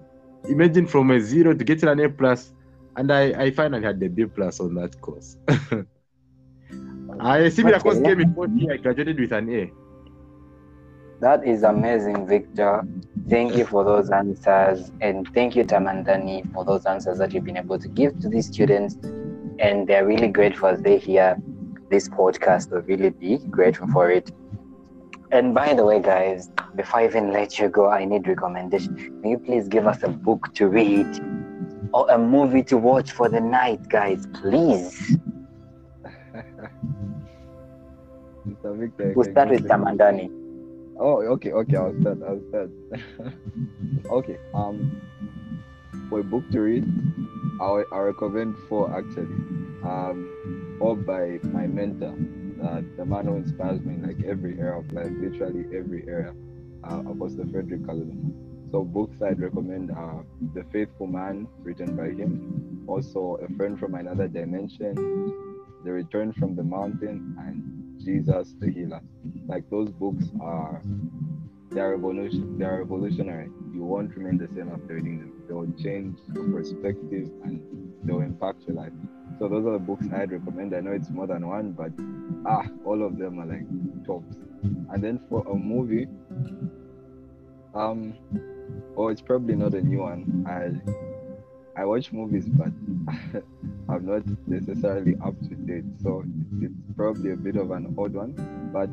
imagine 0.50 0.86
from 0.88 1.12
a 1.12 1.20
zero 1.20 1.54
to 1.54 1.64
get 1.64 1.84
an 1.84 2.00
A 2.00 2.10
plus, 2.10 2.54
and 2.96 3.12
I, 3.12 3.22
I 3.46 3.52
finally 3.52 3.84
had 3.84 4.00
the 4.00 4.08
B 4.08 4.26
plus 4.26 4.60
on 4.60 4.76
that 4.76 5.00
course. 5.02 5.38
I 7.20 7.50
similar 7.50 7.80
course 7.80 7.98
Okay. 7.98 8.06
came 8.06 8.20
in 8.22 8.34
fourth 8.34 8.52
year. 8.56 8.74
I 8.74 8.78
graduated 8.78 9.20
with 9.20 9.32
an 9.32 9.50
A. 9.50 9.72
That 11.22 11.48
is 11.48 11.64
amazing, 11.64 12.28
Victor. 12.28 12.84
Thank 13.30 13.56
you 13.56 13.66
for 13.66 13.84
those 13.84 14.10
answers. 14.12 14.92
And 15.02 15.28
thank 15.34 15.56
you, 15.56 15.64
Tamandani, 15.64 16.52
for 16.54 16.66
those 16.66 16.86
answers 16.86 17.18
that 17.20 17.34
you've 17.34 17.46
been 17.46 17.58
able 17.58 17.80
to 17.80 17.88
give 17.88 18.20
to 18.20 18.30
these 18.30 18.48
students. 18.48 18.96
And 19.60 19.88
they're 19.88 20.06
really 20.06 20.28
grateful 20.28 20.68
as 20.68 20.82
they 20.82 20.98
hear 20.98 21.38
this 21.90 22.10
podcast. 22.10 22.70
They'll 22.70 22.82
really 22.82 23.12
be 23.12 23.38
grateful 23.38 23.88
for 23.88 24.12
it. 24.12 24.32
And 25.32 25.56
by 25.56 25.74
the 25.74 25.86
way, 25.86 26.02
guys, 26.02 26.50
before 26.76 27.00
I 27.00 27.06
even 27.06 27.32
let 27.32 27.58
you 27.58 27.70
go, 27.70 27.90
I 27.90 28.06
need 28.06 28.28
recommendation. 28.28 28.96
Can 28.96 29.26
you 29.26 29.40
please 29.40 29.68
give 29.68 29.88
us 29.88 30.04
a 30.04 30.10
book 30.10 30.54
to 30.56 30.68
read 30.68 31.08
or 31.94 32.10
a 32.12 32.18
movie 32.18 32.64
to 32.64 32.78
watch 32.78 33.12
for 33.12 33.30
the 33.30 33.40
night, 33.40 33.88
guys? 33.88 34.28
Please. 34.34 35.18
Mr. 38.48 38.78
Victor, 38.78 39.14
We'll 39.16 39.32
start 39.32 39.50
with 39.50 39.64
Tamandani. 39.68 40.45
Oh, 40.98 41.22
okay, 41.34 41.52
okay. 41.52 41.76
I'll 41.76 41.96
start. 42.00 42.20
I'll 42.24 42.42
start. 42.50 42.70
okay. 44.10 44.38
Um, 44.54 45.02
for 46.10 46.20
a 46.20 46.24
book 46.24 46.50
to 46.52 46.62
read, 46.62 46.86
I 47.60 47.84
I 47.92 48.00
recommend 48.00 48.56
four 48.70 48.88
actually. 48.96 49.36
Um, 49.84 50.78
all 50.82 50.96
by 50.96 51.40
my 51.44 51.68
mentor, 51.68 52.16
uh, 52.64 52.82
the 52.98 53.06
man 53.06 53.28
who 53.28 53.36
inspires 53.36 53.82
me 53.82 53.96
in 53.96 54.04
like 54.04 54.24
every 54.26 54.58
area 54.60 54.80
of 54.80 54.92
life, 54.94 55.12
literally 55.20 55.66
every 55.76 56.08
area. 56.08 56.34
Uh, 56.84 57.00
Apostle 57.12 57.46
Frederick 57.52 57.82
Kaluluma. 57.82 58.32
So 58.72 58.84
books 58.84 59.22
I'd 59.22 59.40
recommend 59.40 59.92
are 59.92 60.24
The 60.54 60.64
Faithful 60.72 61.08
Man, 61.08 61.48
written 61.64 61.96
by 61.96 62.10
him. 62.10 62.84
Also, 62.88 63.40
A 63.42 63.48
Friend 63.56 63.80
from 63.80 63.96
Another 63.96 64.28
Dimension, 64.28 64.94
The 65.84 65.92
Return 65.92 66.34
from 66.34 66.56
the 66.56 66.64
Mountain, 66.64 67.36
and 67.40 68.00
Jesus 68.04 68.54
the 68.60 68.70
Healer. 68.70 69.02
Like 69.48 69.70
those 69.70 69.90
books 69.90 70.26
are 70.42 70.82
they're 71.70 71.92
revolution 71.92 72.58
they're 72.58 72.80
revolutionary. 72.80 73.50
You 73.74 73.84
won't 73.84 74.16
remain 74.16 74.38
the 74.38 74.48
same 74.56 74.72
after 74.72 74.96
reading 74.96 75.20
them. 75.20 75.34
They'll 75.48 75.84
change 75.84 76.18
your 76.34 76.48
perspective 76.50 77.30
and 77.44 77.94
they'll 78.04 78.22
impact 78.22 78.64
your 78.68 78.78
life. 78.78 78.94
So 79.40 79.48
those 79.48 79.66
are 79.66 79.74
the 79.74 79.80
books 79.80 80.06
I'd 80.14 80.32
recommend. 80.32 80.74
I 80.74 80.80
know 80.80 80.92
it's 80.94 81.10
more 81.10 81.28
than 81.28 81.48
one, 81.48 81.72
but 81.74 81.92
ah, 82.48 82.66
all 82.86 83.04
of 83.06 83.18
them 83.18 83.40
are 83.40 83.46
like 83.46 83.66
tops. 84.06 84.38
And 84.64 85.04
then 85.04 85.20
for 85.30 85.46
a 85.48 85.54
movie, 85.54 86.08
um, 87.74 88.14
oh, 88.96 89.10
it's 89.10 89.22
probably 89.22 89.56
not 89.56 89.74
a 89.74 89.82
new 89.82 90.00
one. 90.00 90.46
I 90.48 91.80
I 91.80 91.86
watch 91.86 92.14
movies, 92.14 92.48
but 92.48 92.72
I'm 93.88 94.06
not 94.06 94.24
necessarily 94.48 95.16
up 95.24 95.40
to 95.42 95.56
date, 95.56 95.86
so 96.02 96.24
it's 96.62 96.74
probably 96.96 97.32
a 97.32 97.36
bit 97.36 97.56
of 97.56 97.72
an 97.72 97.94
odd 97.98 98.14
one. 98.14 98.34
But 98.74 98.90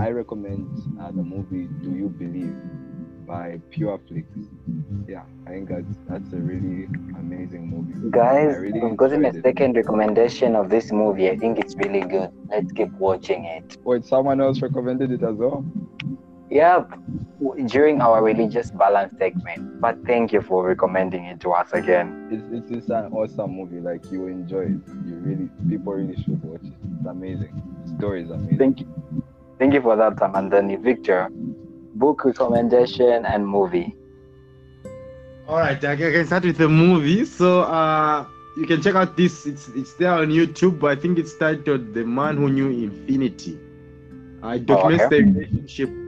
I 0.00 0.10
recommend 0.10 0.68
uh, 1.00 1.10
the 1.10 1.22
movie 1.22 1.68
"Do 1.82 1.90
You 1.90 2.08
Believe" 2.08 2.54
by 3.26 3.60
Pure 3.70 4.00
Flix. 4.06 4.26
Yeah, 5.08 5.22
I 5.46 5.50
think 5.50 5.68
that's 5.68 5.96
that's 6.08 6.32
a 6.32 6.36
really 6.36 6.84
amazing 7.18 7.68
movie. 7.68 8.10
Guys, 8.10 8.56
really 8.58 8.80
we've 8.80 8.96
gotten 8.96 9.24
a 9.24 9.32
second 9.42 9.76
recommendation 9.76 10.54
of 10.54 10.70
this 10.70 10.92
movie. 10.92 11.28
I 11.28 11.36
think 11.36 11.58
it's 11.58 11.74
really 11.76 12.00
good. 12.00 12.30
Let's 12.48 12.72
keep 12.72 12.92
watching 12.92 13.44
it. 13.44 13.76
Wait, 13.84 14.04
someone 14.04 14.40
else 14.40 14.62
recommended 14.62 15.10
it 15.10 15.22
as 15.22 15.34
well. 15.34 15.64
Yep, 16.52 16.90
w- 17.40 17.66
during 17.66 18.02
our 18.02 18.22
religious 18.22 18.70
balance 18.70 19.16
segment. 19.16 19.80
But 19.80 20.04
thank 20.04 20.34
you 20.34 20.42
for 20.42 20.66
recommending 20.66 21.24
it 21.24 21.40
to 21.40 21.52
us 21.52 21.72
again. 21.72 22.28
It's, 22.30 22.44
it's 22.52 22.70
it's 22.70 22.90
an 22.90 23.10
awesome 23.12 23.56
movie. 23.56 23.80
Like 23.80 24.04
you 24.12 24.26
enjoy 24.26 24.76
it. 24.76 24.84
You 25.08 25.16
really 25.24 25.48
people 25.66 25.94
really 25.94 26.14
should 26.22 26.44
watch 26.44 26.60
it. 26.62 26.76
It's 26.98 27.06
amazing. 27.06 27.56
The 27.86 27.96
story 27.96 28.24
is 28.24 28.30
amazing. 28.30 28.58
Thank 28.58 28.80
you. 28.80 29.24
Thank 29.58 29.72
you 29.72 29.80
for 29.80 29.96
that, 29.96 30.16
Tamandani. 30.16 30.78
Victor, 30.78 31.30
book 31.94 32.22
recommendation 32.26 33.24
and 33.24 33.48
movie. 33.48 33.96
All 35.48 35.56
right, 35.58 35.82
I 35.82 35.96
can 35.96 36.26
start 36.26 36.44
with 36.44 36.58
the 36.58 36.68
movie. 36.68 37.24
So 37.24 37.62
uh, 37.62 38.26
you 38.58 38.66
can 38.66 38.82
check 38.82 38.94
out 38.94 39.16
this. 39.16 39.46
It's 39.46 39.68
it's 39.68 39.94
there 39.94 40.12
on 40.12 40.28
YouTube. 40.28 40.84
I 40.84 41.00
think 41.00 41.18
it's 41.18 41.34
titled 41.38 41.94
"The 41.94 42.04
Man 42.04 42.36
Who 42.36 42.50
Knew 42.50 42.68
Infinity." 42.68 43.58
Uh, 44.44 44.48
it 44.60 44.66
documents 44.66 45.04
okay. 45.04 45.22
the 45.22 45.32
relationship. 45.32 46.01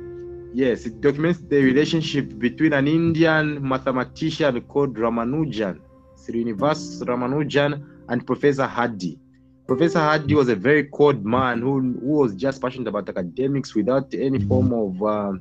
Yes, 0.55 0.86
it 0.86 1.00
documents 1.00 1.40
the 1.40 1.61
relationship 1.61 2.38
between 2.38 2.74
an 2.74 2.86
Indian 2.86 3.61
mathematician 3.61 4.61
called 4.61 4.94
Ramanujan, 4.94 5.80
Srinivas 6.16 7.02
Ramanujan, 7.02 7.84
and 8.09 8.24
Professor 8.24 8.64
Hardy. 8.64 9.18
Professor 9.66 9.98
Hardy 9.98 10.32
was 10.36 10.48
a 10.48 10.55
very 10.55 10.84
cold 10.84 11.24
man 11.24 11.61
who, 11.61 11.80
who 11.98 12.12
was 12.22 12.36
just 12.36 12.62
passionate 12.62 12.86
about 12.86 13.09
academics 13.09 13.74
without 13.74 14.14
any 14.14 14.38
form 14.38 14.72
of 14.72 15.02
uh, 15.02 15.07
uh, 15.07 15.36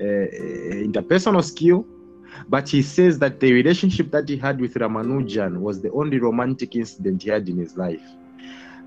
interpersonal 0.00 1.44
skill. 1.44 1.86
But 2.48 2.68
he 2.68 2.82
says 2.82 3.20
that 3.20 3.38
the 3.38 3.52
relationship 3.52 4.10
that 4.10 4.28
he 4.28 4.36
had 4.36 4.60
with 4.60 4.74
Ramanujan 4.74 5.58
was 5.60 5.80
the 5.80 5.92
only 5.92 6.18
romantic 6.18 6.74
incident 6.74 7.22
he 7.22 7.30
had 7.30 7.48
in 7.48 7.58
his 7.58 7.76
life. 7.76 8.02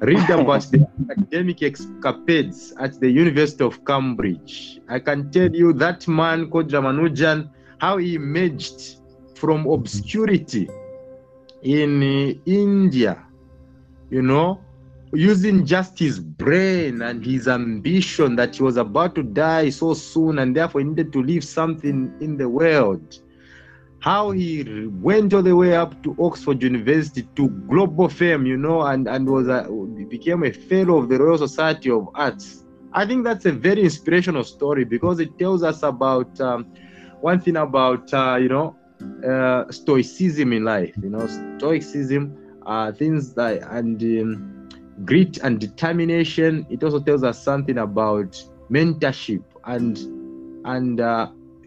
Read 0.03 0.29
about 0.29 0.63
the 0.71 0.85
academic 1.09 1.63
escapades 1.63 2.73
at 2.77 2.99
the 2.99 3.09
University 3.09 3.63
of 3.63 3.85
Cambridge. 3.85 4.81
I 4.89 4.99
can 4.99 5.31
tell 5.31 5.49
you 5.49 5.71
that 5.73 6.09
man 6.09 6.49
called 6.49 6.71
Ramanujan, 6.71 7.49
how 7.77 7.97
he 7.97 8.15
emerged 8.15 8.97
from 9.35 9.65
obscurity 9.65 10.69
in 11.61 12.03
uh, 12.03 12.33
India, 12.45 13.23
you 14.09 14.21
know, 14.21 14.59
using 15.13 15.65
just 15.65 15.97
his 15.97 16.19
brain 16.19 17.01
and 17.01 17.25
his 17.25 17.47
ambition 17.47 18.35
that 18.35 18.57
he 18.57 18.63
was 18.63 18.75
about 18.75 19.15
to 19.15 19.23
die 19.23 19.69
so 19.69 19.93
soon 19.93 20.39
and 20.39 20.53
therefore 20.53 20.81
he 20.81 20.87
needed 20.87 21.13
to 21.13 21.23
leave 21.23 21.45
something 21.45 22.13
in 22.19 22.35
the 22.35 22.49
world 22.49 23.21
how 24.03 24.31
he 24.31 24.65
went 25.01 25.33
all 25.33 25.41
the 25.41 25.55
way 25.55 25.73
up 25.73 26.03
to 26.03 26.13
Oxford 26.19 26.61
University 26.61 27.23
to 27.37 27.47
global 27.69 28.09
fame, 28.09 28.45
you 28.45 28.57
know, 28.57 28.81
and 28.81 29.07
and 29.07 29.29
was 29.29 29.47
a, 29.47 29.65
became 30.09 30.43
a 30.43 30.51
fellow 30.51 30.97
of 30.97 31.07
the 31.07 31.17
Royal 31.17 31.37
Society 31.37 31.89
of 31.89 32.09
Arts. 32.13 32.65
I 32.91 33.05
think 33.05 33.23
that's 33.23 33.45
a 33.45 33.53
very 33.53 33.81
inspirational 33.83 34.43
story 34.43 34.83
because 34.83 35.21
it 35.21 35.37
tells 35.39 35.63
us 35.63 35.83
about 35.83 36.37
um, 36.41 36.67
one 37.21 37.39
thing 37.39 37.55
about 37.55 38.13
uh, 38.13 38.35
you 38.41 38.49
know 38.49 38.75
uh, 39.25 39.71
stoicism 39.71 40.51
in 40.51 40.65
life. 40.65 40.93
You 41.01 41.09
know, 41.09 41.25
stoicism, 41.57 42.35
uh, 42.65 42.91
things 42.91 43.37
like, 43.37 43.61
and 43.69 44.01
um, 44.03 44.69
grit 45.05 45.37
and 45.43 45.61
determination. 45.61 46.65
It 46.69 46.83
also 46.83 46.99
tells 46.99 47.23
us 47.23 47.41
something 47.41 47.77
about 47.77 48.35
mentorship 48.69 49.43
and 49.63 49.97
and 50.65 50.99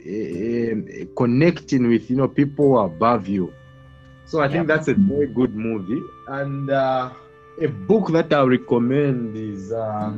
uh, 0.07 0.72
um, 0.72 1.09
connecting 1.16 1.88
with 1.88 2.09
you 2.11 2.16
know 2.16 2.28
people 2.28 2.78
above 2.78 3.28
you. 3.28 3.52
So 4.24 4.40
i 4.40 4.48
think 4.48 4.66
that's 4.66 4.88
a 4.88 4.94
very 4.94 5.26
good 5.26 5.54
movie. 5.54 6.02
And 6.28 6.70
uh, 6.70 7.11
a 7.61 7.68
book 7.68 8.11
that 8.12 8.32
i 8.32 8.42
recommend 8.42 9.36
is 9.36 9.72
uh, 9.72 10.12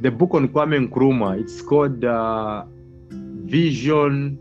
the 0.00 0.10
book 0.10 0.34
on 0.34 0.48
kwame 0.48 0.88
nkrumah. 0.88 1.40
It's 1.40 1.62
called 1.62 2.04
uh, 2.04 2.64
vision 3.10 4.38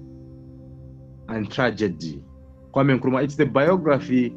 and 1.28 1.52
tragedy. 1.52 2.24
Kwame 2.74 3.00
nkrumah. 3.00 3.24
It's 3.24 3.36
the 3.36 3.46
biography 3.46 4.34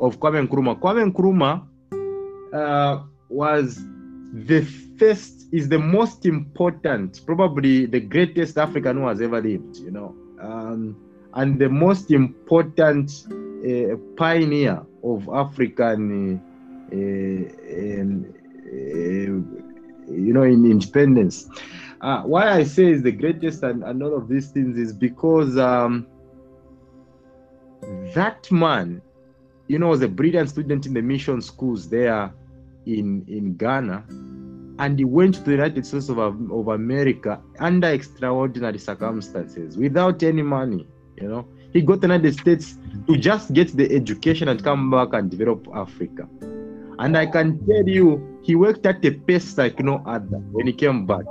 of 0.00 0.18
kwame 0.18 0.46
nkrumah. 0.46 0.80
Kwame 0.80 1.04
nkrumah 1.12 1.62
uh, 2.52 3.02
was 3.28 3.78
the 4.32 4.62
first 4.98 5.46
is 5.52 5.68
the 5.68 5.78
most 5.78 6.26
important, 6.26 7.20
probably 7.26 7.86
the 7.86 8.00
greatest 8.00 8.58
African 8.58 8.98
who 8.98 9.06
has 9.06 9.20
ever 9.20 9.40
lived, 9.40 9.76
you 9.76 9.90
know, 9.90 10.14
um, 10.40 10.96
and 11.34 11.58
the 11.58 11.68
most 11.68 12.10
important 12.10 13.26
uh, 13.30 13.96
pioneer 14.16 14.82
of 15.02 15.28
African, 15.32 16.40
uh, 16.92 16.96
um, 16.96 18.34
uh, 18.66 20.12
you 20.12 20.32
know, 20.32 20.42
in 20.42 20.70
independence. 20.70 21.48
Uh, 22.00 22.22
why 22.22 22.50
I 22.50 22.64
say 22.64 22.90
is 22.90 23.02
the 23.02 23.12
greatest 23.12 23.62
and, 23.62 23.82
and 23.82 24.02
all 24.02 24.16
of 24.16 24.28
these 24.28 24.50
things 24.50 24.76
is 24.76 24.92
because 24.92 25.56
um, 25.56 26.06
that 28.14 28.50
man, 28.52 29.00
you 29.68 29.78
know, 29.78 29.88
was 29.88 30.02
a 30.02 30.08
brilliant 30.08 30.50
student 30.50 30.86
in 30.86 30.92
the 30.92 31.02
mission 31.02 31.40
schools 31.40 31.88
there 31.88 32.32
in 32.86 33.24
in 33.28 33.56
Ghana 33.56 34.04
and 34.78 34.98
he 34.98 35.04
went 35.04 35.34
to 35.36 35.42
the 35.42 35.52
United 35.52 35.86
States 35.86 36.08
of, 36.08 36.18
of 36.18 36.68
America 36.68 37.40
under 37.60 37.88
extraordinary 37.88 38.78
circumstances 38.78 39.76
without 39.76 40.22
any 40.22 40.42
money. 40.42 40.86
You 41.20 41.28
know, 41.28 41.48
he 41.72 41.80
got 41.80 42.00
the 42.00 42.06
United 42.06 42.34
States 42.34 42.76
to 43.06 43.16
just 43.16 43.52
get 43.52 43.76
the 43.76 43.90
education 43.94 44.48
and 44.48 44.62
come 44.62 44.90
back 44.90 45.12
and 45.12 45.30
develop 45.30 45.66
Africa. 45.74 46.28
And 46.98 47.16
I 47.16 47.26
can 47.26 47.64
tell 47.66 47.88
you, 47.88 48.40
he 48.42 48.54
worked 48.54 48.86
at 48.86 49.04
a 49.04 49.10
pace 49.12 49.56
like 49.58 49.78
no 49.80 50.02
other 50.06 50.38
when 50.52 50.66
he 50.66 50.72
came 50.72 51.06
back. 51.06 51.26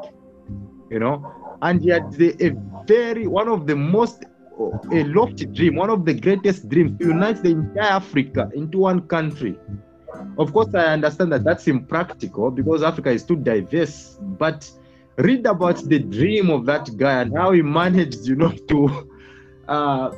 You 0.90 1.00
know, 1.00 1.58
and 1.62 1.82
he 1.82 1.90
had 1.90 2.12
the, 2.14 2.36
a 2.46 2.52
very 2.86 3.28
one 3.28 3.48
of 3.48 3.68
the 3.68 3.76
most 3.76 4.24
a 4.92 5.04
lofty 5.06 5.46
dream, 5.46 5.76
one 5.76 5.90
of 5.90 6.06
the 6.06 6.14
greatest 6.14 6.70
dreams 6.70 6.98
to 7.00 7.08
unite 7.08 7.42
the 7.42 7.50
entire 7.50 7.94
Africa 7.94 8.52
into 8.54 8.78
one 8.78 9.02
country. 9.08 9.58
Of 10.38 10.54
course, 10.54 10.74
I 10.74 10.94
understand 10.94 11.32
that 11.32 11.44
that's 11.44 11.68
impractical 11.68 12.52
because 12.52 12.84
Africa 12.84 13.10
is 13.12 13.24
too 13.24 13.36
diverse. 13.36 14.18
But 14.22 14.70
read 15.18 15.46
about 15.46 15.78
the 15.88 16.00
dream 16.00 16.50
of 16.50 16.66
that 16.66 16.96
guy 16.98 17.22
and 17.22 17.36
how 17.36 17.52
he 17.52 17.62
managed, 17.62 18.26
you 18.28 18.36
know, 18.36 18.52
to 18.70 19.10
uh, 19.68 19.72
uh, 19.72 20.12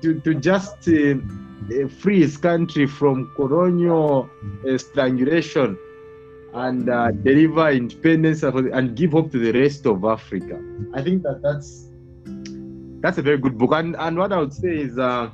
to 0.00 0.20
to 0.24 0.34
just 0.34 0.88
uh, 0.88 1.14
free 2.00 2.20
his 2.20 2.36
country 2.36 2.86
from 2.86 3.30
colonial 3.36 4.28
strangulation 4.76 5.76
and 6.54 6.88
uh, 6.88 7.10
deliver 7.12 7.70
independence 7.70 8.42
and 8.42 8.96
give 8.96 9.12
hope 9.12 9.30
to 9.32 9.38
the 9.38 9.52
rest 9.58 9.86
of 9.86 10.04
Africa. 10.04 10.60
I 10.94 11.02
think 11.02 11.22
that 11.22 11.40
that's 11.42 11.90
that's 13.00 13.18
a 13.18 13.22
very 13.22 13.38
good 13.38 13.56
book. 13.58 13.72
And 13.74 13.96
and 13.98 14.16
what 14.18 14.32
I 14.32 14.38
would 14.38 14.52
say 14.54 14.78
is. 14.78 14.98
Uh, 14.98 15.30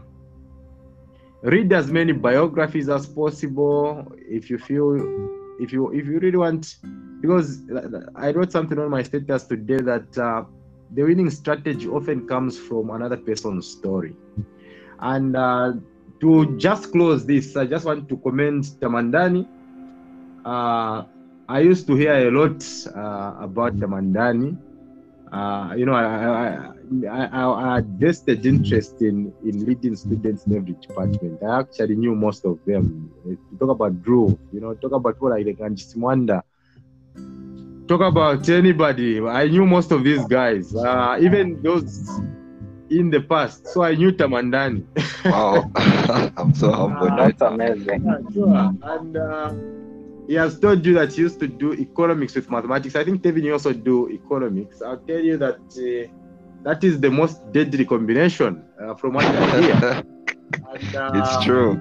read 1.42 1.72
as 1.72 1.90
many 1.90 2.12
biographies 2.12 2.88
as 2.88 3.06
possible 3.06 4.10
if 4.18 4.50
you 4.50 4.58
feel 4.58 4.94
if 5.60 5.72
you 5.72 5.90
if 5.92 6.06
you 6.06 6.18
really 6.18 6.36
want 6.36 6.76
because 7.20 7.62
i 8.16 8.30
wrote 8.30 8.50
something 8.50 8.78
on 8.78 8.90
my 8.90 9.02
status 9.02 9.44
today 9.44 9.78
that 9.78 10.18
uh, 10.18 10.44
the 10.94 11.02
winning 11.02 11.30
strategy 11.30 11.86
often 11.86 12.26
comes 12.26 12.58
from 12.58 12.90
another 12.90 13.16
person's 13.16 13.66
story. 13.66 14.14
And 15.00 15.36
uh, 15.36 15.74
to 16.20 16.56
just 16.58 16.90
close 16.90 17.24
this 17.24 17.56
i 17.56 17.64
just 17.64 17.84
want 17.84 18.08
to 18.08 18.16
commend 18.16 18.64
tamandani. 18.80 19.46
Uh, 20.44 21.04
i 21.48 21.60
used 21.60 21.86
to 21.86 21.94
hear 21.94 22.28
a 22.28 22.30
lot 22.30 22.64
uh, 22.96 23.44
about 23.44 23.76
tamandani. 23.76 24.56
Uh, 25.30 25.74
you 25.76 25.86
know 25.86 25.94
I, 25.94 26.04
I, 26.04 26.77
I, 27.10 27.26
I, 27.26 27.72
I 27.72 27.74
had 27.76 27.86
vested 27.98 28.46
interest 28.46 29.00
in, 29.02 29.32
in 29.44 29.64
leading 29.64 29.96
students 29.96 30.46
in 30.46 30.56
every 30.56 30.74
department. 30.74 31.42
I 31.42 31.60
actually 31.60 31.96
knew 31.96 32.14
most 32.14 32.44
of 32.44 32.58
them. 32.64 33.10
Uh, 33.26 33.34
Talk 33.58 33.70
about 33.70 34.02
Drew, 34.02 34.38
you 34.52 34.60
know, 34.60 34.74
talk 34.74 34.92
about 34.92 35.20
what 35.20 35.32
I 35.32 35.42
like 35.42 35.60
and 35.60 35.76
Simwanda. 35.76 36.42
Talk 37.88 38.00
about 38.02 38.48
anybody. 38.48 39.20
I 39.20 39.48
knew 39.48 39.64
most 39.66 39.90
of 39.92 40.04
these 40.04 40.24
guys, 40.26 40.74
uh, 40.74 41.18
even 41.20 41.62
those 41.62 42.08
in 42.90 43.10
the 43.10 43.20
past. 43.20 43.66
So 43.68 43.82
I 43.82 43.94
knew 43.94 44.12
Tamandani. 44.12 44.84
Wow. 45.24 45.70
I'm 46.36 46.54
so 46.54 46.72
humbled. 46.72 47.18
That's 47.18 47.42
amazing. 47.42 48.04
Yeah, 48.04 48.18
sure. 48.32 48.72
And 48.82 49.16
uh, 49.16 49.52
he 50.28 50.34
has 50.34 50.58
told 50.58 50.84
you 50.86 50.94
that 50.94 51.12
he 51.12 51.22
used 51.22 51.40
to 51.40 51.48
do 51.48 51.72
economics 51.74 52.34
with 52.34 52.50
mathematics. 52.50 52.94
I 52.94 53.04
think 53.04 53.22
Tevin, 53.22 53.42
you 53.42 53.52
also 53.52 53.72
do 53.72 54.08
economics. 54.10 54.80
I'll 54.80 54.98
tell 54.98 55.18
you 55.18 55.36
that 55.38 55.58
uh, 55.58 56.12
that 56.62 56.84
is 56.84 57.00
the 57.00 57.10
most 57.10 57.52
deadly 57.52 57.84
combination 57.84 58.64
uh, 58.80 58.94
from 58.94 59.14
what 59.14 59.24
I 59.24 59.60
hear. 59.60 60.02
And, 60.72 60.96
uh, 60.96 61.10
it's 61.14 61.44
true. 61.44 61.78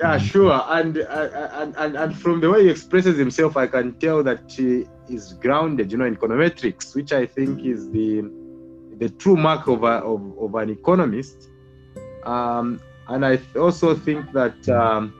Yeah, 0.00 0.18
sure. 0.18 0.60
And, 0.68 0.98
uh, 0.98 1.48
and 1.52 1.76
and 1.76 1.96
and 1.96 2.18
from 2.18 2.40
the 2.40 2.50
way 2.50 2.64
he 2.64 2.68
expresses 2.68 3.16
himself, 3.16 3.56
I 3.56 3.68
can 3.68 3.94
tell 4.00 4.22
that 4.24 4.50
he 4.50 4.86
is 5.08 5.34
grounded, 5.34 5.92
you 5.92 5.98
know, 5.98 6.04
in 6.04 6.16
econometrics, 6.16 6.94
which 6.94 7.12
I 7.12 7.26
think 7.26 7.64
is 7.64 7.88
the 7.90 8.28
the 8.98 9.08
true 9.10 9.36
mark 9.36 9.68
of 9.68 9.84
a, 9.84 10.02
of, 10.12 10.20
of 10.38 10.54
an 10.56 10.70
economist. 10.70 11.48
Um, 12.24 12.80
and 13.08 13.24
I 13.24 13.38
also 13.56 13.94
think 13.94 14.32
that 14.32 14.68
um, 14.68 15.14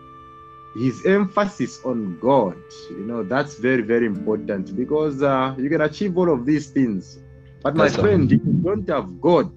his 0.76 1.04
emphasis 1.06 1.80
on 1.84 2.18
God, 2.18 2.56
you 2.90 3.06
know, 3.06 3.22
that's 3.22 3.58
very 3.58 3.82
very 3.82 4.06
important 4.06 4.76
because 4.76 5.22
uh, 5.22 5.54
you 5.56 5.68
can 5.68 5.82
achieve 5.82 6.18
all 6.18 6.32
of 6.32 6.46
these 6.46 6.68
things. 6.68 7.18
But 7.64 7.74
my 7.76 7.84
Yes, 7.84 7.96
friend, 7.96 8.30
if 8.30 8.42
you 8.44 8.52
don't 8.62 8.88
have 8.90 9.20
God, 9.22 9.50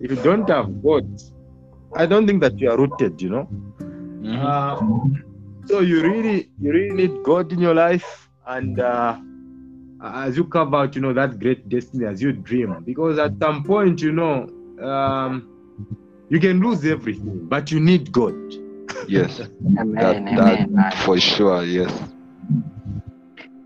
if 0.00 0.10
you 0.10 0.16
don't 0.22 0.48
have 0.48 0.82
God, 0.82 1.04
I 1.96 2.06
don't 2.06 2.26
think 2.28 2.40
that 2.42 2.58
you 2.60 2.70
are 2.70 2.78
rooted, 2.78 3.20
you 3.20 3.30
know. 3.30 3.48
Mhm. 3.80 4.38
Uh, 4.44 4.80
so 5.66 5.80
you 5.80 6.00
really, 6.02 6.48
you 6.60 6.72
really 6.72 6.94
need 6.94 7.24
God 7.24 7.52
in 7.52 7.58
your 7.58 7.74
life, 7.74 8.30
and 8.46 8.78
uh, 8.78 9.16
as 10.00 10.36
you 10.36 10.44
carve 10.44 10.74
out, 10.74 10.94
you 10.94 11.00
know, 11.02 11.12
that 11.12 11.40
great 11.40 11.68
destiny 11.68 12.06
as 12.06 12.22
you 12.22 12.32
dream, 12.32 12.84
because 12.84 13.18
at 13.18 13.32
some 13.42 13.64
point, 13.64 14.00
you 14.00 14.12
know, 14.12 14.46
um, 14.80 15.48
you 16.28 16.38
can 16.38 16.60
lose 16.60 16.84
everything, 16.86 17.48
but 17.48 17.72
you 17.72 17.80
need 17.80 18.12
God. 18.12 18.34
Yes. 19.08 19.40
Amen. 19.80 20.24
That, 20.36 20.58
amen. 20.58 20.72
that 20.74 20.94
for 20.94 21.18
sure. 21.18 21.64
Yes. 21.64 21.92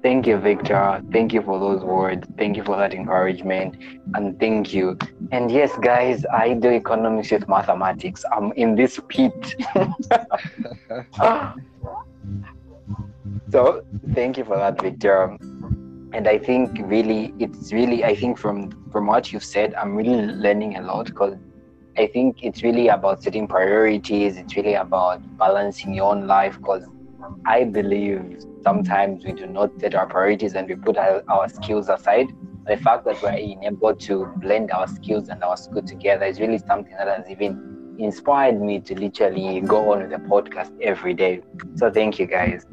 Thank 0.02 0.27
you, 0.27 0.39
Victor. 0.39 1.02
Thank 1.12 1.35
you 1.35 1.43
for 1.43 1.59
those 1.60 1.85
words. 1.85 2.27
Thank 2.39 2.56
you 2.56 2.64
for 2.64 2.77
that 2.78 2.94
encouragement. 2.94 3.77
And 4.14 4.39
thank 4.40 4.72
you. 4.72 4.97
And 5.31 5.51
yes, 5.51 5.77
guys, 5.82 6.24
I 6.32 6.55
do 6.55 6.70
economics 6.70 7.31
with 7.31 7.47
mathematics. 7.48 8.24
I'm 8.32 8.52
in 8.52 8.74
this 8.74 8.98
pit. 9.09 9.55
Ah. 11.20 11.55
so 13.52 13.85
thank 14.14 14.36
you 14.39 14.44
for 14.44 14.56
that, 14.56 14.81
Victor. 14.81 15.36
And 16.12 16.27
I 16.27 16.39
think 16.39 16.78
really 16.85 17.32
it's 17.39 17.72
really 17.72 18.02
I 18.05 18.16
think 18.16 18.39
from 18.39 18.70
from 18.90 19.06
what 19.06 19.32
you've 19.32 19.44
said, 19.44 19.74
I'm 19.74 19.94
really 19.94 20.27
learning 20.27 20.77
a 20.77 20.82
lot 20.82 21.06
because 21.06 21.36
I 21.97 22.06
think 22.06 22.43
it's 22.43 22.62
really 22.62 22.89
about 22.89 23.22
setting 23.22 23.47
priorities, 23.47 24.36
it's 24.36 24.56
really 24.56 24.74
about 24.74 25.20
balancing 25.39 25.94
your 25.94 26.10
own 26.10 26.27
life 26.27 26.56
because 26.59 26.85
I 27.47 27.65
believe 27.65 28.43
sometimes 28.62 29.24
we 29.24 29.32
do 29.32 29.47
not 29.47 29.70
set 29.81 29.94
our 29.94 30.07
priorities 30.07 30.55
and 30.55 30.69
we 30.69 30.74
put 30.74 30.97
our, 30.97 31.23
our 31.28 31.48
skills 31.48 31.89
aside. 31.89 32.28
The 32.66 32.77
fact 32.77 33.05
that 33.07 33.20
we're 33.23 33.32
able 33.32 33.94
to 33.94 34.27
blend 34.36 34.70
our 34.70 34.86
skills 34.86 35.28
and 35.28 35.43
our 35.43 35.57
school 35.57 35.82
together 35.82 36.27
is 36.27 36.40
really 36.40 36.59
something 36.59 36.93
that 36.93 37.09
has 37.09 37.28
even 37.28 37.97
inspired 37.98 38.61
me 38.61 38.81
to 38.81 38.94
literally 38.94 39.61
go 39.61 39.93
on 39.93 40.01
with 40.01 40.11
the 40.11 40.16
podcast 40.16 40.70
every 40.81 41.15
day. 41.15 41.43
So 41.77 41.90
thank 41.90 42.19
you 42.19 42.27
guys. 42.27 42.66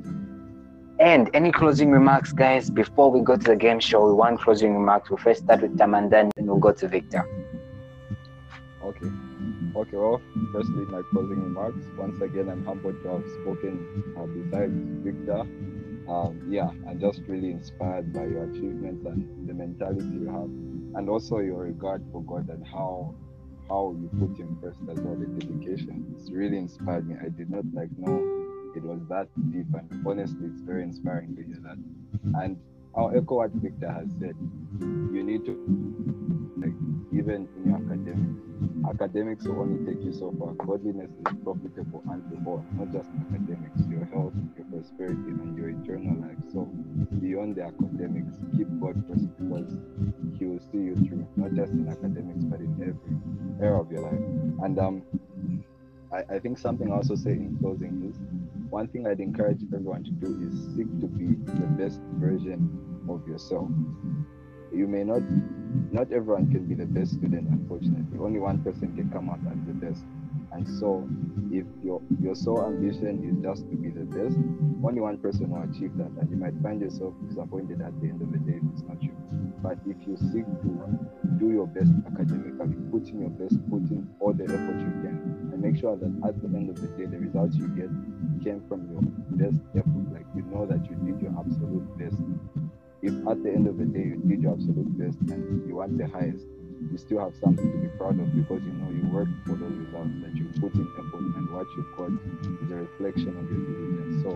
And 0.99 1.29
any 1.33 1.51
closing 1.51 1.91
remarks, 1.91 2.33
guys, 2.33 2.69
before 2.69 3.11
we 3.11 3.21
go 3.21 3.37
to 3.37 3.43
the 3.43 3.55
game 3.55 3.79
show? 3.79 4.13
Want 4.15 4.41
closing 4.41 4.73
remarks. 4.73 5.09
We'll 5.09 5.17
first 5.17 5.43
start 5.43 5.61
with 5.61 5.77
Tamandan 5.77 6.21
and 6.21 6.31
then 6.35 6.47
we'll 6.47 6.57
go 6.57 6.71
to 6.71 6.87
Victor. 6.87 7.23
Okay. 8.83 9.07
Okay. 9.77 9.95
Well, 9.95 10.19
firstly, 10.51 10.85
my 10.85 11.03
closing 11.11 11.39
remarks. 11.39 11.85
Once 11.95 12.19
again, 12.19 12.49
I'm 12.49 12.65
humbled 12.65 13.03
to 13.03 13.09
have 13.09 13.25
spoken 13.41 14.03
uh, 14.17 14.25
Victor. 15.05 15.41
Um, 16.09 16.41
yeah, 16.49 16.69
I'm 16.89 16.99
just 16.99 17.21
really 17.27 17.51
inspired 17.51 18.11
by 18.11 18.25
your 18.25 18.45
achievements 18.45 19.05
and 19.05 19.47
the 19.47 19.53
mentality 19.53 20.07
you 20.07 20.25
have, 20.31 20.49
and 20.97 21.07
also 21.07 21.39
your 21.39 21.59
regard 21.59 22.03
for 22.11 22.23
God 22.23 22.49
and 22.49 22.65
how 22.65 23.13
how 23.69 23.95
you 23.99 24.09
put 24.17 24.39
Him 24.39 24.57
first 24.63 24.79
as 24.89 24.99
well. 24.99 25.15
The 25.15 25.27
dedication. 25.27 26.15
It's 26.17 26.31
really 26.31 26.57
inspired 26.57 27.07
me. 27.07 27.15
I 27.23 27.29
did 27.29 27.51
not 27.51 27.65
like 27.71 27.89
know 27.99 28.17
it 28.75 28.81
was 28.81 29.01
that 29.09 29.27
deep, 29.51 29.67
and 29.75 30.07
honestly, 30.07 30.47
it's 30.47 30.61
very 30.61 30.81
inspiring 30.81 31.35
to 31.35 31.43
hear 31.43 31.59
that. 31.61 31.77
And 32.41 32.57
I'll 32.97 33.11
echo 33.17 33.37
what 33.37 33.51
Victor 33.53 33.91
has 33.91 34.09
said. 34.19 34.35
You 35.11 35.23
need 35.23 35.45
to 35.45 35.57
like 36.57 36.73
even 37.13 37.49
in 37.57 37.65
your 37.65 37.77
academics. 37.77 38.41
Academics 38.89 39.45
will 39.47 39.61
only 39.61 39.79
take 39.85 40.03
you 40.03 40.13
so 40.13 40.33
far. 40.39 40.53
Godliness 40.65 41.11
is 41.11 41.33
profitable 41.43 42.03
unto 42.11 42.37
all, 42.45 42.65
not 42.73 42.91
just 42.91 43.09
academics, 43.21 43.81
your 43.89 44.05
health, 44.13 44.33
your 44.57 44.65
prosperity, 44.71 45.35
and 45.41 45.57
your 45.57 45.69
eternal 45.69 46.17
life. 46.21 46.37
So 46.53 46.69
beyond 47.21 47.57
the 47.57 47.63
academics, 47.65 48.35
keep 48.57 48.67
God 48.81 48.97
first 49.09 49.27
because 49.37 49.77
He 50.39 50.45
will 50.45 50.61
see 50.71 50.79
you 50.79 50.95
through, 51.07 51.27
not 51.37 51.53
just 51.55 51.73
in 51.73 51.89
academics, 51.89 52.45
but 52.45 52.61
in 52.61 52.73
every 52.81 53.65
area 53.67 53.79
of 53.79 53.91
your 53.91 54.03
life. 54.03 54.21
And 54.63 54.79
um 54.79 55.03
I, 56.13 56.35
I 56.35 56.39
think 56.39 56.57
something 56.59 56.91
I 56.91 56.95
also 56.97 57.15
say 57.15 57.31
in 57.33 57.57
closing 57.61 58.09
is 58.09 58.17
one 58.69 58.87
thing 58.87 59.07
I'd 59.07 59.19
encourage 59.19 59.61
everyone 59.73 60.03
to 60.03 60.11
do 60.11 60.27
is 60.47 60.75
seek 60.75 60.87
to 61.01 61.07
be 61.07 61.35
the 61.59 61.67
best 61.79 61.99
version 62.19 62.69
of 63.09 63.27
yourself. 63.27 63.69
You 64.73 64.87
may 64.87 65.03
not, 65.03 65.21
not 65.91 66.11
everyone 66.11 66.51
can 66.51 66.65
be 66.65 66.75
the 66.75 66.85
best 66.85 67.13
student, 67.13 67.47
unfortunately. 67.47 68.19
Only 68.19 68.39
one 68.39 68.61
person 68.63 68.95
can 68.95 69.09
come 69.09 69.29
out 69.29 69.39
as 69.49 69.57
the 69.65 69.73
best. 69.73 70.03
And 70.51 70.67
so, 70.79 71.07
if 71.51 71.65
your 71.83 72.01
your 72.21 72.35
sole 72.35 72.65
ambition 72.65 73.23
is 73.23 73.35
just 73.43 73.69
to 73.69 73.75
be 73.75 73.89
the 73.89 74.05
best, 74.05 74.37
only 74.83 75.01
one 75.01 75.17
person 75.17 75.49
will 75.49 75.63
achieve 75.63 75.95
that, 75.97 76.11
and 76.19 76.29
you 76.29 76.37
might 76.37 76.53
find 76.61 76.81
yourself 76.81 77.13
disappointed 77.27 77.81
at 77.81 77.95
the 78.01 78.07
end 78.07 78.21
of 78.21 78.31
the 78.31 78.39
day 78.39 78.57
if 78.57 78.63
it's 78.73 78.83
not 78.83 79.01
you. 79.01 79.15
But 79.63 79.79
if 79.87 79.97
you 80.07 80.17
seek 80.31 80.45
to 80.45 80.71
do 81.39 81.51
your 81.51 81.67
best 81.67 81.91
academically, 82.05 82.75
put 82.91 83.07
in 83.09 83.21
your 83.21 83.33
best, 83.33 83.57
put 83.69 83.89
in 83.89 84.07
all 84.19 84.33
the 84.33 84.43
effort 84.45 84.77
you 84.79 84.93
can, 85.01 85.49
and 85.53 85.61
make 85.61 85.79
sure 85.79 85.95
that 85.95 86.11
at 86.27 86.39
the 86.41 86.47
end 86.47 86.69
of 86.69 86.79
the 86.79 86.87
day, 86.95 87.05
the 87.05 87.17
results 87.17 87.55
you 87.55 87.67
get 87.69 87.89
came 88.47 88.63
from 88.69 88.87
your 88.87 89.03
best 89.35 89.59
effort. 89.75 90.07
Like 90.15 90.27
you 90.31 90.43
know 90.47 90.63
that 90.65 90.79
you 90.87 90.95
did 91.03 91.19
your 91.19 91.35
absolute 91.35 91.83
best. 91.99 92.15
If 93.03 93.11
at 93.27 93.43
the 93.43 93.51
end 93.51 93.67
of 93.67 93.75
the 93.75 93.83
day 93.83 94.15
you 94.15 94.23
did 94.23 94.41
your 94.41 94.53
absolute 94.53 94.87
best 94.95 95.19
and 95.27 95.67
you 95.67 95.75
want 95.75 95.97
the 95.97 96.07
highest, 96.07 96.47
you 96.87 96.97
still 96.97 97.19
have 97.19 97.35
something 97.43 97.67
to 97.67 97.77
be 97.83 97.91
proud 97.99 98.15
of 98.15 98.31
because 98.31 98.63
you 98.63 98.71
know 98.79 98.87
you 98.95 99.03
worked 99.11 99.35
for 99.43 99.59
those 99.59 99.75
results 99.75 100.15
that 100.23 100.31
you 100.39 100.47
put 100.63 100.71
in 100.79 100.87
effort 100.95 101.27
and 101.35 101.45
what 101.51 101.67
you 101.75 101.83
got 101.99 102.07
is 102.63 102.71
a 102.71 102.79
reflection 102.87 103.35
of 103.35 103.43
your 103.51 103.59
diligence. 103.67 104.15
So 104.23 104.31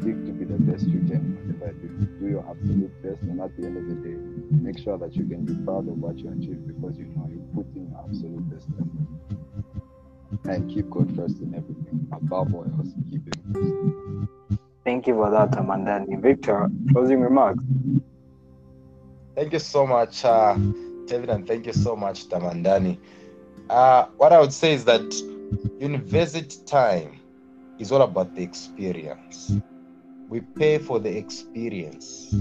seek 0.00 0.16
to 0.24 0.32
be 0.32 0.44
the 0.48 0.60
best 0.64 0.88
you 0.88 1.04
can 1.04 1.36
do. 1.36 1.88
Do 2.24 2.26
your 2.32 2.44
absolute 2.48 2.94
best 3.04 3.20
and 3.28 3.36
at 3.40 3.52
the 3.60 3.66
end 3.68 3.76
of 3.76 3.84
the 3.84 3.96
day 4.00 4.16
make 4.64 4.78
sure 4.78 4.96
that 4.96 5.12
you 5.14 5.28
can 5.28 5.44
be 5.44 5.52
proud 5.64 5.84
of 5.92 6.00
what 6.00 6.16
you 6.16 6.32
achieved 6.32 6.64
because 6.66 6.96
you 6.96 7.12
know 7.12 7.28
you 7.28 7.44
put 7.52 7.68
in 7.76 7.92
your 7.92 8.00
absolute 8.00 8.48
best 8.48 8.68
effort. 8.80 9.01
And 10.44 10.68
keep 10.70 10.90
God 10.90 11.14
first 11.16 11.40
in 11.40 11.54
everything. 11.54 12.08
Above 12.12 12.54
all 12.54 12.64
else, 12.64 12.88
keep 13.10 13.26
him 13.26 13.42
first. 13.54 14.28
Thank 14.84 15.06
you 15.06 15.14
for 15.14 15.30
that, 15.30 15.50
Tamandan. 15.52 16.20
Victor, 16.20 16.68
closing 16.92 17.20
remarks. 17.20 17.62
Thank 19.34 19.52
you 19.52 19.60
so 19.60 19.86
much, 19.86 20.24
uh, 20.24 20.54
David, 21.06 21.30
and 21.30 21.46
thank 21.46 21.66
you 21.66 21.72
so 21.72 21.96
much, 21.96 22.28
Tamandani. 22.28 22.98
Uh, 23.70 24.06
what 24.18 24.32
I 24.32 24.40
would 24.40 24.52
say 24.52 24.74
is 24.74 24.84
that 24.84 25.14
university 25.80 26.56
time 26.66 27.18
is 27.78 27.92
all 27.92 28.02
about 28.02 28.34
the 28.34 28.42
experience. 28.42 29.56
We 30.28 30.40
pay 30.40 30.78
for 30.78 30.98
the 30.98 31.16
experience. 31.16 32.34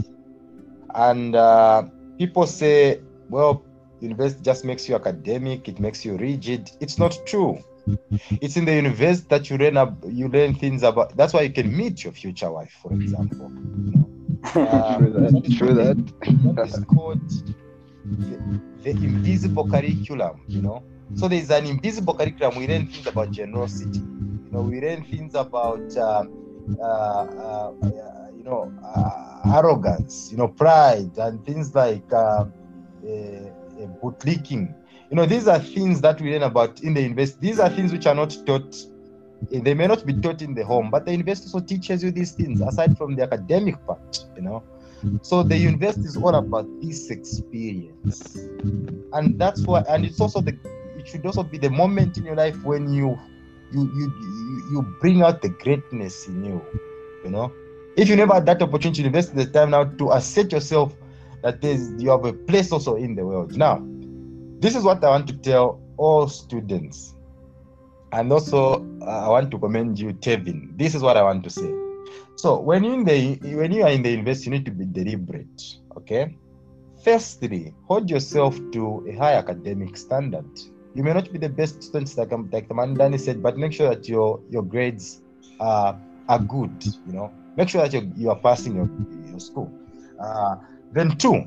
And 0.93 1.35
uh, 1.35 1.83
people 2.17 2.45
say, 2.45 3.01
well, 3.29 3.63
university 4.01 4.43
just 4.43 4.65
makes 4.65 4.89
you 4.89 4.95
academic, 4.95 5.69
it 5.69 5.79
makes 5.79 6.03
you 6.03 6.17
rigid. 6.17 6.71
It's 6.81 6.97
not 6.97 7.17
true. 7.25 7.63
It's 8.41 8.57
in 8.57 8.65
the 8.65 8.75
university 8.75 9.27
that 9.29 9.49
you 9.49 9.57
learn 9.57 9.77
ab- 9.77 10.05
you 10.07 10.27
learn 10.27 10.55
things 10.55 10.83
about. 10.83 11.15
That's 11.15 11.33
why 11.33 11.41
you 11.41 11.51
can 11.53 11.75
meet 11.75 12.03
your 12.03 12.13
future 12.13 12.51
wife, 12.51 12.71
for 12.81 12.93
example. 12.93 13.53
You 13.85 13.93
know? 13.99 14.11
Uh, 14.67 14.81
True 14.97 15.11
that. 15.13 15.35
True 15.49 15.73
that. 15.75 15.97
what 16.43 16.57
is 16.63 16.79
called 16.87 17.21
the, 18.29 18.39
the 18.83 18.97
invisible 19.05 19.65
curriculum, 19.65 20.41
you 20.51 20.61
know. 20.61 20.83
So 21.13 21.27
there's 21.27 21.49
an 21.51 21.65
invisible 21.65 22.13
curriculum. 22.15 22.55
We 22.55 22.67
learn 22.67 22.87
things 22.87 23.07
about 23.07 23.31
generosity, 23.31 24.03
you 24.45 24.51
know. 24.51 24.63
We 24.63 24.81
learn 24.81 25.03
things 25.05 25.35
about, 25.35 25.95
uh, 25.97 26.23
uh, 26.81 26.83
uh, 26.83 27.71
you 28.35 28.43
know, 28.43 28.71
uh, 28.83 29.57
arrogance, 29.57 30.29
you 30.31 30.37
know, 30.37 30.47
pride, 30.47 31.17
and 31.17 31.45
things 31.45 31.73
like 31.75 32.11
uh, 32.11 32.45
uh, 33.03 33.07
uh, 33.07 33.87
bootlicking. 34.01 34.73
You 35.11 35.17
know, 35.17 35.25
these 35.25 35.45
are 35.49 35.59
things 35.59 35.99
that 36.01 36.21
we 36.21 36.31
learn 36.31 36.43
about 36.43 36.81
in 36.83 36.93
the 36.93 37.01
university. 37.01 37.47
These 37.47 37.59
are 37.59 37.69
things 37.69 37.91
which 37.91 38.07
are 38.07 38.15
not 38.15 38.33
taught. 38.45 38.77
They 39.51 39.73
may 39.73 39.85
not 39.85 40.05
be 40.05 40.13
taught 40.13 40.41
in 40.41 40.53
the 40.55 40.63
home, 40.63 40.89
but 40.89 41.03
the 41.03 41.11
university 41.11 41.47
also 41.47 41.59
teaches 41.59 42.01
you 42.01 42.11
these 42.11 42.31
things 42.31 42.61
aside 42.61 42.97
from 42.97 43.17
the 43.17 43.23
academic 43.23 43.75
part. 43.85 44.23
You 44.37 44.43
know, 44.43 44.63
so 45.21 45.43
the 45.43 45.57
university 45.57 46.07
is 46.07 46.15
all 46.15 46.35
about 46.35 46.65
this 46.81 47.09
experience, 47.09 48.37
and 49.11 49.37
that's 49.37 49.63
why. 49.63 49.83
And 49.89 50.05
it's 50.05 50.21
also 50.21 50.39
the. 50.39 50.57
It 50.97 51.09
should 51.09 51.25
also 51.25 51.43
be 51.43 51.57
the 51.57 51.69
moment 51.69 52.17
in 52.17 52.23
your 52.23 52.35
life 52.35 52.63
when 52.63 52.93
you, 52.93 53.19
you, 53.73 53.81
you, 53.81 54.13
you, 54.21 54.63
you 54.71 54.97
bring 55.01 55.23
out 55.23 55.41
the 55.41 55.49
greatness 55.49 56.27
in 56.27 56.45
you. 56.45 56.65
You 57.25 57.31
know, 57.31 57.51
if 57.97 58.07
you 58.07 58.15
never 58.15 58.35
had 58.35 58.45
that 58.45 58.61
opportunity, 58.61 59.01
to 59.01 59.07
invest 59.07 59.35
the 59.35 59.45
time 59.45 59.71
now 59.71 59.83
to 59.83 60.11
assert 60.11 60.53
yourself 60.53 60.95
that 61.41 61.59
there's 61.59 62.01
you 62.01 62.11
have 62.11 62.23
a 62.23 62.31
place 62.31 62.71
also 62.71 62.95
in 62.95 63.15
the 63.15 63.25
world. 63.25 63.57
Now, 63.57 63.85
this 64.61 64.75
is 64.75 64.83
what 64.83 65.03
I 65.03 65.09
want 65.09 65.27
to 65.27 65.33
tell 65.37 65.81
all 65.97 66.27
students, 66.27 67.15
and 68.11 68.31
also 68.31 68.85
uh, 69.01 69.25
I 69.25 69.29
want 69.29 69.51
to 69.51 69.57
commend 69.59 69.99
you, 69.99 70.13
Tevin. 70.13 70.77
This 70.77 70.93
is 70.95 71.01
what 71.01 71.17
I 71.17 71.23
want 71.23 71.43
to 71.43 71.49
say. 71.49 71.71
So 72.35 72.59
when 72.59 72.83
you 72.83 72.93
in 72.93 73.03
the 73.03 73.35
when 73.55 73.71
you 73.71 73.83
are 73.83 73.89
in 73.89 74.03
the 74.03 74.11
university, 74.11 74.45
you 74.49 74.51
need 74.57 74.65
to 74.65 74.71
be 74.71 74.85
deliberate. 74.85 75.63
Okay. 75.97 76.35
Firstly, 77.03 77.73
hold 77.87 78.09
yourself 78.09 78.59
to 78.73 79.03
a 79.09 79.13
high 79.17 79.33
academic 79.33 79.97
standard. 79.97 80.45
You 80.93 81.03
may 81.03 81.13
not 81.13 81.31
be 81.31 81.39
the 81.39 81.49
best 81.49 81.81
students, 81.81 82.15
like 82.17 82.31
um, 82.31 82.47
like 82.51 82.67
Tamandani 82.69 83.19
said, 83.19 83.41
but 83.41 83.57
make 83.57 83.73
sure 83.73 83.89
that 83.89 84.07
your 84.07 84.39
your 84.51 84.61
grades 84.63 85.21
are 85.59 85.99
are 86.29 86.39
good. 86.39 86.85
You 87.07 87.13
know, 87.13 87.33
make 87.57 87.69
sure 87.69 87.81
that 87.81 87.93
you 87.93 88.11
you 88.15 88.29
are 88.29 88.39
passing 88.39 88.75
your 88.75 88.89
your 89.31 89.39
school. 89.39 89.71
Uh, 90.19 90.57
then 90.91 91.17
two, 91.17 91.45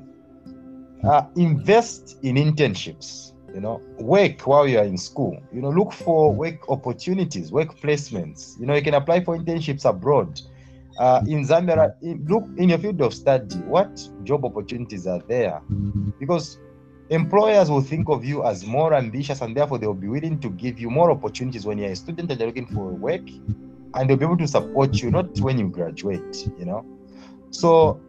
uh, 1.06 1.26
invest 1.36 2.18
in 2.22 2.36
internships. 2.36 3.32
You 3.54 3.60
know, 3.60 3.80
work 4.00 4.40
while 4.48 4.66
you 4.66 4.78
are 4.78 4.84
in 4.84 4.98
school. 4.98 5.40
You 5.52 5.62
know, 5.62 5.70
look 5.70 5.92
for 5.92 6.32
work 6.32 6.68
opportunities, 6.68 7.52
work 7.52 7.78
placements. 7.80 8.58
You 8.58 8.66
know, 8.66 8.74
you 8.74 8.82
can 8.82 8.94
apply 8.94 9.22
for 9.22 9.38
internships 9.38 9.88
abroad. 9.88 10.40
Uh, 10.98 11.22
in 11.28 11.44
Zambia, 11.44 11.94
in, 12.02 12.24
look 12.28 12.44
in 12.56 12.68
your 12.70 12.78
field 12.78 13.00
of 13.00 13.14
study. 13.14 13.56
What 13.58 14.08
job 14.24 14.44
opportunities 14.44 15.06
are 15.06 15.20
there? 15.28 15.60
Because 16.18 16.58
employers 17.10 17.70
will 17.70 17.80
think 17.80 18.08
of 18.08 18.24
you 18.24 18.44
as 18.44 18.66
more 18.66 18.94
ambitious, 18.94 19.40
and 19.40 19.56
therefore 19.56 19.78
they 19.78 19.86
will 19.86 19.94
be 19.94 20.08
willing 20.08 20.40
to 20.40 20.50
give 20.50 20.80
you 20.80 20.90
more 20.90 21.10
opportunities 21.10 21.64
when 21.64 21.78
you're 21.78 21.90
a 21.90 21.96
student 21.96 22.30
and 22.30 22.40
you're 22.40 22.48
looking 22.48 22.66
for 22.66 22.86
work, 22.86 23.22
and 23.94 24.10
they'll 24.10 24.16
be 24.16 24.24
able 24.24 24.38
to 24.38 24.48
support 24.48 25.00
you 25.00 25.10
not 25.10 25.38
when 25.40 25.58
you 25.58 25.68
graduate. 25.68 26.48
You 26.58 26.64
know, 26.64 26.86
so 27.50 28.00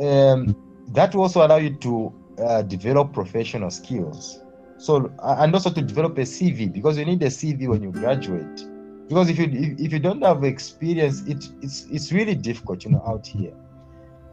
um, 0.00 0.56
that 0.88 1.14
will 1.14 1.22
also 1.22 1.46
allow 1.46 1.56
you 1.56 1.74
to 1.76 2.12
uh, 2.40 2.62
develop 2.62 3.12
professional 3.12 3.70
skills. 3.70 4.40
So 4.78 5.12
and 5.22 5.52
also 5.54 5.70
to 5.70 5.82
develop 5.82 6.16
a 6.18 6.22
CV 6.22 6.72
because 6.72 6.98
you 6.98 7.04
need 7.04 7.22
a 7.22 7.26
CV 7.26 7.68
when 7.68 7.82
you 7.82 7.90
graduate. 7.90 8.64
Because 9.08 9.28
if 9.28 9.38
you 9.38 9.46
if, 9.46 9.80
if 9.80 9.92
you 9.92 9.98
don't 9.98 10.22
have 10.22 10.44
experience, 10.44 11.22
it 11.26 11.48
it's 11.62 11.86
it's 11.90 12.12
really 12.12 12.34
difficult, 12.34 12.84
you 12.84 12.90
know, 12.92 13.02
out 13.06 13.26
here. 13.26 13.54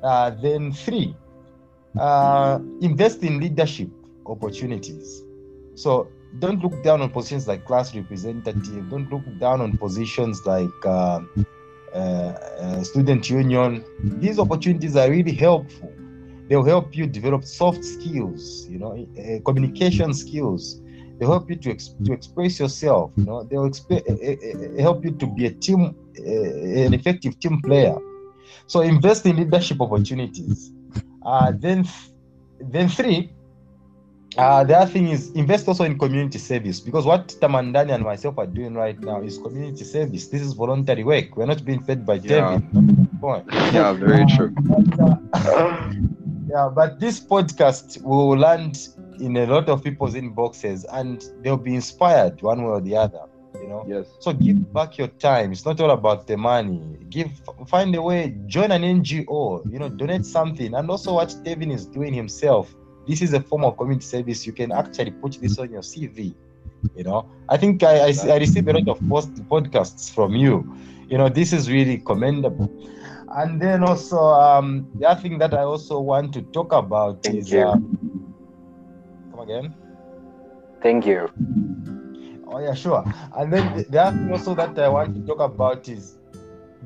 Uh, 0.04 0.30
then 0.30 0.72
three, 0.72 1.16
uh, 2.00 2.60
invest 2.82 3.24
in 3.24 3.40
leadership 3.40 3.90
opportunities. 4.28 5.24
So 5.76 6.10
don't 6.40 6.62
look 6.62 6.84
down 6.84 7.02
on 7.02 7.10
positions 7.10 7.48
like 7.48 7.66
class 7.66 7.96
representative. 7.96 8.90
Don't 8.90 9.12
look 9.12 9.24
down 9.40 9.62
on 9.62 9.78
positions 9.78 10.46
like 10.46 10.86
uh, 10.86 11.22
uh, 11.94 11.98
uh, 11.98 12.84
student 12.84 13.30
union. 13.30 13.84
These 14.20 14.38
opportunities 14.38 14.96
are 14.96 15.10
really 15.10 15.32
helpful. 15.32 15.95
They'll 16.48 16.64
help 16.64 16.96
you 16.96 17.08
develop 17.08 17.44
soft 17.44 17.84
skills, 17.84 18.68
you 18.70 18.78
know, 18.80 18.94
uh, 19.18 19.40
communication 19.46 20.14
skills. 20.14 20.80
They'll 21.20 21.32
help 21.32 21.50
you 21.50 21.56
to, 21.58 21.72
ex- 21.72 21.96
to 22.06 22.14
express 22.14 22.60
yourself. 22.60 23.12
You 23.18 23.26
know, 23.26 23.44
they'll 23.44 23.70
expe- 23.70 24.04
uh, 24.08 24.78
uh, 24.78 24.82
help 24.82 25.04
you 25.06 25.12
to 25.12 25.28
be 25.28 25.46
a 25.48 25.52
team, 25.52 25.82
uh, 26.20 26.86
an 26.86 26.94
effective 26.94 27.40
team 27.40 27.62
player. 27.62 27.96
So 28.68 28.82
invest 28.82 29.26
in 29.26 29.38
leadership 29.38 29.82
opportunities. 29.82 30.72
Uh, 31.26 31.52
then, 31.58 31.86
then 32.60 32.90
three, 32.90 33.32
uh, 34.38 34.64
the 34.66 34.78
other 34.78 34.92
thing 34.92 35.08
is 35.08 35.32
invest 35.32 35.68
also 35.68 35.84
in 35.86 35.98
community 35.98 36.38
service 36.38 36.80
because 36.80 37.06
what 37.06 37.28
Tamandani 37.42 37.94
and 37.94 38.04
myself 38.04 38.38
are 38.38 38.46
doing 38.46 38.74
right 38.74 39.00
now 39.00 39.22
is 39.22 39.38
community 39.38 39.84
service. 39.86 40.28
This 40.28 40.42
is 40.42 40.54
voluntary 40.54 41.04
work. 41.04 41.36
We're 41.38 41.46
not 41.46 41.64
being 41.64 41.82
fed 41.82 42.06
by 42.06 42.16
Yeah. 42.16 42.60
Tevin. 42.60 43.20
Point. 43.22 43.46
Yeah, 43.74 43.94
very 43.94 44.26
true. 44.26 44.54
Yeah, 46.48 46.70
but 46.74 47.00
this 47.00 47.20
podcast 47.20 48.02
will 48.04 48.38
land 48.38 48.90
in 49.20 49.36
a 49.38 49.46
lot 49.46 49.70
of 49.70 49.84
people's 49.84 50.14
inboxes 50.14 50.86
and 50.92 51.26
they'll 51.42 51.58
be 51.58 51.76
inspired 51.76 52.42
one 52.42 52.64
way 52.64 52.70
or 52.70 52.82
the 52.82 52.96
other. 52.96 53.22
You 53.62 53.68
know. 53.68 53.86
Yes. 53.88 54.08
So 54.20 54.34
give 54.34 54.72
back 54.74 54.98
your 54.98 55.08
time. 55.08 55.52
It's 55.52 55.66
not 55.66 55.80
all 55.80 55.92
about 55.92 56.28
the 56.28 56.38
money. 56.38 56.98
Give, 57.10 57.32
find 57.68 57.96
a 57.96 58.02
way. 58.02 58.36
Join 58.48 58.72
an 58.72 58.82
NGO. 58.82 59.72
You 59.72 59.80
know, 59.80 59.90
donate 59.90 60.26
something. 60.26 60.74
And 60.74 60.90
also, 60.90 61.14
what 61.14 61.30
Tevin 61.30 61.74
is 61.74 61.86
doing 61.86 62.14
himself. 62.14 62.76
This 63.08 63.22
is 63.22 63.34
a 63.34 63.40
form 63.40 63.64
of 63.64 63.78
community 63.78 64.06
service. 64.06 64.46
You 64.46 64.54
can 64.54 64.72
actually 64.72 65.12
put 65.12 65.34
this 65.40 65.58
on 65.58 65.72
your 65.72 65.82
CV. 65.82 66.34
You 66.96 67.04
know, 67.04 67.30
I 67.50 67.58
think 67.58 67.82
I, 67.84 68.10
I, 68.10 68.14
I 68.30 68.38
receive 68.38 68.68
a 68.68 68.74
lot 68.74 68.88
of 68.88 69.10
post 69.10 69.34
podcasts 69.50 70.14
from 70.14 70.36
you. 70.36 70.76
You 71.08 71.18
know, 71.18 71.30
this 71.30 71.54
is 71.54 71.70
really 71.70 72.00
commendable. 72.00 72.70
And 73.36 73.62
then 73.62 73.84
also, 73.84 74.18
um, 74.18 74.88
the 74.96 75.10
other 75.10 75.22
thing 75.22 75.38
that 75.40 75.54
I 75.54 75.64
also 75.64 76.00
want 76.00 76.34
to 76.36 76.42
talk 76.42 76.72
about 76.72 77.24
Thank 77.24 77.38
is 77.38 77.52
you. 77.52 77.62
uh, 77.62 77.74
come 79.32 79.40
again. 79.42 79.76
Thank 80.82 81.06
you. 81.06 81.30
Oh 82.48 82.60
yeah, 82.60 82.74
sure. 82.74 83.04
And 83.36 83.52
then 83.52 83.76
the, 83.76 83.84
the 83.84 84.02
other 84.04 84.18
thing 84.18 84.32
also 84.32 84.56
that 84.56 84.80
I 84.80 84.88
want 84.88 85.16
to 85.16 85.22
talk 85.26 85.42
about 85.42 85.90
is 85.90 86.18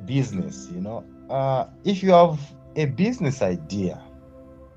business. 0.05 0.67
You 0.73 0.81
know, 0.81 1.05
uh, 1.29 1.67
if 1.83 2.01
you 2.01 2.13
have 2.13 2.39
a 2.75 2.85
business 2.85 3.43
idea, 3.43 4.01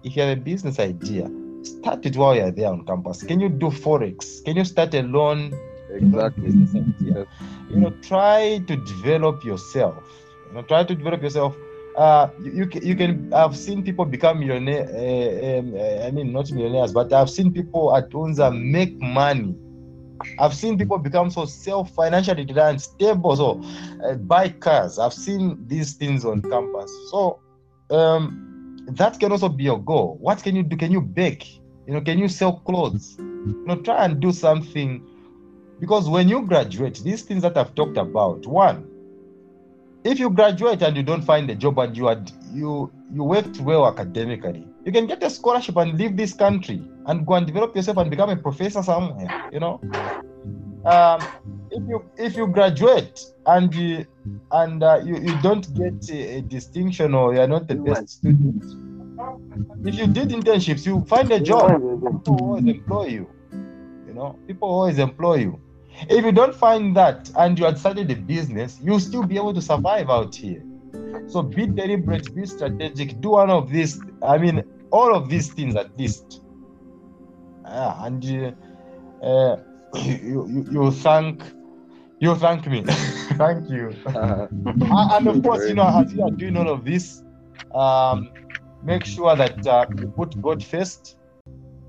if 0.04 0.14
you 0.14 0.22
have 0.22 0.36
a 0.36 0.40
business 0.40 0.78
idea, 0.78 1.30
start 1.62 2.04
it 2.04 2.16
while 2.16 2.36
you're 2.36 2.50
there 2.50 2.68
on 2.68 2.84
campus. 2.84 3.22
Can 3.22 3.40
you 3.40 3.48
do 3.48 3.68
forex? 3.68 4.44
Can 4.44 4.56
you 4.56 4.64
start 4.64 4.92
a 4.94 5.02
loan? 5.02 5.58
Exactly. 5.90 6.44
business 6.44 6.74
idea? 6.74 6.92
Yes. 7.00 7.26
You 7.70 7.76
know, 7.80 7.90
try 8.02 8.58
to 8.66 8.76
develop 8.76 9.44
yourself. 9.44 10.21
Try 10.68 10.84
to 10.84 10.94
develop 10.94 11.22
yourself. 11.22 11.56
Uh, 11.96 12.28
you, 12.42 12.68
you, 12.82 12.96
can. 12.96 13.32
I've 13.32 13.56
seen 13.56 13.82
people 13.82 14.04
become 14.04 14.40
millionaire. 14.40 14.84
Uh, 14.84 15.58
um, 15.58 15.74
uh, 15.74 16.06
I 16.06 16.10
mean, 16.10 16.32
not 16.32 16.50
millionaires, 16.50 16.92
but 16.92 17.12
I've 17.12 17.30
seen 17.30 17.52
people 17.52 17.94
at 17.94 18.10
Unza 18.10 18.50
make 18.50 18.98
money. 19.00 19.54
I've 20.38 20.54
seen 20.54 20.78
people 20.78 20.98
become 20.98 21.30
so 21.30 21.44
self 21.44 21.90
financially 21.90 22.44
reliant, 22.44 22.80
stable, 22.80 23.36
so 23.36 23.62
uh, 24.04 24.14
buy 24.14 24.48
cars. 24.50 24.98
I've 24.98 25.12
seen 25.12 25.64
these 25.66 25.94
things 25.94 26.24
on 26.24 26.42
campus. 26.42 26.90
So 27.10 27.40
um, 27.90 28.76
that 28.88 29.18
can 29.20 29.32
also 29.32 29.48
be 29.48 29.64
your 29.64 29.82
goal. 29.82 30.16
What 30.20 30.42
can 30.42 30.56
you 30.56 30.62
do? 30.62 30.76
Can 30.76 30.92
you 30.92 31.00
bake? 31.00 31.60
You 31.86 31.94
know, 31.94 32.00
can 32.00 32.18
you 32.18 32.28
sell 32.28 32.60
clothes? 32.60 33.16
You 33.18 33.64
know, 33.66 33.76
try 33.76 34.04
and 34.04 34.20
do 34.20 34.32
something 34.32 35.04
because 35.80 36.08
when 36.08 36.28
you 36.28 36.46
graduate, 36.46 37.00
these 37.02 37.22
things 37.22 37.42
that 37.42 37.56
I've 37.56 37.74
talked 37.74 37.96
about, 37.96 38.46
one, 38.46 38.88
if 40.04 40.18
you 40.18 40.30
graduate 40.30 40.82
and 40.82 40.96
you 40.96 41.02
don't 41.02 41.22
find 41.22 41.48
a 41.50 41.54
job 41.54 41.78
and 41.78 41.96
you 41.96 42.06
had 42.06 42.30
you 42.52 42.92
you 43.12 43.24
worked 43.24 43.60
well 43.60 43.86
academically, 43.86 44.66
you 44.84 44.92
can 44.92 45.06
get 45.06 45.22
a 45.22 45.30
scholarship 45.30 45.76
and 45.76 45.98
leave 45.98 46.16
this 46.16 46.32
country 46.32 46.82
and 47.06 47.26
go 47.26 47.34
and 47.34 47.46
develop 47.46 47.74
yourself 47.76 47.98
and 47.98 48.10
become 48.10 48.30
a 48.30 48.36
professor 48.36 48.82
somewhere. 48.82 49.48
You 49.52 49.60
know, 49.60 49.80
um, 50.84 51.20
if 51.70 51.82
you 51.88 52.04
if 52.16 52.36
you 52.36 52.46
graduate 52.46 53.20
and 53.46 53.74
you 53.74 54.06
and 54.50 54.82
uh, 54.82 55.00
you, 55.04 55.16
you 55.16 55.40
don't 55.40 55.72
get 55.74 56.10
a, 56.10 56.38
a 56.38 56.42
distinction 56.42 57.14
or 57.14 57.34
you're 57.34 57.46
not 57.46 57.68
the 57.68 57.76
best 57.76 58.08
student, 58.08 58.64
if 59.86 59.94
you 59.94 60.06
did 60.06 60.30
internships, 60.30 60.84
you 60.84 61.02
find 61.02 61.30
a 61.32 61.40
job. 61.40 61.80
People 62.02 62.38
always 62.40 62.66
employ 62.66 63.06
you. 63.06 63.30
You 64.06 64.14
know, 64.14 64.38
people 64.46 64.68
always 64.68 64.98
employ 64.98 65.36
you. 65.36 65.60
If 66.08 66.24
you 66.24 66.32
don't 66.32 66.54
find 66.54 66.96
that 66.96 67.30
and 67.36 67.58
you 67.58 67.64
had 67.64 67.78
started 67.78 68.10
a 68.10 68.16
business, 68.16 68.78
you'll 68.82 69.00
still 69.00 69.24
be 69.24 69.36
able 69.36 69.54
to 69.54 69.62
survive 69.62 70.10
out 70.10 70.34
here. 70.34 70.62
So 71.28 71.42
be 71.42 71.66
deliberate, 71.66 72.34
be 72.34 72.46
strategic, 72.46 73.20
do 73.20 73.30
one 73.30 73.50
of 73.50 73.70
these. 73.70 74.00
I 74.22 74.38
mean, 74.38 74.62
all 74.90 75.14
of 75.14 75.28
these 75.28 75.52
things 75.52 75.76
at 75.76 75.96
least. 75.98 76.42
Ah, 77.64 78.04
and 78.06 78.24
uh, 79.22 79.26
uh, 79.26 79.56
you, 79.94 80.46
you 80.48 80.66
you 80.70 80.90
thank 80.90 81.42
you 82.20 82.34
thank 82.36 82.66
me. 82.66 82.84
thank 83.38 83.68
you. 83.68 83.94
Uh, 84.14 84.46
Uh, 84.80 85.16
and 85.16 85.28
of 85.28 85.42
course, 85.42 85.68
you 85.68 85.74
know, 85.74 85.88
as 85.88 86.12
you 86.12 86.22
are 86.22 86.30
doing 86.30 86.56
all 86.56 86.68
of 86.68 86.84
this, 86.84 87.22
um, 87.74 88.30
make 88.82 89.04
sure 89.04 89.34
that 89.36 89.66
uh, 89.66 89.86
you 89.96 90.08
put 90.08 90.40
God 90.42 90.62
first. 90.62 91.16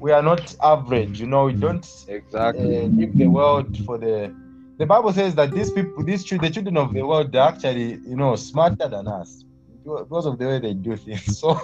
We 0.03 0.11
are 0.11 0.21
not 0.21 0.53
average, 0.61 1.21
you 1.21 1.27
know. 1.27 1.45
We 1.45 1.53
don't 1.53 1.85
uh, 2.09 2.11
exactly. 2.11 2.89
leave 2.89 3.17
the 3.17 3.27
world 3.27 3.77
for 3.85 3.97
the. 3.97 4.35
The 4.77 4.85
Bible 4.85 5.13
says 5.13 5.34
that 5.35 5.51
these 5.51 5.71
people, 5.71 6.03
these 6.03 6.25
children, 6.25 6.51
the 6.51 6.55
children 6.55 6.75
of 6.75 6.93
the 6.93 7.03
world, 7.03 7.34
are 7.38 7.47
actually, 7.47 8.01
you 8.05 8.17
know, 8.17 8.35
smarter 8.35 8.89
than 8.89 9.07
us. 9.07 9.45
because 9.85 10.25
of 10.25 10.39
the 10.39 10.45
way 10.45 10.59
they 10.59 10.73
do 10.73 10.97
things. 10.97 11.39
So 11.41 11.57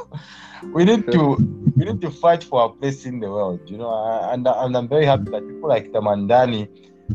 we 0.74 0.86
need 0.86 1.12
to 1.12 1.36
we 1.76 1.84
need 1.84 2.00
to 2.00 2.12
fight 2.12 2.42
for 2.42 2.62
our 2.62 2.70
place 2.70 3.06
in 3.06 3.20
the 3.20 3.30
world, 3.30 3.60
you 3.70 3.78
know. 3.78 3.92
And, 4.32 4.48
and 4.48 4.78
I'm 4.78 4.88
very 4.88 5.06
happy 5.06 5.32
that 5.32 5.46
people 5.46 5.68
like 5.68 5.92
Tamandani 5.92 6.70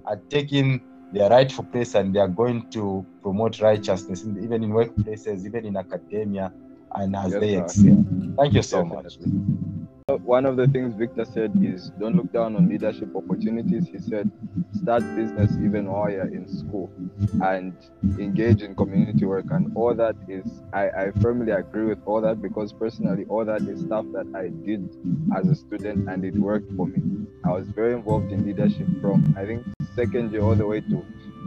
are 0.04 0.20
taking 0.28 0.82
their 1.14 1.30
rightful 1.30 1.64
place 1.64 1.94
and 1.94 2.14
they 2.14 2.20
are 2.20 2.34
going 2.42 2.68
to 2.72 3.06
promote 3.22 3.62
righteousness, 3.62 4.24
in, 4.24 4.44
even 4.44 4.62
in 4.62 4.72
workplaces, 4.72 5.46
even 5.46 5.64
in 5.64 5.76
academia, 5.78 6.52
and 6.96 7.16
as 7.16 7.32
Yes, 7.32 7.40
they 7.40 7.56
excel. 7.56 8.04
Thank 8.36 8.52
you 8.52 8.62
so 8.62 8.84
much. 8.84 9.16
One 10.06 10.44
of 10.44 10.58
the 10.58 10.68
things 10.68 10.94
Victor 10.94 11.24
said 11.24 11.52
is 11.62 11.88
don't 11.98 12.14
look 12.14 12.30
down 12.30 12.56
on 12.56 12.68
leadership 12.68 13.16
opportunities. 13.16 13.88
He 13.88 13.98
said 13.98 14.30
start 14.74 15.02
business 15.16 15.52
even 15.52 15.90
while 15.90 16.10
you're 16.10 16.28
in 16.28 16.46
school 16.46 16.92
and 17.42 17.72
engage 18.18 18.60
in 18.60 18.74
community 18.76 19.24
work 19.24 19.46
and 19.50 19.74
all 19.74 19.94
that 19.94 20.14
is 20.28 20.44
I, 20.74 20.90
I 20.90 21.10
firmly 21.22 21.52
agree 21.52 21.86
with 21.86 22.00
all 22.04 22.20
that 22.20 22.42
because 22.42 22.70
personally 22.70 23.24
all 23.30 23.46
that 23.46 23.62
is 23.62 23.80
stuff 23.80 24.04
that 24.12 24.26
I 24.36 24.48
did 24.66 24.94
as 25.34 25.48
a 25.48 25.54
student 25.54 26.06
and 26.10 26.22
it 26.22 26.34
worked 26.34 26.70
for 26.76 26.86
me. 26.86 27.26
I 27.42 27.52
was 27.52 27.66
very 27.68 27.94
involved 27.94 28.30
in 28.30 28.44
leadership 28.44 28.88
from 29.00 29.34
I 29.38 29.46
think 29.46 29.64
second 29.96 30.32
year 30.32 30.42
all 30.42 30.54
the 30.54 30.66
way 30.66 30.82
to 30.82 31.06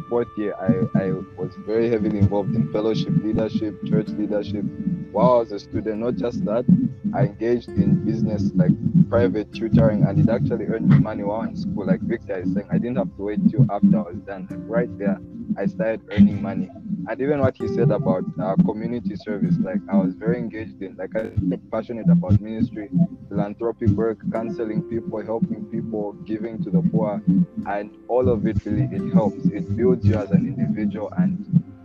fourth 0.10 0.28
year 0.38 0.56
I, 0.60 1.04
I 1.04 1.12
was 1.38 1.52
very 1.66 1.90
heavily 1.90 2.20
involved 2.20 2.56
in 2.56 2.72
fellowship 2.72 3.14
leadership, 3.24 3.76
church 3.86 4.08
leadership 4.10 4.66
while 5.12 5.34
I 5.34 5.38
was 5.40 5.52
a 5.52 5.60
student, 5.60 6.00
not 6.00 6.16
just 6.16 6.46
that, 6.46 6.66
I 7.14 7.24
engaged 7.24 7.70
in 7.70 8.06
business 8.06 8.52
like 8.54 8.72
private 9.10 9.52
tutoring 9.54 10.04
and 10.04 10.20
it 10.20 10.30
actually 10.30 10.66
earned 10.66 10.90
me 10.90 11.00
money 11.00 11.24
while 11.24 11.42
in 11.42 11.56
school. 11.56 11.88
Like 11.88 12.02
Victor 12.02 12.38
is 12.40 12.54
saying, 12.54 12.68
I 12.72 12.78
didn't 12.78 12.98
have 12.98 13.16
to 13.18 13.24
wait 13.24 13.40
till 13.50 13.66
after 13.72 13.98
I 13.98 14.02
was 14.02 14.18
done. 14.28 14.48
Like 14.50 14.60
right 14.68 14.98
there, 15.00 15.18
I 15.58 15.66
started 15.66 16.02
earning 16.12 16.42
money. 16.42 16.70
And 17.10 17.22
even 17.22 17.40
what 17.40 17.56
he 17.56 17.68
said 17.70 17.90
about 17.90 18.26
uh, 18.40 18.56
community 18.58 19.16
service, 19.16 19.56
like 19.60 19.80
I 19.92 19.96
was 19.96 20.14
very 20.14 20.38
engaged 20.38 20.82
in, 20.84 20.96
like 20.98 21.16
I 21.16 21.24
was 21.24 21.60
passionate 21.72 22.10
about 22.10 22.40
ministry, 22.42 22.90
philanthropic 23.30 23.90
work, 23.90 24.20
counseling 24.32 24.84
people, 24.84 25.24
helping 25.26 25.66
people, 25.66 26.14
giving 26.26 26.62
to 26.64 26.70
the 26.70 26.82
poor, 26.92 27.22
and 27.66 27.98
all 28.10 28.30
of 28.30 28.46
it 28.46 28.58
really 28.66 28.90
it 28.92 29.14
helps. 29.14 29.46
It 29.46 29.76
builds 29.76 29.87
you 29.96 30.08
as 30.10 30.24
an 30.24 30.36
individual 30.40 31.04
and 31.10 31.40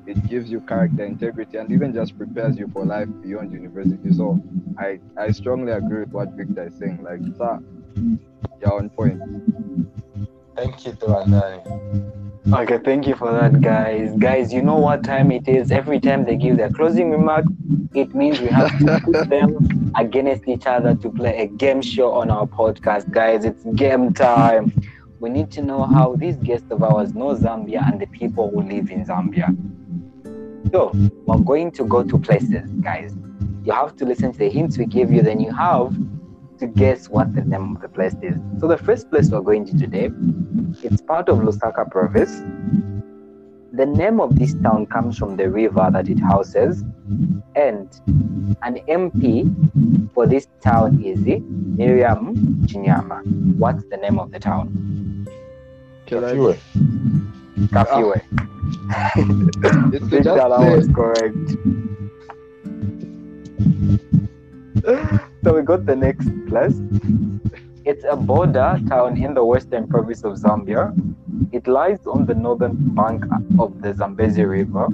it 0.07 0.17
gives 0.21 0.51
you 0.51 0.61
character, 0.61 1.05
integrity, 1.05 1.57
and 1.57 1.71
even 1.71 1.93
just 1.93 2.17
prepares 2.17 2.57
you 2.57 2.67
for 2.69 2.85
life 2.85 3.09
beyond 3.23 3.53
university. 3.53 4.13
So 4.13 4.41
I, 4.77 4.99
I 5.17 5.31
strongly 5.31 5.73
agree 5.73 6.01
with 6.01 6.11
what 6.11 6.31
Victor 6.33 6.65
is 6.65 6.75
saying. 6.75 7.03
Like, 7.03 7.21
sir, 7.37 7.59
you're 8.61 8.75
on 8.75 8.91
point. 8.91 9.23
Thank 10.57 10.85
you, 10.85 10.93
Tamandani. 10.93 11.61
Uh, 12.53 12.61
okay, 12.61 12.79
thank 12.79 13.07
you 13.07 13.15
for 13.15 13.33
that, 13.33 13.61
guys. 13.61 14.17
Guys, 14.19 14.53
you 14.53 14.63
know 14.63 14.77
what 14.77 15.03
time 15.05 15.31
it 15.31 15.49
is. 15.49 15.71
Every 15.71 16.01
time 16.01 16.25
they 16.25 16.37
give 16.37 16.57
their 16.57 16.71
closing 16.71 17.11
remark, 17.11 17.45
it 17.95 18.15
means 18.15 18.41
we 18.41 18.49
have 18.49 18.77
to 18.79 18.91
put 19.05 19.17
them 19.29 19.59
against 19.97 20.49
each 20.49 20.67
other 20.67 20.95
to 20.97 21.11
play 21.11 21.37
a 21.43 21.47
game 21.47 21.83
show 21.83 22.13
on 22.13 22.31
our 22.31 22.47
podcast. 22.47 23.11
Guys, 23.11 23.45
it's 23.45 23.65
game 23.75 24.13
time. 24.13 24.73
We 25.23 25.31
need 25.31 25.53
to 25.53 25.63
know 25.63 25.85
how 25.85 26.17
these 26.17 26.35
guests 26.39 26.67
of 26.73 26.83
ours 26.83 27.15
know 27.15 27.33
Zambia 27.37 27.89
and 27.89 28.01
the 28.01 28.09
people 28.09 28.51
who 28.51 28.61
live 28.61 28.91
in 28.91 29.05
Zambia. 29.05 29.57
So, 30.73 30.91
we're 31.27 31.39
going 31.39 31.71
to 31.73 31.85
go 31.85 32.03
to 32.03 32.19
places, 32.19 32.69
guys. 32.81 33.15
You 33.63 33.73
have 33.73 33.95
to 33.99 34.05
listen 34.05 34.33
to 34.33 34.39
the 34.39 34.51
hints 34.51 34.79
we 34.79 34.85
give 34.85 35.13
you, 35.13 35.23
then 35.23 35.39
you 35.39 35.53
have 35.53 35.95
to 36.59 36.67
guess 36.67 37.09
what 37.09 37.33
the 37.37 37.43
name 37.43 37.77
of 37.77 37.83
the 37.83 37.89
place 37.89 38.17
is. 38.21 38.35
So, 38.59 38.67
the 38.67 38.77
first 38.77 39.11
place 39.11 39.31
we're 39.31 39.43
going 39.43 39.65
to 39.67 39.79
today 39.79 40.11
it's 40.83 41.01
part 41.01 41.29
of 41.29 41.39
Lusaka 41.39 41.89
province. 41.89 42.41
The 43.75 43.87
name 43.87 44.21
of 44.21 44.37
this 44.37 44.55
town 44.55 44.87
comes 44.87 45.17
from 45.19 45.37
the 45.37 45.49
river 45.49 45.89
that 45.93 46.09
it 46.09 46.19
houses, 46.19 46.83
and 47.55 47.89
an 48.63 48.81
MP 48.89 50.13
for 50.15 50.27
this 50.27 50.49
town 50.61 51.01
is 51.05 51.21
Miriam 51.21 52.35
Chinyama. 52.67 53.55
What's 53.57 53.85
the 53.85 53.99
name 53.99 54.19
of 54.19 54.33
the 54.33 54.41
town? 54.41 55.12
Can 56.13 56.25
I, 56.25 56.35
Kafue. 56.35 56.61
Ah. 57.73 59.13
Kafue. 59.17 59.95
it's 59.95 60.11
to 60.11 60.21
that 60.21 60.61
say, 60.61 60.77
was 60.77 60.89
correct. 60.89 61.49
so 65.43 65.55
we 65.55 65.63
got 65.63 65.87
the 65.87 65.97
next 65.97 66.29
place. 66.49 66.77
It's 67.87 68.05
a 68.05 68.15
border 68.15 68.79
town 68.91 69.17
in 69.17 69.33
the 69.33 69.43
western 69.43 69.89
province 69.89 70.23
of 70.23 70.35
Zambia. 70.35 70.93
It 71.51 71.67
lies 71.67 72.07
on 72.07 72.27
the 72.27 72.35
northern 72.35 72.95
bank 72.95 73.25
of 73.59 73.81
the 73.81 73.95
Zambezi 73.95 74.45
River. 74.45 74.89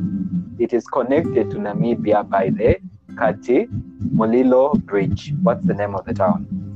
It 0.60 0.72
is 0.72 0.86
connected 0.86 1.50
to 1.50 1.56
Namibia 1.56 2.28
by 2.28 2.50
the 2.50 2.78
Katima 3.14 3.66
Mulilo 4.14 4.74
Bridge. 4.86 5.34
What's 5.42 5.66
the 5.66 5.74
name 5.74 5.96
of 5.96 6.04
the 6.04 6.14
town? 6.14 6.67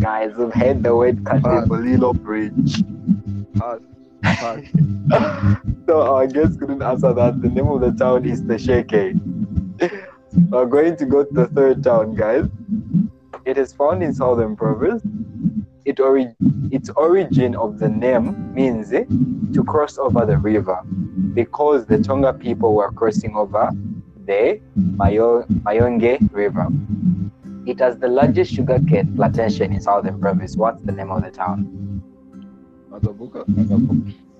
Guys, 0.00 0.34
we've 0.36 0.52
heard 0.52 0.82
the 0.82 0.94
word 0.94 1.24
Pass. 1.24 1.68
Bridge. 2.18 2.82
pass, 3.56 3.78
pass. 4.22 4.60
So 5.86 6.02
our 6.02 6.26
guest 6.26 6.58
couldn't 6.58 6.82
answer 6.82 7.12
that. 7.12 7.40
The 7.42 7.48
name 7.48 7.68
of 7.68 7.80
the 7.80 7.92
town 7.92 8.24
is 8.24 8.44
the 8.44 8.54
Sesheke. 8.54 9.20
We're 10.50 10.66
going 10.66 10.96
to 10.96 11.06
go 11.06 11.24
to 11.24 11.32
the 11.32 11.46
third 11.46 11.82
town, 11.84 12.14
guys. 12.14 12.46
It 13.44 13.56
is 13.56 13.72
found 13.72 14.02
in 14.02 14.12
southern 14.12 14.56
province. 14.56 15.02
It 15.84 16.00
ori- 16.00 16.34
its 16.70 16.90
origin 16.90 17.54
of 17.56 17.78
the 17.78 17.88
name 17.88 18.52
means 18.52 18.92
eh, 18.92 19.04
to 19.54 19.64
cross 19.64 19.96
over 19.96 20.26
the 20.26 20.36
river 20.36 20.82
because 21.34 21.86
the 21.86 21.98
Tonga 21.98 22.32
people 22.32 22.74
were 22.74 22.90
crossing 22.92 23.34
over 23.36 23.70
the 24.28 24.60
Mayo- 24.76 25.44
Mayonge 25.66 26.18
River. 26.32 26.66
It 27.66 27.80
has 27.80 27.98
the 27.98 28.08
largest 28.08 28.52
sugarcane 28.52 29.14
plantation 29.16 29.72
in 29.72 29.80
southern 29.80 30.20
province. 30.20 30.56
What's 30.56 30.82
the 30.82 30.92
name 30.92 31.10
of 31.10 31.22
the 31.22 31.30
town? 31.30 31.58
Mazabuka? 32.90 33.44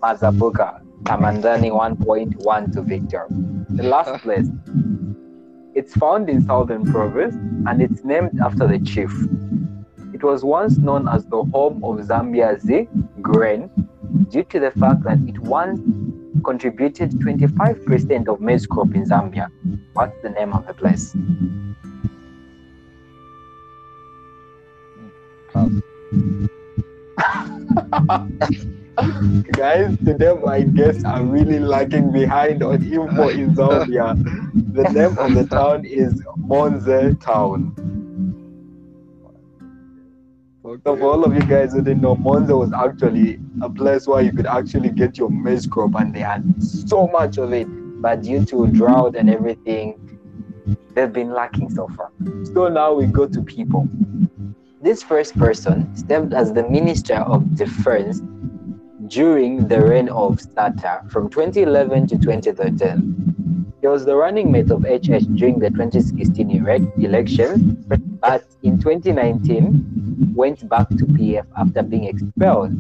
Mazabuka, 0.03 0.81
Tamandani 1.05 1.71
1.1 1.71 2.73
to 2.75 2.83
Victor. 2.83 3.27
The 3.71 3.83
last 3.83 4.23
place. 4.25 4.49
It's 5.75 5.95
found 5.95 6.29
in 6.29 6.43
southern 6.45 6.85
province 6.85 7.35
and 7.69 7.81
it's 7.81 8.05
named 8.05 8.39
after 8.45 8.67
the 8.67 8.79
chief. 8.81 9.13
It 10.13 10.23
was 10.23 10.45
once 10.45 10.77
known 10.77 11.09
as 11.09 11.25
the 11.27 11.45
home 11.45 11.83
of 11.85 11.97
Zambia's 12.07 12.65
grain 13.23 13.71
due 14.31 14.45
to 14.45 14.61
the 14.61 14.71
fact 14.73 15.03
that 15.05 15.19
it 15.27 15.39
once 15.39 15.81
contributed 16.45 17.11
25% 17.13 18.29
of 18.29 18.41
maize 18.41 18.67
crop 18.67 18.95
in 18.95 19.05
Zambia. 19.05 19.51
What's 19.93 20.21
the 20.23 20.31
name 20.31 20.53
of 20.53 20.67
the 20.67 20.75
place? 20.75 21.15
Guys, 29.53 29.97
today 29.99 30.33
my 30.45 30.63
guests 30.63 31.05
are 31.05 31.23
really 31.23 31.59
lagging 31.59 32.11
behind 32.11 32.63
on 32.63 32.83
info 32.83 33.29
in 33.29 33.55
Zambia. 33.55 34.17
The 34.73 34.85
name 34.91 35.19
of 35.19 35.35
the 35.35 35.47
town 35.47 35.85
is 35.85 36.23
Monze 36.37 37.21
Town. 37.21 37.75
For 40.85 41.01
all 41.03 41.25
of 41.25 41.35
you 41.35 41.41
guys 41.41 41.73
who 41.73 41.83
didn't 41.83 42.03
know, 42.03 42.15
Monze 42.17 42.57
was 42.57 42.73
actually 42.73 43.41
a 43.63 43.69
place 43.69 44.07
where 44.07 44.23
you 44.23 44.33
could 44.33 44.47
actually 44.47 44.91
get 44.91 45.19
your 45.19 45.29
maize 45.29 45.67
crop, 45.67 45.95
and 45.97 46.15
they 46.15 46.21
had 46.21 46.63
so 46.63 47.09
much 47.09 47.37
of 47.39 47.53
it. 47.53 47.67
But 48.01 48.23
due 48.23 48.45
to 48.47 48.67
drought 48.69 49.17
and 49.17 49.29
everything, 49.29 49.99
they've 50.95 51.13
been 51.13 51.33
lacking 51.33 51.71
so 51.71 51.89
far. 51.89 52.11
So 52.53 52.69
now 52.69 52.95
we 52.95 53.07
go 53.07 53.27
to 53.27 53.43
people. 53.43 53.89
This 54.81 55.03
first 55.03 55.37
person 55.37 55.95
served 55.97 56.33
as 56.33 56.53
the 56.53 56.69
Minister 56.69 57.17
of 57.17 57.57
Defense 57.57 58.21
during 59.09 59.67
the 59.67 59.81
reign 59.81 60.09
of 60.11 60.39
Sata 60.39 61.11
from 61.11 61.29
2011 61.29 62.07
to 62.09 62.19
2013. 62.19 63.75
He 63.81 63.87
was 63.87 64.05
the 64.05 64.15
running 64.15 64.53
mate 64.53 64.71
of 64.71 64.83
HH 64.83 65.27
during 65.37 65.59
the 65.59 65.71
2016 65.71 66.51
elec- 66.51 67.03
elections, 67.03 67.87
but 68.21 68.45
in 68.63 68.79
2019 68.79 69.98
went 70.35 70.69
back 70.69 70.89
to 70.89 71.05
PF 71.05 71.47
after 71.57 71.83
being 71.83 72.05
expelled 72.05 72.73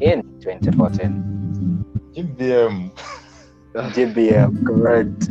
in 0.00 0.22
2014. 0.40 1.84
GBM. 2.14 2.90
GBM, 3.74 4.66
correct. 4.66 5.28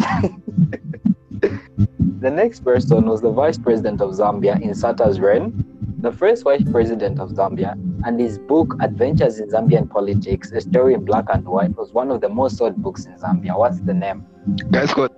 the 2.22 2.30
next 2.30 2.64
person 2.64 3.06
was 3.06 3.22
the 3.22 3.32
Vice 3.32 3.58
President 3.58 4.02
of 4.02 4.12
Zambia 4.12 4.62
in 4.62 4.74
Sata's 4.74 5.20
reign, 5.20 5.66
the 6.00 6.12
first 6.12 6.44
Vice 6.44 6.64
President 6.72 7.20
of 7.20 7.32
Zambia, 7.32 7.74
and 8.06 8.20
his 8.20 8.38
book 8.38 8.76
Adventures 8.82 9.40
in 9.40 9.50
Zambian 9.50 9.90
Politics, 9.90 10.52
a 10.52 10.62
story 10.62 10.94
in 10.94 11.04
black 11.04 11.26
and 11.34 11.46
white, 11.46 11.76
was 11.76 11.92
one 11.92 12.12
of 12.12 12.22
the 12.22 12.30
most 12.30 12.58
sold 12.58 12.76
books 12.78 13.06
in 13.06 13.14
Zambia. 13.18 13.58
What's 13.58 13.80
the 13.82 13.94
name? 13.94 14.26
Guys, 14.72 14.92
Scott. 14.92 15.12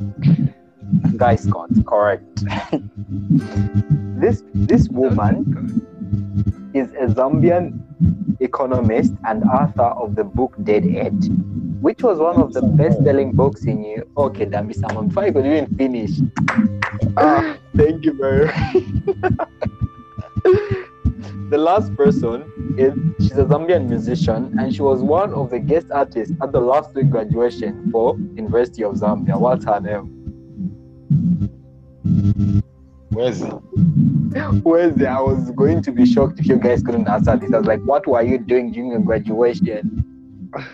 Guy 1.17 1.35
Scott, 1.35 1.69
correct. 1.85 2.43
this 4.19 4.43
this 4.53 4.89
woman 4.89 5.85
is 6.73 6.91
a 6.93 7.07
Zambian 7.13 7.81
economist 8.39 9.13
and 9.25 9.43
author 9.43 9.83
of 9.83 10.15
the 10.15 10.23
book 10.23 10.55
Dead 10.63 10.85
Aid, 10.85 11.17
which 11.81 12.03
was 12.03 12.19
one 12.19 12.37
of 12.41 12.53
the 12.53 12.61
best-selling 12.61 13.31
books 13.33 13.65
in 13.65 13.83
you. 13.83 14.09
Okay, 14.17 14.45
Dambisa 14.45 14.89
Moyo. 14.91 15.07
Before 15.07 15.23
I 15.23 15.31
could 15.31 15.45
even 15.45 15.75
finish. 15.75 16.11
Ah, 17.17 17.57
thank 17.75 18.05
you 18.05 18.13
very 18.13 18.47
The 21.49 21.57
last 21.57 21.95
person 21.95 22.43
is 22.77 22.93
she's 23.19 23.37
a 23.37 23.43
Zambian 23.43 23.89
musician 23.89 24.55
and 24.59 24.73
she 24.73 24.83
was 24.83 25.01
one 25.01 25.33
of 25.33 25.49
the 25.49 25.59
guest 25.59 25.87
artists 25.91 26.35
at 26.41 26.51
the 26.51 26.59
last 26.59 26.93
week 26.93 27.09
graduation 27.09 27.89
for 27.91 28.15
University 28.35 28.83
of 28.83 28.93
Zambia. 28.93 29.39
What's 29.39 29.65
her 29.65 29.79
name? 29.79 30.19
Where's 34.63 34.95
the, 34.95 35.07
I 35.09 35.19
was 35.21 35.51
going 35.51 35.81
to 35.83 35.91
be 35.91 36.05
shocked 36.05 36.39
if 36.39 36.47
you 36.47 36.57
guys 36.57 36.81
couldn't 36.81 37.07
answer 37.07 37.35
this. 37.35 37.51
I 37.53 37.57
was 37.57 37.67
like, 37.67 37.81
what 37.81 38.07
were 38.07 38.21
you 38.21 38.37
doing 38.37 38.71
during 38.71 38.91
your 38.91 39.01
graduation? 39.01 40.05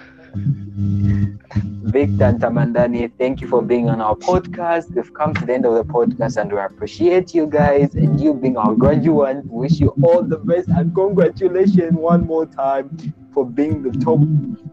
Victor 1.86 2.26
and 2.26 2.42
Tamandani, 2.42 3.12
thank 3.18 3.42
you 3.42 3.48
for 3.48 3.62
being 3.62 3.90
on 3.90 4.02
our 4.02 4.16
podcast. 4.16 4.94
We've 4.94 5.14
come 5.14 5.34
to 5.34 5.46
the 5.46 5.54
end 5.54 5.66
of 5.66 5.76
the 5.76 5.84
podcast 5.84 6.36
and 6.42 6.52
we 6.52 6.60
appreciate 6.60 7.34
you 7.34 7.48
guys 7.48 7.96
and 7.96 8.20
you 8.20 8.34
being 8.34 8.58
our 8.58 8.76
graduate. 8.76 9.46
Wish 9.46 9.80
you 9.80 9.96
all 10.04 10.22
the 10.22 10.38
best 10.38 10.68
and 10.70 10.94
congratulations 10.94 11.94
one 11.94 12.26
more 12.26 12.46
time 12.46 12.90
for 13.34 13.46
being 13.46 13.82
the 13.82 13.92
top 14.00 14.20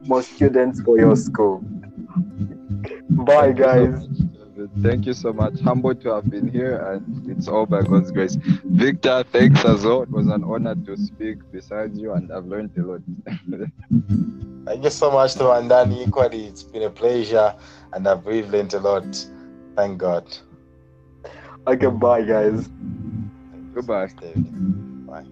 most 0.06 0.34
students 0.34 0.80
for 0.80 0.98
your 0.98 1.14
school. 1.16 1.62
Bye, 3.10 3.52
guys. 3.52 4.08
Thank 4.82 5.06
you 5.06 5.14
so 5.14 5.32
much. 5.32 5.60
Humbled 5.60 6.00
to 6.02 6.14
have 6.14 6.30
been 6.30 6.48
here, 6.48 6.76
and 6.92 7.30
it's 7.30 7.48
all 7.48 7.66
by 7.66 7.82
God's 7.82 8.10
grace. 8.10 8.36
Victor, 8.64 9.24
thanks 9.32 9.64
as 9.64 9.84
well. 9.84 10.02
It 10.02 10.10
was 10.10 10.26
an 10.28 10.44
honor 10.44 10.74
to 10.74 10.96
speak 10.96 11.38
beside 11.52 11.96
you, 11.96 12.12
and 12.12 12.32
I've 12.32 12.46
learned 12.46 12.72
a 12.76 12.82
lot. 12.82 13.00
Thank 14.64 14.84
you 14.84 14.90
so 14.90 15.10
much 15.10 15.34
Tamandani. 15.34 16.06
Equally, 16.06 16.46
it's 16.46 16.62
been 16.62 16.82
a 16.84 16.90
pleasure, 16.90 17.54
and 17.92 18.06
I've 18.06 18.24
really 18.26 18.48
learned 18.48 18.74
a 18.74 18.80
lot. 18.80 19.26
Thank 19.76 19.98
God. 19.98 20.26
Okay, 21.66 21.86
bye, 21.86 22.22
guys. 22.22 22.68
Goodbye. 23.74 24.08
David. 24.20 25.06
Bye. 25.06 25.24